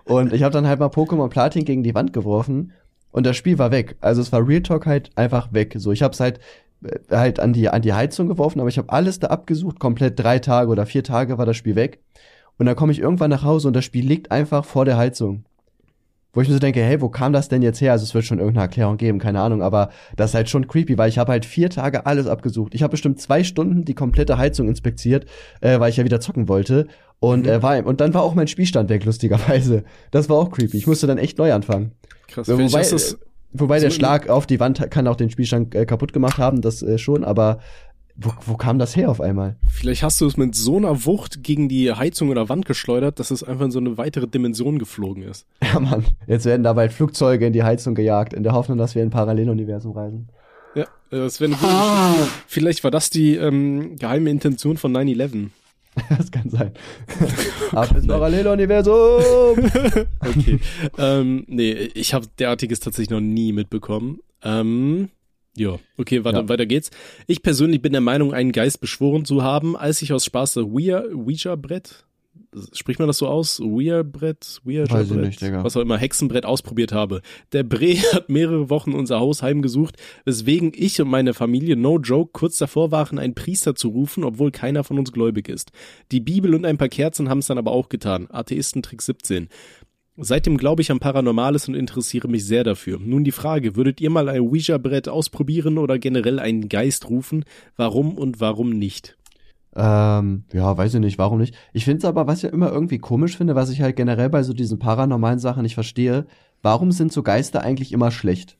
Und 0.03 0.33
ich 0.33 0.43
habe 0.43 0.51
dann 0.51 0.67
halt 0.67 0.81
mal 0.81 0.87
Pokémon 0.87 1.29
Platin 1.29 1.63
gegen 1.63 1.83
die 1.83 1.95
Wand 1.95 2.11
geworfen 2.11 2.73
und 3.11 3.25
das 3.25 3.37
Spiel 3.37 3.57
war 3.57 3.71
weg. 3.71 3.95
Also 4.01 4.21
es 4.21 4.33
war 4.33 4.45
Real 4.45 4.61
Talk 4.61 4.87
halt 4.87 5.09
einfach 5.15 5.53
weg. 5.53 5.73
So, 5.77 5.93
ich 5.93 6.03
habe 6.03 6.11
es 6.11 6.19
halt 6.19 6.41
äh, 6.83 6.99
halt 7.09 7.39
an 7.39 7.53
die 7.53 7.69
an 7.69 7.81
die 7.81 7.93
Heizung 7.93 8.27
geworfen, 8.27 8.59
aber 8.59 8.67
ich 8.67 8.77
habe 8.77 8.89
alles 8.89 9.21
da 9.21 9.27
abgesucht, 9.27 9.79
komplett 9.79 10.19
drei 10.19 10.39
Tage 10.39 10.69
oder 10.69 10.85
vier 10.85 11.05
Tage 11.05 11.37
war 11.37 11.45
das 11.45 11.55
Spiel 11.55 11.77
weg. 11.77 12.03
Und 12.57 12.65
dann 12.65 12.75
komme 12.75 12.91
ich 12.91 12.99
irgendwann 12.99 13.29
nach 13.29 13.45
Hause 13.45 13.69
und 13.69 13.73
das 13.73 13.85
Spiel 13.85 14.05
liegt 14.05 14.31
einfach 14.31 14.65
vor 14.65 14.83
der 14.83 14.97
Heizung. 14.97 15.45
Wo 16.31 16.41
ich 16.41 16.47
mir 16.47 16.53
so 16.53 16.59
denke, 16.59 16.81
hey, 16.83 17.01
wo 17.01 17.09
kam 17.09 17.33
das 17.33 17.49
denn 17.49 17.63
jetzt 17.63 17.81
her? 17.81 17.91
Also 17.91 18.03
es 18.03 18.13
wird 18.13 18.23
schon 18.23 18.37
irgendeine 18.37 18.65
Erklärung 18.65 18.97
geben, 18.97 19.17
keine 19.17 19.41
Ahnung, 19.41 19.63
aber 19.63 19.89
das 20.15 20.31
ist 20.31 20.35
halt 20.35 20.49
schon 20.49 20.67
creepy, 20.67 20.95
weil 20.97 21.09
ich 21.09 21.17
habe 21.17 21.31
halt 21.31 21.43
vier 21.43 21.71
Tage 21.71 22.05
alles 22.05 22.27
abgesucht. 22.27 22.75
Ich 22.75 22.83
habe 22.83 22.91
bestimmt 22.91 23.19
zwei 23.19 23.43
Stunden 23.43 23.83
die 23.83 23.95
komplette 23.95 24.37
Heizung 24.37 24.67
inspiziert, 24.67 25.25
äh, 25.61 25.79
weil 25.79 25.89
ich 25.89 25.97
ja 25.97 26.05
wieder 26.05 26.19
zocken 26.19 26.47
wollte. 26.47 26.87
Und, 27.19 27.45
Mhm. 27.45 27.49
äh, 27.51 27.63
war, 27.63 27.83
und 27.85 27.99
dann 27.99 28.13
war 28.13 28.21
auch 28.21 28.35
mein 28.35 28.47
Spielstand 28.47 28.89
weg, 28.89 29.05
lustigerweise. 29.05 29.83
Das 30.11 30.29
war 30.29 30.37
auch 30.37 30.51
creepy. 30.51 30.77
Ich 30.77 30.85
musste 30.87 31.07
dann 31.07 31.17
echt 31.17 31.37
neu 31.39 31.51
anfangen. 31.51 31.93
Krass. 32.27 32.47
Wobei, 32.47 32.83
du's- 32.87 33.13
äh, 33.13 33.17
wobei 33.53 33.79
so 33.79 33.85
der 33.87 33.91
Schlag 33.91 34.29
auf 34.29 34.45
die 34.45 34.59
Wand 34.59 34.91
kann 34.91 35.07
auch 35.07 35.15
den 35.15 35.31
Spielstand 35.31 35.73
äh, 35.73 35.85
kaputt 35.87 36.13
gemacht 36.13 36.37
haben, 36.37 36.61
das 36.61 36.83
äh, 36.83 36.99
schon, 36.99 37.23
aber 37.23 37.57
wo, 38.21 38.33
wo 38.45 38.57
kam 38.57 38.79
das 38.79 38.95
her 38.95 39.09
auf 39.09 39.21
einmal? 39.21 39.55
Vielleicht 39.69 40.03
hast 40.03 40.19
du 40.19 40.25
es 40.25 40.35
mit 40.35 40.53
so 40.53 40.77
einer 40.77 41.05
Wucht 41.05 41.41
gegen 41.43 41.69
die 41.69 41.93
Heizung 41.93 42.29
oder 42.29 42.49
Wand 42.49 42.65
geschleudert, 42.65 43.19
dass 43.19 43.31
es 43.31 43.43
einfach 43.43 43.65
in 43.65 43.71
so 43.71 43.79
eine 43.79 43.97
weitere 43.97 44.27
Dimension 44.27 44.79
geflogen 44.79 45.23
ist. 45.23 45.45
Ja, 45.71 45.79
Mann. 45.79 46.03
Jetzt 46.25 46.45
werden 46.45 46.63
da 46.63 46.73
bald 46.73 46.91
Flugzeuge 46.91 47.45
in 47.45 47.53
die 47.53 47.61
Heizung 47.61 47.93
gejagt, 47.93 48.33
in 48.33 48.41
der 48.41 48.53
Hoffnung, 48.53 48.79
dass 48.79 48.95
wir 48.95 49.03
in 49.03 49.09
ein 49.09 49.11
Paralleluniversum 49.11 49.91
reisen. 49.91 50.27
Ja, 50.73 50.85
das 51.11 51.39
wäre 51.39 51.51
eine 51.51 51.61
gute 51.61 51.71
Geschichte. 51.71 52.41
Vielleicht 52.47 52.83
war 52.83 52.89
das 52.89 53.11
die 53.11 53.35
ähm, 53.35 53.95
geheime 53.97 54.31
Intention 54.31 54.77
von 54.77 54.91
9-11. 54.91 55.49
das 56.17 56.31
kann 56.31 56.49
sein. 56.49 56.71
Ab 57.71 57.91
ins 57.95 58.07
Paralleluniversum! 58.07 59.59
Okay. 60.21 60.59
ähm, 60.97 61.43
nee, 61.47 61.71
ich 61.93 62.15
habe 62.15 62.25
derartiges 62.39 62.79
tatsächlich 62.79 63.11
noch 63.11 63.21
nie 63.21 63.53
mitbekommen. 63.53 64.19
Ähm, 64.43 65.09
ja, 65.59 65.77
okay, 65.97 66.23
warte, 66.23 66.39
Ja. 66.39 66.49
weiter 66.49 66.65
geht's. 66.65 66.89
Ich 67.27 67.41
persönlich 67.43 67.81
bin 67.81 67.91
der 67.91 68.01
Meinung, 68.01 68.33
einen 68.33 68.51
Geist 68.51 68.81
beschworen 68.81 69.25
zu 69.25 69.43
haben, 69.43 69.75
als 69.77 70.01
ich 70.01 70.13
aus 70.13 70.25
Spaß 70.25 70.53
das 70.55 70.63
Ouija- 70.65 71.03
Ouija-Brett, 71.13 72.05
spricht 72.73 72.97
man 72.99 73.07
das 73.07 73.17
so 73.19 73.27
aus? 73.27 73.59
Ouija-Brett? 73.59 74.61
Ouija-Brett? 74.65 75.41
Was 75.63 75.77
auch 75.77 75.81
immer, 75.81 75.97
Hexenbrett 75.97 76.45
ausprobiert 76.45 76.91
habe. 76.91 77.21
Der 77.51 77.63
Bre 77.63 77.93
hat 78.13 78.29
mehrere 78.29 78.69
Wochen 78.69 78.93
unser 78.93 79.19
Haus 79.19 79.43
heimgesucht, 79.43 79.97
weswegen 80.25 80.71
ich 80.75 80.99
und 81.01 81.09
meine 81.09 81.33
Familie, 81.33 81.75
no 81.75 81.99
joke, 81.99 82.31
kurz 82.33 82.57
davor 82.57 82.91
waren, 82.91 83.19
einen 83.19 83.35
Priester 83.35 83.75
zu 83.75 83.89
rufen, 83.89 84.23
obwohl 84.23 84.51
keiner 84.51 84.83
von 84.83 84.97
uns 84.97 85.11
gläubig 85.11 85.47
ist. 85.49 85.71
Die 86.11 86.21
Bibel 86.21 86.55
und 86.55 86.65
ein 86.65 86.77
paar 86.77 86.89
Kerzen 86.89 87.29
haben 87.29 87.39
es 87.39 87.47
dann 87.47 87.57
aber 87.59 87.71
auch 87.71 87.89
getan. 87.89 88.27
Atheistentrick 88.31 89.01
17. 89.01 89.47
Seitdem 90.21 90.57
glaube 90.57 90.81
ich 90.81 90.91
an 90.91 90.99
Paranormales 90.99 91.67
und 91.67 91.75
interessiere 91.75 92.27
mich 92.27 92.45
sehr 92.45 92.63
dafür. 92.63 92.99
Nun 92.99 93.23
die 93.23 93.31
Frage, 93.31 93.75
würdet 93.75 94.01
ihr 94.01 94.09
mal 94.09 94.29
ein 94.29 94.41
Ouija-Brett 94.41 95.07
ausprobieren 95.07 95.77
oder 95.77 95.99
generell 95.99 96.39
einen 96.39 96.69
Geist 96.69 97.09
rufen? 97.09 97.45
Warum 97.75 98.17
und 98.17 98.39
warum 98.39 98.71
nicht? 98.71 99.17
ähm, 99.75 100.43
ja, 100.51 100.75
weiß 100.77 100.95
ich 100.95 100.99
nicht, 100.99 101.17
warum 101.17 101.39
nicht. 101.39 101.55
Ich 101.73 101.85
finde 101.85 101.99
es 101.99 102.05
aber, 102.05 102.27
was 102.27 102.37
ich 102.37 102.43
ja 102.43 102.49
immer 102.49 102.71
irgendwie 102.71 102.97
komisch 102.97 103.37
finde, 103.37 103.55
was 103.55 103.69
ich 103.69 103.81
halt 103.81 103.95
generell 103.95 104.29
bei 104.29 104.43
so 104.43 104.53
diesen 104.53 104.79
paranormalen 104.79 105.39
Sachen 105.39 105.63
nicht 105.63 105.75
verstehe, 105.75 106.25
warum 106.61 106.91
sind 106.91 107.13
so 107.13 107.23
Geister 107.23 107.61
eigentlich 107.61 107.91
immer 107.91 108.11
schlecht? 108.11 108.57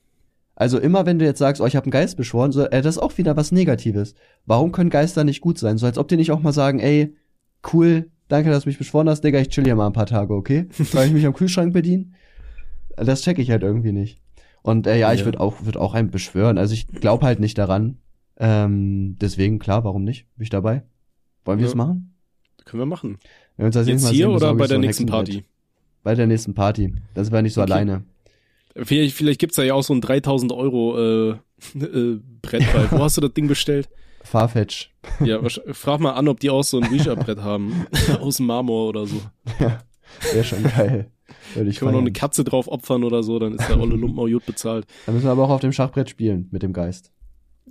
Also 0.56 0.78
immer, 0.78 1.06
wenn 1.06 1.20
du 1.20 1.26
jetzt 1.26 1.40
sagst, 1.40 1.62
oh, 1.62 1.66
ich 1.66 1.76
habe 1.76 1.86
einen 1.86 1.92
Geist 1.92 2.18
beschworen, 2.18 2.52
so, 2.52 2.64
äh, 2.64 2.82
das 2.82 2.96
ist 2.96 3.02
auch 3.02 3.18
wieder 3.18 3.36
was 3.38 3.52
Negatives. 3.52 4.14
Warum 4.46 4.72
können 4.72 4.90
Geister 4.90 5.24
nicht 5.24 5.42
gut 5.42 5.58
sein? 5.58 5.78
So 5.78 5.86
als 5.86 5.98
ob 5.98 6.08
die 6.08 6.18
nicht 6.18 6.32
auch 6.32 6.42
mal 6.42 6.54
sagen, 6.54 6.80
ey, 6.80 7.16
cool, 7.74 8.12
danke, 8.30 8.50
dass 8.50 8.64
du 8.64 8.70
mich 8.70 8.78
beschworen 8.78 9.10
hast, 9.10 9.22
Digga, 9.22 9.40
ich 9.40 9.50
chill 9.50 9.66
hier 9.66 9.76
mal 9.76 9.88
ein 9.88 9.94
paar 9.94 10.06
Tage, 10.06 10.34
okay? 10.34 10.68
Soll 10.72 11.06
ich 11.06 11.12
mich 11.12 11.26
am 11.26 11.34
Kühlschrank 11.34 11.74
bedienen? 11.74 12.16
Das 12.96 13.22
check 13.22 13.38
ich 13.40 13.52
halt 13.52 13.62
irgendwie 13.64 13.92
nicht. 13.92 14.22
Und 14.62 14.88
äh, 14.88 14.98
ja, 15.00 15.14
ich 15.14 15.20
Ja. 15.22 15.26
würde 15.26 15.40
auch, 15.40 15.64
würd 15.66 15.78
auch 15.78 15.94
einen 15.94 16.12
beschwören. 16.12 16.58
Also 16.58 16.74
ich 16.74 16.88
glaube 16.88 17.26
halt 17.26 17.40
nicht 17.40 17.58
daran. 17.58 17.98
Ähm, 18.38 19.18
deswegen, 19.20 19.60
klar, 19.60 19.84
warum 19.84 20.04
nicht? 20.04 20.26
Bin 20.38 20.44
ich 20.44 20.50
dabei? 20.50 20.84
Wollen 21.46 21.60
wir 21.60 21.66
es 21.68 21.74
Ja. 21.74 21.78
machen? 21.78 22.14
Können 22.66 22.82
wir 22.82 22.86
machen. 22.86 23.18
Wenn 23.58 23.64
wir 23.64 23.66
uns 23.68 23.76
das 23.76 23.88
Jetzt 23.88 24.04
Mal 24.04 24.12
hier 24.12 24.26
sehen, 24.26 24.36
oder 24.36 24.54
besorge 24.54 24.58
bei 24.60 24.66
so 24.66 24.70
der 24.70 24.78
ein 24.78 24.82
nächsten. 24.82 25.06
Party? 25.06 25.44
Bei 26.04 26.16
der 26.16 26.28
nächsten 26.28 26.54
Party. 26.54 26.94
Das 27.14 27.28
sind 27.28 27.34
wir 27.34 27.42
nicht 27.42 27.54
so 27.54 27.62
Okay. 27.62 27.72
alleine. 27.72 28.04
Vielleicht, 28.76 29.16
vielleicht 29.16 29.40
gibt's 29.40 29.56
da 29.56 29.64
ja 29.64 29.74
auch 29.74 29.84
so 29.84 29.94
ein 29.94 30.02
3000 30.02 30.52
Euro 30.52 30.98
äh, 30.98 31.30
äh, 31.80 32.20
Brett 32.42 32.64
bei. 32.74 32.92
Wo 32.92 33.04
hast 33.04 33.18
du 33.18 33.22
das 33.22 33.34
Ding 33.34 33.48
bestellt? 33.48 33.90
Farfetch. 34.24 34.92
Ja, 35.24 35.40
frag 35.72 36.00
mal 36.00 36.12
an, 36.12 36.28
ob 36.28 36.40
die 36.40 36.50
auch 36.50 36.64
so 36.64 36.80
ein 36.80 36.92
Ouija-Brett 36.92 37.40
haben. 37.40 37.86
Aus 38.20 38.40
Marmor 38.40 38.90
oder 38.90 39.06
so. 39.06 39.22
Wäre 40.32 40.44
schon 40.44 40.64
geil. 40.64 41.12
Würde 41.54 41.70
ich 41.70 41.78
Können 41.78 41.90
wir 41.90 41.94
noch 41.94 42.00
eine. 42.00 42.12
Katze 42.12 42.44
drauf 42.44 42.68
opfern 42.68 43.04
oder 43.04 43.24
so, 43.24 43.40
dann 43.40 43.54
ist 43.54 43.68
der 43.68 43.80
olle 43.80 43.96
Lumpen 43.96 44.20
auch 44.20 44.28
gut 44.28 44.46
bezahlt. 44.46 44.86
Dann 45.06 45.16
müssen 45.16 45.28
wir 45.28 45.32
aber 45.32 45.46
auch 45.46 45.50
auf 45.50 45.62
dem 45.62 45.72
Schachbrett 45.72 46.10
spielen 46.10 46.48
mit 46.52 46.64
dem 46.64 46.74
Geist. 46.74 47.12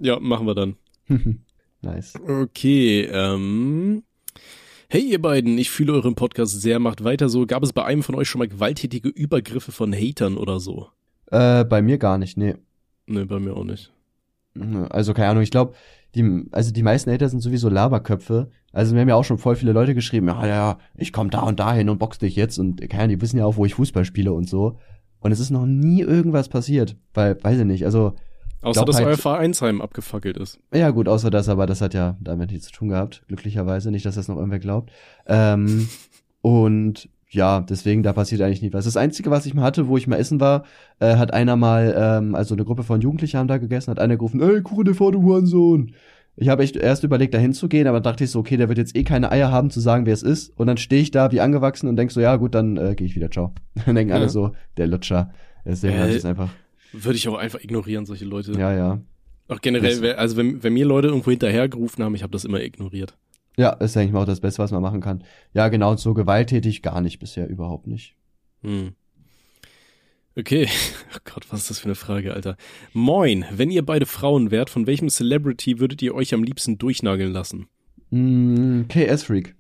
Ja, 0.00 0.18
machen 0.20 0.46
wir 0.46 0.54
dann. 0.54 0.76
nice. 1.82 2.14
Okay, 2.26 3.02
ähm. 3.02 4.02
Hey 4.90 5.02
ihr 5.02 5.20
beiden, 5.20 5.58
ich 5.58 5.70
fühle 5.70 5.92
euren 5.92 6.14
Podcast 6.14 6.62
sehr, 6.62 6.78
macht 6.78 7.04
weiter 7.04 7.28
so. 7.28 7.44
Gab 7.46 7.62
es 7.62 7.74
bei 7.74 7.84
einem 7.84 8.02
von 8.02 8.14
euch 8.14 8.28
schon 8.28 8.38
mal 8.38 8.48
gewalttätige 8.48 9.08
Übergriffe 9.10 9.70
von 9.70 9.92
Hatern 9.92 10.38
oder 10.38 10.60
so? 10.60 10.88
Äh, 11.30 11.64
bei 11.64 11.82
mir 11.82 11.98
gar 11.98 12.16
nicht, 12.16 12.38
nee. 12.38 12.54
Ne, 13.06 13.26
bei 13.26 13.38
mir 13.38 13.54
auch 13.54 13.64
nicht. 13.64 13.92
Also 14.88 15.14
keine 15.14 15.28
Ahnung, 15.28 15.42
ich 15.42 15.50
glaube, 15.50 15.74
die, 16.14 16.46
also 16.52 16.72
die 16.72 16.82
meisten 16.82 17.10
Hater 17.10 17.28
sind 17.28 17.40
sowieso 17.40 17.68
Laberköpfe. 17.68 18.50
Also 18.72 18.94
mir 18.94 19.00
haben 19.02 19.08
ja 19.08 19.14
auch 19.14 19.24
schon 19.24 19.38
voll 19.38 19.56
viele 19.56 19.72
Leute 19.72 19.94
geschrieben, 19.94 20.28
ja, 20.28 20.46
ja, 20.46 20.78
ich 20.96 21.12
komm 21.12 21.30
da 21.30 21.40
und 21.40 21.60
dahin 21.60 21.88
und 21.88 21.98
box 21.98 22.18
dich 22.18 22.36
jetzt 22.36 22.58
und 22.58 22.80
keine 22.88 23.04
Ahnung, 23.04 23.16
die 23.16 23.20
wissen 23.22 23.38
ja 23.38 23.44
auch, 23.44 23.56
wo 23.56 23.64
ich 23.64 23.74
Fußball 23.74 24.04
spiele 24.04 24.32
und 24.32 24.48
so. 24.48 24.78
Und 25.20 25.32
es 25.32 25.40
ist 25.40 25.50
noch 25.50 25.66
nie 25.66 26.00
irgendwas 26.00 26.48
passiert, 26.48 26.96
weil, 27.14 27.42
weiß 27.42 27.58
ich 27.60 27.64
nicht, 27.64 27.84
also, 27.84 28.14
Außer, 28.60 28.84
dass 28.84 28.96
halt- 28.96 29.06
euer 29.06 29.16
Vereinsheim 29.16 29.80
abgefackelt 29.80 30.36
ist. 30.36 30.58
ja 30.72 30.90
gut, 30.90 31.08
außer 31.08 31.30
das, 31.30 31.48
aber 31.48 31.66
das 31.66 31.80
hat 31.80 31.94
ja 31.94 32.16
damit 32.20 32.50
nichts 32.50 32.66
zu 32.66 32.72
tun 32.72 32.88
gehabt, 32.88 33.24
glücklicherweise, 33.28 33.90
nicht, 33.90 34.06
dass 34.06 34.14
das 34.16 34.28
noch 34.28 34.36
irgendwer 34.36 34.58
glaubt. 34.58 34.90
Ähm, 35.26 35.88
und 36.40 37.08
ja, 37.30 37.60
deswegen, 37.60 38.02
da 38.02 38.12
passiert 38.12 38.40
eigentlich 38.40 38.62
nie 38.62 38.72
was. 38.72 38.86
Das 38.86 38.96
Einzige, 38.96 39.30
was 39.30 39.44
ich 39.46 39.54
mal 39.54 39.62
hatte, 39.62 39.88
wo 39.88 39.96
ich 39.96 40.06
mal 40.06 40.16
essen 40.16 40.40
war, 40.40 40.64
äh, 40.98 41.16
hat 41.16 41.32
einer 41.34 41.56
mal, 41.56 41.94
ähm, 41.96 42.34
also 42.34 42.54
eine 42.54 42.64
Gruppe 42.64 42.82
von 42.84 43.00
Jugendlichen 43.00 43.38
haben 43.38 43.48
da 43.48 43.58
gegessen, 43.58 43.90
hat 43.90 43.98
einer 43.98 44.16
gerufen, 44.16 44.40
ey, 44.40 44.62
Kuchen 44.62 44.86
TV, 44.86 45.10
du 45.10 45.22
Hurensohn. 45.22 45.94
Ich 46.36 46.48
habe 46.48 46.62
echt 46.62 46.76
erst 46.76 47.02
überlegt, 47.04 47.34
da 47.34 47.38
hinzugehen, 47.38 47.88
aber 47.88 48.00
dachte 48.00 48.24
ich 48.24 48.30
so, 48.30 48.38
okay, 48.38 48.56
der 48.56 48.68
wird 48.68 48.78
jetzt 48.78 48.96
eh 48.96 49.02
keine 49.02 49.32
Eier 49.32 49.50
haben 49.50 49.70
zu 49.70 49.80
sagen, 49.80 50.06
wer 50.06 50.14
es 50.14 50.22
ist. 50.22 50.56
Und 50.56 50.68
dann 50.68 50.76
stehe 50.76 51.02
ich 51.02 51.10
da 51.10 51.32
wie 51.32 51.40
angewachsen 51.40 51.88
und 51.88 51.96
denk 51.96 52.12
so, 52.12 52.20
ja 52.20 52.36
gut, 52.36 52.54
dann 52.54 52.76
äh, 52.76 52.94
gehe 52.94 53.06
ich 53.06 53.16
wieder, 53.16 53.30
ciao. 53.30 53.52
dann 53.86 53.96
denken 53.96 54.10
Ja. 54.10 54.16
alle 54.16 54.28
so, 54.28 54.52
der 54.76 54.86
Lutscher. 54.86 55.32
Deswegen 55.66 55.96
Äh, 55.98 56.16
ich 56.16 56.24
einfach. 56.24 56.50
Würde 56.92 57.16
ich 57.16 57.28
auch 57.28 57.36
einfach 57.36 57.62
ignorieren, 57.62 58.06
solche 58.06 58.24
Leute. 58.24 58.52
Ja, 58.52 58.72
ja. 58.72 59.00
Auch 59.48 59.60
generell, 59.60 60.14
also 60.14 60.36
wenn, 60.36 60.62
wenn 60.62 60.72
mir 60.74 60.86
Leute 60.86 61.08
irgendwo 61.08 61.30
hinterhergerufen 61.30 62.04
haben, 62.04 62.14
ich 62.14 62.22
habe 62.22 62.30
das 62.30 62.44
immer 62.44 62.60
ignoriert. 62.60 63.16
Ja, 63.58 63.70
ist 63.70 63.96
denke 63.96 64.06
ich 64.06 64.12
mal 64.12 64.22
auch 64.22 64.26
das 64.26 64.40
Beste, 64.40 64.62
was 64.62 64.70
man 64.70 64.80
machen 64.80 65.00
kann. 65.00 65.24
Ja, 65.52 65.68
genau, 65.68 65.90
und 65.90 65.98
so 65.98 66.14
gewalttätig 66.14 66.80
gar 66.80 67.00
nicht 67.00 67.18
bisher, 67.18 67.48
überhaupt 67.48 67.88
nicht. 67.88 68.14
Hm. 68.62 68.92
Okay. 70.36 70.68
Oh 71.16 71.20
Gott, 71.24 71.46
was 71.50 71.62
ist 71.62 71.70
das 71.70 71.78
für 71.78 71.86
eine 71.86 71.94
Frage, 71.94 72.34
Alter. 72.34 72.56
Moin, 72.92 73.46
wenn 73.50 73.70
ihr 73.70 73.84
beide 73.84 74.04
Frauen 74.04 74.50
wärt, 74.50 74.68
von 74.68 74.86
welchem 74.86 75.08
Celebrity 75.08 75.80
würdet 75.80 76.02
ihr 76.02 76.14
euch 76.14 76.34
am 76.34 76.44
liebsten 76.44 76.76
durchnageln 76.76 77.32
lassen? 77.32 77.66
Mm, 78.10 78.82
KS-Freak. 78.88 79.56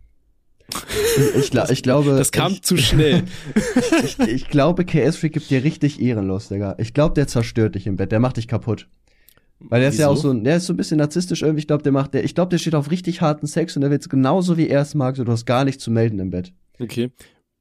Ich, 1.36 1.52
ich, 1.54 1.70
ich 1.70 1.82
glaube, 1.82 2.16
Das 2.16 2.32
kam 2.32 2.52
ich, 2.52 2.62
zu 2.62 2.76
schnell. 2.76 3.24
ich, 4.04 4.18
ich 4.20 4.48
glaube, 4.48 4.84
KS-Freak 4.84 5.32
gibt 5.32 5.48
dir 5.50 5.64
richtig 5.64 6.02
ehrenlos, 6.02 6.48
Digga. 6.48 6.76
Ich 6.78 6.92
glaube, 6.92 7.14
der 7.14 7.26
zerstört 7.26 7.74
dich 7.74 7.86
im 7.86 7.96
Bett, 7.96 8.12
der 8.12 8.20
macht 8.20 8.36
dich 8.36 8.46
kaputt. 8.46 8.88
Weil 9.60 9.80
der 9.80 9.88
ist 9.88 9.98
ja 9.98 10.08
auch 10.08 10.12
Wieso? 10.12 10.28
so, 10.28 10.30
ein- 10.30 10.44
der 10.44 10.56
ist 10.58 10.66
so 10.66 10.72
ein 10.72 10.76
bisschen 10.76 10.98
narzisstisch 10.98 11.42
irgendwie. 11.42 11.60
Ich 11.60 11.66
glaube, 11.66 11.82
der 11.82 11.92
macht, 11.92 12.14
der, 12.14 12.24
ich 12.24 12.34
glaube, 12.34 12.50
der 12.50 12.58
steht 12.58 12.74
auf 12.74 12.90
richtig 12.90 13.20
harten 13.20 13.46
Sex 13.46 13.74
und 13.76 13.82
der 13.82 13.90
will 13.90 13.98
es 13.98 14.08
genauso 14.08 14.56
wie 14.56 14.68
er 14.68 14.82
es 14.82 14.94
mag, 14.94 15.16
so 15.16 15.24
du 15.24 15.32
hast 15.32 15.46
gar 15.46 15.64
nichts 15.64 15.82
zu 15.82 15.90
melden 15.90 16.18
im 16.20 16.30
Bett. 16.30 16.52
Okay. 16.78 17.10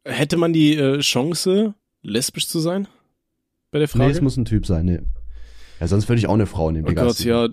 Hätte 0.05 0.37
man 0.37 0.53
die 0.53 0.75
äh, 0.75 0.99
Chance, 0.99 1.73
lesbisch 2.03 2.47
zu 2.47 2.59
sein? 2.59 2.87
Bei 3.71 3.79
der 3.79 3.87
Nee, 3.87 3.97
Frage? 3.99 4.11
es 4.11 4.21
muss 4.21 4.37
ein 4.37 4.45
Typ 4.45 4.65
sein, 4.65 4.85
nee. 4.85 4.99
Ja, 5.79 5.87
sonst 5.87 6.07
würde 6.09 6.19
ich 6.19 6.27
auch 6.27 6.33
eine 6.33 6.45
Frau 6.47 6.71
nehmen, 6.71 6.87
oh. 6.89 6.93
Gott, 6.93 7.19
ja, 7.19 7.49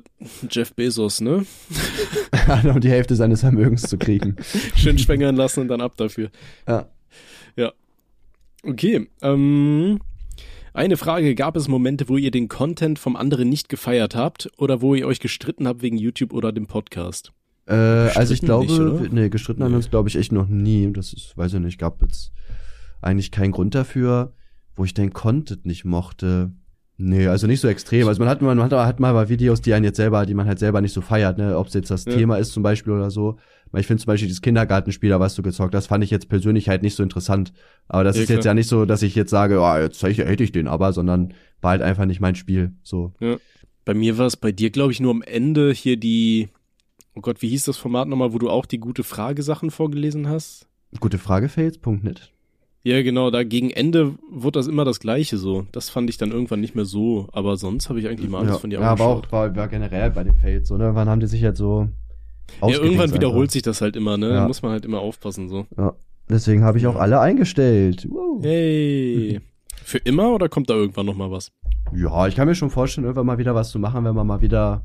Jeff 0.50 0.72
Bezos, 0.74 1.20
ne? 1.20 1.44
um 2.64 2.80
die 2.80 2.88
Hälfte 2.88 3.16
seines 3.16 3.40
Vermögens 3.40 3.82
zu 3.82 3.98
kriegen. 3.98 4.36
Schön 4.76 4.98
schwängern 4.98 5.36
lassen 5.36 5.60
und 5.60 5.68
dann 5.68 5.80
ab 5.80 5.96
dafür. 5.96 6.30
Ja. 6.68 6.86
Okay, 8.66 9.08
ähm, 9.20 10.00
eine 10.74 10.96
Frage, 10.96 11.34
gab 11.34 11.56
es 11.56 11.68
Momente, 11.68 12.08
wo 12.08 12.16
ihr 12.16 12.32
den 12.32 12.48
Content 12.48 12.98
vom 12.98 13.16
anderen 13.16 13.48
nicht 13.48 13.68
gefeiert 13.68 14.14
habt 14.16 14.50
oder 14.58 14.82
wo 14.82 14.94
ihr 14.94 15.06
euch 15.06 15.20
gestritten 15.20 15.68
habt 15.68 15.82
wegen 15.82 15.96
YouTube 15.96 16.32
oder 16.32 16.52
dem 16.52 16.66
Podcast? 16.66 17.32
Äh, 17.66 17.74
also 17.74 18.34
ich 18.34 18.40
Gestritten 18.40 18.46
glaube, 18.46 19.00
nicht, 19.00 19.12
nee, 19.12 19.28
gestritten 19.28 19.62
haben 19.62 19.70
wir 19.70 19.76
uns, 19.76 19.88
glaube 19.88 20.08
ich, 20.08 20.16
echt 20.16 20.32
noch 20.32 20.48
nie. 20.48 20.92
Das 20.92 21.12
ist, 21.12 21.36
weiß 21.38 21.54
ich 21.54 21.60
nicht, 21.60 21.78
gab 21.78 22.02
jetzt 22.02 22.32
eigentlich 23.00 23.30
keinen 23.30 23.52
Grund 23.52 23.74
dafür, 23.74 24.34
wo 24.74 24.84
ich 24.84 24.92
den 24.94 25.12
Content 25.12 25.64
nicht 25.64 25.84
mochte. 25.84 26.52
Nee, 26.96 27.26
also 27.26 27.46
nicht 27.48 27.60
so 27.60 27.66
extrem. 27.68 28.06
Also 28.06 28.20
man 28.20 28.28
hat, 28.28 28.40
man 28.40 28.62
hat, 28.62 28.72
hat 28.72 29.00
mal 29.00 29.12
mal 29.12 29.28
Videos, 29.28 29.60
die 29.60 29.74
einen 29.74 29.84
jetzt 29.84 29.96
selber, 29.96 30.26
die 30.26 30.34
man 30.34 30.46
halt 30.46 30.60
selber 30.60 30.80
nicht 30.80 30.92
so 30.92 31.00
feiert, 31.00 31.38
ne, 31.38 31.58
ob 31.58 31.66
es 31.66 31.74
jetzt 31.74 31.90
das 31.90 32.04
Ja. 32.04 32.12
Thema 32.14 32.36
ist 32.36 32.52
zum 32.52 32.62
Beispiel 32.62 32.92
oder 32.92 33.10
so. 33.10 33.36
Weil 33.72 33.80
ich 33.80 33.88
finde 33.88 34.00
zum 34.00 34.06
Beispiel 34.06 34.28
dieses 34.28 34.42
Kindergartenspiel, 34.42 35.10
da 35.10 35.18
was 35.18 35.34
du 35.34 35.42
gezockt 35.42 35.74
hast, 35.74 35.88
fand 35.88 36.04
ich 36.04 36.10
jetzt 36.10 36.28
persönlich 36.28 36.68
halt 36.68 36.82
nicht 36.82 36.94
so 36.94 37.02
interessant. 37.02 37.52
Aber 37.88 38.04
das 38.04 38.14
Ja, 38.16 38.22
ist 38.22 38.28
jetzt 38.28 38.42
klar. 38.42 38.50
ja 38.52 38.54
nicht 38.54 38.68
so, 38.68 38.84
dass 38.84 39.02
ich 39.02 39.16
jetzt 39.16 39.30
sage, 39.30 39.58
oh, 39.60 39.76
jetzt 39.76 40.00
hätte 40.04 40.44
ich 40.44 40.52
den 40.52 40.68
aber, 40.68 40.92
sondern 40.92 41.34
war 41.60 41.72
halt 41.72 41.82
einfach 41.82 42.04
nicht 42.04 42.20
mein 42.20 42.36
Spiel. 42.36 42.74
So. 42.84 43.12
Bei 43.84 43.94
mir 43.94 44.16
war 44.16 44.26
es 44.26 44.36
bei 44.36 44.52
dir, 44.52 44.70
glaube 44.70 44.92
ich, 44.92 45.00
nur 45.00 45.10
am 45.10 45.22
Ende 45.22 45.72
hier 45.72 45.96
die, 45.96 46.48
oh 47.16 47.20
Gott, 47.22 47.42
wie 47.42 47.48
hieß 47.48 47.64
das 47.64 47.76
Format 47.76 48.06
nochmal, 48.06 48.32
wo 48.32 48.38
du 48.38 48.48
auch 48.48 48.66
die 48.66 48.78
gute 48.78 49.02
Frage-Sachen 49.02 49.72
vorgelesen 49.72 50.28
hast? 50.28 50.68
Gute 51.00 51.18
Frage, 51.18 51.48
Fails.net. 51.48 52.30
Ja, 52.86 53.02
genau, 53.02 53.30
da 53.30 53.44
gegen 53.44 53.70
Ende 53.70 54.12
wurde 54.30 54.58
das 54.58 54.66
immer 54.66 54.84
das 54.84 55.00
Gleiche 55.00 55.38
so. 55.38 55.64
Das 55.72 55.88
fand 55.88 56.10
ich 56.10 56.18
dann 56.18 56.32
irgendwann 56.32 56.60
nicht 56.60 56.74
mehr 56.74 56.84
so, 56.84 57.28
aber 57.32 57.56
sonst 57.56 57.88
habe 57.88 57.98
ich 57.98 58.06
eigentlich 58.08 58.28
mal 58.28 58.40
alles 58.40 58.52
ja, 58.52 58.58
von 58.58 58.68
dir 58.68 58.80
ja, 58.80 58.90
aber 58.90 59.06
auch 59.06 59.32
war, 59.32 59.56
war 59.56 59.68
generell 59.68 60.10
bei 60.10 60.22
den 60.22 60.36
Fails, 60.36 60.68
so, 60.68 60.76
ne? 60.76 60.94
Wann 60.94 61.08
haben 61.08 61.20
die 61.20 61.26
sich 61.26 61.42
halt 61.42 61.56
so 61.56 61.88
Ja, 62.60 62.68
irgendwann 62.68 63.14
wiederholt 63.14 63.44
einfach. 63.44 63.52
sich 63.54 63.62
das 63.62 63.80
halt 63.80 63.96
immer, 63.96 64.18
ne? 64.18 64.28
Ja. 64.28 64.34
Da 64.34 64.46
muss 64.46 64.60
man 64.60 64.72
halt 64.72 64.84
immer 64.84 64.98
aufpassen 64.98 65.48
so. 65.48 65.66
Ja. 65.78 65.94
Deswegen 66.28 66.62
habe 66.62 66.76
ich 66.76 66.86
auch 66.86 66.96
alle 66.96 67.20
eingestellt. 67.20 68.06
Wow. 68.10 68.42
Hey. 68.42 69.40
Für 69.82 69.98
immer 69.98 70.34
oder 70.34 70.50
kommt 70.50 70.68
da 70.68 70.74
irgendwann 70.74 71.06
noch 71.06 71.16
mal 71.16 71.30
was? 71.30 71.52
Ja, 71.94 72.26
ich 72.26 72.36
kann 72.36 72.46
mir 72.46 72.54
schon 72.54 72.70
vorstellen, 72.70 73.06
irgendwann 73.06 73.26
mal 73.26 73.38
wieder 73.38 73.54
was 73.54 73.70
zu 73.70 73.78
machen, 73.78 74.04
wenn 74.04 74.14
man 74.14 74.26
mal 74.26 74.42
wieder 74.42 74.84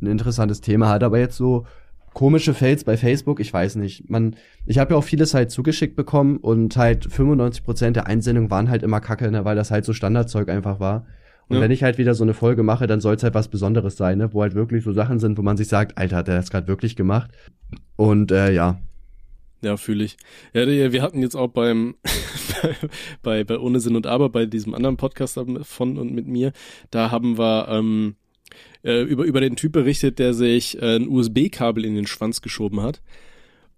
ein 0.00 0.06
interessantes 0.06 0.60
Thema 0.60 0.88
hat. 0.88 1.02
Aber 1.02 1.18
jetzt 1.18 1.36
so 1.36 1.66
komische 2.14 2.54
Fails 2.54 2.84
bei 2.84 2.96
Facebook, 2.96 3.40
ich 3.40 3.52
weiß 3.52 3.76
nicht. 3.76 4.08
Man, 4.08 4.36
ich 4.64 4.78
habe 4.78 4.94
ja 4.94 4.96
auch 4.98 5.04
vieles 5.04 5.34
halt 5.34 5.50
zugeschickt 5.50 5.96
bekommen 5.96 6.38
und 6.38 6.76
halt 6.76 7.06
95% 7.06 7.90
der 7.90 8.06
Einsendungen 8.06 8.50
waren 8.50 8.70
halt 8.70 8.82
immer 8.82 9.00
kacke, 9.00 9.30
ne, 9.30 9.44
weil 9.44 9.56
das 9.56 9.70
halt 9.70 9.84
so 9.84 9.92
Standardzeug 9.92 10.48
einfach 10.48 10.80
war. 10.80 11.06
Und 11.48 11.56
Ja. 11.56 11.62
wenn 11.62 11.70
ich 11.70 11.82
halt 11.82 11.98
wieder 11.98 12.14
so 12.14 12.24
eine 12.24 12.32
Folge 12.32 12.62
mache, 12.62 12.86
dann 12.86 13.00
soll 13.00 13.16
es 13.16 13.22
halt 13.22 13.34
was 13.34 13.48
Besonderes 13.48 13.96
sein, 13.98 14.16
ne, 14.18 14.32
wo 14.32 14.40
halt 14.40 14.54
wirklich 14.54 14.82
so 14.84 14.92
Sachen 14.92 15.18
sind, 15.18 15.36
wo 15.36 15.42
man 15.42 15.58
sich 15.58 15.68
sagt, 15.68 15.98
Alter, 15.98 16.16
hat 16.16 16.28
der 16.28 16.36
das 16.36 16.50
gerade 16.50 16.68
wirklich 16.68 16.96
gemacht? 16.96 17.30
Und 17.96 18.30
äh, 18.32 18.50
ja, 18.52 18.78
Ja, 19.62 19.76
fühle 19.76 20.04
ich. 20.04 20.16
Ja, 20.54 20.66
wir 20.66 21.02
hatten 21.02 21.20
jetzt 21.20 21.34
auch 21.36 21.48
beim 21.48 21.96
bei, 23.22 23.44
bei 23.44 23.58
Ohne 23.58 23.80
Sinn 23.80 23.96
und 23.96 24.06
Aber, 24.06 24.28
bei 24.30 24.46
diesem 24.46 24.74
anderen 24.74 24.96
Podcast 24.96 25.38
von 25.62 25.98
und 25.98 26.12
mit 26.12 26.26
mir, 26.26 26.52
da 26.90 27.10
haben 27.10 27.36
wir 27.38 27.66
ähm, 27.68 28.14
äh, 28.82 29.02
über, 29.02 29.24
über 29.24 29.40
den 29.40 29.56
Typ 29.56 29.72
berichtet, 29.72 30.18
der 30.18 30.34
sich 30.34 30.80
äh, 30.80 30.96
ein 30.96 31.08
USB-Kabel 31.08 31.84
in 31.84 31.94
den 31.94 32.06
Schwanz 32.06 32.42
geschoben 32.42 32.82
hat. 32.82 33.02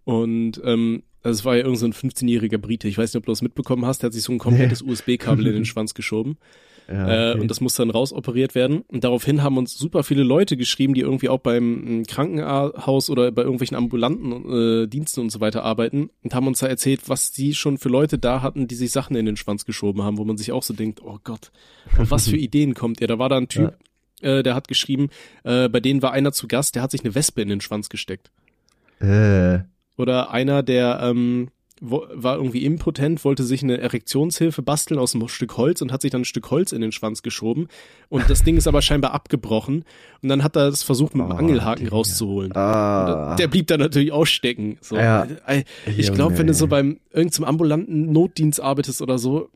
Und 0.04 0.60
ähm, 0.64 1.02
also 1.26 1.40
es 1.40 1.44
war 1.44 1.56
ja 1.56 1.64
irgend 1.64 1.78
so 1.78 1.86
ein 1.86 1.92
15-jähriger 1.92 2.58
Brite. 2.58 2.86
Ich 2.86 2.96
weiß 2.96 3.12
nicht, 3.12 3.18
ob 3.18 3.26
du 3.26 3.32
das 3.32 3.42
mitbekommen 3.42 3.84
hast. 3.84 4.02
Der 4.02 4.08
hat 4.08 4.14
sich 4.14 4.22
so 4.22 4.32
ein 4.32 4.38
komplettes 4.38 4.80
USB-Kabel 4.80 5.46
in 5.48 5.54
den 5.54 5.64
Schwanz 5.64 5.94
geschoben. 5.94 6.38
ja 6.88 7.32
Äh, 7.32 7.40
und 7.40 7.50
das 7.50 7.60
muss 7.60 7.74
dann 7.74 7.90
rausoperiert 7.90 8.54
werden. 8.54 8.82
Und 8.86 9.02
daraufhin 9.02 9.42
haben 9.42 9.58
uns 9.58 9.76
super 9.76 10.04
viele 10.04 10.22
Leute 10.22 10.56
geschrieben, 10.56 10.94
die 10.94 11.00
irgendwie 11.00 11.28
auch 11.28 11.40
beim 11.40 12.02
äh, 12.02 12.02
Krankenhaus 12.04 13.10
oder 13.10 13.32
bei 13.32 13.42
irgendwelchen 13.42 13.76
ambulanten 13.76 14.84
äh, 14.84 14.86
Diensten 14.86 15.20
und 15.20 15.30
so 15.30 15.40
weiter 15.40 15.64
arbeiten 15.64 16.10
und 16.22 16.32
haben 16.32 16.46
uns 16.46 16.60
da 16.60 16.68
erzählt, 16.68 17.08
was 17.08 17.32
die 17.32 17.56
schon 17.56 17.78
für 17.78 17.88
Leute 17.88 18.18
da 18.18 18.42
hatten, 18.42 18.68
die 18.68 18.76
sich 18.76 18.92
Sachen 18.92 19.16
in 19.16 19.26
den 19.26 19.36
Schwanz 19.36 19.64
geschoben 19.64 20.02
haben, 20.04 20.18
wo 20.18 20.24
man 20.24 20.36
sich 20.36 20.52
auch 20.52 20.62
so 20.62 20.74
denkt, 20.74 21.02
oh 21.02 21.18
Gott, 21.24 21.50
auf 21.98 22.12
was 22.12 22.28
für 22.28 22.36
Ideen 22.36 22.74
kommt 22.74 23.00
ihr? 23.00 23.08
Da 23.08 23.18
war 23.18 23.28
da 23.28 23.38
ein 23.38 23.48
Typ, 23.48 23.76
äh, 24.20 24.42
der 24.42 24.54
hat 24.54 24.68
geschrieben, 24.68 25.08
äh, 25.44 25.68
bei 25.68 25.80
denen 25.80 26.02
war 26.02 26.12
einer 26.12 26.32
zu 26.32 26.48
Gast, 26.48 26.74
der 26.74 26.82
hat 26.82 26.90
sich 26.90 27.04
eine 27.04 27.14
Wespe 27.14 27.42
in 27.42 27.48
den 27.48 27.60
Schwanz 27.60 27.88
gesteckt. 27.88 28.30
äh, 29.00 29.58
Oder 29.96 30.30
einer, 30.30 30.62
der 30.62 31.00
ähm, 31.02 31.48
wo, 31.80 32.06
war 32.12 32.36
irgendwie 32.36 32.64
impotent, 32.64 33.22
wollte 33.26 33.42
sich 33.44 33.62
eine 33.62 33.78
Erektionshilfe 33.78 34.62
basteln 34.62 34.98
aus 34.98 35.14
einem 35.14 35.28
Stück 35.28 35.58
Holz 35.58 35.82
und 35.82 35.92
hat 35.92 36.00
sich 36.00 36.10
dann 36.10 36.22
ein 36.22 36.24
Stück 36.24 36.50
Holz 36.50 36.72
in 36.72 36.80
den 36.80 36.90
Schwanz 36.92 37.20
geschoben. 37.22 37.68
Und 38.08 38.30
das 38.30 38.42
Ding 38.44 38.56
ist 38.56 38.66
aber 38.66 38.80
scheinbar 38.80 39.12
abgebrochen. 39.12 39.84
Und 40.22 40.28
dann 40.30 40.42
hat 40.42 40.56
er 40.56 40.68
es 40.68 40.82
versucht, 40.82 41.14
mit 41.14 41.26
dem 41.26 41.32
Oh, 41.32 41.34
Angelhaken 41.36 41.84
Digga. 41.84 41.96
rauszuholen. 41.96 42.56
ah, 42.56 43.32
Und 43.32 43.38
Der 43.38 43.48
blieb 43.48 43.66
dann 43.66 43.80
natürlich 43.80 44.10
auch 44.12 44.24
stecken. 44.24 44.78
So. 44.80 44.96
Ja. 44.96 45.26
Ich 45.98 46.10
glaube, 46.14 46.38
wenn 46.38 46.46
du 46.46 46.54
so 46.54 46.66
beim 46.66 46.98
irgendeinem 47.12 47.44
ambulanten 47.44 48.10
Notdienst 48.10 48.58
arbeitest 48.60 49.02
oder 49.02 49.18
so, 49.18 49.50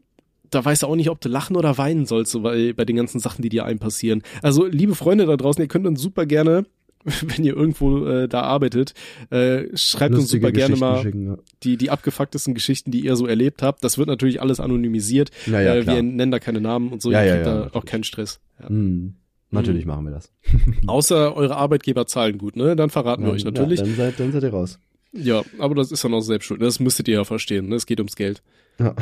da 0.50 0.64
weißt 0.64 0.82
du 0.82 0.86
auch 0.86 0.96
nicht, 0.96 1.10
ob 1.10 1.20
du 1.20 1.28
lachen 1.28 1.56
oder 1.56 1.78
weinen 1.78 2.06
sollst, 2.06 2.32
so 2.32 2.40
bei, 2.40 2.72
bei 2.72 2.84
den 2.84 2.96
ganzen 2.96 3.20
Sachen, 3.20 3.42
die 3.42 3.48
dir 3.48 3.64
einem 3.64 3.78
passieren. 3.78 4.22
Also, 4.42 4.66
liebe 4.66 4.94
Freunde 4.94 5.26
da 5.26 5.36
draußen, 5.36 5.62
ihr 5.62 5.68
könnt 5.68 5.86
uns 5.86 6.00
super 6.00 6.26
gerne, 6.26 6.66
wenn 7.22 7.44
ihr 7.44 7.56
irgendwo 7.56 8.06
äh, 8.06 8.28
da 8.28 8.42
arbeitet, 8.42 8.94
äh, 9.30 9.64
schreibt 9.74 10.14
uns 10.14 10.28
super 10.28 10.52
gerne 10.52 10.76
mal 10.76 11.04
ja. 11.04 11.38
die, 11.62 11.76
die 11.76 11.90
abgefucktesten 11.90 12.54
Geschichten, 12.54 12.90
die 12.90 13.00
ihr 13.00 13.16
so 13.16 13.26
erlebt 13.26 13.62
habt. 13.62 13.82
Das 13.82 13.96
wird 13.96 14.08
natürlich 14.08 14.42
alles 14.42 14.60
anonymisiert. 14.60 15.30
Ja, 15.46 15.60
ja, 15.60 15.76
äh, 15.76 15.86
wir 15.86 16.02
nennen 16.02 16.30
da 16.30 16.38
keine 16.38 16.60
Namen 16.60 16.92
und 16.92 17.00
so. 17.00 17.10
Ja, 17.10 17.22
ihr 17.22 17.26
ja, 17.26 17.34
kriegt 17.34 17.46
da 17.46 17.54
natürlich. 17.54 17.74
auch 17.74 17.84
keinen 17.86 18.04
Stress. 18.04 18.40
Hm. 18.58 19.14
Natürlich 19.52 19.86
machen 19.86 20.04
wir 20.04 20.12
das. 20.12 20.30
Außer 20.86 21.34
eure 21.34 21.56
Arbeitgeber 21.56 22.06
zahlen 22.06 22.38
gut, 22.38 22.54
ne? 22.54 22.76
Dann 22.76 22.90
verraten 22.90 23.24
wir 23.24 23.32
euch 23.32 23.44
natürlich. 23.44 23.80
Ja, 23.80 23.86
dann, 23.86 23.96
seid, 23.96 24.20
dann 24.20 24.32
seid 24.32 24.42
ihr 24.44 24.50
raus. 24.50 24.78
Ja, 25.12 25.42
aber 25.58 25.74
das 25.74 25.90
ist 25.90 26.04
dann 26.04 26.14
auch 26.14 26.20
selbst 26.20 26.46
schuld. 26.46 26.62
Das 26.62 26.78
müsstet 26.78 27.08
ihr 27.08 27.14
ja 27.14 27.24
verstehen. 27.24 27.68
Ne? 27.68 27.74
Es 27.74 27.86
geht 27.86 27.98
ums 27.98 28.14
Geld. 28.14 28.42
Ja. 28.80 28.94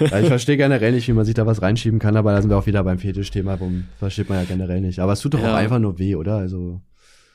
ja, 0.00 0.20
ich 0.20 0.28
verstehe 0.28 0.56
generell 0.56 0.92
nicht, 0.92 1.08
wie 1.08 1.12
man 1.12 1.24
sich 1.24 1.34
da 1.34 1.44
was 1.46 1.60
reinschieben 1.60 1.98
kann, 1.98 2.16
aber 2.16 2.32
da 2.32 2.40
sind 2.40 2.50
wir 2.50 2.56
auch 2.56 2.66
wieder 2.66 2.84
beim 2.84 2.98
Fetischthema, 2.98 3.52
warum 3.58 3.84
versteht 3.98 4.28
man 4.28 4.38
ja 4.38 4.44
generell 4.44 4.80
nicht. 4.80 5.00
Aber 5.00 5.12
es 5.12 5.20
tut 5.20 5.34
doch 5.34 5.40
Ja. 5.40 5.52
auch 5.52 5.56
einfach 5.58 5.78
nur 5.80 5.98
weh, 5.98 6.14
oder? 6.14 6.36
Also, 6.36 6.80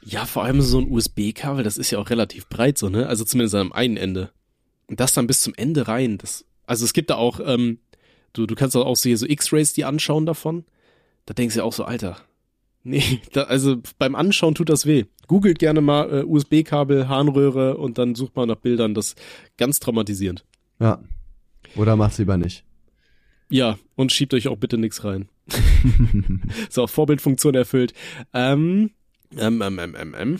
Ja, 0.05 0.25
vor 0.25 0.43
allem 0.45 0.61
so 0.61 0.79
ein 0.79 0.89
USB-Kabel, 0.89 1.63
das 1.63 1.77
ist 1.77 1.91
ja 1.91 1.99
auch 1.99 2.09
relativ 2.09 2.47
breit 2.47 2.77
so, 2.77 2.87
ne? 2.89 3.07
Also 3.07 3.25
zumindest 3.25 3.55
am 3.55 3.73
einen 3.73 3.97
Ende. 3.97 4.29
Und 4.87 4.99
das 5.01 5.13
dann 5.13 5.27
bis 5.27 5.41
zum 5.41 5.53
Ende 5.55 5.87
rein. 5.89 6.17
Das, 6.17 6.45
also 6.65 6.85
es 6.85 6.93
gibt 6.93 7.09
da 7.09 7.15
auch, 7.15 7.39
ähm, 7.45 7.79
du, 8.33 8.45
du 8.45 8.55
kannst 8.55 8.75
auch 8.77 8.95
so 8.95 9.09
hier 9.09 9.17
so 9.17 9.25
X-Rays 9.27 9.73
die 9.73 9.83
anschauen 9.85 10.25
davon. 10.25 10.63
Da 11.25 11.33
denkst 11.33 11.55
du 11.55 11.59
ja 11.59 11.63
auch 11.65 11.73
so, 11.73 11.83
Alter. 11.83 12.15
Nee, 12.83 13.03
da, 13.33 13.43
also 13.43 13.75
beim 13.97 14.15
Anschauen 14.15 14.55
tut 14.55 14.69
das 14.69 14.85
weh. 14.85 15.03
Googelt 15.27 15.59
gerne 15.59 15.81
mal 15.81 16.21
äh, 16.21 16.23
USB-Kabel, 16.23 17.07
Harnröhre 17.09 17.77
und 17.77 17.97
dann 17.97 18.15
sucht 18.15 18.35
mal 18.35 18.45
nach 18.47 18.55
Bildern. 18.55 18.93
Das 18.95 19.07
ist 19.07 19.21
ganz 19.57 19.79
traumatisierend. 19.79 20.43
Ja. 20.79 21.01
Oder 21.75 21.95
macht's 21.95 22.17
lieber 22.17 22.37
nicht. 22.37 22.63
Ja, 23.49 23.77
und 23.95 24.11
schiebt 24.11 24.33
euch 24.33 24.47
auch 24.47 24.57
bitte 24.57 24.77
nix 24.77 25.03
rein. 25.03 25.29
so, 26.69 26.85
Vorbildfunktion 26.87 27.55
erfüllt. 27.55 27.93
Ähm, 28.33 28.91
ähm, 29.37 29.61
ähm, 29.61 29.79
ähm, 29.79 29.95
ähm, 29.97 30.15
ähm. 30.17 30.39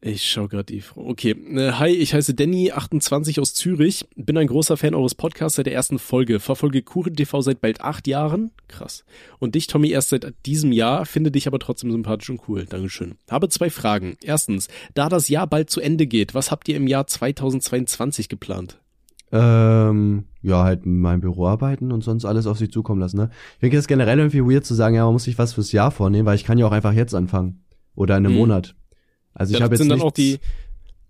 Ich 0.00 0.30
schau 0.30 0.46
gerade 0.46 0.72
die 0.72 0.80
Frau. 0.80 1.08
Okay. 1.08 1.30
Äh, 1.30 1.72
hi, 1.72 1.88
ich 1.88 2.14
heiße 2.14 2.32
Danny28 2.32 3.40
aus 3.40 3.54
Zürich. 3.54 4.06
Bin 4.14 4.38
ein 4.38 4.46
großer 4.46 4.76
Fan 4.76 4.94
eures 4.94 5.16
Podcasts 5.16 5.56
seit 5.56 5.66
der 5.66 5.72
ersten 5.72 5.98
Folge. 5.98 6.38
Verfolge 6.38 6.82
Kuchen 6.82 7.16
TV 7.16 7.40
seit 7.40 7.60
bald 7.60 7.80
acht 7.80 8.06
Jahren. 8.06 8.52
Krass. 8.68 9.04
Und 9.40 9.56
dich, 9.56 9.66
Tommy, 9.66 9.90
erst 9.90 10.10
seit 10.10 10.34
diesem 10.46 10.70
Jahr. 10.70 11.04
Finde 11.04 11.32
dich 11.32 11.48
aber 11.48 11.58
trotzdem 11.58 11.90
sympathisch 11.90 12.30
und 12.30 12.42
cool. 12.46 12.64
Dankeschön. 12.64 13.16
Habe 13.28 13.48
zwei 13.48 13.70
Fragen. 13.70 14.16
Erstens, 14.22 14.68
da 14.94 15.08
das 15.08 15.28
Jahr 15.28 15.48
bald 15.48 15.68
zu 15.68 15.80
Ende 15.80 16.06
geht, 16.06 16.32
was 16.32 16.52
habt 16.52 16.68
ihr 16.68 16.76
im 16.76 16.86
Jahr 16.86 17.08
2022 17.08 18.28
geplant? 18.28 18.78
Ähm, 19.30 20.24
ja, 20.42 20.64
halt 20.64 20.86
in 20.86 21.00
meinem 21.00 21.20
Büro 21.20 21.46
arbeiten 21.46 21.92
und 21.92 22.02
sonst 22.02 22.24
alles 22.24 22.46
auf 22.46 22.58
sich 22.58 22.72
zukommen 22.72 23.00
lassen, 23.00 23.18
ne? 23.18 23.30
Ich 23.54 23.60
denke, 23.60 23.76
es 23.76 23.86
generell 23.86 24.18
irgendwie 24.18 24.42
weird 24.42 24.64
zu 24.64 24.74
sagen, 24.74 24.94
ja, 24.94 25.04
man 25.04 25.12
muss 25.12 25.24
sich 25.24 25.38
was 25.38 25.52
fürs 25.52 25.72
Jahr 25.72 25.90
vornehmen, 25.90 26.26
weil 26.26 26.36
ich 26.36 26.44
kann 26.44 26.56
ja 26.58 26.66
auch 26.66 26.72
einfach 26.72 26.92
jetzt 26.92 27.14
anfangen. 27.14 27.64
Oder 27.94 28.16
in 28.16 28.24
einem 28.24 28.34
Hm. 28.34 28.40
Monat. 28.40 28.74
Also 29.34 29.54
ich 29.54 29.62
habe 29.62 29.74
jetzt 29.74 29.82
sind 29.82 29.90
dann 29.90 30.00
auch 30.00 30.12
die, 30.12 30.38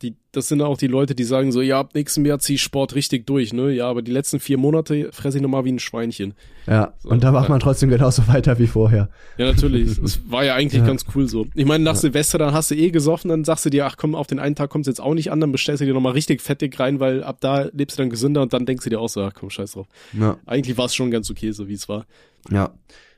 die, 0.02 0.14
das 0.32 0.46
sind 0.48 0.62
auch 0.62 0.78
die 0.78 0.86
Leute, 0.86 1.14
die 1.14 1.24
sagen 1.24 1.50
so, 1.50 1.60
ja, 1.60 1.80
ab 1.80 1.90
nächstem 1.94 2.24
Jahr 2.24 2.38
zieh 2.38 2.54
ich 2.54 2.62
Sport 2.62 2.94
richtig 2.94 3.26
durch, 3.26 3.52
ne? 3.52 3.72
Ja, 3.72 3.88
aber 3.88 4.00
die 4.02 4.12
letzten 4.12 4.38
vier 4.38 4.56
Monate 4.56 5.10
fresse 5.12 5.38
ich 5.38 5.42
nochmal 5.42 5.64
wie 5.64 5.72
ein 5.72 5.78
Schweinchen. 5.80 6.34
Ja, 6.66 6.92
So, 6.98 7.08
und 7.08 7.24
da 7.24 7.32
macht 7.32 7.44
ja. 7.44 7.50
man 7.50 7.60
trotzdem 7.60 7.90
genauso 7.90 8.28
weiter 8.28 8.58
wie 8.58 8.66
vorher. 8.68 9.08
Ja, 9.38 9.46
natürlich. 9.46 9.98
Es 9.98 10.20
war 10.30 10.44
ja 10.44 10.54
eigentlich 10.54 10.80
Ja. 10.82 10.86
ganz 10.86 11.04
cool 11.14 11.26
so. 11.28 11.46
Ich 11.54 11.66
meine, 11.66 11.82
nach 11.82 11.96
Silvester, 11.96 12.38
dann 12.38 12.54
hast 12.54 12.70
du 12.70 12.76
eh 12.76 12.90
gesoffen, 12.90 13.28
dann 13.30 13.44
sagst 13.44 13.64
du 13.66 13.70
dir, 13.70 13.86
ach 13.86 13.96
komm, 13.96 14.14
auf 14.14 14.26
den 14.28 14.38
einen 14.38 14.54
Tag 14.54 14.70
kommt's 14.70 14.86
jetzt 14.86 15.00
auch 15.00 15.14
nicht 15.14 15.32
an, 15.32 15.40
dann 15.40 15.50
bestellst 15.50 15.80
du 15.80 15.84
dir 15.86 15.94
nochmal 15.94 16.12
richtig 16.12 16.42
fettig 16.42 16.78
rein, 16.78 17.00
weil 17.00 17.24
ab 17.24 17.38
da 17.40 17.62
lebst 17.72 17.98
du 17.98 18.02
dann 18.02 18.10
gesünder 18.10 18.42
und 18.42 18.52
dann 18.52 18.66
denkst 18.66 18.84
du 18.84 18.90
dir 18.90 19.00
auch 19.00 19.08
so, 19.08 19.22
ach 19.22 19.32
komm, 19.34 19.50
scheiß 19.50 19.72
drauf. 19.72 19.86
Ja. 20.18 20.36
Eigentlich 20.46 20.78
war 20.78 20.86
es 20.86 20.94
schon 20.94 21.10
ganz 21.10 21.28
okay, 21.30 21.50
so 21.52 21.66
wie 21.68 21.74
es 21.74 21.88
war. 21.88 22.06
Ja. 22.50 22.70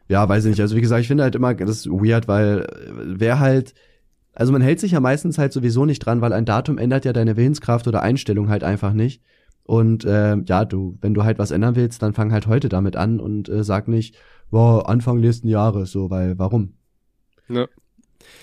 Ja, 0.08 0.28
weiß 0.28 0.46
ich 0.46 0.50
nicht. 0.50 0.60
Also 0.60 0.74
wie 0.76 0.80
gesagt, 0.80 1.02
ich 1.02 1.06
finde 1.08 1.22
halt 1.22 1.34
immer, 1.36 1.54
das 1.54 1.70
ist 1.70 1.86
weird, 1.86 2.26
weil 2.26 2.62
äh, 2.62 2.90
wer 3.04 3.38
halt, 3.38 3.74
also 4.32 4.52
man 4.52 4.62
hält 4.62 4.80
sich 4.80 4.92
ja 4.92 5.00
meistens 5.00 5.38
halt 5.38 5.52
sowieso 5.52 5.84
nicht 5.84 6.00
dran, 6.00 6.20
weil 6.20 6.32
ein 6.32 6.44
Datum 6.44 6.78
ändert 6.78 7.04
ja 7.04 7.12
deine 7.12 7.36
Willenskraft 7.36 7.86
oder 7.88 8.02
Einstellung 8.02 8.48
halt 8.48 8.64
einfach 8.64 8.92
nicht. 8.92 9.22
Und 9.64 10.04
äh, 10.04 10.36
ja, 10.36 10.64
du, 10.64 10.98
wenn 11.00 11.14
du 11.14 11.24
halt 11.24 11.38
was 11.38 11.50
ändern 11.50 11.76
willst, 11.76 12.02
dann 12.02 12.14
fang 12.14 12.32
halt 12.32 12.46
heute 12.46 12.68
damit 12.68 12.96
an 12.96 13.20
und 13.20 13.48
äh, 13.48 13.62
sag 13.62 13.88
nicht, 13.88 14.16
boah, 14.50 14.88
Anfang 14.88 15.20
nächsten 15.20 15.48
Jahres, 15.48 15.92
so, 15.92 16.10
weil 16.10 16.38
warum? 16.38 16.74
Ja. 17.48 17.66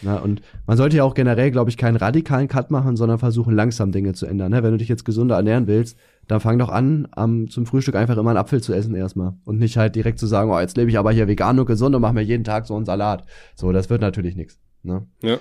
Na, 0.02 0.18
und 0.18 0.42
man 0.66 0.78
sollte 0.78 0.98
ja 0.98 1.04
auch 1.04 1.14
generell, 1.14 1.52
glaube 1.52 1.70
ich, 1.70 1.78
keinen 1.78 1.96
radikalen 1.96 2.48
Cut 2.48 2.72
machen, 2.72 2.96
sondern 2.96 3.20
versuchen, 3.20 3.56
langsam 3.56 3.92
Dinge 3.92 4.14
zu 4.14 4.26
ändern. 4.26 4.52
Ne? 4.52 4.64
Wenn 4.64 4.72
du 4.72 4.78
dich 4.78 4.90
jetzt 4.90 5.06
gesunder 5.06 5.36
ernähren 5.36 5.68
willst, 5.68 5.98
dann 6.28 6.40
fang 6.40 6.60
doch 6.60 6.70
an, 6.70 7.08
am, 7.12 7.50
zum 7.50 7.66
Frühstück 7.66 7.96
einfach 7.96 8.18
immer 8.18 8.30
einen 8.30 8.38
Apfel 8.38 8.62
zu 8.62 8.74
essen 8.74 8.96
erstmal. 8.96 9.34
Und 9.44 9.60
nicht 9.60 9.78
halt 9.78 9.96
direkt 9.96 10.20
zu 10.20 10.28
sagen, 10.28 10.52
oh, 10.52 10.60
jetzt 10.60 10.78
lebe 10.78 10.90
ich 10.90 10.98
aber 10.98 11.12
hier 11.12 11.28
vegan 11.28 11.60
und 11.60 11.66
gesund 11.66 11.96
und 11.96 12.02
mache 12.02 12.14
mir 12.14 12.22
jeden 12.22 12.44
Tag 12.44 12.68
so 12.68 12.76
einen 12.76 12.86
Salat. 12.86 13.26
So, 13.56 13.72
das 13.72 13.90
wird 13.90 14.02
natürlich 14.02 14.36
nichts. 14.36 14.60
Ne? 14.84 15.06
Ja. 15.22 15.38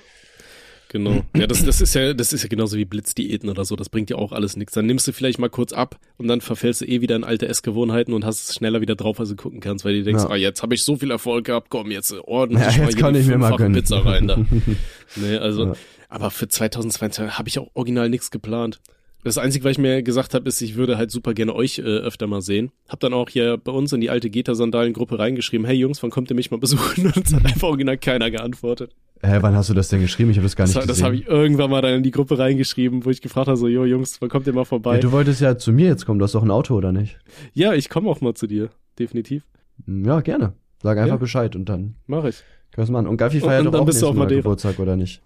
Genau. 0.89 1.23
Ja, 1.35 1.47
das, 1.47 1.65
das 1.65 1.81
ist 1.81 1.93
ja, 1.95 2.13
das 2.13 2.31
ist 2.33 2.43
ja 2.43 2.47
genauso 2.49 2.77
wie 2.77 2.85
Blitzdiäten 2.85 3.49
oder 3.49 3.65
so. 3.65 3.75
Das 3.75 3.89
bringt 3.89 4.09
ja 4.09 4.15
auch 4.15 4.31
alles 4.31 4.55
nichts. 4.55 4.73
Dann 4.73 4.85
nimmst 4.85 5.07
du 5.07 5.11
vielleicht 5.11 5.37
mal 5.39 5.49
kurz 5.49 5.73
ab 5.73 5.99
und 6.17 6.27
dann 6.27 6.39
verfällst 6.41 6.81
du 6.81 6.85
eh 6.85 7.01
wieder 7.01 7.15
in 7.15 7.23
alte 7.23 7.47
Essgewohnheiten 7.47 8.13
und 8.13 8.23
hast 8.25 8.49
es 8.49 8.55
schneller 8.55 8.79
wieder 8.81 8.95
drauf, 8.95 9.19
als 9.19 9.29
du 9.29 9.35
gucken 9.35 9.59
kannst, 9.59 9.83
weil 9.83 9.95
du 9.97 10.03
denkst, 10.03 10.23
Ja. 10.23 10.29
ah, 10.29 10.35
jetzt 10.35 10.63
habe 10.63 10.75
ich 10.75 10.83
so 10.83 10.95
viel 10.95 11.11
Erfolg 11.11 11.45
gehabt, 11.45 11.69
komm, 11.69 11.91
jetzt 11.91 12.13
ordentlich 12.13 12.61
Ja, 12.65 12.71
mal 12.77 12.85
jetzt 12.85 12.93
hier 12.95 13.01
kann 13.03 13.15
ich 13.15 13.27
mir 13.27 13.37
mal 13.37 13.55
gönnen. 13.57 13.73
Pizza 13.73 14.05
rein 14.05 14.27
da. 14.27 14.37
nee, 15.17 15.35
also, 15.37 15.65
Ja. 15.67 15.73
aber 16.09 16.31
für 16.31 16.47
2022 16.47 17.37
habe 17.37 17.49
ich 17.49 17.59
auch 17.59 17.69
original 17.73 18.09
nichts 18.09 18.31
geplant. 18.31 18.79
Das 19.23 19.37
Einzige, 19.37 19.65
was 19.65 19.71
ich 19.71 19.77
mir 19.77 20.03
gesagt 20.03 20.33
habe, 20.33 20.47
ist, 20.47 20.61
ich 20.61 20.75
würde 20.75 20.97
halt 20.97 21.11
super 21.11 21.33
gerne 21.33 21.53
euch 21.53 21.79
äh, 21.79 21.81
öfter 21.81 22.27
mal 22.27 22.41
sehen. 22.41 22.71
Hab 22.87 22.99
dann 23.01 23.13
auch 23.13 23.29
hier 23.29 23.57
bei 23.57 23.71
uns 23.71 23.91
in 23.91 23.99
die 23.99 24.09
alte 24.09 24.29
Geta-Sandalen-Gruppe 24.29 25.19
reingeschrieben, 25.19 25.65
hey 25.65 25.75
Jungs, 25.75 26.01
wann 26.01 26.11
kommt 26.11 26.29
ihr 26.31 26.35
mich 26.35 26.49
mal 26.51 26.57
besuchen? 26.59 27.07
Und 27.15 27.25
es 27.27 27.33
hat 27.33 27.45
einfach 27.45 27.67
original 27.67 27.97
keiner 27.97 28.31
geantwortet. 28.31 28.95
Hä, 29.23 29.39
wann 29.41 29.55
hast 29.55 29.69
du 29.69 29.73
das 29.73 29.89
denn 29.89 29.99
geschrieben? 29.99 30.29
Ich 30.29 30.37
habe 30.37 30.45
das 30.45 30.55
gar 30.55 30.65
nicht 30.65 30.77
Das, 30.77 30.85
das 30.85 30.97
gesehen. 30.97 31.05
habe 31.05 31.15
ich 31.15 31.27
irgendwann 31.27 31.71
mal 31.71 31.81
dann 31.81 31.95
in 31.95 32.03
die 32.03 32.11
Gruppe 32.11 32.37
reingeschrieben, 32.37 33.03
wo 33.03 33.09
ich 33.09 33.21
gefragt 33.21 33.47
habe, 33.47 33.57
so, 33.57 33.67
jo 33.67 33.83
Jungs, 33.83 34.21
wann 34.21 34.29
kommt 34.29 34.45
ihr 34.47 34.53
mal 34.53 34.63
vorbei? 34.65 34.95
ja, 34.95 35.01
du 35.01 35.11
wolltest 35.11 35.41
ja 35.41 35.57
zu 35.57 35.73
mir 35.73 35.87
jetzt 35.87 36.05
kommen, 36.05 36.19
du 36.19 36.23
hast 36.23 36.35
doch 36.35 36.43
ein 36.43 36.51
Auto, 36.51 36.75
oder 36.75 36.91
nicht? 36.91 37.17
ja, 37.53 37.73
ich 37.73 37.89
komme 37.89 38.09
auch 38.09 38.21
mal 38.21 38.35
zu 38.35 38.45
dir, 38.47 38.69
definitiv. 38.99 39.43
Hm, 39.85 40.05
Ja, 40.05 40.21
gerne. 40.21 40.53
Sag 40.83 40.97
einfach 40.99 41.09
Ja. 41.09 41.17
Bescheid 41.17 41.55
und 41.55 41.67
dann 41.67 41.95
Mach 42.05 42.23
ich. 42.25 42.35
können 42.71 42.83
wir's 42.85 42.91
machen. 42.91 43.07
Und 43.07 43.17
Gaffi 43.17 43.37
Und- 43.37 43.43
feiert 43.49 43.65
und 43.65 43.71
dann 43.73 43.81
auch 43.81 43.85
bist 43.85 44.01
du 44.01 44.05
nächstes 44.05 44.19
Mal. 44.29 44.35
Geburtstag, 44.35 44.79
oder 44.79 44.95
nicht? 44.95 45.21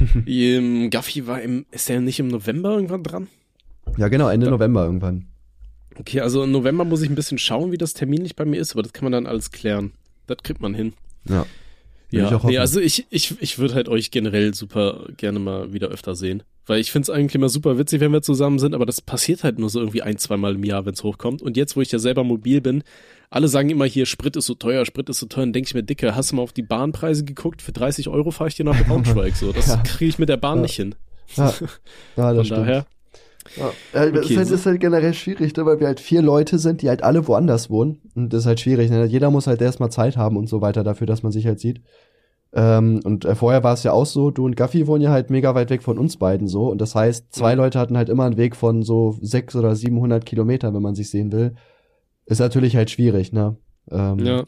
Ähm, 0.26 0.90
Gaffi 0.90 1.26
war 1.26 1.40
im, 1.40 1.66
ist 1.70 1.88
der 1.88 2.00
nicht 2.00 2.18
im 2.20 2.28
November 2.28 2.74
irgendwann 2.74 3.02
dran? 3.02 3.26
Ja, 3.96 4.08
genau, 4.08 4.28
Ende 4.28 4.46
Da- 4.46 4.52
November 4.52 4.84
irgendwann. 4.84 5.26
Okay, 5.98 6.20
also 6.20 6.42
im 6.44 6.50
November 6.52 6.84
muss 6.84 7.00
ich 7.02 7.08
ein 7.08 7.14
bisschen 7.14 7.38
schauen, 7.38 7.72
wie 7.72 7.78
das 7.78 7.94
terminlich 7.94 8.36
bei 8.36 8.44
mir 8.44 8.60
ist, 8.60 8.72
aber 8.72 8.82
das 8.82 8.92
kann 8.92 9.04
man 9.04 9.12
dann 9.12 9.26
alles 9.26 9.50
klären. 9.50 9.92
Das 10.26 10.38
kriegt 10.42 10.60
man 10.60 10.74
hin. 10.74 10.92
Ja. 11.28 11.46
Will 12.10 12.20
Ja, 12.20 12.26
ich 12.28 12.34
auch 12.34 12.44
nee, 12.44 12.58
also 12.58 12.80
ich, 12.80 13.06
ich, 13.10 13.34
ich 13.40 13.58
würde 13.58 13.74
halt 13.74 13.88
euch 13.88 14.10
generell 14.10 14.52
super 14.54 15.06
gerne 15.16 15.38
mal 15.38 15.72
wieder 15.72 15.88
öfter 15.88 16.14
sehen. 16.14 16.42
Weil 16.66 16.80
ich 16.80 16.92
find's 16.92 17.08
eigentlich 17.10 17.34
immer 17.36 17.48
super 17.48 17.78
witzig, 17.78 18.00
wenn 18.00 18.12
wir 18.12 18.22
zusammen 18.22 18.58
sind, 18.58 18.74
aber 18.74 18.84
das 18.86 19.00
passiert 19.00 19.42
halt 19.44 19.58
nur 19.58 19.70
so 19.70 19.78
irgendwie 19.80 20.02
ein, 20.02 20.18
zweimal 20.18 20.56
im 20.56 20.64
Jahr, 20.64 20.84
wenn's 20.84 21.02
hochkommt. 21.02 21.40
Und 21.40 21.56
jetzt, 21.56 21.76
wo 21.76 21.80
ich 21.80 21.90
ja 21.92 21.98
selber 21.98 22.24
mobil 22.24 22.60
bin, 22.60 22.82
alle 23.30 23.48
sagen 23.48 23.70
immer 23.70 23.84
hier, 23.84 24.06
Sprit 24.06 24.36
ist 24.36 24.46
so 24.46 24.54
teuer, 24.54 24.84
Sprit 24.84 25.08
ist 25.08 25.18
so 25.18 25.26
teuer, 25.26 25.44
dann 25.44 25.52
denke 25.52 25.68
ich 25.68 25.74
mir, 25.74 25.82
Dicke, 25.82 26.14
hast 26.14 26.32
du 26.32 26.36
mal 26.36 26.42
auf 26.42 26.52
die 26.52 26.62
Bahnpreise 26.62 27.24
geguckt? 27.24 27.62
Für 27.62 27.72
30 27.72 28.08
Euro 28.08 28.30
fahre 28.30 28.48
ich 28.48 28.54
dir 28.54 28.64
nach 28.64 28.82
Braunschweig. 28.86 29.34
So, 29.36 29.52
das 29.52 29.66
Ja. 29.68 29.76
kriege 29.84 30.08
ich 30.08 30.18
mit 30.18 30.28
der 30.28 30.36
Bahn 30.36 30.58
Ja. 30.58 30.62
nicht 30.62 30.76
hin. 30.76 30.94
Ja, 31.36 31.52
ja 32.16 32.32
das 32.34 32.48
Von 32.48 32.56
daher, 32.56 32.86
Ja, 33.56 33.72
das 33.92 34.06
Okay, 34.08 34.18
ist, 34.18 34.36
halt, 34.36 34.50
ist 34.50 34.66
halt 34.66 34.80
generell 34.80 35.14
schwierig, 35.14 35.56
ne, 35.56 35.66
weil 35.66 35.80
wir 35.80 35.86
halt 35.86 36.00
vier 36.00 36.22
Leute 36.22 36.58
sind, 36.58 36.82
die 36.82 36.88
halt 36.88 37.02
alle 37.02 37.26
woanders 37.26 37.70
wohnen. 37.70 38.00
Und 38.14 38.32
das 38.32 38.40
ist 38.40 38.46
halt 38.46 38.60
schwierig. 38.60 38.90
Ne? 38.90 39.04
Jeder 39.06 39.30
muss 39.30 39.46
halt 39.46 39.62
erstmal 39.62 39.90
Zeit 39.90 40.16
haben 40.16 40.36
und 40.36 40.48
so 40.48 40.60
weiter 40.60 40.84
dafür, 40.84 41.06
dass 41.06 41.22
man 41.22 41.32
sich 41.32 41.46
halt 41.46 41.58
sieht. 41.60 41.80
Ähm, 42.52 43.00
und 43.04 43.24
äh, 43.24 43.34
vorher 43.34 43.64
war 43.64 43.74
es 43.74 43.82
ja 43.82 43.92
auch 43.92 44.06
so, 44.06 44.30
du 44.30 44.44
und 44.44 44.56
Gaffi 44.56 44.86
wohnen 44.86 45.02
ja 45.02 45.10
halt 45.10 45.30
mega 45.30 45.54
weit 45.54 45.70
weg 45.70 45.82
von 45.82 45.98
uns 45.98 46.16
beiden 46.16 46.48
so. 46.48 46.68
Und 46.70 46.80
das 46.80 46.94
heißt, 46.94 47.32
zwei. 47.34 47.54
Leute 47.54 47.78
hatten 47.78 47.96
halt 47.96 48.08
immer 48.08 48.24
einen 48.24 48.36
Weg 48.36 48.56
von 48.56 48.82
so 48.82 49.16
sechs 49.20 49.54
oder 49.56 49.74
700 49.74 50.24
Kilometer, 50.24 50.72
wenn 50.72 50.82
man 50.82 50.94
sich 50.94 51.10
sehen 51.10 51.32
will. 51.32 51.54
Ist 52.26 52.40
natürlich 52.40 52.76
halt 52.76 52.90
schwierig, 52.90 53.32
ne? 53.32 53.56
Ähm, 53.90 54.18
ja. 54.18 54.44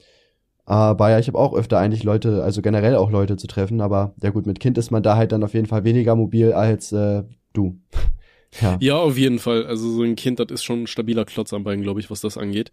Aber 0.64 1.10
ja, 1.10 1.18
ich 1.18 1.28
habe 1.28 1.38
auch 1.38 1.54
öfter 1.54 1.78
eigentlich 1.78 2.02
Leute, 2.02 2.42
also 2.42 2.60
generell 2.60 2.96
auch 2.96 3.10
Leute 3.10 3.36
zu 3.36 3.46
treffen, 3.46 3.80
aber 3.80 4.14
ja 4.22 4.30
gut, 4.30 4.46
mit 4.46 4.60
Kind 4.60 4.76
ist 4.76 4.90
man 4.90 5.02
da 5.02 5.16
halt 5.16 5.32
dann 5.32 5.42
auf 5.42 5.54
jeden 5.54 5.66
Fall 5.66 5.84
weniger 5.84 6.14
mobil 6.14 6.52
als 6.52 6.92
äh, 6.92 7.22
du. 7.54 7.78
ja. 8.60 8.76
Ja, 8.80 8.96
auf 8.96 9.16
jeden 9.16 9.38
Fall. 9.38 9.66
Also 9.66 9.90
so 9.90 10.02
ein 10.02 10.16
Kind, 10.16 10.40
das 10.40 10.48
ist 10.50 10.64
schon 10.64 10.82
ein 10.82 10.86
stabiler 10.86 11.24
Klotz 11.24 11.54
am 11.54 11.64
Bein, 11.64 11.80
glaube 11.82 12.00
ich, 12.00 12.10
was 12.10 12.20
das 12.20 12.36
angeht. 12.36 12.70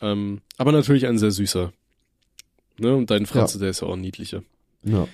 Ähm, 0.00 0.40
aber 0.56 0.72
natürlich 0.72 1.06
ein 1.06 1.18
sehr 1.18 1.32
süßer. 1.32 1.72
Ne? 2.78 2.96
Und 2.96 3.10
dein 3.10 3.26
Franz, 3.26 3.58
der 3.58 3.68
ist 3.68 3.82
ja 3.82 3.88
auch 3.88 3.94
ein 3.94 4.00
niedlicher. 4.00 4.42
ja. 4.82 5.06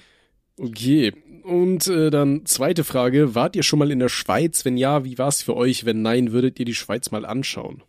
Okay. 0.57 1.15
Und 1.43 1.87
äh, 1.89 2.11
dann 2.11 2.45
zweite 2.45 2.85
Frage. 2.85 3.35
Wart 3.35 3.57
ihr 3.57 3.63
schon 3.63 3.79
mal 3.79 3.91
in 3.91 3.99
der 3.99 4.11
Schweiz? 4.11 4.65
Wenn 4.67 4.77
ja, 4.77 5.05
wie 5.05 5.17
war 5.17 5.29
es 5.29 5.43
für 5.43 5.57
euch? 5.57 5.87
Wenn 5.87 6.03
nein, 6.03 6.33
würdet 6.33 6.59
ihr 6.61 6.67
die 6.67 6.75
Schweiz 6.75 7.11
mal 7.11 7.25
anschauen? 7.25 7.83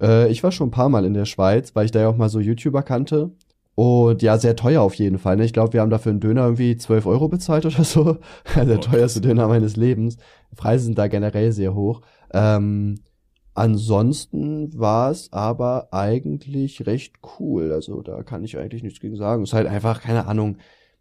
Äh, 0.00 0.30
ich 0.30 0.42
war 0.42 0.52
schon 0.52 0.68
ein 0.68 0.72
paar 0.72 0.88
Mal 0.88 1.04
in 1.04 1.14
der 1.14 1.24
Schweiz, 1.24 1.74
weil 1.74 1.84
ich 1.84 1.90
da 1.90 2.00
ja 2.00 2.08
auch 2.08 2.16
mal 2.16 2.28
so 2.28 2.40
YouTuber 2.40 2.82
kannte. 2.82 3.32
Und 3.74 4.22
ja, 4.22 4.36
sehr 4.38 4.56
teuer 4.56 4.82
auf 4.82 4.94
jeden 4.94 5.18
Fall. 5.18 5.36
Ne? 5.36 5.44
Ich 5.44 5.52
glaube, 5.52 5.72
wir 5.72 5.82
haben 5.82 5.90
dafür 5.90 6.10
einen 6.10 6.18
Döner 6.18 6.42
irgendwie 6.42 6.76
12 6.76 7.06
Euro 7.06 7.28
bezahlt 7.28 7.64
oder 7.64 7.84
so. 7.84 8.16
der 8.56 8.64
Boah, 8.64 8.80
teuerste 8.80 9.20
Döner 9.20 9.46
meines 9.46 9.76
Lebens. 9.76 10.16
Preise 10.56 10.86
sind 10.86 10.98
da 10.98 11.06
generell 11.06 11.52
sehr 11.52 11.76
hoch. 11.76 12.00
Ähm, 12.32 12.96
ansonsten 13.54 14.76
war 14.76 15.12
es 15.12 15.32
aber 15.32 15.88
eigentlich 15.92 16.86
recht 16.86 17.16
cool. 17.38 17.70
Also 17.70 18.02
da 18.02 18.24
kann 18.24 18.42
ich 18.42 18.58
eigentlich 18.58 18.82
nichts 18.82 18.98
gegen 18.98 19.14
sagen. 19.14 19.44
Es 19.44 19.50
ist 19.50 19.54
halt 19.54 19.68
einfach, 19.68 20.02
keine 20.02 20.26
Ahnung. 20.26 20.56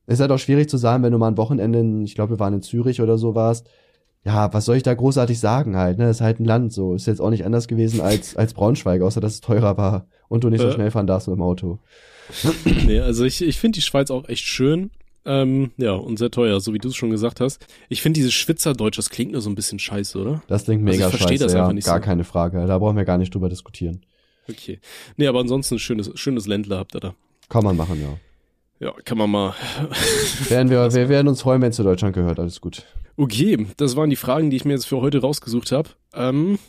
Ist 0.05 0.19
halt 0.21 0.31
auch 0.31 0.37
schwierig 0.37 0.69
zu 0.69 0.77
sagen, 0.77 1.01
wenn 1.03 1.11
du 1.11 1.17
mal 1.17 1.29
ein 1.29 1.37
Wochenende, 1.37 1.79
in, 1.79 2.03
ich 2.03 2.13
glaube, 2.13 2.33
wir 2.33 2.39
waren 2.39 2.53
in 2.53 2.61
Zürich 2.61 3.01
oder 3.01 3.17
so 3.17 3.33
warst. 3.33 3.67
Ja, 4.27 4.53
was 4.53 4.65
soll 4.65 4.75
ich 4.75 4.83
da 4.83 4.93
großartig 4.93 5.39
sagen 5.39 5.77
halt, 5.77 5.97
ne? 5.97 6.09
Ist 6.09 6.21
halt 6.21 6.39
ein 6.39 6.45
Land 6.45 6.73
so. 6.73 6.93
Ist 6.93 7.07
jetzt 7.07 7.21
auch 7.21 7.29
nicht 7.29 7.45
anders 7.45 7.67
gewesen 7.67 8.01
als, 8.01 8.35
als 8.35 8.53
Braunschweig, 8.53 9.01
außer 9.01 9.21
dass 9.21 9.33
es 9.35 9.41
teurer 9.41 9.77
war 9.77 10.07
und 10.27 10.43
du 10.43 10.49
nicht 10.49 10.59
so 10.61 10.67
Äh. 10.67 10.73
schnell 10.73 10.91
fahren 10.91 11.07
darfst 11.07 11.27
mit 11.29 11.37
dem 11.37 11.41
Auto. 11.41 11.79
nee, 12.85 12.99
also 12.99 13.23
ich, 13.23 13.41
ich 13.41 13.57
finde 13.57 13.77
die 13.77 13.81
Schweiz 13.81 14.11
auch 14.11 14.27
echt 14.27 14.43
schön. 14.45 14.91
Ähm, 15.25 15.71
ja, 15.77 15.91
und 15.93 16.17
sehr 16.19 16.31
teuer, 16.31 16.59
so 16.61 16.73
wie 16.73 16.77
du 16.77 16.87
es 16.89 16.95
schon 16.95 17.09
gesagt 17.09 17.39
hast. 17.41 17.65
Ich 17.89 18.01
finde 18.01 18.17
dieses 18.17 18.33
Schwitzerdeutsch, 18.33 18.97
das 18.97 19.09
klingt 19.09 19.31
nur 19.33 19.41
so 19.41 19.49
ein 19.49 19.55
bisschen 19.55 19.79
scheiße, 19.79 20.17
oder? 20.19 20.41
Das 20.47 20.63
klingt 20.65 20.81
Also 20.87 20.91
ich 20.93 20.97
mega 20.99 21.09
versteh 21.09 21.33
scheiße, 21.35 21.43
das 21.45 21.53
ja, 21.53 21.59
einfach 21.61 21.73
nicht 21.73 21.85
gar 21.85 21.97
so. 21.99 22.03
keine 22.05 22.23
Frage. 22.23 22.65
Da 22.65 22.77
brauchen 22.77 22.95
wir 22.97 23.03
gar 23.05 23.17
nicht 23.17 23.33
drüber 23.33 23.49
diskutieren. 23.49 24.05
Okay. 24.49 24.79
Nee, 25.17 25.27
aber 25.27 25.39
ansonsten 25.41 25.75
ein 25.75 25.79
schönes, 25.79 26.11
schönes 26.15 26.47
Ländler 26.47 26.77
habt 26.77 26.95
ihr 26.95 27.01
da. 27.01 27.15
Kann 27.49 27.63
man 27.65 27.75
machen, 27.75 28.01
ja. 28.01 28.87
Ja, 28.87 28.93
kann 29.03 29.17
man 29.17 29.29
mal. 29.29 29.53
Werden 30.49 30.69
wir, 30.69 30.93
wir 30.93 31.09
werden 31.09 31.27
uns 31.27 31.41
freuen, 31.41 31.61
wenn 31.61 31.71
es 31.71 31.75
zu 31.75 31.83
Deutschland 31.83 32.13
gehört. 32.15 32.39
Alles 32.39 32.61
gut. 32.61 32.83
Okay, 33.17 33.67
das 33.77 33.95
waren 33.95 34.09
die 34.09 34.15
Fragen, 34.15 34.49
die 34.49 34.57
ich 34.57 34.65
mir 34.65 34.73
jetzt 34.73 34.85
für 34.85 35.01
heute 35.01 35.19
rausgesucht 35.21 35.71
habe. 35.71 35.89
Ähm, 36.13 36.59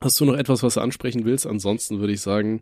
hast 0.00 0.20
du 0.20 0.24
noch 0.24 0.34
etwas, 0.34 0.62
was 0.62 0.74
du 0.74 0.80
ansprechen 0.80 1.24
willst? 1.24 1.46
Ansonsten 1.46 2.00
würde 2.00 2.12
ich 2.12 2.20
sagen, 2.20 2.60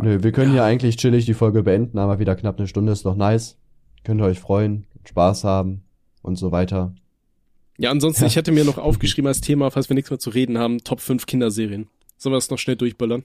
Nö, 0.00 0.22
wir 0.22 0.32
können 0.32 0.54
ja. 0.54 0.64
eigentlich 0.64 0.96
chillig 0.96 1.26
die 1.26 1.34
Folge 1.34 1.62
beenden, 1.62 1.98
aber 1.98 2.18
wieder 2.18 2.34
knapp 2.36 2.58
eine 2.58 2.68
Stunde 2.68 2.92
ist 2.92 3.04
doch 3.04 3.16
nice. 3.16 3.58
Könnt 4.04 4.20
ihr 4.20 4.24
euch 4.24 4.40
freuen, 4.40 4.86
Spaß 5.04 5.44
haben 5.44 5.82
und 6.22 6.36
so 6.36 6.52
weiter. 6.52 6.94
ja, 7.78 7.90
ansonsten, 7.90 8.24
ich 8.26 8.36
hätte 8.36 8.52
mir 8.52 8.64
noch 8.64 8.78
aufgeschrieben 8.78 9.26
als 9.26 9.40
Thema, 9.40 9.70
falls 9.70 9.90
wir 9.90 9.94
nichts 9.94 10.10
mehr 10.10 10.18
zu 10.18 10.30
reden 10.30 10.58
haben, 10.58 10.82
Top 10.84 11.00
5 11.00 11.26
Kinderserien. 11.26 11.88
Sollen 12.16 12.32
wir 12.32 12.38
das 12.38 12.50
noch 12.50 12.58
schnell 12.58 12.76
durchballern? 12.76 13.24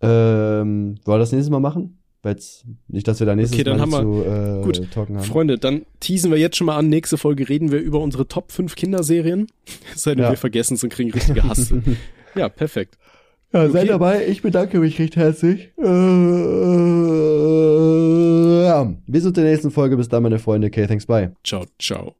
Ähm, 0.00 0.98
wollen 1.04 1.16
wir 1.16 1.18
das 1.18 1.32
nächstes 1.32 1.50
Mal 1.50 1.60
machen? 1.60 1.98
Weil's 2.26 2.64
nicht, 2.88 3.06
dass 3.08 3.20
wir 3.20 3.26
da 3.26 3.36
nächstes 3.36 3.54
Okay, 3.56 3.62
dann 3.64 3.78
Mal 3.88 4.00
haben 4.00 4.12
zu 4.12 4.24
äh, 4.24 4.62
Gut. 4.64 4.90
talken 4.90 5.16
haben. 5.16 5.24
Freunde, 5.24 5.58
dann 5.58 5.86
teasen 6.00 6.30
wir 6.32 6.38
jetzt 6.38 6.56
schon 6.56 6.66
mal 6.66 6.76
an. 6.76 6.88
Nächste 6.88 7.16
Folge 7.16 7.48
reden 7.48 7.70
wir 7.70 7.78
über 7.78 8.00
unsere 8.00 8.26
Top 8.26 8.50
5 8.52 8.74
Kinderserien. 8.74 9.46
Es 9.94 10.02
sei 10.02 10.14
denn, 10.16 10.24
Ja. 10.24 10.30
wir 10.30 10.36
vergessen 10.36 10.74
es 10.74 10.82
und 10.82 10.90
kriegen 10.90 11.12
richtige 11.12 11.44
Hass. 11.44 11.72
ja, 12.34 12.48
perfekt. 12.48 12.98
Ja, 13.52 13.68
seid 13.70 13.82
Okay. 13.82 13.88
dabei. 13.88 14.26
Ich 14.26 14.42
bedanke 14.42 14.80
mich 14.80 14.98
recht 14.98 15.14
herzlich. 15.14 15.70
Äh, 15.78 15.84
ja. 18.64 18.92
Bis 19.06 19.22
zur 19.22 19.32
nächsten 19.32 19.70
Folge. 19.70 19.96
Bis 19.96 20.08
dann, 20.08 20.24
meine 20.24 20.40
Freunde. 20.40 20.66
Okay, 20.66 20.86
thanks, 20.88 21.06
bye. 21.06 21.32
Ciao, 21.44 21.64
ciao. 21.78 22.16